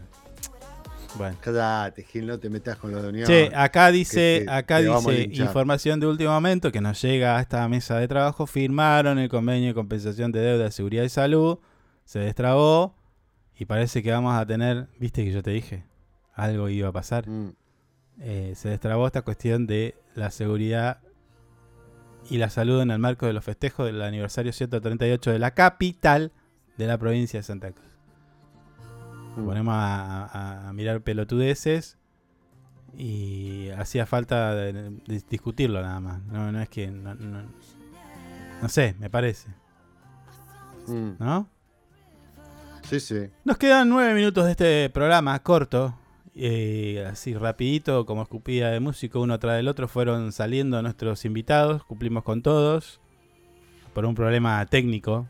Bueno. 1.18 1.38
Cállate, 1.40 2.04
Gil, 2.04 2.28
no 2.28 2.38
te 2.38 2.50
metas 2.50 2.78
con 2.78 2.92
los 2.92 3.02
de 3.02 3.08
Unión. 3.10 3.26
Che, 3.26 3.50
acá 3.56 3.90
dice, 3.90 4.44
te- 4.46 4.52
acá 4.52 4.80
te 4.80 4.84
dice 4.90 5.42
información 5.42 6.00
de 6.02 6.08
último 6.08 6.32
momento 6.32 6.72
que 6.74 6.82
nos 6.82 7.02
llega 7.02 7.38
a 7.38 7.42
esta 7.42 7.66
mesa 7.70 7.98
de 7.98 8.08
trabajo. 8.10 8.46
Firmaron 8.46 9.18
el 9.20 9.30
convenio 9.30 9.70
de 9.70 9.74
compensación 9.74 10.34
de 10.34 10.42
deuda 10.42 10.66
de 10.66 10.72
seguridad 10.72 11.04
y 11.04 11.10
salud. 11.10 11.60
Se 12.04 12.20
destrabó. 12.20 12.96
Y 13.58 13.64
parece 13.64 14.04
que 14.04 14.12
vamos 14.12 14.36
a 14.36 14.46
tener. 14.46 14.90
¿Viste 15.00 15.24
que 15.24 15.32
yo 15.32 15.42
te 15.42 15.52
dije? 15.52 15.86
Algo 16.34 16.68
iba 16.68 16.90
a 16.90 16.92
pasar. 16.92 17.28
Mm, 17.30 17.54
Eh, 18.20 18.54
se 18.56 18.68
destrabó 18.70 19.08
esta 19.08 19.22
cuestión 19.24 19.68
de 19.68 19.96
la 20.16 20.32
seguridad 20.32 21.00
y 22.30 22.38
la 22.38 22.50
salud 22.50 22.82
en 22.82 22.92
el 22.92 23.00
marco 23.00 23.26
de 23.26 23.34
los 23.34 23.44
festejos 23.44 23.86
del 23.86 24.02
aniversario 24.02 24.52
138 24.54 25.32
de 25.32 25.40
la 25.40 25.52
capital 25.52 26.32
de 26.78 26.88
la 26.88 26.98
provincia 26.98 27.40
de 27.40 27.44
Santa 27.44 27.72
Cruz. 27.72 27.86
mm. 29.38 29.46
ponemos 29.46 29.74
a, 29.76 30.26
a- 30.26 30.70
a 30.70 30.74
mirar 30.74 31.02
pelotudeces 31.02 31.98
y 32.98 33.70
hacía 33.78 34.06
falta 34.06 34.56
de- 34.56 34.74
de 34.74 35.24
discutirlo 35.30 35.82
nada 35.82 36.00
más. 36.00 36.22
No, 36.24 36.52
no 36.52 36.62
es 36.62 36.70
que. 36.70 36.88
No, 36.88 37.14
no- 37.16 37.44
no 38.62 38.70
sé, 38.70 38.96
me 39.00 39.10
parece. 39.10 39.50
Mm, 40.88 41.12
¿No? 41.20 41.50
Sí, 42.84 43.00
sí. 43.00 43.30
Nos 43.44 43.58
quedan 43.58 43.90
nueve 43.90 44.14
minutos 44.14 44.46
de 44.46 44.52
este 44.52 44.90
programa 44.92 45.38
corto. 45.44 45.98
Eh, 46.36 47.06
así 47.10 47.34
rapidito, 47.34 48.06
como 48.06 48.22
escupida 48.22 48.70
de 48.70 48.82
músico, 48.82 49.22
uno 49.22 49.40
tras 49.40 49.56
del 49.56 49.70
otro, 49.70 49.88
fueron 49.88 50.32
saliendo 50.34 50.82
nuestros 50.82 51.24
invitados, 51.24 51.84
cumplimos 51.86 52.24
con 52.24 52.42
todos, 52.42 53.00
por 53.94 54.06
un 54.06 54.16
problema 54.16 54.66
técnico. 54.66 55.28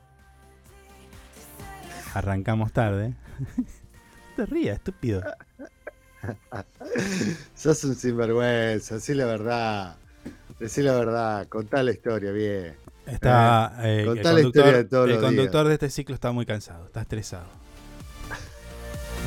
Arrancamos 2.16 2.72
tarde. 2.72 3.14
Te 4.36 4.46
rías, 4.48 4.78
estúpido. 4.78 5.22
Sos 7.56 7.84
un 7.84 7.96
sinvergüenza, 7.96 8.96
decí 8.96 9.14
la 9.14 9.26
verdad. 9.26 9.98
Decí 10.60 10.82
la 10.82 10.94
verdad, 10.94 11.48
contá 11.48 11.84
la 11.84 11.92
historia 11.92 12.32
bien. 12.32 12.76
Está, 13.06 13.76
eh, 13.84 14.02
el 14.02 14.18
historia 14.18 14.34
de 14.34 14.88
conductor, 14.88 15.10
el 15.12 15.20
conductor 15.20 15.68
de 15.68 15.74
este 15.76 15.90
ciclo 15.92 16.16
está 16.16 16.32
muy 16.32 16.48
cansado, 16.48 16.88
está 16.88 17.02
estresado. 17.02 17.65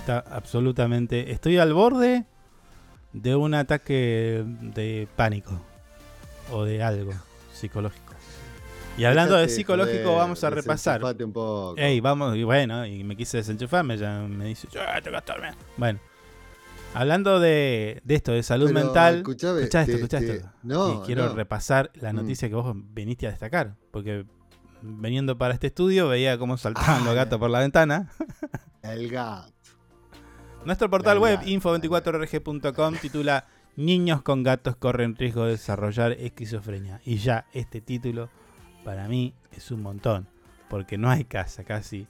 Está 0.08 0.24
absolutamente. 0.34 1.32
Estoy 1.32 1.58
al 1.58 1.74
borde 1.74 2.24
de 3.12 3.36
un 3.36 3.52
ataque 3.52 4.42
de 4.46 5.06
pánico 5.16 5.60
o 6.50 6.64
de 6.64 6.82
algo 6.82 7.12
psicológico. 7.52 8.14
Y 8.96 9.04
hablando 9.04 9.36
de 9.36 9.50
psicológico, 9.50 10.04
joder, 10.04 10.18
vamos 10.18 10.42
a 10.44 10.48
repasar. 10.48 10.94
desenchufate 11.00 11.24
un 11.24 11.32
poco. 11.34 11.74
Ey, 11.76 12.00
vamos, 12.00 12.34
y 12.36 12.42
bueno, 12.42 12.86
y 12.86 13.04
me 13.04 13.16
quise 13.16 13.36
desenchufarme, 13.36 13.98
ya 13.98 14.20
me 14.22 14.46
dice, 14.46 14.66
"Yo, 14.72 14.80
tengo 15.04 15.10
que 15.10 15.18
estarme". 15.18 15.50
Bueno, 15.76 16.00
hablando 16.94 17.38
de, 17.38 18.00
de 18.02 18.14
esto, 18.14 18.32
de 18.32 18.42
salud 18.42 18.68
Pero, 18.72 18.80
mental, 18.86 19.16
escuchá 19.18 19.50
esto, 19.60 19.78
escuchá 19.78 20.20
te- 20.20 20.36
esto. 20.36 20.50
no, 20.62 21.02
y 21.02 21.06
quiero 21.06 21.26
no. 21.28 21.34
repasar 21.34 21.90
la 22.00 22.14
Mm. 22.14 22.16
noticia 22.16 22.48
que 22.48 22.54
vos 22.54 22.74
viniste 22.94 23.26
a 23.26 23.30
destacar, 23.30 23.74
porque 23.90 24.24
viniendo 24.80 25.36
para 25.36 25.52
este 25.52 25.66
estudio 25.66 26.08
veía 26.08 26.38
cómo 26.38 26.56
saltaban 26.56 27.02
Ah, 27.02 27.04
los 27.04 27.14
gatos 27.14 27.38
por 27.38 27.50
la 27.50 27.58
ventana. 27.60 28.10
El 28.82 29.10
gato. 29.10 29.52
Nuestro 30.68 30.90
portal 30.90 31.18
web 31.18 31.38
gata, 31.38 31.48
info24rg.com 31.48 32.96
titula 33.00 33.46
Niños 33.76 34.20
con 34.20 34.42
gatos 34.42 34.76
corren 34.76 35.16
riesgo 35.16 35.46
de 35.46 35.52
desarrollar 35.52 36.12
esquizofrenia. 36.12 37.00
Y 37.06 37.16
ya 37.16 37.46
este 37.54 37.80
título 37.80 38.28
para 38.84 39.08
mí 39.08 39.32
es 39.56 39.70
un 39.70 39.80
montón, 39.80 40.28
porque 40.68 40.98
no 40.98 41.08
hay 41.08 41.24
casa 41.24 41.64
casi. 41.64 42.06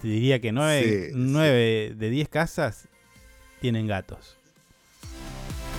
Te 0.00 0.08
diría 0.08 0.40
que 0.40 0.52
9, 0.52 1.10
Sí, 1.12 1.12
sí. 1.12 1.94
de 1.98 2.10
10 2.10 2.28
casas 2.30 2.88
tienen 3.60 3.86
gatos. 3.86 4.38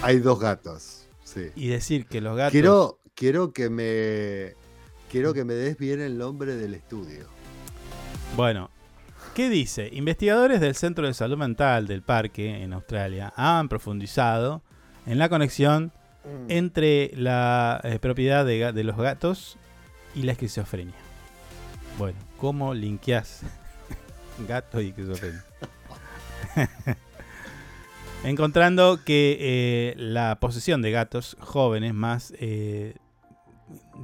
Hay 0.04 0.20
dos 0.20 0.40
gatos. 0.40 1.08
Sí. 1.24 1.48
Y 1.56 1.70
decir 1.70 2.06
que 2.06 2.22
los 2.22 2.38
gatos... 2.38 2.52
Quiero, 2.52 3.00
quiero 3.16 3.54
que 3.54 3.72
me. 3.72 4.54
Quiero 5.10 5.34
que 5.34 5.44
me 5.44 5.56
des 5.56 5.80
bien 5.80 6.02
el 6.02 6.20
nombre 6.20 6.58
del 6.58 6.76
estudio. 6.76 7.26
Bueno, 8.36 8.70
¿qué 9.38 9.52
dice? 9.52 9.92
Investigadores 9.94 10.60
del 10.60 10.74
Centro 10.74 11.06
de 11.06 11.14
Salud 11.14 11.38
Mental 11.38 11.86
del 11.86 12.02
Parque 12.02 12.64
en 12.64 12.74
Australia 12.74 13.32
han 13.36 13.70
profundizado 13.70 14.64
en 15.06 15.20
la 15.20 15.30
conexión 15.30 15.92
entre 16.48 17.12
la 17.14 17.80
eh, 17.84 18.00
propiedad 18.00 18.44
de 18.48 18.84
los 18.84 18.98
gatos 18.98 19.60
y 20.16 20.24
la 20.24 20.32
esquizofrenia. 20.32 20.96
Bueno, 22.00 22.18
¿cómo 22.38 22.74
linkeás 22.74 23.44
gato 24.48 24.82
y 24.82 24.88
esquizofrenia? 24.88 25.46
Encontrando 28.24 29.02
que 29.06 29.38
eh, 29.40 29.94
la 29.98 30.40
posesión 30.40 30.82
de 30.82 30.90
gatos 30.90 31.38
jóvenes 31.40 31.94
más, 31.94 32.34
eh, 32.40 32.96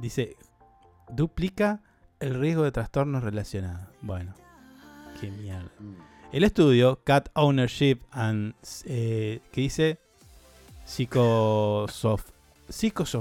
dice, 0.00 0.36
duplica 1.10 1.80
el 2.20 2.38
riesgo 2.38 2.62
de 2.62 2.70
trastornos 2.70 3.24
relacionados. 3.24 3.88
Bueno, 4.00 4.36
qué 5.20 5.30
mierda. 5.30 5.70
El 6.32 6.44
estudio 6.44 7.00
Cat 7.04 7.28
Ownership 7.34 8.00
and 8.10 8.54
eh, 8.86 9.40
que 9.52 9.60
dice 9.60 9.98
psicosof 10.84 12.30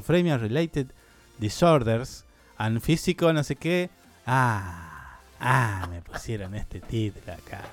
Related 0.09 0.87
Disorders 1.39 2.25
and 2.57 2.79
Physical 2.81 3.33
no 3.33 3.43
sé 3.43 3.55
qué. 3.55 3.89
Ah, 4.25 5.19
ah, 5.39 5.87
me 5.89 6.01
pusieron 6.01 6.55
este 6.55 6.79
título 6.79 7.33
acá. 7.33 7.63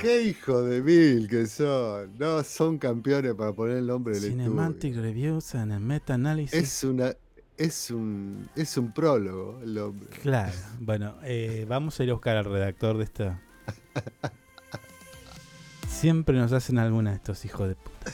¡Qué 0.00 0.22
hijo 0.22 0.62
de 0.62 0.82
mil 0.82 1.28
que 1.28 1.46
son! 1.46 2.18
No, 2.18 2.42
son 2.44 2.76
campeones 2.76 3.34
para 3.34 3.52
poner 3.52 3.78
el 3.78 3.86
nombre 3.86 4.18
del 4.18 4.32
Cinematic 4.32 4.90
estudio. 4.90 5.02
Reviews 5.02 5.54
and 5.54 5.72
a 5.72 5.78
Meta-Analysis. 5.78 6.54
Es 6.54 6.84
una. 6.84 7.14
Es 7.56 7.90
un. 7.90 8.48
Es 8.54 8.76
un 8.76 8.92
prólogo 8.92 9.60
el 9.62 9.78
hombre. 9.78 10.08
Claro, 10.22 10.52
bueno, 10.80 11.16
eh, 11.22 11.64
vamos 11.68 11.98
a 11.98 12.04
ir 12.04 12.10
a 12.10 12.14
buscar 12.14 12.36
al 12.36 12.44
redactor 12.44 12.98
de 12.98 13.04
esta. 13.04 13.40
Siempre 15.88 16.36
nos 16.36 16.52
hacen 16.52 16.78
alguna 16.78 17.10
de 17.10 17.16
estos 17.16 17.44
hijos 17.44 17.68
de 17.68 17.74
puta. 17.76 18.10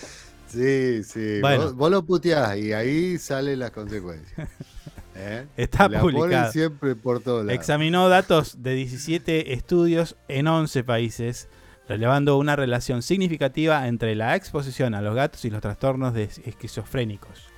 Sí, 0.49 1.03
sí. 1.03 1.41
Bueno. 1.41 1.65
Vos, 1.65 1.75
vos 1.75 1.91
lo 1.91 2.05
puteás 2.05 2.57
y 2.59 2.73
ahí 2.73 3.19
salen 3.19 3.59
las 3.59 3.71
consecuencias. 3.71 4.49
¿Eh? 5.17 5.47
Está 5.57 5.89
La 5.89 6.01
publicado. 6.01 6.53
siempre 6.53 6.95
por 6.95 7.21
todos 7.21 7.45
lados. 7.45 7.59
Examinó 7.59 8.09
datos 8.09 8.63
de 8.63 8.75
17 8.75 9.53
estudios 9.53 10.17
en 10.29 10.47
11 10.47 10.85
países, 10.85 11.49
relevando 11.89 12.39
una 12.39 12.57
relación 12.57 13.03
significativa 13.03 13.89
entre 13.89 14.15
la 14.15 14.37
exposición 14.37 14.95
a 14.95 15.03
los 15.03 15.15
gatos 15.15 15.45
y 15.45 15.51
los 15.51 15.61
trastornos 15.61 16.15
de 16.15 16.25
esquizofrénicos. 16.45 17.49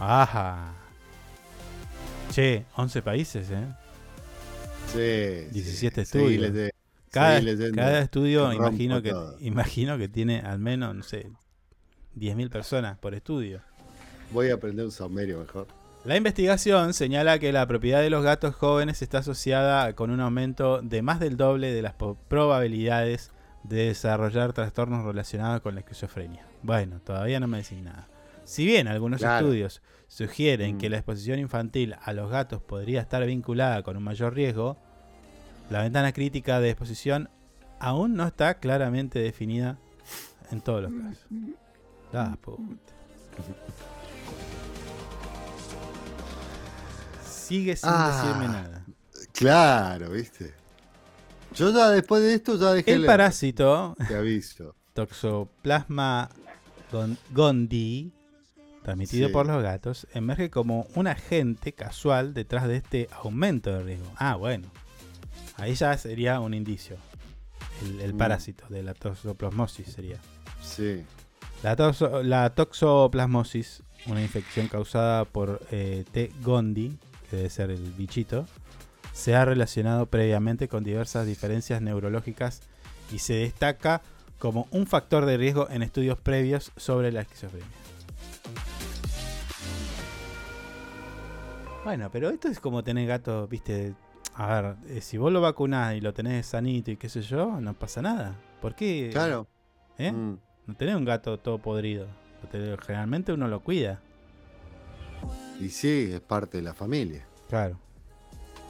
Ajá. 0.00 0.74
Che, 2.32 2.64
11 2.76 3.02
países, 3.02 3.50
¿eh? 3.50 3.66
Sí, 4.92 5.50
17 5.52 6.04
sí. 6.04 6.10
Seguí 6.12 6.34
estudios. 6.44 6.70
Cada, 7.10 7.40
cada 7.74 7.98
estudio 8.00 8.50
que 8.50 8.56
imagino 8.56 9.00
que, 9.02 9.10
todo. 9.10 9.36
imagino 9.40 9.96
que 9.96 10.08
tiene 10.08 10.40
al 10.40 10.58
menos, 10.58 10.94
no 10.94 11.02
sé, 11.02 11.30
10.000 12.16 12.50
personas 12.50 12.98
por 12.98 13.14
estudio. 13.14 13.60
Voy 14.32 14.50
a 14.50 14.54
aprender 14.54 14.84
un 14.84 14.92
saumerio 14.92 15.38
mejor. 15.38 15.66
La 16.04 16.16
investigación 16.16 16.92
señala 16.94 17.38
que 17.38 17.52
la 17.52 17.66
propiedad 17.66 18.00
de 18.02 18.10
los 18.10 18.22
gatos 18.22 18.54
jóvenes 18.54 19.00
está 19.02 19.18
asociada 19.18 19.92
con 19.94 20.10
un 20.10 20.20
aumento 20.20 20.82
de 20.82 21.02
más 21.02 21.18
del 21.20 21.36
doble 21.36 21.72
de 21.72 21.82
las 21.82 21.94
probabilidades 22.28 23.30
de 23.64 23.86
desarrollar 23.86 24.52
trastornos 24.52 25.04
relacionados 25.04 25.62
con 25.62 25.74
la 25.74 25.80
esquizofrenia. 25.80 26.46
Bueno, 26.62 27.00
todavía 27.00 27.40
no 27.40 27.48
me 27.48 27.58
decís 27.58 27.82
nada. 27.82 28.08
Si 28.44 28.64
bien 28.64 28.86
algunos 28.88 29.20
Claro. 29.20 29.46
estudios 29.46 29.80
sugieren 30.08 30.76
Mm. 30.76 30.78
que 30.78 30.90
la 30.90 30.96
exposición 30.98 31.38
infantil 31.38 31.96
a 32.02 32.12
los 32.12 32.30
gatos 32.30 32.62
podría 32.62 33.00
estar 33.00 33.24
vinculada 33.26 33.82
con 33.82 33.96
un 33.96 34.02
mayor 34.04 34.34
riesgo, 34.34 34.76
la 35.70 35.82
ventana 35.82 36.12
crítica 36.12 36.60
de 36.60 36.70
exposición 36.70 37.28
aún 37.80 38.14
no 38.14 38.26
está 38.26 38.54
claramente 38.58 39.18
definida 39.18 39.78
en 40.50 40.60
todos 40.60 40.82
los 40.82 40.92
casos. 40.92 41.26
La 42.12 42.36
puta. 42.40 42.92
Sigue 47.24 47.76
sin 47.76 47.88
Ah. 47.92 48.22
decirme 48.22 48.48
nada. 48.48 48.84
Claro, 49.32 50.10
¿viste? 50.10 50.54
Yo 51.54 51.72
ya 51.72 51.90
después 51.90 52.22
de 52.22 52.34
esto 52.34 52.56
ya 52.58 52.72
dejé 52.72 52.92
El 52.92 53.02
leer, 53.02 53.06
parásito 53.10 53.94
Te 54.08 54.14
aviso. 54.16 54.74
Toxoplasma 54.94 56.28
gon- 56.90 57.18
gondii, 57.32 58.12
transmitido 58.86 59.26
Sí. 59.28 59.32
por 59.32 59.46
los 59.46 59.62
gatos, 59.62 60.06
emerge 60.14 60.48
como 60.48 60.86
un 60.94 61.08
agente 61.08 61.72
casual 61.72 62.34
detrás 62.34 62.68
de 62.68 62.76
este 62.76 63.08
aumento 63.22 63.72
de 63.72 63.82
riesgo. 63.82 64.10
Ah, 64.16 64.36
bueno. 64.36 64.68
Ahí 65.56 65.74
ya 65.74 65.96
sería 65.98 66.38
un 66.40 66.54
indicio. 66.54 66.96
El, 67.82 68.00
el 68.00 68.14
Mm. 68.14 68.18
parásito 68.18 68.64
de 68.68 68.82
la 68.84 68.94
toxoplasmosis 68.94 69.88
sería. 69.92 70.18
Sí. 70.62 71.02
La, 71.64 71.76
toxo- 71.76 72.22
la 72.22 72.50
toxoplasmosis, 72.54 73.82
una 74.06 74.22
infección 74.22 74.68
causada 74.68 75.24
por 75.24 75.60
eh, 75.72 76.04
T. 76.12 76.30
gondi, 76.42 76.96
que 77.28 77.36
debe 77.36 77.50
ser 77.50 77.70
el 77.70 77.82
bichito, 77.92 78.46
se 79.12 79.34
ha 79.34 79.44
relacionado 79.44 80.06
previamente 80.06 80.68
con 80.68 80.84
diversas 80.84 81.26
diferencias 81.26 81.82
neurológicas 81.82 82.60
y 83.12 83.18
se 83.18 83.34
destaca 83.34 84.02
como 84.38 84.68
un 84.70 84.86
factor 84.86 85.24
de 85.26 85.36
riesgo 85.38 85.68
en 85.70 85.82
estudios 85.82 86.18
previos 86.18 86.70
sobre 86.76 87.10
la 87.10 87.22
esquizofrenia. 87.22 87.66
Bueno, 91.86 92.10
pero 92.10 92.30
esto 92.30 92.48
es 92.48 92.58
como 92.58 92.82
tener 92.82 93.06
gato, 93.06 93.46
viste. 93.46 93.94
A 94.34 94.60
ver, 94.60 94.76
eh, 94.88 95.00
si 95.00 95.18
vos 95.18 95.32
lo 95.32 95.40
vacunás 95.40 95.94
y 95.94 96.00
lo 96.00 96.12
tenés 96.12 96.44
sanito 96.46 96.90
y 96.90 96.96
qué 96.96 97.08
sé 97.08 97.22
yo, 97.22 97.60
no 97.60 97.74
pasa 97.74 98.02
nada. 98.02 98.34
¿Por 98.60 98.74
qué? 98.74 99.10
Claro. 99.12 99.46
¿Eh? 99.96 100.10
Mm. 100.10 100.36
No 100.66 100.74
tenés 100.74 100.96
un 100.96 101.04
gato 101.04 101.38
todo 101.38 101.58
podrido. 101.58 102.08
Generalmente 102.50 103.32
uno 103.32 103.46
lo 103.46 103.60
cuida. 103.60 104.00
Y 105.60 105.68
sí, 105.68 106.10
es 106.12 106.20
parte 106.20 106.56
de 106.56 106.64
la 106.64 106.74
familia. 106.74 107.24
Claro. 107.48 107.78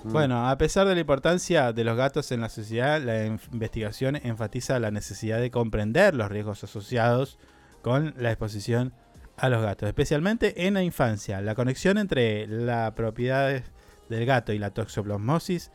Mm. 0.05 0.13
Bueno, 0.13 0.51
a 0.51 0.59
pesar 0.59 0.87
de 0.87 0.93
la 0.93 1.01
importancia 1.01 1.73
de 1.73 1.85
los 1.85 1.97
gatos 1.97 2.31
en 2.33 2.43
la 2.43 2.51
sociedad, 2.51 3.01
la 3.01 3.25
investigación 3.25 4.17
enfatiza 4.17 4.79
la 4.79 4.91
necesidad 4.91 5.41
de 5.41 5.51
comprender 5.51 6.15
los 6.15 6.31
riesgos 6.31 6.65
asociados 6.65 7.39
con 7.81 8.13
la 8.19 8.31
exposición 8.31 8.93
a 9.37 9.49
los 9.49 9.63
gatos, 9.63 9.87
especialmente 9.89 10.67
en 10.67 10.75
la 10.75 10.83
infancia. 10.83 11.41
La 11.41 11.55
conexión 11.55 11.99
entre 11.99 12.47
las 12.47 12.93
propiedades 12.93 13.65
del 14.09 14.25
gato 14.27 14.53
y 14.53 14.59
la 14.59 14.71
toxoplasmosis, 14.71 15.71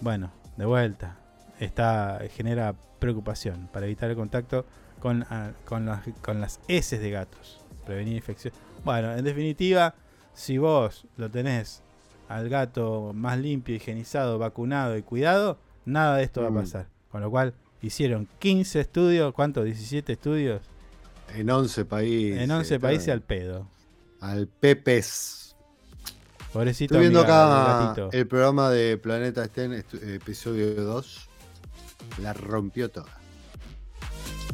bueno, 0.00 0.32
de 0.56 0.64
vuelta, 0.64 1.18
está, 1.60 2.20
genera 2.34 2.74
preocupación 2.98 3.68
para 3.72 3.86
evitar 3.86 4.10
el 4.10 4.16
contacto 4.16 4.64
con, 5.00 5.24
ah, 5.30 5.50
con, 5.64 5.86
las, 5.86 6.00
con 6.22 6.40
las 6.40 6.60
heces 6.68 7.00
de 7.00 7.10
gatos, 7.10 7.60
prevenir 7.84 8.16
infección. 8.16 8.54
Bueno, 8.84 9.14
en 9.14 9.24
definitiva, 9.24 9.94
si 10.32 10.58
vos 10.58 11.06
lo 11.16 11.30
tenés 11.30 11.82
al 12.28 12.48
gato 12.48 13.12
más 13.14 13.38
limpio, 13.38 13.74
higienizado, 13.74 14.38
vacunado 14.38 14.96
y 14.96 15.02
cuidado, 15.02 15.58
nada 15.84 16.16
de 16.16 16.24
esto 16.24 16.42
va 16.42 16.50
Mm. 16.50 16.56
a 16.56 16.60
pasar. 16.60 16.86
Con 17.10 17.20
lo 17.20 17.30
cual, 17.30 17.54
hicieron 17.82 18.26
15 18.38 18.80
estudios, 18.80 19.34
¿cuánto? 19.34 19.62
17 19.62 20.12
estudios 20.14 20.62
En 21.34 21.50
11 21.50 21.84
países. 21.84 22.40
en 22.42 22.50
11 22.50 22.74
está 22.74 22.86
países 22.86 23.08
al 23.08 23.22
pedo. 23.22 23.68
Al 24.20 24.46
Pepes. 24.48 25.56
Pobrecito 26.52 26.94
Estoy 26.94 27.00
viendo 27.08 27.20
amiga, 27.20 27.90
acá 27.92 28.08
el 28.12 28.26
programa 28.28 28.70
de 28.70 28.96
Planeta 28.96 29.44
Sten, 29.46 29.72
episodio 29.72 30.74
2. 30.84 31.28
La 32.22 32.32
rompió 32.32 32.90
toda. 32.90 33.08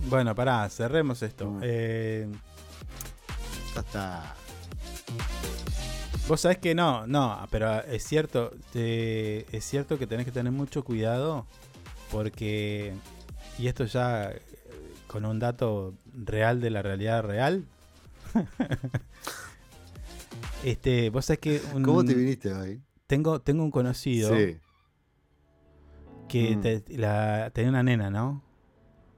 Bueno, 0.08 0.34
pará, 0.34 0.68
cerremos 0.70 1.22
esto. 1.22 1.46
Mm. 1.50 1.60
Eh, 1.62 2.28
Ya 3.74 3.80
está. 3.80 4.34
Vos 6.26 6.40
sabés 6.40 6.58
que 6.58 6.74
no, 6.74 7.06
no, 7.06 7.46
pero 7.50 7.82
es 7.82 8.04
cierto, 8.04 8.52
te- 8.72 9.44
es 9.54 9.64
cierto 9.64 9.98
que 9.98 10.06
tenés 10.06 10.24
que 10.26 10.32
tener 10.32 10.52
mucho 10.52 10.84
cuidado 10.84 11.44
porque, 12.12 12.94
y 13.58 13.66
esto 13.66 13.84
ya 13.84 14.32
con 15.10 15.24
un 15.24 15.40
dato 15.40 15.94
real 16.12 16.60
de 16.60 16.70
la 16.70 16.82
realidad 16.82 17.24
real, 17.24 17.64
este, 20.64 21.10
vos 21.10 21.24
sabés 21.24 21.40
que 21.40 21.62
un- 21.74 21.82
¿Cómo 21.82 22.04
te 22.04 22.14
viniste 22.14 22.52
ahí? 22.52 22.80
tengo, 23.06 23.40
tengo 23.40 23.62
un 23.64 23.70
conocido 23.70 24.34
Sí. 24.36 24.58
que 26.28 26.56
Mm. 26.56 26.60
te- 26.60 26.84
la, 26.96 27.50
tenía 27.52 27.70
una 27.70 27.82
nena, 27.82 28.10
¿no? 28.10 28.42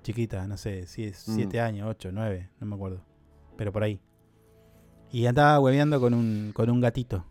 Chiquita, 0.03 0.47
no 0.47 0.57
sé, 0.57 0.87
si 0.87 1.05
es 1.05 1.29
Mm. 1.29 1.35
7 1.35 1.61
años, 1.61 1.89
8, 1.91 2.11
9, 2.13 2.49
no 2.59 2.67
me 2.67 2.75
acuerdo, 2.75 3.05
pero 3.57 3.73
por 3.73 3.83
ahí. 3.83 4.01
Y 5.11 5.27
andaba 5.27 5.61
hueveando 5.61 6.01
con 6.01 6.15
un, 6.15 6.53
con 6.55 6.71
un 6.71 6.81
gatito. 6.81 7.27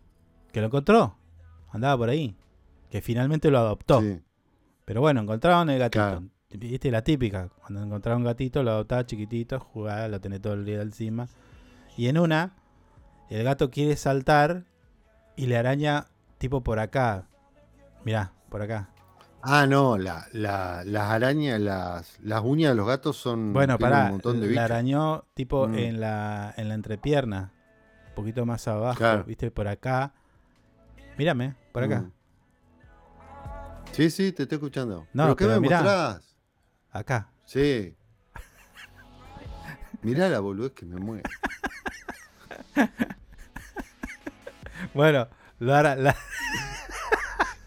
Que 0.52 0.60
lo 0.60 0.66
encontró. 0.68 1.16
Andaba 1.70 1.96
por 1.96 2.08
ahí. 2.10 2.36
Que 2.90 3.00
finalmente 3.02 3.50
lo 3.50 3.58
adoptó. 3.58 4.00
Sí. 4.00 4.20
Pero 4.84 5.00
bueno, 5.00 5.20
encontraron 5.22 5.68
el 5.70 5.78
gatito. 5.80 6.04
Claro. 6.04 6.22
Viste 6.54 6.90
la 6.90 7.02
típica. 7.02 7.48
Cuando 7.60 7.82
encontraba 7.82 8.16
un 8.18 8.24
gatito, 8.24 8.62
lo 8.62 8.72
adoptaba 8.72 9.06
chiquitito, 9.06 9.58
jugaba, 9.60 10.08
lo 10.08 10.20
tenés 10.20 10.40
todo 10.42 10.54
el 10.54 10.64
día 10.64 10.82
encima. 10.82 11.28
Y 11.96 12.08
en 12.08 12.18
una, 12.18 12.54
el 13.30 13.42
gato 13.44 13.70
quiere 13.70 13.96
saltar 13.96 14.64
y 15.36 15.46
le 15.46 15.56
araña 15.56 16.06
tipo 16.38 16.62
por 16.62 16.78
acá. 16.78 17.26
Mirá, 18.04 18.32
por 18.50 18.62
acá. 18.62 18.90
Ah, 19.42 19.66
no, 19.66 19.98
la, 19.98 20.26
la- 20.32 20.84
las 20.84 21.10
arañas, 21.10 21.58
las, 21.60 22.20
las 22.20 22.42
uñas 22.44 22.72
de 22.72 22.76
los 22.76 22.86
gatos 22.86 23.16
son. 23.16 23.52
Bueno, 23.52 23.78
pará, 23.78 24.04
un 24.04 24.10
montón 24.12 24.40
de 24.40 24.48
la 24.50 24.64
arañó 24.64 25.24
tipo 25.34 25.66
Mm. 25.68 25.74
en 25.74 26.00
la 26.00 26.54
en 26.56 26.68
la 26.68 26.74
entrepierna, 26.74 27.52
un 28.08 28.14
poquito 28.14 28.46
más 28.46 28.68
abajo, 28.68 28.98
Claro. 28.98 29.24
viste, 29.24 29.50
por 29.50 29.66
acá. 29.68 30.12
Mírame, 31.18 31.56
por 31.72 31.82
acá, 31.84 32.00
Mm. 32.02 32.12
Sí, 33.92 34.10
sí, 34.10 34.32
te 34.32 34.44
estoy 34.44 34.56
escuchando. 34.56 35.06
No, 35.12 35.24
¿Pero 35.24 35.36
qué 35.36 35.44
pero 35.46 35.54
me 35.60 35.66
mirá. 35.66 35.76
mostrás? 35.82 36.31
Acá. 36.92 37.28
Sí. 37.44 37.94
Mirá 40.02 40.28
la 40.28 40.40
boludez 40.40 40.72
que 40.72 40.84
me 40.86 40.96
mueve. 40.96 41.22
Bueno, 44.94 45.28
lo 45.58 45.74
ara- 45.74 45.96
la- 45.96 46.16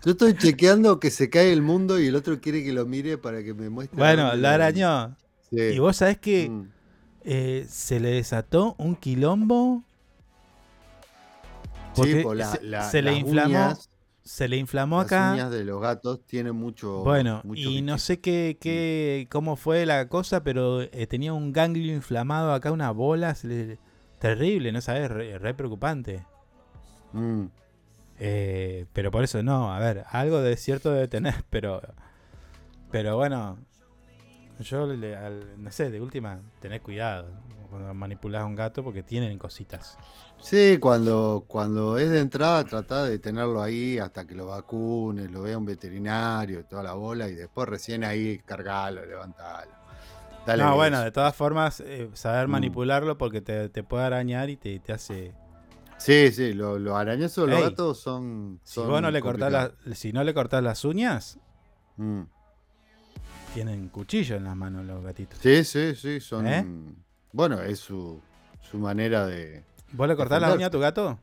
Yo 0.04 0.12
estoy 0.12 0.36
chequeando 0.38 1.00
que 1.00 1.10
se 1.10 1.30
cae 1.30 1.52
el 1.52 1.62
mundo 1.62 2.00
y 2.00 2.08
el 2.08 2.16
otro 2.16 2.40
quiere 2.40 2.64
que 2.64 2.72
lo 2.74 2.86
mire 2.86 3.18
para 3.18 3.44
que 3.44 3.54
me 3.54 3.70
muestre. 3.70 3.98
bueno, 3.98 4.36
lo 4.36 4.48
arañó. 4.48 5.16
Sí. 5.50 5.58
Y 5.58 5.80
vos 5.80 5.98
sabés 5.98 6.20
que 6.20 6.50
Mm. 6.50 6.70
eh, 7.24 7.66
se 7.70 8.00
le 8.00 8.10
desató 8.10 8.76
un 8.78 8.96
quilombo. 8.96 9.84
Sí, 11.94 12.02
Porque 12.02 12.22
po, 12.22 12.34
la- 12.36 12.52
se, 12.52 12.62
la- 12.64 12.90
se 12.90 13.02
le 13.02 13.14
inflamó, 13.16 13.50
uñas- 13.50 13.90
se 14.26 14.48
le 14.50 14.58
inflamó 14.58 14.98
Las 14.98 15.06
acá. 15.06 15.32
uñas 15.34 15.52
de 15.52 15.64
los 15.64 15.80
gatos 15.82 16.26
tienen 16.26 16.56
mucho. 16.56 17.04
Bueno, 17.04 17.42
mucho 17.46 17.62
y 17.62 17.82
no 17.84 17.98
sé 18.00 18.20
qué, 18.20 18.58
qué, 18.60 19.28
cómo 19.32 19.56
fue 19.56 19.86
la 19.86 20.10
cosa, 20.10 20.44
pero 20.44 20.82
eh, 20.82 21.08
tenía 21.08 21.32
un 21.32 21.54
ganglio 21.54 21.94
inflamado 21.94 22.52
acá, 22.52 22.72
una 22.72 22.92
bola, 22.92 23.36
le- 23.44 23.78
terrible, 24.20 24.72
¿no 24.72 24.82
sabes? 24.82 25.10
Re, 25.12 25.38
re 25.38 25.54
preocupante. 25.54 26.26
Mm. 27.14 27.46
Eh, 28.20 28.86
pero 28.94 29.12
por 29.12 29.24
eso 29.24 29.44
no, 29.44 29.72
a 29.74 29.80
ver, 29.80 30.06
algo 30.10 30.42
de 30.42 30.58
cierto 30.58 30.92
debe 30.92 31.08
tener, 31.08 31.36
pero 31.50 31.82
pero 32.92 33.16
bueno, 33.18 33.58
yo 34.60 34.88
le- 34.88 35.16
al- 35.16 35.62
no 35.62 35.72
sé, 35.72 35.92
de 35.92 36.02
última, 36.02 36.40
tener 36.62 36.82
cuidado 36.82 37.28
cuando 37.78 38.38
a 38.40 38.46
un 38.46 38.56
gato 38.56 38.84
porque 38.84 39.04
tienen 39.04 39.38
cositas. 39.38 39.98
Sí, 40.42 40.78
cuando, 40.80 41.46
cuando 41.48 41.98
es 41.98 42.10
de 42.10 42.20
entrada, 42.20 42.64
trata 42.64 43.04
de 43.06 43.20
tenerlo 43.20 43.62
ahí 43.62 43.98
hasta 43.98 44.26
que 44.26 44.36
lo 44.36 44.48
vacune, 44.48 45.28
lo 45.30 45.42
vea 45.44 45.58
un 45.58 45.66
veterinario, 45.66 46.66
toda 46.66 46.84
la 46.84 46.94
bola, 46.94 47.28
y 47.28 47.36
después 47.36 47.68
recién 47.68 48.04
ahí 48.04 48.40
cargalo, 48.46 49.06
levantalo. 49.06 49.72
Dale 50.46 50.62
no, 50.64 50.76
bueno, 50.76 51.02
de 51.02 51.12
todas 51.12 51.36
formas, 51.36 51.80
eh, 51.80 52.10
saber 52.14 52.48
Mm. 52.48 52.52
manipularlo 52.52 53.18
porque 53.18 53.42
te, 53.42 53.70
te 53.70 53.82
puede 53.84 54.04
arañar 54.04 54.50
y 54.50 54.58
te, 54.58 54.80
te 54.80 54.94
hace... 54.94 55.34
Sí, 55.98 56.32
sí, 56.32 56.54
lo- 56.54 56.78
los 56.78 56.96
arañazos 56.96 57.48
de 57.48 57.54
los 57.54 57.62
gatos 57.64 58.00
son. 58.00 58.60
Si 58.64 58.80
vos 58.82 59.02
no 59.02 59.10
le 59.10 59.22
cortás, 59.22 59.50
complicados. 59.52 59.86
la- 59.88 59.96
si 59.96 60.12
no 60.14 60.24
le 60.24 60.34
cortás 60.34 60.62
las 60.62 60.84
uñas, 60.86 61.40
Mm. 61.98 62.24
tienen 63.54 63.88
cuchillo 63.90 64.36
en 64.36 64.44
las 64.44 64.56
manos 64.56 64.86
los 64.86 65.02
gatitos. 65.04 65.40
Sí, 65.42 65.64
sí, 65.64 65.96
sí, 65.96 66.20
son. 66.20 66.46
¿Eh? 66.46 66.66
Bueno, 67.36 67.62
es 67.62 67.80
su, 67.80 68.22
su 68.62 68.78
manera 68.78 69.26
de. 69.28 69.62
¿Vos 69.92 70.08
le 70.08 70.16
cortás 70.16 70.40
la 70.42 70.54
uña 70.54 70.68
a 70.68 70.70
tu 70.70 70.80
gato? 70.80 71.20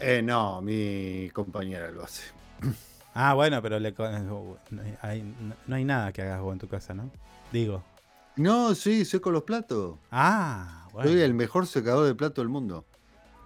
Eh, 0.00 0.22
no, 0.22 0.62
mi 0.62 1.28
compañera 1.32 1.90
lo 1.90 2.04
hace. 2.04 2.22
Ah, 3.20 3.34
bueno, 3.34 3.60
pero 3.60 3.80
le, 3.80 3.90
no 3.90 4.58
hay, 5.02 5.22
no- 5.22 5.56
no 5.66 5.74
hay 5.74 5.84
nada 5.84 6.12
que 6.12 6.22
hagas 6.22 6.40
vos 6.40 6.52
en 6.52 6.60
tu 6.60 6.68
casa, 6.68 6.94
¿no? 6.94 7.10
Digo. 7.50 7.82
No, 8.36 8.76
sí, 8.76 9.04
seco 9.04 9.32
los 9.32 9.42
platos. 9.42 9.98
Ah, 10.12 10.86
bueno. 10.92 11.10
Soy 11.10 11.20
el 11.22 11.34
mejor 11.34 11.66
secador 11.66 12.06
de 12.06 12.14
plato 12.14 12.40
del 12.42 12.48
mundo. 12.48 12.84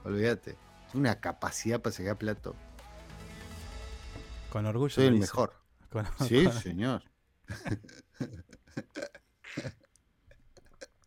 Olvídate. 0.05 0.57
Una 0.93 1.19
capacidad 1.21 1.81
para 1.81 1.95
secar 1.95 2.19
plato. 2.19 2.55
Con 4.51 4.67
orgullo. 4.67 4.91
Soy 4.95 5.07
el 5.07 5.15
dice. 5.15 5.23
mejor. 5.23 5.55
Con- 5.91 6.05
Sí, 6.29 6.45
con- 6.45 6.53
señor. 6.53 7.03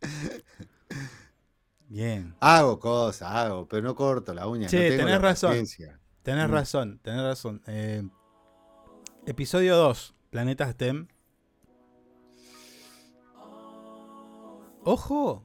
Bien. 1.88 2.34
Hago 2.40 2.78
cosas, 2.80 3.30
hago, 3.30 3.66
pero 3.68 3.82
no 3.82 3.94
corto 3.94 4.34
la 4.34 4.46
uña. 4.48 4.64
No 4.66 4.70
tengo 4.70 4.96
tenés 4.96 5.06
la 5.06 5.18
razón. 5.18 5.66
Tenés 6.22 6.48
Mm. 6.48 6.52
razón, 6.52 6.98
tenés 7.02 7.22
razón. 7.22 7.62
Eh, 7.66 8.02
episodio 9.26 9.76
2, 9.76 10.14
Planeta 10.30 10.68
STEM. 10.70 11.06
Ojo, 14.84 15.44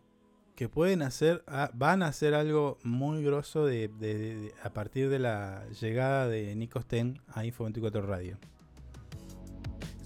que 0.56 0.70
pueden 0.70 1.02
hacer, 1.02 1.44
ah, 1.48 1.72
van 1.74 2.04
a 2.04 2.08
hacer 2.08 2.34
algo 2.36 2.78
muy 2.84 3.24
grosso 3.24 3.66
de, 3.66 3.88
de- 3.88 4.18
de- 4.18 4.36
de- 4.36 4.54
a 4.64 4.72
partir 4.72 5.10
de 5.10 5.20
la 5.20 5.66
llegada 5.80 6.28
de 6.28 6.56
Nico 6.56 6.82
Sten 6.82 7.22
a 7.28 7.46
Info 7.46 7.64
24 7.64 8.02
Radio. 8.04 8.38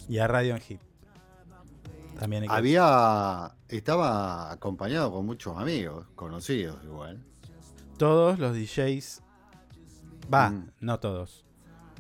Y 0.08 0.20
a 0.20 0.28
Radio 0.28 0.56
en 0.56 0.62
Hit. 0.62 0.82
También 2.20 2.44
hay 2.44 2.50
que 2.50 2.56
Había. 2.56 3.56
Estaba 3.68 4.52
acompañado 4.52 5.12
con 5.12 5.26
muchos 5.26 5.58
amigos, 5.58 6.08
conocidos 6.16 6.84
igual. 6.84 7.24
todos 7.98 8.40
los 8.40 8.54
DJs, 8.56 9.22
va, 10.34 10.50
Mm. 10.50 10.72
no 10.82 11.00
todos, 11.00 11.46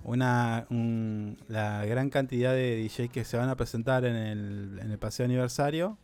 una 0.03 0.65
un- 0.69 1.37
la 1.47 1.85
gran 1.85 2.09
cantidad 2.09 2.51
de 2.53 2.75
DJs 2.75 3.09
que 3.09 3.23
se 3.23 3.37
van 3.37 3.47
a 3.49 3.55
presentar 3.55 4.03
en 4.05 4.15
el, 4.15 4.79
en 4.81 4.91
el 4.91 4.97
paseo 4.99 5.25
aniversario 5.25 5.97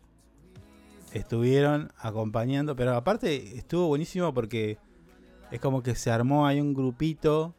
estuvieron 1.13 1.91
acompañando, 1.99 2.75
pero 2.75 2.95
aparte 2.95 3.57
estuvo 3.57 3.87
buenísimo 3.87 4.33
porque 4.33 4.77
es 5.51 5.59
como 5.59 5.83
que 5.83 5.93
se 5.95 6.09
armó 6.09 6.47
ahí 6.47 6.61
un 6.61 6.73
grupito, 6.73 7.53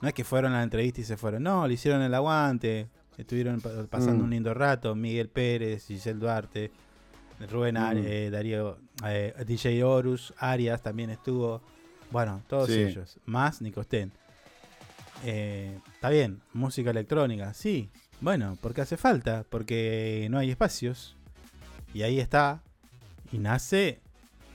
no 0.00 0.08
es 0.08 0.14
que 0.14 0.24
fueron 0.24 0.52
a 0.52 0.58
la 0.58 0.62
entrevista 0.62 1.00
y 1.02 1.04
se 1.04 1.16
fueron, 1.16 1.42
no, 1.42 1.66
le 1.68 1.74
hicieron 1.74 2.00
el 2.02 2.14
aguante, 2.14 2.88
estuvieron 3.18 3.60
pa- 3.60 3.86
pasando 3.88 4.22
Mm. 4.22 4.24
un 4.24 4.30
lindo 4.30 4.54
rato, 4.54 4.94
Miguel 4.94 5.28
Pérez, 5.28 5.86
Giselle 5.86 6.18
Duarte, 6.18 6.70
Rubén 7.50 7.74
Mm. 7.76 7.96
eh, 8.04 8.30
Darío, 8.30 8.78
eh, 9.06 9.34
DJ 9.46 9.82
Horus, 9.84 10.32
Arias 10.38 10.82
también 10.82 11.10
estuvo. 11.10 11.60
Bueno, 12.10 12.42
todos 12.48 12.68
Sí. 12.68 12.80
ellos. 12.80 13.18
Más 13.26 13.60
Nicosten. 13.60 14.12
Eh, 15.24 15.78
está 15.94 16.10
bien, 16.10 16.40
música 16.52 16.90
electrónica, 16.90 17.54
sí. 17.54 17.88
Bueno, 18.20 18.56
porque 18.60 18.82
hace 18.82 18.96
falta, 18.96 19.44
porque 19.48 20.28
no 20.30 20.38
hay 20.38 20.50
espacios. 20.50 21.16
Y 21.92 22.02
ahí 22.02 22.20
está. 22.20 22.62
Y 23.32 23.38
nace 23.38 24.00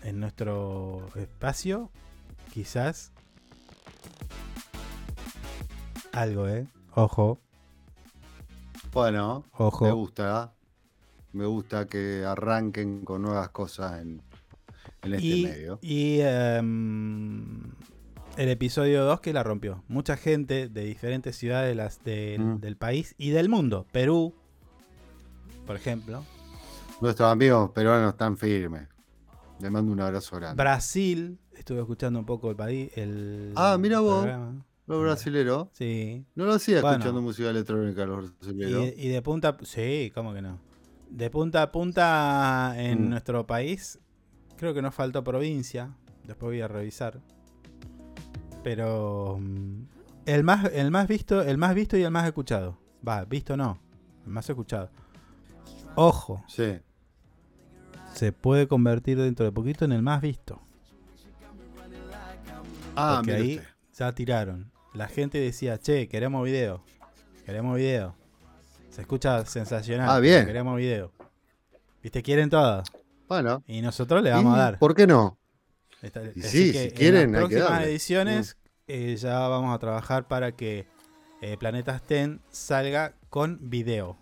en 0.03 0.19
nuestro 0.19 1.07
espacio, 1.15 1.89
quizás. 2.53 3.11
Algo, 6.11 6.47
¿eh? 6.47 6.65
Ojo, 6.95 7.39
Bueno, 8.91 9.45
me 9.81 9.91
gusta. 9.91 10.53
Me 11.31 11.45
gusta 11.45 11.85
que 11.87 12.23
arranquen 12.25 13.05
con 13.05 13.21
nuevas 13.21 13.49
cosas 13.49 14.01
en, 14.01 14.21
en 15.03 15.13
este 15.13 15.25
y, 15.27 15.43
medio. 15.43 15.79
y, 15.81 16.19
em, 16.21 17.71
el 18.35 18.49
episodio 18.49 19.03
2 19.05 19.19
que 19.21 19.31
la 19.31 19.43
rompió. 19.43 19.83
Mucha 19.87 20.17
gente 20.17 20.69
de 20.69 20.83
diferentes 20.85 21.35
ciudades 21.35 21.69
de 21.69 21.75
las- 21.75 22.03
del- 22.03 22.41
Mm. 22.41 22.59
del 22.61 22.77
país 22.77 23.13
y 23.19 23.29
del 23.29 23.47
mundo. 23.47 23.85
Perú, 23.91 24.33
por 25.67 25.75
ejemplo. 25.75 26.23
Nuestros 26.99 27.31
amigos 27.31 27.69
peruanos 27.71 28.13
están 28.13 28.35
firmes. 28.35 28.87
Le 29.59 29.69
mando 29.69 29.91
un 29.91 29.99
abrazo 30.01 30.35
grande. 30.37 30.61
Brasil, 30.61 31.37
estuve 31.55 31.79
escuchando 31.81 32.17
un 32.19 32.25
poco 32.25 32.49
el 32.49 32.55
país. 32.55 32.91
El 32.95 33.53
Ah, 33.55 33.77
mira 33.79 33.99
vos. 33.99 34.21
programa. 34.23 34.65
Los 34.89 35.01
brasileros. 35.03 35.67
Sí. 35.73 36.25
No 36.35 36.45
lo 36.45 36.53
hacía 36.53 36.81
Bueno. 36.81 36.97
escuchando 36.97 37.21
música 37.21 37.49
electrónica 37.49 38.05
los 38.05 38.25
Y, 38.25 38.33
brasileros. 38.53 38.85
y 38.97 39.07
de 39.09 39.21
punta. 39.21 39.55
Sí, 39.63 40.11
¿cómo 40.13 40.33
que 40.33 40.41
no? 40.41 40.59
De 41.09 41.29
punta 41.29 41.61
a 41.61 41.71
punta 41.71 42.73
en 42.75 43.05
Mm. 43.05 43.09
nuestro 43.09 43.45
país, 43.47 43.99
creo 44.57 44.73
que 44.73 44.81
nos 44.81 44.93
faltó 44.93 45.23
provincia. 45.23 45.95
Después 46.25 46.49
voy 46.49 46.61
a 46.61 46.67
revisar. 46.67 47.21
Pero. 48.63 49.37
mm, 49.39 49.83
El 50.25 50.43
más, 50.43 50.65
el 50.73 50.91
más 50.91 51.07
visto, 51.07 51.41
el 51.41 51.57
más 51.57 51.73
visto 51.73 51.97
y 51.97 52.03
el 52.03 52.11
más 52.11 52.27
escuchado. 52.27 52.77
Va, 53.07 53.25
visto 53.25 53.57
no. 53.57 53.79
El 54.25 54.31
más 54.31 54.47
escuchado. 54.49 54.89
Ojo, 55.95 56.43
Sí. 56.47 56.77
se 58.13 58.31
puede 58.31 58.67
convertir 58.67 59.17
dentro 59.17 59.45
de 59.45 59.51
poquito 59.51 59.85
en 59.85 59.91
el 59.91 60.01
más 60.03 60.21
visto. 60.21 60.61
Ah, 62.95 63.21
porque 63.25 63.31
mire 63.31 63.43
ahí 63.43 63.55
usted. 63.57 63.69
ya 63.97 64.11
tiraron. 64.13 64.71
La 64.93 65.07
gente 65.07 65.37
decía, 65.39 65.77
che, 65.79 66.07
queremos 66.07 66.43
video. 66.43 66.83
Queremos 67.45 67.77
video. 67.77 68.15
Se 68.89 69.01
escucha 69.01 69.45
sensacional. 69.45 70.09
Ah, 70.09 70.19
bien. 70.19 70.45
Queremos 70.45 70.77
video. 70.77 71.11
Viste, 72.01 72.23
quieren 72.23 72.49
todo. 72.49 72.83
Bueno. 73.27 73.63
Y 73.67 73.81
nosotros 73.81 74.23
le 74.23 74.31
vamos 74.31 74.55
a 74.55 74.57
dar. 74.59 74.79
¿Por 74.79 74.95
qué 74.95 75.05
no? 75.05 75.37
Esta- 76.01 76.23
y 76.23 76.39
así 76.39 76.67
sí, 76.67 76.71
que 76.71 76.89
si 76.89 76.91
quieren, 76.95 77.23
en 77.23 77.31
las 77.33 77.41
próximas 77.41 77.69
darle. 77.69 77.85
Mm. 77.85 77.89
ediciones 77.89 78.57
eh, 78.87 79.15
ya 79.17 79.47
vamos 79.47 79.75
a 79.75 79.79
trabajar 79.79 80.27
para 80.27 80.53
que 80.53 80.87
eh, 81.41 81.57
Planeta 81.57 81.99
Ten 81.99 82.41
salga 82.49 83.13
con 83.29 83.69
video. 83.69 84.17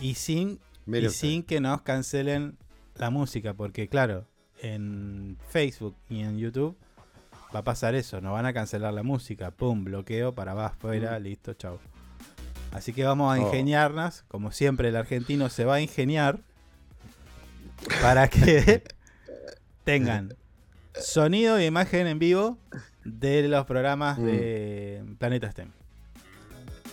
Y 0.00 0.14
sin 0.14 0.60
y 0.86 1.08
sin 1.10 1.42
que 1.42 1.60
nos 1.60 1.82
cancelen 1.82 2.56
la 2.96 3.10
música, 3.10 3.54
porque 3.54 3.88
claro, 3.88 4.26
en 4.60 5.36
Facebook 5.48 5.96
y 6.08 6.20
en 6.20 6.38
YouTube 6.38 6.76
va 7.54 7.60
a 7.60 7.64
pasar 7.64 7.94
eso, 7.94 8.20
nos 8.20 8.32
van 8.32 8.46
a 8.46 8.52
cancelar 8.52 8.92
la 8.92 9.02
música, 9.02 9.50
pum, 9.50 9.84
bloqueo 9.84 10.34
para 10.34 10.54
va 10.54 10.66
afuera, 10.66 11.18
listo, 11.18 11.54
chau. 11.54 11.78
Así 12.72 12.92
que 12.92 13.04
vamos 13.04 13.32
a 13.32 13.38
Mm. 13.38 13.42
Oh. 13.42 13.46
ingeniarnos, 13.46 14.24
como 14.28 14.50
siempre 14.50 14.88
el 14.88 14.96
argentino 14.96 15.48
se 15.48 15.64
va 15.64 15.74
a 15.76 15.80
ingeniar 15.80 16.40
para 18.02 18.28
que 18.28 18.82
tengan 19.84 20.34
sonido 20.94 21.58
e 21.58 21.66
imagen 21.66 22.06
en 22.06 22.18
vivo 22.18 22.58
de 23.04 23.46
los 23.48 23.66
programas 23.66 24.18
de 24.18 25.04
Planeta 25.18 25.50
STEM. 25.50 25.70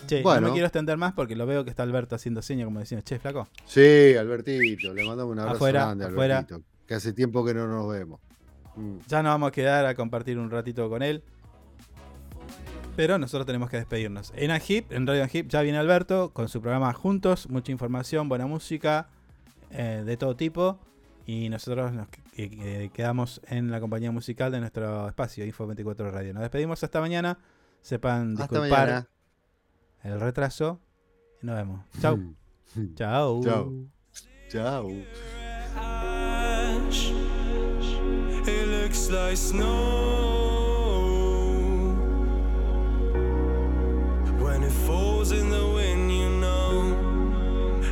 Che, 0.06 0.18
no 0.18 0.22
Bueno. 0.24 0.46
me 0.48 0.52
quiero 0.52 0.66
extender 0.66 0.96
más 0.96 1.12
porque 1.12 1.36
lo 1.36 1.46
veo 1.46 1.64
que 1.64 1.70
está 1.70 1.84
Alberto 1.84 2.16
haciendo 2.16 2.42
señas 2.42 2.64
como 2.66 2.80
diciendo, 2.80 3.04
che, 3.04 3.18
flaco. 3.18 3.48
Sí, 3.66 4.14
Albertito. 4.18 4.92
Le 4.92 5.04
mandamos 5.04 5.32
un 5.32 5.38
abrazo 5.38 5.56
Afuera, 5.56 5.84
grande, 5.86 6.04
afuera. 6.06 6.38
Albertito. 6.38 6.62
Que 6.86 6.94
hace 6.94 7.12
tiempo 7.12 7.44
que 7.44 7.54
no 7.54 7.66
nos 7.68 7.88
vemos. 7.88 8.20
Mm. 8.76 8.98
Ya 9.08 9.22
nos 9.22 9.32
vamos 9.32 9.48
a 9.48 9.52
quedar 9.52 9.86
a 9.86 9.94
compartir 9.94 10.38
un 10.38 10.50
ratito 10.50 10.88
con 10.88 11.02
él. 11.02 11.22
Pero 12.96 13.16
nosotros 13.18 13.46
tenemos 13.46 13.70
que 13.70 13.78
despedirnos. 13.78 14.32
En 14.36 14.50
Agip, 14.50 14.92
en 14.92 15.06
Radio 15.06 15.24
Agip, 15.24 15.48
ya 15.48 15.62
viene 15.62 15.78
Alberto 15.78 16.30
con 16.32 16.48
su 16.48 16.60
programa 16.60 16.92
Juntos. 16.92 17.48
Mucha 17.48 17.72
información, 17.72 18.28
buena 18.28 18.46
música, 18.46 19.08
eh, 19.70 20.02
de 20.04 20.16
todo 20.18 20.36
tipo. 20.36 20.78
Y 21.24 21.48
nosotros 21.48 21.92
nos 21.92 22.08
que- 22.08 22.50
que- 22.50 22.90
quedamos 22.92 23.40
en 23.46 23.70
la 23.70 23.80
compañía 23.80 24.10
musical 24.10 24.52
de 24.52 24.60
nuestro 24.60 25.08
espacio, 25.08 25.44
Info 25.46 25.66
24 25.66 26.10
Radio. 26.10 26.34
Nos 26.34 26.42
despedimos 26.42 26.82
hasta 26.84 27.00
mañana. 27.00 27.38
Sepan 27.80 28.34
disculpar 28.50 28.88
el 30.04 30.20
retraso. 30.20 30.80
Y 31.42 31.46
nos 31.46 31.56
vemos. 31.56 31.84
Chau. 32.00 32.18
Chau. 32.94 33.40
Chau. 34.50 34.90
Like 39.12 39.36
snow 39.36 39.68
when 44.38 44.62
it 44.62 44.72
falls 44.86 45.32
in 45.32 45.50
the 45.50 45.68
wind, 45.74 46.10
you 46.10 46.30
know. 46.30 46.94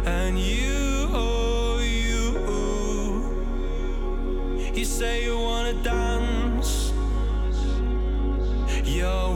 And 0.07 0.39
you, 0.39 1.11
oh, 1.13 1.79
you, 1.83 2.33
you 4.73 4.85
say 4.87 5.25
you 5.25 5.37
wanna 5.39 5.75
dance. 5.83 6.93
You're 8.85 9.35